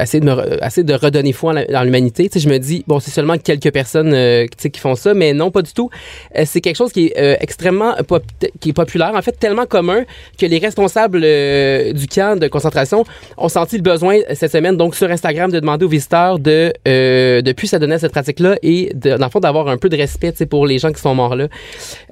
essayer 0.00 0.20
de 0.20 0.24
me 0.26 0.64
essayer 0.64 0.84
de 0.84 0.94
redonner 0.94 1.32
foi 1.32 1.54
dans 1.66 1.82
l'humanité, 1.82 2.28
tu 2.28 2.38
sais 2.38 2.44
je 2.44 2.48
me 2.52 2.58
dis 2.58 2.84
bon, 2.86 3.00
c'est 3.00 3.10
seulement 3.10 3.36
quelques 3.38 3.72
personnes 3.72 4.12
euh, 4.14 4.46
qui 4.46 4.80
font 4.80 4.94
ça 4.94 5.14
mais 5.14 5.32
non 5.32 5.50
pas 5.50 5.62
du 5.62 5.72
tout. 5.72 5.90
Euh, 6.36 6.42
c'est 6.46 6.60
quelque 6.60 6.76
chose 6.76 6.92
qui 6.92 7.06
est 7.06 7.18
euh, 7.18 7.36
extrêmement 7.40 7.94
pop- 8.06 8.22
qui 8.60 8.70
est 8.70 8.72
populaire 8.72 9.12
en 9.14 9.22
fait 9.22 9.32
tellement 9.32 9.66
commun 9.66 10.04
que 10.38 10.46
les 10.46 10.58
responsables 10.58 11.20
euh, 11.24 11.92
du 11.92 12.06
camp 12.06 12.38
de 12.38 12.48
concentration 12.48 13.04
ont 13.36 13.48
senti 13.48 13.76
le 13.76 13.82
besoin 13.82 14.18
cette 14.34 14.52
semaine 14.52 14.76
donc 14.76 14.94
sur 14.94 15.10
Instagram 15.10 15.50
de 15.50 15.60
demander 15.60 15.84
aux 15.84 15.88
visiteurs 15.88 16.38
de 16.38 16.72
euh, 16.86 17.42
de 17.42 17.52
plus 17.52 17.66
s'adonner 17.68 17.94
à 17.94 17.98
cette 17.98 18.12
pratique 18.12 18.40
là 18.40 18.56
et 18.62 18.92
de, 18.94 19.16
dans 19.16 19.26
le 19.26 19.30
fond 19.30 19.40
d'avoir 19.40 19.68
un 19.68 19.76
peu 19.78 19.88
de 19.88 19.96
respect 19.96 20.32
tu 20.32 20.38
sais 20.38 20.46
pour 20.46 20.66
les 20.66 20.78
gens 20.78 20.92
qui 20.92 21.00
sont 21.00 21.14
morts 21.14 21.36
là. 21.36 21.48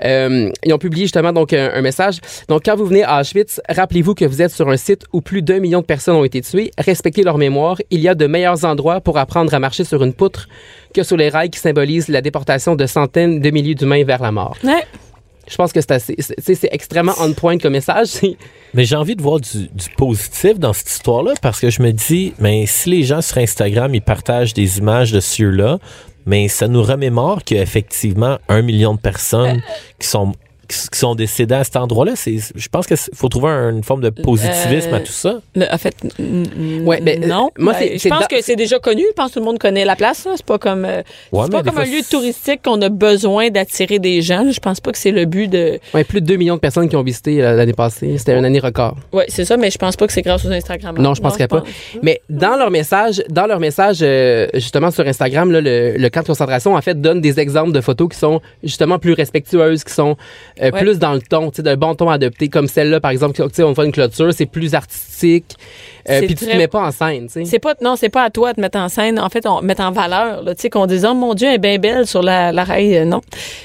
Ils 0.03 0.73
ont 0.73 0.79
publié 0.79 1.05
justement 1.05 1.33
donc 1.33 1.53
un 1.53 1.81
message. 1.81 2.19
Donc 2.49 2.63
quand 2.65 2.77
vous 2.77 2.87
venez 2.87 3.05
à 3.05 3.21
Auschwitz, 3.21 3.61
rappelez-vous 3.69 4.15
que 4.15 4.25
vous 4.25 4.43
êtes 4.43 4.53
sur 4.53 4.69
un 4.69 4.77
site 4.77 5.05
où 5.13 5.21
plus 5.21 5.43
d'un 5.43 5.61
million 5.61 5.81
de 5.81 5.87
personnes 5.87 6.17
ont 6.17 6.25
été 6.25 6.41
tuées. 6.43 6.71
Respectez 6.79 7.23
leur 7.23 7.39
mémoire. 7.39 7.79
Il 7.91 8.01
y 8.01 8.09
a 8.09 8.15
de 8.15 8.27
meilleurs 8.27 8.65
endroits 8.65 9.01
pour 9.01 9.19
apprendre 9.19 9.53
à 9.55 9.59
marcher 9.59 9.85
sur 9.85 10.03
une 10.03 10.13
poutre 10.13 10.49
que 10.95 11.03
sur 11.03 11.17
les 11.17 11.29
rails 11.29 11.51
qui 11.51 11.59
symbolisent 11.59 12.09
la 12.09 12.21
déportation 12.21 12.77
de 12.77 12.87
centaines 12.87 13.41
de 13.41 13.51
milliers 13.51 13.75
d'humains 13.75 14.05
vers 14.05 14.23
la 14.23 14.33
mort. 14.33 14.57
Ouais. 14.63 14.85
Je 15.47 15.57
pense 15.57 15.73
que 15.73 15.81
c'est 15.81 15.93
assez, 15.93 16.17
extrêmement 16.73 17.13
on 17.21 17.33
point 17.33 17.59
comme 17.59 17.73
message. 17.75 18.13
Mais 18.75 18.85
j'ai 18.85 18.97
envie 18.97 19.15
de 19.15 19.23
voir 19.23 19.41
du, 19.41 19.69
du 19.69 19.91
positif 19.97 20.59
dans 20.59 20.73
cette 20.73 20.91
histoire-là 20.91 21.35
parce 21.43 21.61
que 21.61 21.71
je 21.71 21.83
me 21.83 21.93
dis, 21.93 22.33
mais 22.41 22.67
si 22.67 22.91
les 22.91 23.05
gens 23.05 23.23
sur 23.23 23.39
Instagram, 23.39 23.95
ils 23.95 24.03
partagent 24.03 24.53
des 24.53 24.79
images 24.79 25.13
de 25.13 25.21
ceux-là, 25.21 25.79
mais 26.27 26.49
ça 26.49 26.67
nous 26.67 26.83
remémore 26.83 27.45
qu'effectivement, 27.45 28.39
un 28.49 28.63
million 28.63 28.95
de 28.95 29.01
personnes 29.01 29.63
qui 30.01 30.09
sont 30.09 30.33
qui 30.91 30.99
sont 30.99 31.15
décédées 31.15 31.55
à 31.55 31.65
cet 31.65 31.77
endroit-là, 31.77 32.13
c'est, 32.17 32.37
je 32.55 32.69
pense 32.69 32.87
qu'il 32.87 32.97
faut 33.15 33.29
trouver 33.29 33.49
un- 33.49 33.71
une 33.71 33.83
forme 33.85 34.01
de 34.01 34.11
positivisme 34.11 34.91
Euh, 34.93 34.97
à 34.97 35.01
tout 35.01 35.13
ça. 35.13 35.41
Le- 35.55 35.67
en 35.73 35.79
fait, 35.79 35.95
Ouais, 36.85 37.01
ben, 37.01 37.21
non. 37.27 37.51
euh, 37.59 37.63
moi, 37.63 37.75
Ben, 37.79 37.99
je 37.99 38.09
pense 38.09 38.21
dans- 38.21 38.27
que 38.27 38.43
c'est 38.43 38.57
déjà 38.57 38.79
connu. 38.79 39.03
Je 39.09 39.13
pense 39.15 39.29
que 39.31 39.35
tout 39.35 39.41
le 39.41 39.45
monde 39.47 39.59
connaît 39.59 39.85
la 39.85 39.97
place. 39.97 40.27
C'est 40.37 40.45
pas 40.45 40.59
comme, 40.59 40.85
euh, 40.85 41.03
Ouais, 41.33 41.45
c'est 41.45 41.53
mais 41.57 41.63
pas 41.63 41.71
comme 41.71 41.79
un 41.81 41.85
lieu 41.85 42.01
touristique 42.09 42.61
qu'on 42.65 42.81
a 42.83 42.89
besoin 42.89 43.51
d'attirer 43.51 43.99
des 43.99 44.23
gens. 44.23 44.51
Je 44.51 44.61
pense 44.61 44.81
pas 44.81 44.93
que 44.93 44.99
c'est 44.99 45.11
le 45.11 45.25
but 45.25 45.49
de. 45.49 45.79
Ouais, 45.93 46.05
plus 46.05 46.21
de 46.21 46.27
2 46.27 46.37
millions 46.37 46.55
de 46.55 46.61
personnes 46.61 46.89
qui 46.89 46.97
ont 46.97 47.03
visité 47.03 47.39
l'année 47.39 47.73
passée. 47.73 48.17
C'était 48.19 48.37
une 48.39 48.45
année 48.45 48.61
record. 48.61 48.97
Ouais, 49.13 49.27
c'est 49.29 49.45
ça, 49.45 49.57
mais 49.57 49.71
je 49.71 49.79
pense 49.79 49.97
pas 49.97 50.07
que 50.07 50.13
c'est 50.13 50.23
grâce 50.23 50.45
aux 50.45 50.53
Instagram. 50.53 50.97
Non, 50.99 51.15
je 51.15 51.21
penserais 51.23 51.49
pas. 51.49 51.63
Mais 52.03 52.21
dans 52.29 52.57
leur 52.57 52.71
message, 52.71 53.23
dans 53.29 53.47
leur 53.47 53.61
message 53.61 53.99
euh, 54.03 54.47
justement 54.55 54.91
sur 54.91 55.07
Instagram, 55.07 55.51
là, 55.51 55.61
le, 55.61 55.97
le 55.97 56.09
camp 56.11 56.21
de 56.23 56.27
concentration 56.27 56.75
en 56.75 56.81
fait 56.83 57.01
donne 57.01 57.21
des 57.21 57.41
exemples 57.41 57.73
de 57.73 57.81
photos 57.81 58.09
qui 58.11 58.19
sont 58.19 58.41
justement 58.63 58.99
plus 58.99 59.13
respectueuses, 59.13 59.85
qui 59.85 59.93
sont 59.93 60.17
euh, 60.63 60.64
Ouais. 60.71 60.81
plus 60.81 60.99
dans 60.99 61.13
le 61.15 61.21
ton, 61.21 61.51
tu 61.51 61.57
sais, 61.57 61.63
d'un 61.63 61.77
bon 61.77 61.95
ton 61.95 62.09
adopté, 62.09 62.49
comme 62.49 62.69
celle-là 62.69 63.01
par 63.01 63.11
exemple. 63.11 63.35
Tu 63.35 63.43
sais, 63.53 63.63
on 63.63 63.73
voit 63.73 63.85
une 63.85 63.93
clôture, 63.93 64.33
c'est 64.33 64.47
plus 64.47 64.75
artistique. 64.75 65.55
Euh, 66.09 66.21
Puis 66.21 66.35
tu 66.35 66.47
te 66.47 66.57
mets 66.57 66.69
pas 66.69 66.81
en 66.87 66.91
scène, 66.91 67.27
tu 67.27 67.33
sais. 67.33 67.45
C'est 67.45 67.59
pas 67.59 67.75
non, 67.81 67.97
c'est 67.97 68.09
pas 68.11 68.25
à 68.25 68.31
toi 68.31 68.53
de 68.53 68.61
mettre 68.61 68.79
en 68.79 68.89
scène. 68.89 69.19
En 69.19 69.29
fait, 69.31 69.47
on 69.47 69.63
mettre 69.63 69.83
en 69.83 69.91
valeur. 69.91 70.45
Tu 70.45 70.53
sais 70.59 70.71
qu'on 70.71 70.87
dise 70.87 71.07
oh 71.09 71.15
mon 71.15 71.35
Dieu, 71.35 71.49
elle 71.49 71.55
est 71.55 71.59
bien 71.59 71.79
belle 71.79 72.07
sur 72.07 72.23
la, 72.23 72.53
la 72.53 72.65
rail. 72.65 72.97
Euh, 72.99 73.05
Non, 73.05 73.21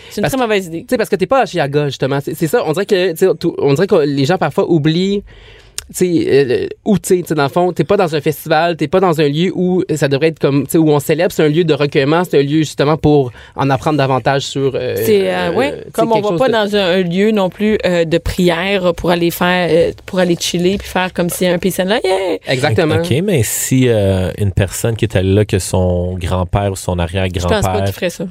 c'est 0.09 0.17
une 0.17 0.21
Parce 0.23 0.33
très 0.33 0.41
mauvaise 0.41 0.67
idée. 0.67 0.81
Tu 0.81 0.87
sais, 0.89 0.97
parce 0.97 1.09
que 1.09 1.15
t'es 1.15 1.27
pas 1.27 1.41
à 1.41 1.45
Chiaga, 1.45 1.85
justement. 1.87 2.19
C'est 2.21 2.47
ça, 2.47 2.63
on 2.65 2.71
dirait 2.73 2.85
que, 2.85 3.11
tu 3.11 3.17
sais, 3.17 3.27
on 3.59 3.73
dirait 3.73 3.87
que 3.87 3.95
les 3.95 4.25
gens 4.25 4.37
parfois 4.37 4.69
oublient, 4.69 5.23
euh, 6.01 6.67
où, 6.85 6.97
tu 6.99 7.07
sais, 7.15 7.21
tu 7.21 7.27
sais, 7.29 7.35
dans 7.35 7.43
le 7.43 7.49
fond, 7.49 7.71
t'es 7.73 7.83
pas 7.83 7.97
dans 7.97 8.15
un 8.15 8.21
festival, 8.21 8.75
t'es 8.77 8.87
pas 8.87 8.99
dans 8.99 9.19
un 9.19 9.27
lieu 9.27 9.51
où 9.55 9.83
ça 9.95 10.07
devrait 10.07 10.27
être 10.27 10.39
comme, 10.39 10.65
tu 10.65 10.71
sais, 10.73 10.77
où 10.77 10.89
on 10.91 10.99
célèbre, 10.99 11.31
c'est 11.31 11.43
un 11.43 11.49
lieu 11.49 11.63
de 11.63 11.73
recueillement, 11.73 12.23
c'est 12.23 12.37
un 12.39 12.43
lieu, 12.43 12.59
justement, 12.59 12.95
pour 12.97 13.31
en 13.55 13.69
apprendre 13.69 13.97
davantage 13.97 14.43
sur... 14.43 14.73
euh, 14.75 14.95
C'est 14.97 15.29
euh, 15.33 15.49
euh, 15.49 15.53
ouais, 15.53 15.71
tu 15.71 15.77
sais, 15.85 15.91
comme 15.93 16.11
on 16.11 16.21
va 16.21 16.37
pas 16.37 16.47
de- 16.47 16.53
dans 16.53 16.75
un, 16.75 16.85
un 16.99 17.01
lieu 17.01 17.31
non 17.31 17.49
plus 17.49 17.77
euh, 17.85 18.05
de 18.05 18.17
prière 18.17 18.93
pour 18.95 19.09
aller 19.11 19.31
faire 19.31 19.69
euh, 19.71 19.91
pour 20.05 20.19
aller 20.19 20.35
chiller 20.39 20.77
puis 20.77 20.87
faire 20.87 21.11
comme 21.13 21.29
si 21.29 21.45
un 21.47 21.55
and 21.55 21.83
love. 21.85 21.99
Yeah! 22.03 22.37
Exactement. 22.47 22.95
OK, 22.97 23.13
mais 23.23 23.41
si 23.43 23.87
euh, 23.87 24.31
une 24.37 24.51
personne 24.51 24.95
qui 24.95 25.05
est 25.05 25.15
allée 25.15 25.33
là, 25.33 25.45
que 25.45 25.59
son 25.59 26.15
grand-père 26.17 26.71
ou 26.71 26.75
son 26.75 26.93
Je 26.93 26.97
pense 26.97 26.97
pas 26.97 27.03
arrière-grand-père, 27.03 27.83
qu'il 27.85 27.93
ferait 27.93 28.09
ça. 28.09 28.25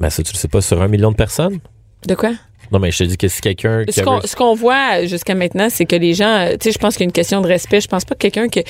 ben 0.00 0.10
ça, 0.10 0.22
tu 0.22 0.32
le 0.32 0.38
sais 0.38 0.48
pas, 0.48 0.60
sur 0.60 0.80
un 0.80 0.88
million 0.88 1.10
de 1.10 1.16
personnes? 1.16 1.58
De 2.06 2.14
quoi? 2.14 2.30
Non, 2.72 2.78
mais 2.78 2.90
je 2.90 2.98
te 2.98 3.04
dis 3.04 3.18
que 3.18 3.28
si 3.28 3.40
quelqu'un 3.40 3.84
Ce 3.88 4.00
qu'on, 4.00 4.46
avait- 4.50 4.60
voit 4.60 5.04
jusqu'à 5.04 5.34
maintenant, 5.34 5.68
c'est 5.70 5.84
que 5.84 5.96
les 5.96 6.14
gens, 6.14 6.46
euh, 6.46 6.52
tu 6.52 6.64
sais, 6.68 6.72
je 6.72 6.78
pense 6.78 6.94
qu'il 6.94 7.02
y 7.02 7.06
a 7.06 7.08
une 7.08 7.12
question 7.12 7.40
de 7.42 7.46
respect. 7.46 7.80
Je 7.82 7.88
pense 7.88 8.04
pas 8.04 8.14
que 8.14 8.20
quelqu'un 8.28 8.48
que, 8.48 8.60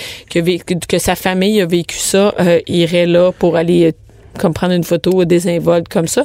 que, 0.87 0.99
sa 0.99 1.15
famille 1.15 1.61
a 1.61 1.67
vécu 1.67 1.97
ça 1.97 2.35
euh, 2.41 2.61
irait 2.67 3.07
là 3.07 3.31
pour 3.33 3.57
aller 3.57 3.87
euh, 3.89 3.93
comme 4.41 4.55
prendre 4.55 4.73
une 4.73 4.83
photo 4.83 5.25
désinvolte 5.25 5.89
comme 5.89 6.09
ça. 6.09 6.25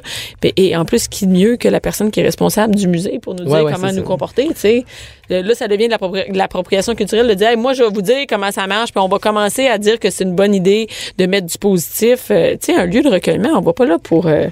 Et 0.55 0.75
en 0.77 0.85
plus, 0.85 1.07
qui 1.07 1.27
de 1.27 1.31
mieux 1.33 1.57
que 1.57 1.67
la 1.67 1.79
personne 1.81 2.09
qui 2.09 2.21
est 2.21 2.23
responsable 2.23 2.73
du 2.73 2.87
musée 2.87 3.19
pour 3.21 3.35
nous 3.35 3.43
dire 3.43 3.63
ouais, 3.65 3.71
comment 3.73 3.91
nous 3.91 3.97
ça. 3.99 4.01
comporter, 4.01 4.47
tu 4.47 4.55
sais. 4.55 4.85
Là, 5.29 5.53
ça 5.55 5.67
devient 5.67 5.87
de 5.87 5.93
l'appropri- 5.93 6.31
de 6.31 6.37
l'appropriation 6.37 6.95
culturelle 6.95 7.27
de 7.27 7.33
dire, 7.33 7.49
Hey, 7.49 7.57
moi, 7.57 7.73
je 7.73 7.83
vais 7.83 7.89
vous 7.89 8.01
dire 8.01 8.25
comment 8.29 8.49
ça 8.51 8.65
marche, 8.65 8.91
puis 8.91 9.01
on 9.01 9.09
va 9.09 9.19
commencer 9.19 9.67
à 9.67 9.77
dire 9.77 9.99
que 9.99 10.09
c'est 10.09 10.23
une 10.23 10.35
bonne 10.35 10.55
idée 10.55 10.87
de 11.17 11.25
mettre 11.25 11.47
du 11.47 11.57
positif. 11.57 12.27
Euh, 12.31 12.53
tu 12.53 12.73
sais, 12.73 12.75
un 12.75 12.85
lieu 12.85 13.01
de 13.03 13.09
recueillement, 13.09 13.49
on 13.55 13.61
va 13.61 13.73
pas 13.73 13.85
là 13.85 13.97
pour... 14.01 14.25
euh, 14.27 14.47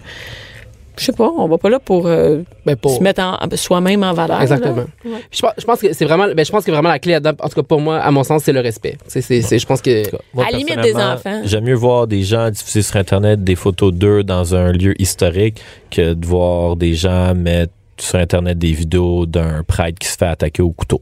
je 0.97 1.05
sais 1.05 1.11
pas, 1.11 1.29
on 1.37 1.47
va 1.47 1.57
pas 1.57 1.69
là 1.69 1.79
pour, 1.79 2.07
euh, 2.07 2.39
Ben, 2.65 2.75
pour- 2.75 2.95
se 2.97 3.01
mettre 3.03 3.21
en- 3.21 3.37
soi-même 3.55 4.03
en 4.03 4.13
valeur. 4.13 4.41
Exactement. 4.41 4.85
Ouais. 5.05 5.11
Je 5.31 5.41
pense, 5.41 5.51
je 5.57 5.65
pense 5.65 5.79
que 5.81 5.93
c'est 5.93 6.05
vraiment, 6.05 6.27
ben, 6.35 6.45
je 6.45 6.51
pense 6.51 6.63
que 6.63 6.71
vraiment 6.71 6.89
la 6.89 6.99
clé 6.99 7.13
là-dedans, 7.13 7.33
en 7.43 7.49
tout 7.49 7.55
cas 7.55 7.63
pour 7.63 7.79
moi, 7.81 7.97
à 7.99 8.11
mon 8.11 8.23
sens, 8.23 8.43
c'est 8.43 8.53
le 8.53 8.59
respect. 8.61 8.97
C'est, 9.07 9.21
c'est, 9.21 9.41
c'est- 9.41 9.59
je 9.59 9.65
pense 9.65 9.81
que, 9.81 10.03
Moi, 10.33 10.45
À 10.47 10.51
la 10.51 10.57
limite 10.57 10.79
des 10.81 10.95
enfants. 10.95 11.41
J'aime 11.45 11.63
mieux 11.65 11.73
voir 11.75 12.07
des 12.07 12.23
gens 12.23 12.49
diffuser 12.49 12.81
sur 12.81 12.95
Internet 12.97 13.43
des 13.43 13.55
photos 13.55 13.93
d'eux 13.93 14.23
dans 14.23 14.55
un 14.55 14.71
lieu 14.71 14.93
historique 15.01 15.61
que 15.91 16.13
de 16.13 16.25
voir 16.25 16.75
des 16.75 16.93
gens 16.93 17.33
mettre 17.35 17.71
sur 17.97 18.19
Internet 18.19 18.57
des 18.57 18.73
vidéos 18.73 19.25
d'un 19.25 19.63
prêtre 19.63 19.97
qui 19.99 20.07
se 20.07 20.17
fait 20.17 20.25
attaquer 20.25 20.61
au 20.61 20.71
couteau. 20.71 21.01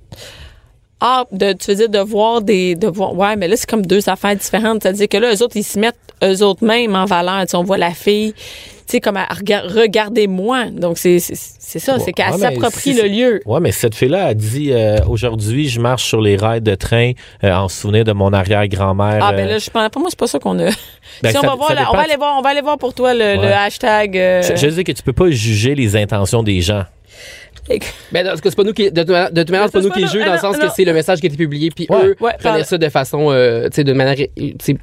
Ah, 1.06 1.26
de, 1.34 1.52
tu 1.54 1.72
veux 1.72 1.76
dire 1.76 1.89
de 1.89 2.00
voir 2.00 2.41
des. 2.41 2.76
De 2.76 2.88
voir, 2.88 3.14
ouais, 3.14 3.36
mais 3.36 3.48
là, 3.50 3.58
c'est 3.58 3.70
comme 3.70 3.86
deux 3.86 4.08
affaires 4.08 4.36
différentes. 4.38 4.84
C'est-à-dire 4.84 5.10
que 5.10 5.18
là, 5.18 5.34
eux 5.36 5.44
autres, 5.44 5.58
ils 5.58 5.64
se 5.64 5.78
mettent 5.78 5.98
eux 6.24 6.43
autres 6.43 6.63
mêmes 6.65 6.95
en 6.95 7.05
valeur. 7.05 7.41
Tu 7.41 7.49
sais, 7.49 7.57
on 7.57 7.63
voit 7.63 7.78
la 7.78 7.91
fille, 7.91 8.34
tu 8.34 8.41
sais, 8.88 8.99
comme 8.99 9.17
elle 9.17 9.36
regarde, 9.38 9.71
regardez-moi. 9.71 10.65
Donc, 10.71 10.97
c'est 10.97 11.19
c'est- 11.19 11.36
c'est 11.59 11.80
ça, 11.80 11.97
c'est 11.99 12.11
qu'elle 12.13 12.32
Ouais, 12.32 12.38
s'approprie 12.38 12.93
si- 12.93 13.01
le 13.01 13.07
lieu. 13.07 13.41
Ouais, 13.45 13.59
mais 13.59 13.71
cette 13.71 13.95
fille-là 13.95 14.26
a 14.28 14.34
dit 14.34 14.71
euh, 14.71 14.97
aujourd'hui, 15.07 15.69
je 15.69 15.80
marche 15.80 16.03
sur 16.03 16.21
les 16.21 16.36
rails 16.36 16.61
de 16.61 16.76
train 16.76 17.13
euh, 17.43 17.51
en 17.53 17.67
souvenir 17.67 18.03
de 18.03 18.11
mon 18.11 18.32
arrière-grand-mère. 18.34 19.19
Ah, 19.21 19.32
ben 19.34 19.47
euh, 19.47 19.51
là, 19.53 19.57
je 19.59 19.69
pense, 19.69 19.89
pour 19.89 20.01
moi, 20.01 20.09
c'est 20.09 20.19
pas 20.19 20.28
ça 20.28 20.39
qu'on 20.39 20.59
a. 20.59 20.69
Ben, 21.21 21.30
si 21.32 21.38
on 21.38 21.41
ça- 21.41 21.47
va 21.47 21.55
voir, 21.55 21.67
ça 21.69 21.76
là, 21.76 21.82
on 21.82 21.84
dépend. 21.91 21.97
va 21.97 22.03
aller 22.03 22.15
voir, 22.17 22.36
on 22.38 22.41
va 22.41 22.49
aller 22.49 22.61
voir 22.61 22.78
pour 22.78 22.93
toi 22.93 23.13
le, 23.13 23.38
hashtag. 23.53 24.17
euh, 24.17 24.41
je, 24.55 24.67
dire 24.67 24.84
que 24.84 24.91
tu 24.91 25.03
peux 25.03 25.13
pas 25.13 25.30
juger 25.30 25.76
les 25.76 25.95
intentions 25.95 26.41
des 26.43 26.59
gens. 26.61 26.84
Ben, 28.11 28.28
en 28.28 28.32
tout 28.34 28.41
cas, 28.41 28.49
c'est 28.49 28.55
pas 28.55 28.63
nous 28.63 28.74
qui, 28.74 28.91
de, 28.91 29.01
toute 29.01 29.09
manière- 29.11 29.32
de 29.32 29.41
toute 29.41 29.51
manière, 29.51 29.67
c'est 29.67 29.78
pas 29.80 29.82
nous 29.82 29.91
qui 29.91 30.01
nous- 30.01 30.07
juge 30.09 30.21
ah, 30.24 30.28
dans 30.28 30.34
le 30.34 30.39
sens 30.39 30.57
non. 30.57 30.67
que 30.67 30.74
c'est 30.76 30.84
le 30.84 30.91
message 30.93 31.19
qui 31.19 31.28
a 31.28 31.30
été 31.30 31.38
publié, 31.38 31.69
puis 31.71 31.88
Ouais. 31.89 32.07
eux 32.07 32.15
Ouais, 32.19 32.34
prenaient 32.39 32.63
ça 32.65 32.78
de 32.78 32.89
façon, 32.89 33.32
euh, 33.32 33.69
tu 33.69 33.76
sais, 33.76 33.84
de 33.86 33.93
manière 33.93 34.15
tu 34.15 34.78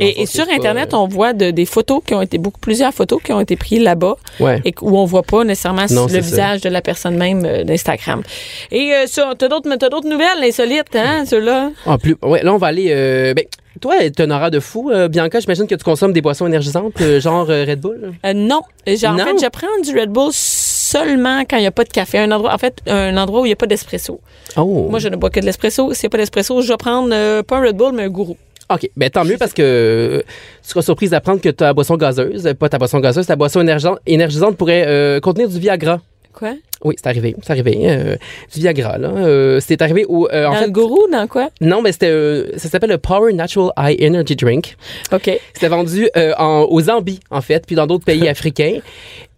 Et, 0.00 0.26
sur 0.26 0.46
pas, 0.46 0.52
Internet, 0.54 0.94
euh, 0.94 0.98
on 0.98 1.08
voit 1.08 1.32
de- 1.32 1.50
des 1.50 1.66
photos 1.66 2.00
qui 2.06 2.14
ont 2.14 2.22
été, 2.22 2.38
beaucoup, 2.38 2.60
plusieurs 2.60 2.92
photos 2.94 3.20
qui 3.22 3.32
ont 3.32 3.40
été 3.40 3.56
prises 3.56 3.80
là-bas 3.82 4.16
Ouais. 4.40 4.60
et 4.64 4.72
où 4.82 4.96
on 4.98 5.04
voit 5.04 5.22
pas 5.24 5.42
nécessairement 5.44 5.86
Non, 5.90 6.04
le 6.06 6.12
ça. 6.12 6.20
visage 6.20 6.60
de 6.60 6.68
la 6.68 6.80
personne 6.80 7.16
même 7.16 7.44
euh, 7.44 7.64
d'Instagram. 7.64 8.22
Et 8.70 8.92
euh, 8.92 9.34
t'as 9.38 9.48
d'autres, 9.48 10.08
nouvelles 10.08 10.42
insolites, 10.44 10.94
hein, 10.94 11.24
ceux-là? 11.26 11.70
En 11.86 11.98
plus, 11.98 12.16
ouais, 12.22 12.42
là, 12.42 12.54
on 12.54 12.58
va 12.58 12.68
aller. 12.68 12.86
euh, 12.90 13.34
ben, 13.34 13.44
toi, 13.80 13.94
t'as 14.14 14.24
un 14.24 14.30
aura 14.30 14.50
de 14.50 14.60
fou, 14.60 14.90
euh, 14.90 15.08
Bianca. 15.08 15.40
J'imagine 15.40 15.66
que 15.66 15.74
tu 15.74 15.84
consommes 15.84 16.12
des 16.12 16.22
boissons 16.22 16.46
énergisantes, 16.46 16.98
euh, 17.00 17.20
genre 17.20 17.46
Red 17.48 17.80
Bull. 17.80 18.12
Non. 18.34 18.60
En 18.86 19.12
Non? 19.12 19.24
fait, 19.24 19.38
je 19.44 19.48
prends 19.50 19.66
du 19.84 19.98
Red 19.98 20.10
Bull 20.10 20.30
seulement 20.32 21.40
quand 21.48 21.56
il 21.56 21.60
n'y 21.62 21.66
a 21.66 21.72
pas 21.72 21.84
de 21.84 21.88
café. 21.90 22.18
Un 22.18 22.30
endroit, 22.32 22.54
en 22.54 22.58
fait, 22.58 22.78
un 22.86 23.16
endroit 23.16 23.40
où 23.40 23.44
il 23.44 23.48
n'y 23.48 23.52
a 23.52 23.56
pas 23.56 23.66
d'espresso. 23.66 24.20
Oh. 24.56 24.86
Moi, 24.88 24.98
je 25.00 25.08
ne 25.08 25.16
bois 25.16 25.30
que 25.30 25.40
de 25.40 25.44
l'espresso. 25.44 25.92
S'il 25.92 26.06
n'y 26.06 26.08
a 26.08 26.10
pas 26.10 26.18
d'espresso, 26.18 26.62
je 26.62 26.68
vais 26.68 26.76
prendre 26.76 27.08
euh, 27.12 27.42
pas 27.42 27.56
un 27.56 27.62
Red 27.62 27.76
Bull, 27.76 27.92
mais 27.92 28.04
un 28.04 28.08
gourou. 28.08 28.36
OK. 28.68 28.90
Ben, 28.96 29.10
tant 29.10 29.24
mieux 29.24 29.36
parce 29.38 29.52
que 29.52 29.62
euh, 29.62 30.22
tu 30.62 30.70
seras 30.70 30.82
surprise 30.82 31.10
d'apprendre 31.10 31.40
que 31.40 31.48
ta 31.48 31.72
boisson 31.72 31.96
gazeuse, 31.96 32.52
pas 32.58 32.68
ta 32.68 32.78
boisson 32.78 32.98
gazeuse, 33.00 33.26
ta 33.26 33.36
boisson 33.36 33.60
énergisante, 33.60 33.98
énergisante 34.06 34.56
pourrait 34.56 34.84
euh, 34.86 35.20
contenir 35.20 35.48
du 35.48 35.58
Viagra. 35.58 36.00
Quoi? 36.36 36.52
Oui, 36.84 36.94
c'est 36.98 37.06
arrivé. 37.08 37.34
C'est 37.42 37.50
arrivé. 37.52 37.78
euh, 37.84 38.16
du 38.52 38.60
Viagra, 38.60 38.98
là. 38.98 39.08
Euh, 39.08 39.58
c'est 39.60 39.80
arrivé 39.80 40.04
où, 40.06 40.26
euh, 40.26 40.44
en 40.44 40.52
Dans 40.52 40.58
fait. 40.58 40.66
le 40.66 40.70
gourou, 40.70 41.08
dans 41.10 41.26
quoi? 41.26 41.48
Non, 41.62 41.80
mais 41.80 41.92
c'était. 41.92 42.10
euh, 42.10 42.50
ça 42.58 42.68
s'appelle 42.68 42.90
le 42.90 42.98
Power 42.98 43.32
Natural 43.32 43.70
Eye 43.78 43.96
Energy 44.06 44.36
Drink. 44.36 44.76
OK. 45.12 45.30
C'était 45.54 45.68
vendu 45.68 46.10
euh, 46.14 46.34
en, 46.38 46.64
aux 46.64 46.80
Zambie, 46.82 47.20
en 47.30 47.40
fait, 47.40 47.64
puis 47.66 47.74
dans 47.74 47.86
d'autres 47.86 48.04
pays 48.04 48.28
africains. 48.28 48.80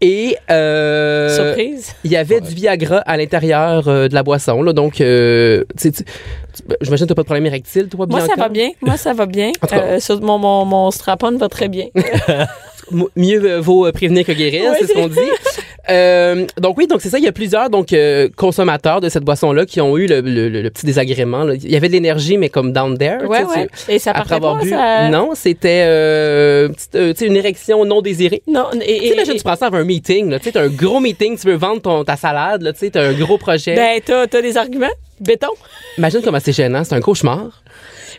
Et. 0.00 0.36
euh, 0.50 1.28
Surprise. 1.36 1.94
Il 2.02 2.10
y 2.10 2.16
avait 2.16 2.40
du 2.40 2.52
Viagra 2.52 2.98
à 2.98 3.16
l'intérieur 3.16 3.86
euh, 3.86 4.08
de 4.08 4.14
la 4.14 4.24
boisson, 4.24 4.60
là. 4.62 4.72
Donc, 4.72 5.00
euh, 5.00 5.62
tu 5.76 5.82
sais, 5.84 5.92
tu- 5.92 6.02
tu- 6.04 6.62
ben, 6.66 6.76
j'imagine 6.80 7.06
que 7.06 7.10
t'as 7.10 7.14
pas 7.14 7.22
de 7.22 7.26
problème 7.26 7.46
érectile, 7.46 7.88
toi, 7.88 8.06
Moi, 8.10 8.20
ça 8.22 8.34
va 8.36 8.48
bien. 8.48 8.70
Moi, 8.82 8.96
ça 8.96 9.12
va 9.12 9.26
bien. 9.26 9.52
Euh, 9.72 10.00
sur- 10.00 10.20
mon, 10.20 10.38
mon, 10.38 10.64
mon 10.64 10.90
strap-on 10.90 11.36
va 11.36 11.48
très 11.48 11.68
bien. 11.68 11.86
Mieux 13.16 13.44
euh, 13.44 13.60
vaut 13.60 13.86
euh, 13.86 13.92
prévenir 13.92 14.24
que 14.24 14.32
guérir, 14.32 14.72
c'est 14.80 14.86
ce 14.86 14.94
qu'on 14.94 15.08
dit. 15.08 15.18
Euh, 15.90 16.44
donc 16.60 16.76
oui, 16.76 16.86
donc 16.86 17.00
c'est 17.00 17.08
ça. 17.08 17.18
Il 17.18 17.24
y 17.24 17.28
a 17.28 17.32
plusieurs 17.32 17.70
donc 17.70 17.92
euh, 17.92 18.28
consommateurs 18.36 19.00
de 19.00 19.08
cette 19.08 19.24
boisson-là 19.24 19.64
qui 19.64 19.80
ont 19.80 19.96
eu 19.96 20.06
le, 20.06 20.20
le- 20.20 20.48
le- 20.48 20.62
le 20.62 20.70
petit 20.70 20.84
désagrément. 20.84 21.44
là. 21.44 21.54
Il 21.54 21.70
y 21.70 21.76
avait 21.76 21.88
de 21.88 21.92
l'énergie, 21.94 22.36
mais 22.36 22.48
comme 22.50 22.72
down 22.72 22.98
there. 22.98 23.24
ouais, 23.26 23.44
tu 23.44 23.52
sais, 23.52 23.58
ouais. 23.60 23.68
tu- 23.86 23.92
Et 23.92 23.98
ça 23.98 24.10
après 24.10 24.22
partait 24.22 24.34
avoir 24.34 24.58
pas, 24.58 24.64
bu. 24.64 24.70
ça... 24.70 25.08
Non, 25.08 25.30
c'était 25.34 25.84
euh, 25.86 26.68
petite, 26.68 26.94
euh, 26.94 27.12
tu 27.12 27.18
sais, 27.20 27.26
une 27.26 27.36
érection 27.36 27.84
non 27.84 28.02
désirée. 28.02 28.42
Non, 28.46 28.66
et, 28.72 28.78
Tu 28.78 28.84
sais, 28.84 28.90
et- 28.90 29.12
imagine, 29.14 29.32
et- 29.34 29.38
tu 29.38 29.44
prends 29.44 29.56
ça 29.56 29.66
avant 29.66 29.78
un 29.78 29.84
meeting. 29.84 30.30
là. 30.30 30.38
Tu 30.38 30.46
sais, 30.46 30.52
t'as 30.52 30.62
un 30.64 30.68
gros 30.68 31.00
meeting, 31.00 31.38
tu 31.38 31.46
veux 31.46 31.56
vendre 31.56 31.80
ton, 31.80 32.04
ta 32.04 32.16
salade. 32.16 32.62
là, 32.62 32.72
Tu 32.72 32.80
sais, 32.80 32.90
t'as 32.90 33.08
un 33.08 33.12
gros 33.14 33.38
projet. 33.38 33.74
ben, 33.74 34.00
t'as, 34.04 34.26
t'as 34.26 34.42
des 34.42 34.56
arguments? 34.56 34.86
Béton? 35.20 35.48
Imagine 35.96 36.20
comment 36.22 36.38
c'est 36.40 36.52
gênant. 36.52 36.84
C'est 36.84 36.94
un 36.94 37.00
cauchemar. 37.00 37.62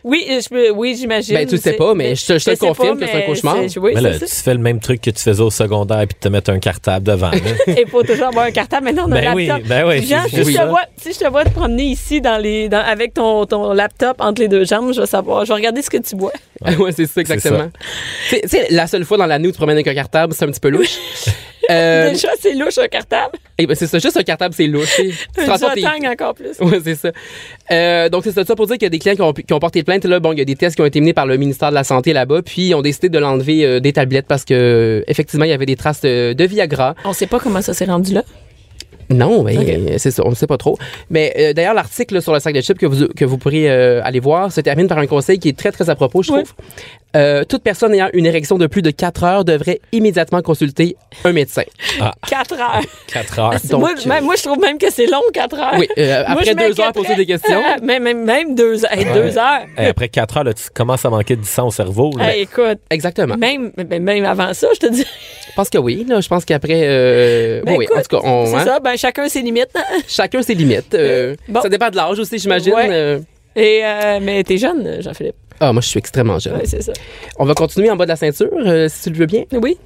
Oui, 0.04 0.26
je 0.30 0.50
peux, 0.50 0.70
oui, 0.72 0.96
j'imagine. 1.00 1.36
Ben, 1.36 1.46
tu 1.48 1.56
le 1.56 1.62
sais 1.62 1.72
C'est- 1.72 1.78
pas, 1.78 1.94
mais 1.94 2.16
je 2.16 2.26
te- 2.26 2.34
je 2.40 2.46
te 2.46 2.50
sais 2.52 2.58
confirme 2.58 2.98
pas, 3.00 3.06
que 3.06 3.12
c'est 3.12 3.18
un 3.24 3.26
cauchemar. 3.26 3.58
c'est- 3.68 3.80
Oui, 3.80 3.92
mais 3.96 4.02
là, 4.02 4.14
c'est 4.20 4.26
tu 4.26 4.36
fais 4.36 4.54
le 4.54 4.60
même 4.60 4.80
truc 4.80 5.02
que 5.02 5.10
tu 5.10 5.22
faisais 5.22 5.42
au 5.42 5.50
secondaire 5.50 6.00
puis 6.08 6.16
de 6.16 6.20
te 6.20 6.28
mettre 6.30 6.52
un 6.52 6.60
cartable 6.60 7.06
devant. 7.06 7.32
là. 7.32 7.38
Il 7.68 7.88
faut 7.90 8.04
toujours 8.04 8.28
avoir 8.28 8.46
un 8.46 8.52
cartable. 8.52 8.86
Maintenant, 8.86 9.06
on 9.08 9.12
a 9.12 9.22
Ben 9.22 9.28
un 9.30 9.34
oui, 9.36 9.46
laptop. 9.48 9.68
ben 9.68 9.88
oui, 9.88 10.06
Jean, 10.06 10.24
c'est 10.30 10.44
si, 10.44 10.52
je 10.54 10.58
te 10.58 10.64
vois, 10.68 10.82
si 11.02 11.14
je 11.14 11.20
te 11.20 11.28
vois 11.30 11.44
te 11.46 11.50
promener 11.50 11.84
ici 11.84 12.22
dans 12.22 12.38
les, 12.42 12.70
dans- 12.70 12.78
avec 12.86 13.14
ton, 13.14 13.46
ton 13.46 13.74
laptop 13.74 14.18
entre 14.20 14.42
les 14.42 14.48
deux 14.48 14.66
jambes, 14.66 14.94
je 14.94 15.02
vais 15.02 15.08
savoir. 15.08 15.46
Je 15.46 15.50
vais 15.50 15.56
regarder 15.56 15.82
ce 15.82 15.90
que 15.90 15.98
tu 15.98 16.16
bois. 16.16 16.34
Ouais, 16.80 16.92
c'est 16.92 17.06
ça, 17.06 17.22
exactement. 17.22 17.70
Sais, 18.46 18.68
la 18.70 18.86
seule 18.88 19.06
fois 19.06 19.18
dans 19.18 19.26
l'année 19.26 19.48
où 19.48 19.52
tu 19.52 19.54
te 19.54 19.58
promènes 19.60 19.78
avec 19.78 19.88
un 19.88 19.94
cartable, 19.96 20.34
c'est 20.34 20.44
un 20.46 20.50
petit 20.50 20.60
peu 20.60 20.70
louche. 20.70 20.98
Euh, 21.70 22.12
Déjà, 22.12 22.30
c'est 22.40 22.54
louche, 22.56 22.78
un 22.78 22.88
cartable. 22.88 23.38
eh 23.58 23.68
ben, 23.68 23.76
c'est 23.76 23.88
ça, 23.88 24.00
juste 24.00 24.18
un 24.18 24.24
cartable, 24.24 24.54
c'est 24.56 24.68
louche. 24.68 24.96
tu 24.96 25.12
tes- 25.36 25.46
Zotang 25.46 26.06
encore 26.12 26.34
plus. 26.34 26.60
Ouais, 26.60 26.80
c'est 26.84 26.96
ça. 26.96 27.12
Euh, 27.72 28.10
donc, 28.10 28.24
c'est 28.24 28.32
ça, 28.32 28.44
ça 28.44 28.56
pour 28.56 28.66
dire 28.68 28.76
qu'il 28.78 28.84
y 28.84 28.88
a 28.88 28.90
des 28.90 29.00
clients 29.00 29.16
qui 29.16 29.22
ont, 29.22 29.34
qui 29.34 29.54
ont 29.54 29.60
porté 29.60 29.84
plainte. 29.84 30.06
Là, 30.06 30.20
bon, 30.20 30.34
il 30.34 30.40
y 30.40 30.42
a 30.42 30.46
des 30.46 30.56
tests 30.56 30.76
qui 30.76 30.82
ont 30.82 30.86
été 30.86 31.00
menés 31.00 31.14
par 31.14 31.26
le 31.26 31.38
ministère 31.38 31.70
de 31.70 31.76
la 31.76 31.84
Santé 31.84 32.14
là-bas, 32.14 32.42
puis 32.42 32.70
ils 32.70 32.74
ont 32.76 32.82
décidé 32.82 33.10
de 33.10 33.20
l'enlever 33.20 33.66
euh, 33.66 33.80
des 33.80 33.94
tablettes 33.94 34.26
parce 34.28 34.46
que, 34.46 34.54
euh, 34.54 35.04
effectivement, 35.08 35.46
il 35.46 35.50
y 35.52 35.54
avait 35.54 35.66
des 35.66 35.76
traces 35.76 36.02
de, 36.02 36.34
de 36.34 36.44
Viagra. 36.46 36.96
On 37.06 37.14
sait 37.14 37.28
pas 37.28 37.40
comment 37.40 37.62
ça 37.62 37.74
s'est 37.74 37.86
rendu 37.86 38.14
là. 38.14 38.24
Non, 39.12 39.42
mais 39.42 39.58
euh, 39.58 39.96
c'est 39.98 40.12
ça, 40.12 40.22
on 40.24 40.30
ne 40.30 40.36
sait 40.36 40.46
pas 40.46 40.58
trop. 40.58 40.78
Mais 41.10 41.34
euh, 41.40 41.54
d'ailleurs, 41.54 41.74
l'article 41.74 42.14
là, 42.14 42.22
sur 42.22 42.32
le 42.32 42.40
sac 42.40 42.54
de 42.54 42.62
chips 42.62 42.78
que 42.78 42.86
vous, 42.86 43.08
que 43.08 43.26
vous 43.26 43.40
pourrez 43.40 43.68
euh, 43.68 44.02
aller 44.04 44.20
voir 44.20 44.52
se 44.52 44.62
termine 44.62 44.88
par 44.88 45.00
un 45.00 45.08
conseil 45.08 45.40
qui 45.40 45.50
est 45.50 45.58
très, 45.58 45.72
très 45.72 45.90
à 45.90 45.96
propos, 45.96 46.22
je 46.22 46.32
trouve. 46.32 46.54
Euh, 47.16 47.44
toute 47.44 47.64
personne 47.64 47.92
ayant 47.96 48.10
une 48.14 48.28
érection 48.28 48.60
de 48.60 48.68
plus 48.68 48.84
de 48.84 48.92
4 48.92 49.24
heures 49.24 49.44
devrait 49.46 49.82
immédiatement 49.92 50.44
consulter 50.44 50.96
un 51.24 51.32
médecin. 51.32 51.64
4 52.30 52.54
heures. 52.60 52.82
4 53.12 53.40
heures. 53.40 53.54
Donc, 53.72 53.80
moi, 53.80 53.92
euh, 53.98 54.08
même- 54.10 54.24
moi, 54.26 54.36
je 54.38 54.44
trouve 54.44 54.60
même 54.60 54.78
que 54.78 54.92
c'est 54.92 55.08
long, 55.08 55.22
4 55.34 55.58
heures. 55.60 55.74
Oui, 55.80 55.88
euh, 55.98 56.24
après 56.28 56.46
je 56.46 56.54
deux 56.54 56.80
heures, 56.80 56.94
poser 56.94 57.16
des 57.16 57.26
questions. 57.26 57.62
même, 57.84 58.04
même, 58.04 58.24
même 58.24 58.54
deux, 58.54 58.84
hey, 58.92 59.06
deux 59.06 59.38
heures. 59.40 59.62
Et 59.78 59.88
après 59.88 60.08
4 60.10 60.38
heures, 60.38 60.44
là, 60.44 60.54
tu 60.54 60.64
commences 60.72 61.04
à 61.04 61.10
manquer 61.10 61.36
de 61.36 61.46
sang 61.46 61.68
au 61.68 61.72
cerveau. 61.72 62.12
là. 62.16 62.32
Hey, 62.36 62.44
écoute, 62.44 62.78
Exactement. 62.92 63.38
même, 63.38 63.72
même 63.76 64.04
même 64.04 64.26
avant 64.26 64.54
ça, 64.54 64.68
je 64.76 64.80
te 64.80 64.92
dis. 64.92 65.04
Je 65.48 65.54
pense 65.56 65.70
que 65.72 65.80
oui. 65.80 66.06
Là, 66.08 66.22
je 66.22 66.28
pense 66.28 66.46
qu'après, 66.46 66.82
euh, 66.86 67.62
Ben, 67.66 67.74
bon, 67.74 67.80
oui, 67.80 67.88
en 67.92 68.02
tout 68.02 68.18
cas, 68.18 68.22
on, 68.24 68.46
C'est 68.46 68.56
hein, 68.56 68.66
ça, 68.66 68.80
ben 68.80 68.96
chacun 68.98 69.28
ses 69.30 69.42
limites. 69.42 69.74
chacun 70.08 70.44
ses 70.44 70.54
limites. 70.54 70.96
Bon. 71.48 71.62
Ça 71.62 71.70
dépend 71.70 71.90
de 71.90 71.96
l'âge 71.96 72.20
aussi, 72.20 72.38
j'imagine. 72.38 72.74
Ouais. 72.74 72.88
Euh, 72.92 73.20
Et, 73.56 73.82
euh, 73.84 74.20
mais 74.22 74.44
t'es 74.44 74.58
jeune, 74.58 75.02
Jean-Philippe. 75.02 75.36
Ah, 75.60 75.74
moi, 75.74 75.82
je 75.82 75.88
suis 75.88 75.98
extrêmement 76.00 76.40
jeune. 76.40 76.56
Ouais, 76.56 76.66
c'est 76.66 76.82
ça. 76.82 76.94
On 77.38 77.46
va 77.46 77.54
continuer 77.54 77.90
en 77.92 77.96
bas 77.96 78.06
de 78.06 78.10
la 78.10 78.16
ceinture, 78.16 78.50
euh, 78.66 78.88
si 78.90 79.04
tu 79.04 79.10
le 79.12 79.16
veux 79.18 79.26
bien? 79.26 79.44
Oui. 79.52 79.78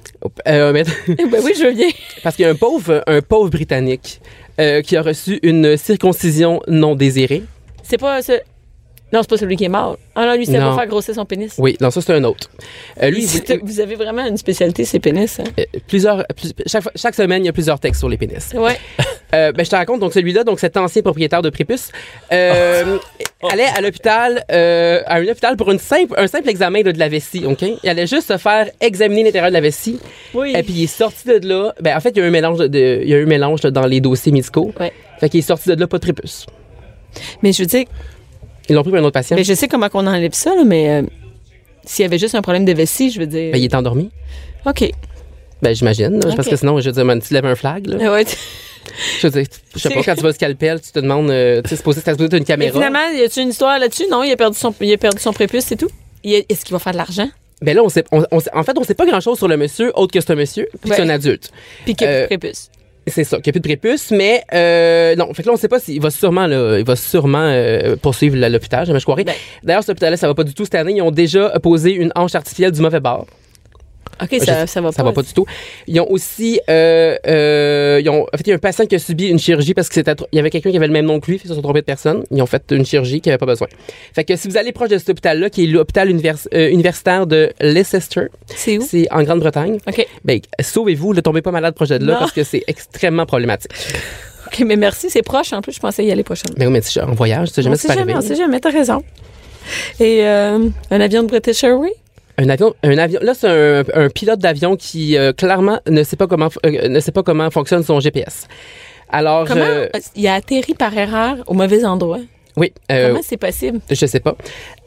Euh, 0.46 0.72
mais- 0.72 0.84
ben 1.08 1.40
oui, 1.42 1.52
je 1.58 1.64
veux 1.64 1.72
bien. 1.72 1.88
parce 2.22 2.36
qu'il 2.36 2.44
y 2.44 2.48
a 2.48 2.50
un 2.50 2.54
pauvre, 2.54 3.02
un 3.06 3.20
pauvre 3.22 3.50
Britannique 3.50 4.20
euh, 4.60 4.82
qui 4.82 4.96
a 4.96 5.02
reçu 5.02 5.40
une 5.42 5.76
circoncision 5.76 6.60
non 6.68 6.94
désirée. 6.94 7.42
C'est 7.82 7.98
pas 7.98 8.22
ce. 8.22 8.32
Non, 9.14 9.20
c'est 9.22 9.30
pas 9.30 9.36
celui 9.36 9.54
qui 9.54 9.62
est 9.62 9.68
mort. 9.68 9.96
Ah 10.16 10.26
non, 10.26 10.34
lui, 10.34 10.44
c'est 10.44 10.58
pour 10.58 10.74
faire 10.74 10.88
grossir 10.88 11.14
son 11.14 11.24
pénis. 11.24 11.54
Oui, 11.58 11.76
non, 11.80 11.92
ça, 11.92 12.00
c'est 12.00 12.12
un 12.14 12.24
autre. 12.24 12.50
Euh, 13.00 13.10
lui, 13.10 13.24
vous 13.62 13.78
avez 13.78 13.94
vraiment 13.94 14.26
une 14.26 14.36
spécialité, 14.36 14.84
c'est 14.84 14.98
pénis. 14.98 15.38
Hein? 15.38 15.44
euh, 15.56 15.62
plusieurs, 15.86 16.26
plus- 16.36 16.52
chaque, 16.96 17.14
semaine, 17.14 17.44
il 17.44 17.46
y 17.46 17.48
a 17.48 17.52
plusieurs 17.52 17.78
textes 17.78 18.00
sur 18.00 18.08
les 18.08 18.18
pénis. 18.18 18.52
Ouais. 18.54 18.76
Euh, 19.32 19.50
ben, 19.50 19.64
je 19.64 19.70
te 19.70 19.74
raconte, 19.74 19.98
donc 19.98 20.12
celui-là, 20.12 20.44
donc 20.44 20.60
cet 20.60 20.76
ancien 20.76 21.02
propriétaire 21.02 21.42
de 21.42 21.50
prépuce, 21.50 21.90
euh, 22.32 22.98
allait 23.50 23.64
à 23.64 23.80
l'hôpital, 23.80 24.44
euh, 24.52 25.00
à 25.06 25.16
un 25.16 25.26
hôpital 25.26 25.56
pour 25.56 25.72
une 25.72 25.80
simple, 25.80 26.14
un 26.16 26.28
simple 26.28 26.48
examen 26.48 26.84
là, 26.84 26.92
de 26.92 27.00
la 27.00 27.08
vessie, 27.08 27.44
OK? 27.44 27.64
Il 27.82 27.88
allait 27.88 28.06
juste 28.06 28.28
se 28.28 28.36
faire 28.36 28.70
examiner 28.80 29.24
l'intérieur 29.24 29.50
de 29.50 29.54
la 29.54 29.60
vessie. 29.60 29.98
Oui. 30.34 30.52
Et 30.56 30.62
puis 30.62 30.74
il 30.74 30.84
est 30.84 30.86
sorti 30.86 31.26
de 31.26 31.48
là. 31.48 31.74
Ben, 31.80 31.96
en 31.96 32.00
fait, 32.00 32.10
il 32.10 32.18
y 32.18 32.20
a 32.20 32.24
eu 32.24 32.28
un 32.28 32.30
mélange, 32.30 32.58
de, 32.58 33.00
il 33.02 33.08
y 33.08 33.14
a 33.14 33.16
eu 33.16 33.24
un 33.24 33.26
mélange 33.26 33.64
là, 33.64 33.72
dans 33.72 33.86
les 33.86 34.00
dossiers 34.00 34.30
médicaux. 34.30 34.72
Ouais. 34.78 34.92
Fait 35.18 35.28
qu'il 35.28 35.40
est 35.40 35.42
sorti 35.42 35.68
de 35.68 35.74
là 35.74 35.88
pas 35.88 35.98
de 35.98 36.02
prépuce. 36.02 36.46
Mais 37.42 37.52
je 37.52 37.62
veux 37.62 37.66
dire, 37.66 37.86
Ils 38.68 38.74
l'ont 38.74 38.82
pris 38.82 38.90
pour 38.90 38.98
un 38.98 39.04
autre 39.04 39.12
patient. 39.12 39.36
mais 39.36 39.44
je 39.44 39.54
sais 39.54 39.68
comment 39.68 39.88
on 39.94 40.06
enlève 40.06 40.32
ça, 40.32 40.54
là, 40.54 40.64
mais 40.64 40.90
euh, 40.90 41.02
s'il 41.84 42.02
y 42.02 42.06
avait 42.06 42.18
juste 42.18 42.34
un 42.34 42.42
problème 42.42 42.64
de 42.64 42.72
vessie, 42.72 43.10
je 43.10 43.20
veux 43.20 43.26
dire. 43.26 43.52
Ben, 43.52 43.58
il 43.58 43.64
est 43.64 43.74
endormi. 43.74 44.10
OK. 44.66 44.90
Ben, 45.62 45.74
j'imagine. 45.74 46.20
Parce 46.36 46.48
que 46.48 46.56
sinon, 46.56 46.80
je 46.80 46.86
veux 46.86 46.92
dire, 46.92 47.04
man, 47.04 47.20
tu 47.20 47.32
lèves 47.34 47.46
un 47.46 47.54
flag. 47.54 47.86
Là. 47.86 48.12
Ouais. 48.12 48.24
Je 49.20 49.26
veux 49.26 49.30
dire, 49.42 49.46
je 49.74 49.80
sais 49.80 49.88
pas, 49.90 50.02
quand 50.02 50.14
tu 50.14 50.20
vas 50.22 50.28
au 50.28 50.32
scalpel, 50.32 50.80
tu 50.80 50.92
te 50.92 50.98
demandes, 51.00 51.30
euh, 51.30 51.62
tu 51.62 51.70
sais, 51.70 51.76
supposé, 51.76 52.00
c'est 52.04 52.10
supposé 52.10 52.28
une 52.36 52.40
Mais 52.40 52.44
caméra. 52.44 52.72
finalement, 52.72 53.08
y 53.16 53.22
a-tu 53.22 53.40
une 53.40 53.48
histoire 53.48 53.78
là-dessus? 53.78 54.04
Non, 54.10 54.22
il 54.22 54.30
a 54.30 54.36
perdu 54.36 54.58
son, 54.58 54.74
il 54.80 54.92
a 54.92 54.98
perdu 54.98 55.20
son 55.20 55.32
prépuce, 55.32 55.64
c'est 55.64 55.76
tout. 55.76 55.88
Est-ce 56.22 56.64
qu'il 56.64 56.72
va 56.74 56.78
faire 56.78 56.92
de 56.92 56.98
l'argent? 56.98 57.28
Ben 57.62 57.74
là, 57.74 57.82
on 57.82 57.88
sait, 57.88 58.04
on- 58.12 58.24
on 58.30 58.40
sait- 58.40 58.50
en 58.52 58.62
fait, 58.62 58.76
on 58.76 58.84
sait 58.84 58.94
pas 58.94 59.06
grand-chose 59.06 59.38
sur 59.38 59.48
le 59.48 59.56
monsieur, 59.56 59.90
autre 59.94 60.12
que 60.12 60.20
c'est 60.20 60.30
un 60.32 60.36
monsieur, 60.36 60.68
puis 60.82 60.90
Ouais. 60.90 60.96
c'est 60.96 61.02
un 61.02 61.08
adulte. 61.08 61.50
Puis 61.86 61.94
qu'il 61.94 62.06
a 62.06 62.10
Euh, 62.10 62.26
plus 62.26 62.34
de 62.36 62.40
prépuce. 62.40 62.68
C'est 63.06 63.24
ça, 63.24 63.36
qu'il 63.36 63.52
n'y 63.52 63.58
a 63.58 63.60
plus 63.60 63.60
de 63.60 63.78
prépuce, 63.78 64.10
mais 64.10 64.42
euh, 64.54 65.14
non. 65.16 65.32
Fait 65.34 65.42
que 65.42 65.48
là, 65.48 65.54
on 65.54 65.56
sait 65.56 65.68
pas 65.68 65.78
s'il 65.78 66.00
va 66.00 66.10
sûrement, 66.10 66.46
là, 66.46 66.78
il 66.78 66.84
va 66.84 66.96
sûrement 66.96 67.38
euh, 67.42 67.96
poursuivre 67.96 68.36
l'hôpital, 68.36 68.86
jamais 68.86 68.98
je 68.98 69.04
croirais. 69.04 69.24
Ben. 69.24 69.34
D'ailleurs, 69.62 69.82
cet 69.82 69.90
hôpital-là, 69.90 70.16
ça 70.16 70.26
va 70.26 70.34
pas 70.34 70.44
du 70.44 70.54
tout 70.54 70.64
cette 70.64 70.74
année. 70.74 70.94
Ils 70.96 71.02
ont 71.02 71.10
déjà 71.10 71.50
posé 71.60 71.92
une 71.92 72.12
hanche 72.14 72.34
artificielle 72.34 72.72
du 72.72 72.80
mauvais 72.80 73.00
bord. 73.00 73.26
OK, 74.22 74.36
ça, 74.44 74.66
ça 74.66 74.80
va 74.80 74.88
pas. 74.88 74.92
Ça 74.92 75.02
va 75.02 75.12
pas 75.12 75.22
du 75.22 75.32
tout. 75.32 75.44
Ils 75.86 76.00
ont 76.00 76.10
aussi, 76.10 76.60
euh, 76.70 77.16
euh, 77.26 78.00
ils 78.02 78.08
ont, 78.08 78.22
en 78.22 78.36
fait, 78.36 78.42
il 78.46 78.48
y 78.48 78.52
a 78.52 78.56
un 78.56 78.58
patient 78.58 78.86
qui 78.86 78.94
a 78.94 78.98
subi 78.98 79.28
une 79.28 79.38
chirurgie 79.38 79.74
parce 79.74 79.88
que 79.88 79.94
c'était, 79.94 80.14
trop- 80.14 80.28
il 80.32 80.36
y 80.36 80.38
avait 80.38 80.50
quelqu'un 80.50 80.70
qui 80.70 80.76
avait 80.76 80.86
le 80.86 80.92
même 80.92 81.06
nom 81.06 81.20
que 81.20 81.30
lui, 81.30 81.40
ils 81.42 81.48
se 81.48 81.54
sont 81.54 81.62
trompés 81.62 81.80
de 81.80 81.84
personne. 81.86 82.24
Ils 82.30 82.40
ont 82.42 82.46
fait 82.46 82.62
une 82.70 82.84
chirurgie 82.86 83.20
qui 83.20 83.28
avait 83.30 83.38
pas 83.38 83.46
besoin. 83.46 83.68
Fait 84.14 84.24
que 84.24 84.36
si 84.36 84.48
vous 84.48 84.56
allez 84.56 84.72
proche 84.72 84.88
de 84.90 84.98
cet 84.98 85.10
hôpital-là, 85.10 85.50
qui 85.50 85.64
est 85.64 85.66
l'hôpital 85.66 86.08
univers- 86.10 86.48
euh, 86.54 86.70
universitaire 86.70 87.26
de 87.26 87.50
Leicester, 87.60 88.26
C'est 88.54 88.78
où? 88.78 88.82
c'est 88.88 89.06
en 89.12 89.22
Grande-Bretagne, 89.22 89.78
OK. 89.86 90.06
ben, 90.24 90.40
sauvez-vous, 90.60 91.14
ne 91.14 91.20
tombez 91.20 91.42
pas 91.42 91.50
malade 91.50 91.74
proche 91.74 91.88
de 91.88 91.96
là 91.96 92.12
Non. 92.14 92.18
parce 92.18 92.32
que 92.32 92.44
c'est 92.44 92.62
extrêmement 92.66 93.26
problématique. 93.26 93.70
OK, 94.46 94.62
mais 94.66 94.76
merci, 94.76 95.10
c'est 95.10 95.22
proche. 95.22 95.52
En 95.52 95.60
plus, 95.62 95.72
je 95.72 95.80
pensais 95.80 96.04
y 96.04 96.12
aller 96.12 96.22
prochainement. 96.22 96.54
Mais 96.58 96.66
oui, 96.66 96.72
mais 96.72 96.80
tu 96.82 97.00
en 97.00 97.12
voyage, 97.14 97.48
tu 97.48 97.54
sais 97.54 97.62
jamais 97.62 97.74
on 97.76 97.78
ce 97.78 97.86
qui 97.88 97.94
jamais, 97.94 98.14
on 98.14 98.20
sait 98.20 98.36
jamais, 98.36 98.60
t'as 98.60 98.70
raison. 98.70 99.02
Et 99.98 100.20
euh, 100.26 100.58
un 100.90 101.00
avion 101.00 101.22
de 101.22 101.28
British 101.28 101.64
Airways? 101.64 101.94
Un 102.38 102.48
avion, 102.48 102.74
un 102.82 102.98
avion. 102.98 103.20
Là, 103.22 103.32
c'est 103.34 103.48
un, 103.48 103.84
un 103.94 104.08
pilote 104.08 104.40
d'avion 104.40 104.76
qui 104.76 105.16
euh, 105.16 105.32
clairement 105.32 105.78
ne 105.88 106.02
sait 106.02 106.16
pas 106.16 106.26
comment 106.26 106.48
euh, 106.66 106.88
ne 106.88 107.00
sait 107.00 107.12
pas 107.12 107.22
comment 107.22 107.48
fonctionne 107.50 107.82
son 107.84 108.00
GPS. 108.00 108.48
Alors, 109.08 109.46
Comment 109.46 109.62
euh, 109.64 109.88
il 110.16 110.26
a 110.26 110.34
atterri 110.34 110.74
par 110.74 110.96
erreur 110.96 111.36
au 111.46 111.54
mauvais 111.54 111.84
endroit? 111.84 112.18
oui, 112.56 112.72
Comment 112.88 113.20
c'est 113.22 113.36
possible? 113.36 113.80
je 113.90 114.06
sais 114.06 114.20
pas. 114.20 114.36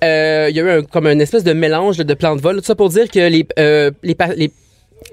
Il 0.01 0.55
y 0.55 0.59
a 0.59 0.63
eu 0.63 0.69
un, 0.69 0.81
comme 0.83 1.07
une 1.07 1.21
espèce 1.21 1.43
de 1.43 1.53
mélange 1.53 1.97
de 1.97 2.13
plans 2.13 2.35
de 2.35 2.41
vol. 2.41 2.57
Tout 2.57 2.65
ça 2.65 2.75
pour 2.75 2.89
dire 2.89 3.09
que 3.09 3.19
les 3.19 3.45
les, 4.03 4.15
pa- 4.15 4.33
les 4.35 4.51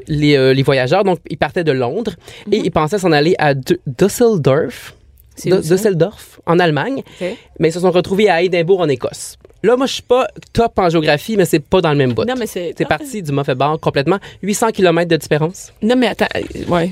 les, 0.09 0.55
les 0.55 0.62
voyageurs, 0.62 1.05
donc, 1.05 1.18
ils 1.28 1.37
partaient 1.37 1.62
de 1.62 1.70
Londres 1.72 2.12
et 2.51 2.57
ils 2.57 2.70
pensaient 2.70 2.99
s'en 2.99 3.12
aller 3.12 3.35
à 3.39 3.53
Düsseldorf? 3.55 4.95
Düsseldorf, 5.45 6.41
en 6.47 6.59
Allemagne, 6.59 7.03
mais 7.59 7.68
ils 7.68 7.72
se 7.72 7.80
sont 7.80 7.91
retrouvés 7.91 8.28
à 8.30 8.41
Édimbourg, 8.43 8.80
en 8.80 8.89
Écosse. 8.89 9.37
Là, 9.65 9.77
moi, 9.77 9.87
je 9.87 9.95
suis 9.95 10.03
pas 10.03 10.29
top 10.53 10.79
en 10.79 10.89
géographie, 10.91 11.37
mais 11.37 11.45
c'est 11.47 11.59
pas 11.59 11.81
dans 11.81 11.91
le 11.91 11.97
même 11.97 12.12
bout. 12.12 12.25
Non, 12.25 12.35
mais 12.39 12.47
c'est. 12.47 12.75
C'est 12.77 12.87
parti 12.87 13.23
du 13.23 13.33
mauvais 13.33 13.55
bord 13.55 13.81
complètement. 13.81 14.19
800 14.43 14.71
km 14.73 15.09
de 15.09 15.17
différence. 15.17 15.73
Non, 15.83 15.97
mais 15.97 16.09
attends. 16.09 16.27
euh, 16.37 16.41
Ouais. 16.69 16.91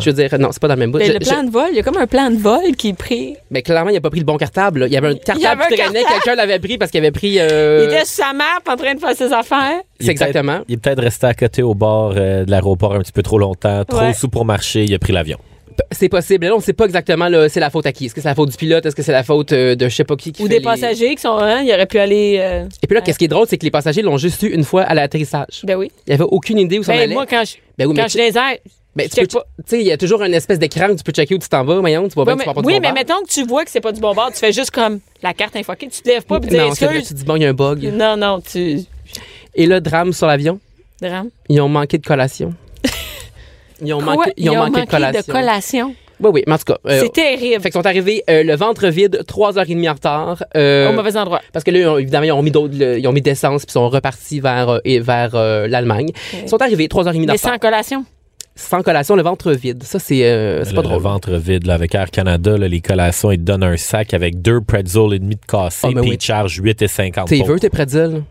Je 0.00 0.08
veux 0.08 0.12
dire, 0.14 0.38
non, 0.38 0.48
c'est 0.52 0.60
pas 0.62 0.68
dans 0.68 0.74
le 0.74 0.80
même 0.80 0.90
bout. 0.92 0.98
Mais 0.98 1.06
Je- 1.06 1.12
le 1.12 1.18
plan 1.18 1.40
je- 1.42 1.46
de 1.48 1.50
vol, 1.50 1.66
il 1.70 1.76
y 1.76 1.80
a 1.80 1.82
comme 1.82 1.98
un 1.98 2.06
plan 2.06 2.30
de 2.30 2.36
vol 2.36 2.74
qui 2.78 2.90
est 2.90 2.92
pris. 2.96 3.36
mais 3.50 3.60
clairement, 3.62 3.90
il 3.90 3.96
a 3.96 4.00
pas 4.00 4.08
pris 4.08 4.20
le 4.20 4.24
bon 4.24 4.36
cartable. 4.38 4.80
là. 4.80 4.86
Il 4.86 4.92
y 4.92 4.96
avait 4.96 5.08
un 5.08 5.14
cartable 5.16 5.44
avait 5.62 5.64
un 5.64 5.66
qui 5.66 5.74
traînait. 5.74 6.00
cartable. 6.00 6.22
Quelqu'un 6.22 6.34
l'avait 6.36 6.58
pris 6.60 6.78
parce 6.78 6.90
qu'il 6.90 7.00
avait 7.00 7.10
pris. 7.10 7.38
euh, 7.40 7.80
Il 7.86 7.92
était 7.92 8.04
sur 8.06 8.24
sa 8.24 8.32
map 8.32 8.44
en 8.70 8.76
train 8.76 8.94
de 8.94 9.00
faire 9.00 9.14
ses 9.16 9.32
affaires. 9.32 9.80
C'est 10.00 10.08
exactement. 10.08 10.60
Il 10.68 10.74
est 10.74 10.76
peut-être 10.78 11.02
resté 11.02 11.26
à 11.26 11.34
côté 11.34 11.62
au 11.62 11.74
bord 11.74 12.14
euh, 12.16 12.44
de 12.44 12.50
l'aéroport 12.50 12.94
un 12.94 13.00
petit 13.00 13.12
peu 13.12 13.22
trop 13.22 13.38
longtemps, 13.38 13.84
trop 13.84 13.98
Ouais. 13.98 14.14
sous 14.14 14.28
pour 14.28 14.44
marcher, 14.46 14.84
il 14.84 14.94
a 14.94 14.98
pris 14.98 15.12
l'avion. 15.12 15.38
C'est 15.90 16.08
possible. 16.08 16.46
Là, 16.46 16.54
on 16.56 16.60
sait 16.60 16.72
pas 16.72 16.84
exactement 16.86 17.28
c'est 17.48 17.60
la 17.60 17.70
faute 17.70 17.86
à 17.86 17.92
qui. 17.92 18.06
Est-ce 18.06 18.14
que 18.14 18.20
c'est 18.20 18.28
la 18.28 18.34
faute 18.34 18.50
du 18.50 18.56
pilote? 18.56 18.84
Est-ce 18.86 18.96
que 18.96 19.02
c'est 19.02 19.12
la 19.12 19.22
faute 19.22 19.52
euh, 19.52 19.74
de 19.74 19.88
je 19.88 19.94
sais 19.94 20.04
pas 20.04 20.16
qui, 20.16 20.32
qui 20.32 20.42
Ou 20.42 20.46
fait 20.46 20.50
des 20.50 20.58
les- 20.58 20.64
passagers 20.64 21.14
qui 21.14 21.20
sont. 21.22 21.36
Hein, 21.38 21.62
il 21.62 21.72
aurait 21.72 21.86
pu 21.86 21.98
aller. 21.98 22.36
euh, 22.40 22.64
Et 22.82 22.86
puis 22.86 22.94
là, 22.94 23.00
qu'est-ce 23.00 23.18
qui 23.18 23.24
est 23.26 23.28
drôle, 23.28 23.46
c'est 23.48 23.58
que 23.58 23.64
les 23.64 23.70
passagers 23.70 24.02
l'ont 24.02 24.16
juste 24.18 24.42
eu 24.42 24.48
une 24.48 24.64
fois 24.64 24.82
à 24.82 24.94
l'atterrissage. 24.94 25.62
Ben 25.64 25.76
oui. 25.76 25.90
Il 26.06 26.10
y 26.10 26.14
avait 26.14 26.24
aucune 26.24 26.58
idée 26.58 26.78
où 26.78 26.82
s'en 26.82 26.92
Ben, 26.92 27.00
allait. 27.00 27.14
moi, 27.14 27.26
quand 27.26 27.44
je, 27.46 27.56
Ben 27.78 27.86
oui, 27.86 27.94
mais 27.96 28.02
quand 28.02 28.08
je 28.08 28.18
les 28.18 28.36
airs, 28.36 28.58
Ben, 28.94 29.08
tu 29.08 29.16
peux 29.16 29.22
check 29.22 29.32
pas- 29.32 29.44
Tu 29.58 29.62
sais, 29.66 29.80
il 29.80 29.86
y 29.86 29.92
a 29.92 29.96
toujours 29.96 30.22
une 30.22 30.34
espèce 30.34 30.58
d'écran 30.58 30.88
où 30.90 30.96
tu 30.96 31.02
peux 31.02 31.12
checker 31.12 31.34
où 31.34 31.38
tu 31.38 31.48
t'en 31.48 31.64
vas, 31.64 31.80
Mayon. 31.80 32.08
Tu 32.08 32.14
vois 32.14 32.24
bien 32.24 32.34
tu 32.34 32.38
vas 32.40 32.44
mais- 32.46 32.54
pas 32.54 32.60
du 32.60 32.66
oui, 32.66 32.74
bon 32.74 32.80
mais 32.80 32.88
bord. 32.88 32.94
mettons 32.94 33.22
que 33.26 33.30
tu 33.30 33.44
vois 33.46 33.64
que 33.64 33.70
c'est 33.70 33.80
pas 33.80 33.92
du 33.92 34.00
bon 34.00 34.14
bord, 34.14 34.30
tu 34.32 34.38
fais 34.38 34.52
juste 34.52 34.70
comme 34.70 35.00
la 35.22 35.32
carte 35.32 35.56
infoquée, 35.56 35.88
tu 35.88 36.02
te 36.02 36.08
lèves 36.08 36.24
pas 36.24 36.36
et 36.36 36.40
tu 36.40 36.48
dis 36.48 36.56
Non, 36.56 36.74
c'est 36.74 36.84
vrai, 36.86 36.94
tu 36.96 37.00
excuse. 37.00 37.16
dis 37.18 37.24
bon, 37.24 37.36
il 37.36 37.42
y 37.42 37.46
a 37.46 37.48
un 37.48 37.54
bug. 37.54 37.84
Non, 37.94 38.16
non, 38.16 38.40
tu. 38.40 38.80
Et 39.54 39.66
là, 39.66 39.80
drame 39.80 40.12
sur 40.12 40.26
l'avion, 40.26 40.60
Drame. 41.00 41.28
ils 41.48 41.60
ont 41.60 41.68
manqué 41.68 41.98
de 41.98 42.06
collation. 42.06 42.52
Ils 43.82 43.92
ont 43.94 43.98
Quoi? 44.00 44.14
manqué, 44.14 44.32
ils 44.36 44.50
ont 44.50 44.56
manqué 44.56 44.80
de 44.82 44.86
collation. 44.90 45.32
collation. 45.32 45.94
Oui, 46.20 46.30
oui, 46.34 46.42
mais 46.46 46.52
en 46.54 46.58
tout 46.58 46.64
cas. 46.72 46.78
euh, 46.86 47.00
c'est 47.02 47.12
terrible. 47.12 47.60
fait 47.62 47.70
qu'ils 47.70 47.80
sont 47.80 47.86
arrivés 47.86 48.22
euh, 48.30 48.44
le 48.44 48.54
ventre 48.54 48.86
vide, 48.88 49.24
3h30 49.26 49.90
en 49.90 49.94
retard. 49.94 50.44
euh, 50.56 50.88
Au 50.90 50.92
mauvais 50.92 51.16
endroit. 51.16 51.40
Parce 51.52 51.64
que 51.64 51.72
là, 51.72 51.98
évidemment, 51.98 52.24
ils 52.24 52.32
ont 52.32 52.42
mis 52.42 52.52
d'autres, 52.52 52.74
le- 52.78 52.98
ils 53.00 53.08
ont 53.08 53.12
mis 53.12 53.22
d'essence 53.22 53.64
puis 53.66 53.72
sont 53.72 53.88
repartis 53.88 54.38
vers, 54.38 54.68
euh, 54.68 54.78
et 54.84 55.00
vers 55.00 55.30
euh, 55.34 55.66
l'Allemagne. 55.66 56.10
Ils 56.44 56.48
sont 56.48 56.62
arrivés 56.62 56.86
3h30 56.86 57.08
en 57.08 57.12
Mais 57.26 57.32
retard. 57.32 57.38
sans 57.52 57.58
collation? 57.58 58.04
Sans 58.54 58.82
collation, 58.82 59.16
le 59.16 59.22
ventre 59.22 59.50
vide. 59.52 59.82
Ça, 59.82 59.98
c'est 59.98 60.24
euh, 60.24 60.62
c'est 60.62 60.70
Le- 60.70 60.76
pas 60.76 60.82
le 60.82 60.88
drôle. 60.88 61.02
ventre 61.02 61.32
vide 61.32 61.66
là, 61.66 61.74
avec 61.74 61.92
Air 61.94 62.10
Canada, 62.10 62.56
là, 62.56 62.68
les 62.68 62.80
collations, 62.82 63.32
ils 63.32 63.38
te 63.38 63.42
donnent 63.42 63.62
un 63.64 63.76
sac 63.78 64.14
avec 64.14 64.40
deux 64.42 64.60
pretzels 64.60 65.14
et 65.14 65.18
demi 65.18 65.34
de 65.36 65.40
cassé, 65.48 65.88
mais 65.88 66.02
puis 66.02 66.10
oui. 66.10 66.14
ils 66.16 66.18
te 66.18 66.24
chargent 66.24 66.60
8,50 66.60 67.24
T'es 67.28 67.38
pour- 67.38 67.48
veux 67.48 67.58
tes 67.58 67.70
pretzels? 67.70 68.22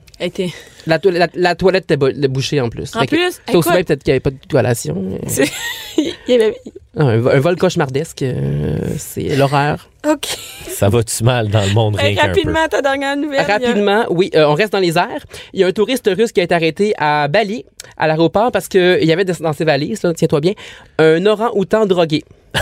La, 0.88 0.98
to- 1.00 1.12
la, 1.12 1.28
la 1.36 1.56
toilette 1.56 1.84
était 1.86 1.98
bo- 1.98 2.10
bouchée 2.30 2.60
en 2.62 2.70
plus. 2.70 2.96
En 2.96 3.02
Fait 3.02 3.08
plus, 3.08 3.40
C'est 3.48 3.56
aussi 3.56 3.70
bien 3.70 3.84
peut-être 3.84 4.04
qu'il 4.04 4.12
n'y 4.12 4.16
avait 4.16 4.20
pas 4.20 4.32
de 4.32 4.38
collation. 4.50 4.96
mais- 5.00 5.20
C'est- 5.28 5.52
il 5.98 6.14
y 6.28 6.34
avait- 6.34 6.56
un, 6.98 7.18
vo- 7.20 7.30
un 7.30 7.40
vol 7.40 7.56
cauchemardesque, 7.56 8.22
euh, 8.24 8.78
c'est 8.98 9.36
l'horreur. 9.36 9.90
OK. 10.10 10.26
Ça 10.68 10.90
va-tu 10.90 11.24
mal 11.24 11.48
dans 11.50 11.62
le 11.64 11.74
monde, 11.74 11.96
rien 11.96 12.16
rapidement, 12.20 12.68
ta 12.68 12.82
dernière 12.82 13.16
nouvelle. 13.16 13.46
Rapidement, 13.46 14.06
oui, 14.10 14.30
euh, 14.36 14.46
on 14.48 14.56
reste 14.56 14.74
dans 14.74 14.80
les 14.80 14.98
airs. 14.98 15.24
Il 15.54 15.60
y 15.60 15.64
a 15.64 15.68
un 15.68 15.72
touriste 15.72 16.10
russe 16.18 16.32
qui 16.32 16.40
a 16.42 16.44
été 16.44 16.56
arrêté 16.56 16.94
à 16.98 17.28
Bali, 17.28 17.66
à 17.98 18.08
l'aéroport, 18.08 18.52
parce 18.52 18.68
qu'il 18.68 19.04
y 19.04 19.12
avait 19.14 19.26
dans 19.26 19.54
ses 19.54 19.64
valises, 19.66 20.02
tiens-toi 20.18 20.40
bien, 20.42 20.54
un 21.00 21.26
orang-outan 21.26 21.86
drogué. 21.86 22.24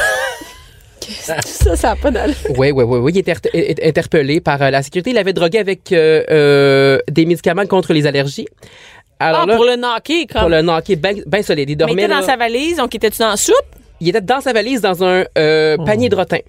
Ça, 1.44 1.76
ça 1.76 1.88
n'a 1.90 1.96
pas 1.96 2.12
d'allure. 2.12 2.36
Oui, 2.58 2.72
oui, 2.72 2.84
oui, 2.84 3.00
oui. 3.00 3.12
Il 3.16 3.20
est- 3.20 3.86
interpellé 3.88 4.40
par 4.42 4.62
euh, 4.62 4.70
la 4.70 4.84
sécurité. 4.84 5.10
Il 5.12 5.18
avait 5.18 5.34
drogué 5.34 5.58
avec 5.60 5.92
euh, 5.92 6.24
euh, 6.30 7.00
des 7.10 7.26
médicaments 7.26 7.66
contre 7.66 7.94
les 7.94 8.06
allergies. 8.06 8.48
Alors 9.20 9.42
Ah, 9.44 9.46
là, 9.48 9.56
pour 9.56 9.66
le 9.66 9.76
knocker, 9.76 10.28
comme. 10.28 10.42
pour 10.42 10.50
le 10.50 10.62
knocker 10.62 10.96
bien 10.96 11.42
solide. 11.44 11.70
Il 11.70 11.72
Mais 11.72 11.74
il 11.74 11.78
dormait 11.78 12.04
était 12.04 12.14
dans 12.14 12.20
là- 12.20 12.26
sa 12.26 12.38
valise, 12.38 12.78
donc 12.78 12.94
il 12.94 12.98
était-tu 12.98 13.20
dans 13.20 13.30
la 13.30 13.38
soupe? 13.38 13.56
Il 14.00 14.08
était 14.10 14.22
dans 14.22 14.40
sa 14.40 14.54
valise 14.54 14.82
dans 14.82 15.04
un 15.04 15.26
euh, 15.38 15.76
Oh. 15.80 15.84
panier 15.84 16.08
de 16.10 16.16
rotin. 16.16 16.40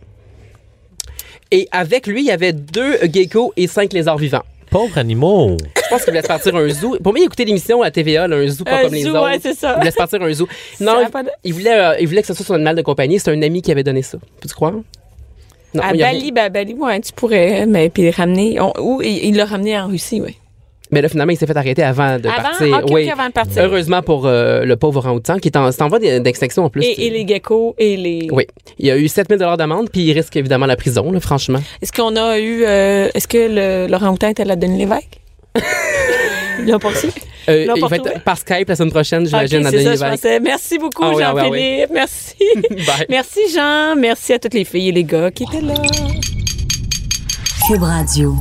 Et 1.50 1.66
avec 1.72 2.06
lui, 2.06 2.20
il 2.20 2.26
y 2.26 2.30
avait 2.30 2.52
deux 2.52 2.98
geckos 3.12 3.52
et 3.56 3.66
cinq 3.66 3.92
lézards 3.92 4.18
vivants. 4.18 4.44
Pauvres 4.70 4.98
animaux! 4.98 5.56
Je 5.90 5.94
pense 5.96 6.04
qu'il 6.04 6.12
voulait 6.12 6.22
se 6.22 6.28
partir 6.28 6.54
un 6.54 6.68
zoo. 6.68 6.96
Pour 7.02 7.12
moi, 7.12 7.18
il 7.20 7.24
écoutait 7.24 7.44
l'émission 7.44 7.82
à 7.82 7.90
TVA, 7.90 8.28
là, 8.28 8.36
un 8.36 8.46
zoo 8.46 8.64
pas 8.64 8.78
Un 8.78 8.82
comme 8.84 8.94
les 8.94 9.06
autres. 9.08 9.24
ouais, 9.24 9.38
c'est 9.42 9.54
ça. 9.54 9.72
Il 9.74 9.78
voulait 9.80 9.90
se 9.90 9.96
partir 9.96 10.22
un 10.22 10.32
zoo. 10.32 10.46
Non, 10.80 10.94
il, 11.04 11.10
pas 11.10 11.22
de- 11.24 11.30
il 11.44 11.52
voulait, 11.52 11.78
euh, 11.78 11.94
il 12.00 12.06
voulait 12.06 12.20
que 12.20 12.28
ce 12.28 12.34
soit 12.34 12.44
son 12.46 12.54
animal 12.54 12.76
de 12.76 12.82
compagnie. 12.82 13.18
C'est 13.18 13.30
un 13.32 13.42
ami 13.42 13.60
qui 13.60 13.72
avait 13.72 13.82
donné 13.82 14.02
ça. 14.02 14.18
Peux-tu 14.40 14.54
croire? 14.54 14.74
Non, 15.74 15.82
à 15.82 15.92
Bali, 15.92 16.32
ben, 16.32 16.44
à 16.44 16.48
Bali, 16.48 16.74
ouais, 16.74 17.00
tu 17.00 17.12
pourrais, 17.12 17.66
mais 17.66 17.88
puis 17.90 18.04
le 18.04 18.10
ramener. 18.10 18.60
on- 18.60 18.72
ou 18.80 19.02
il 19.02 19.36
l'a 19.36 19.44
ramené 19.44 19.78
en 19.78 19.88
Russie, 19.88 20.20
oui. 20.20 20.36
Mais 20.92 21.00
là, 21.00 21.08
finalement, 21.08 21.32
il 21.32 21.36
s'est 21.36 21.46
fait 21.46 21.56
arrêter 21.56 21.84
avant 21.84 22.18
de 22.18 22.26
Avant? 22.28 22.42
partir. 22.42 22.84
Oui. 22.90 23.08
avant 23.08 23.26
de 23.28 23.32
partir. 23.32 23.62
Heureusement 23.62 24.02
pour 24.02 24.26
euh, 24.26 24.64
le 24.64 24.74
pauvre 24.76 24.98
orang-outan 24.98 25.38
qui 25.38 25.46
est 25.46 25.56
en, 25.56 25.70
voie 25.88 26.00
d'extinction 26.00 26.64
en 26.64 26.68
plus. 26.70 26.82
Et, 26.82 27.06
et 27.06 27.10
les 27.10 27.24
geckos 27.26 27.76
et 27.78 27.96
les. 27.96 28.26
Oui. 28.32 28.48
Il 28.80 28.86
y 28.86 28.90
a 28.90 28.96
eu 28.98 29.06
7000 29.06 29.38
d'amende, 29.56 29.88
puis 29.92 30.02
il 30.02 30.12
risque 30.12 30.34
évidemment 30.34 30.66
la 30.66 30.74
prison, 30.74 31.12
là, 31.12 31.20
franchement. 31.20 31.60
Est-ce 31.80 31.92
qu'on 31.92 32.16
a 32.16 32.40
eu. 32.40 32.64
euh, 32.64 33.08
Est-ce 33.14 33.28
que 33.28 34.08
Houtin 34.10 34.30
était 34.30 34.42
à 34.42 34.46
la 34.46 34.56
Denis 34.56 34.78
Lévesque? 34.78 35.19
Poursuivi? 36.80 37.14
Euh, 37.48 37.66
il 37.74 37.80
va 37.84 37.96
être 37.96 38.22
par 38.22 38.38
Skype 38.38 38.68
la 38.68 38.76
semaine 38.76 38.90
prochaine, 38.90 39.26
j'imagine, 39.26 39.66
Ok, 39.66 39.74
à 39.74 39.96
ça, 39.96 40.16
je. 40.16 40.42
Merci 40.42 40.78
beaucoup, 40.78 41.02
Ah 41.02 41.12
oui, 41.14 41.22
ah 41.24 41.34
oui, 41.34 41.40
ah 41.40 41.44
Jean-Philippe. 41.46 41.90
Merci. 41.92 42.36
Bye. 42.70 43.06
Merci, 43.08 43.40
Jean. 43.52 43.96
Merci 43.96 44.34
à 44.34 44.38
toutes 44.38 44.54
les 44.54 44.64
filles 44.64 44.90
et 44.90 44.92
les 44.92 45.04
gars 45.04 45.30
qui 45.30 45.44
étaient 45.44 45.60
là. 45.60 45.74
Cube 47.66 47.82
Radio. 47.82 48.34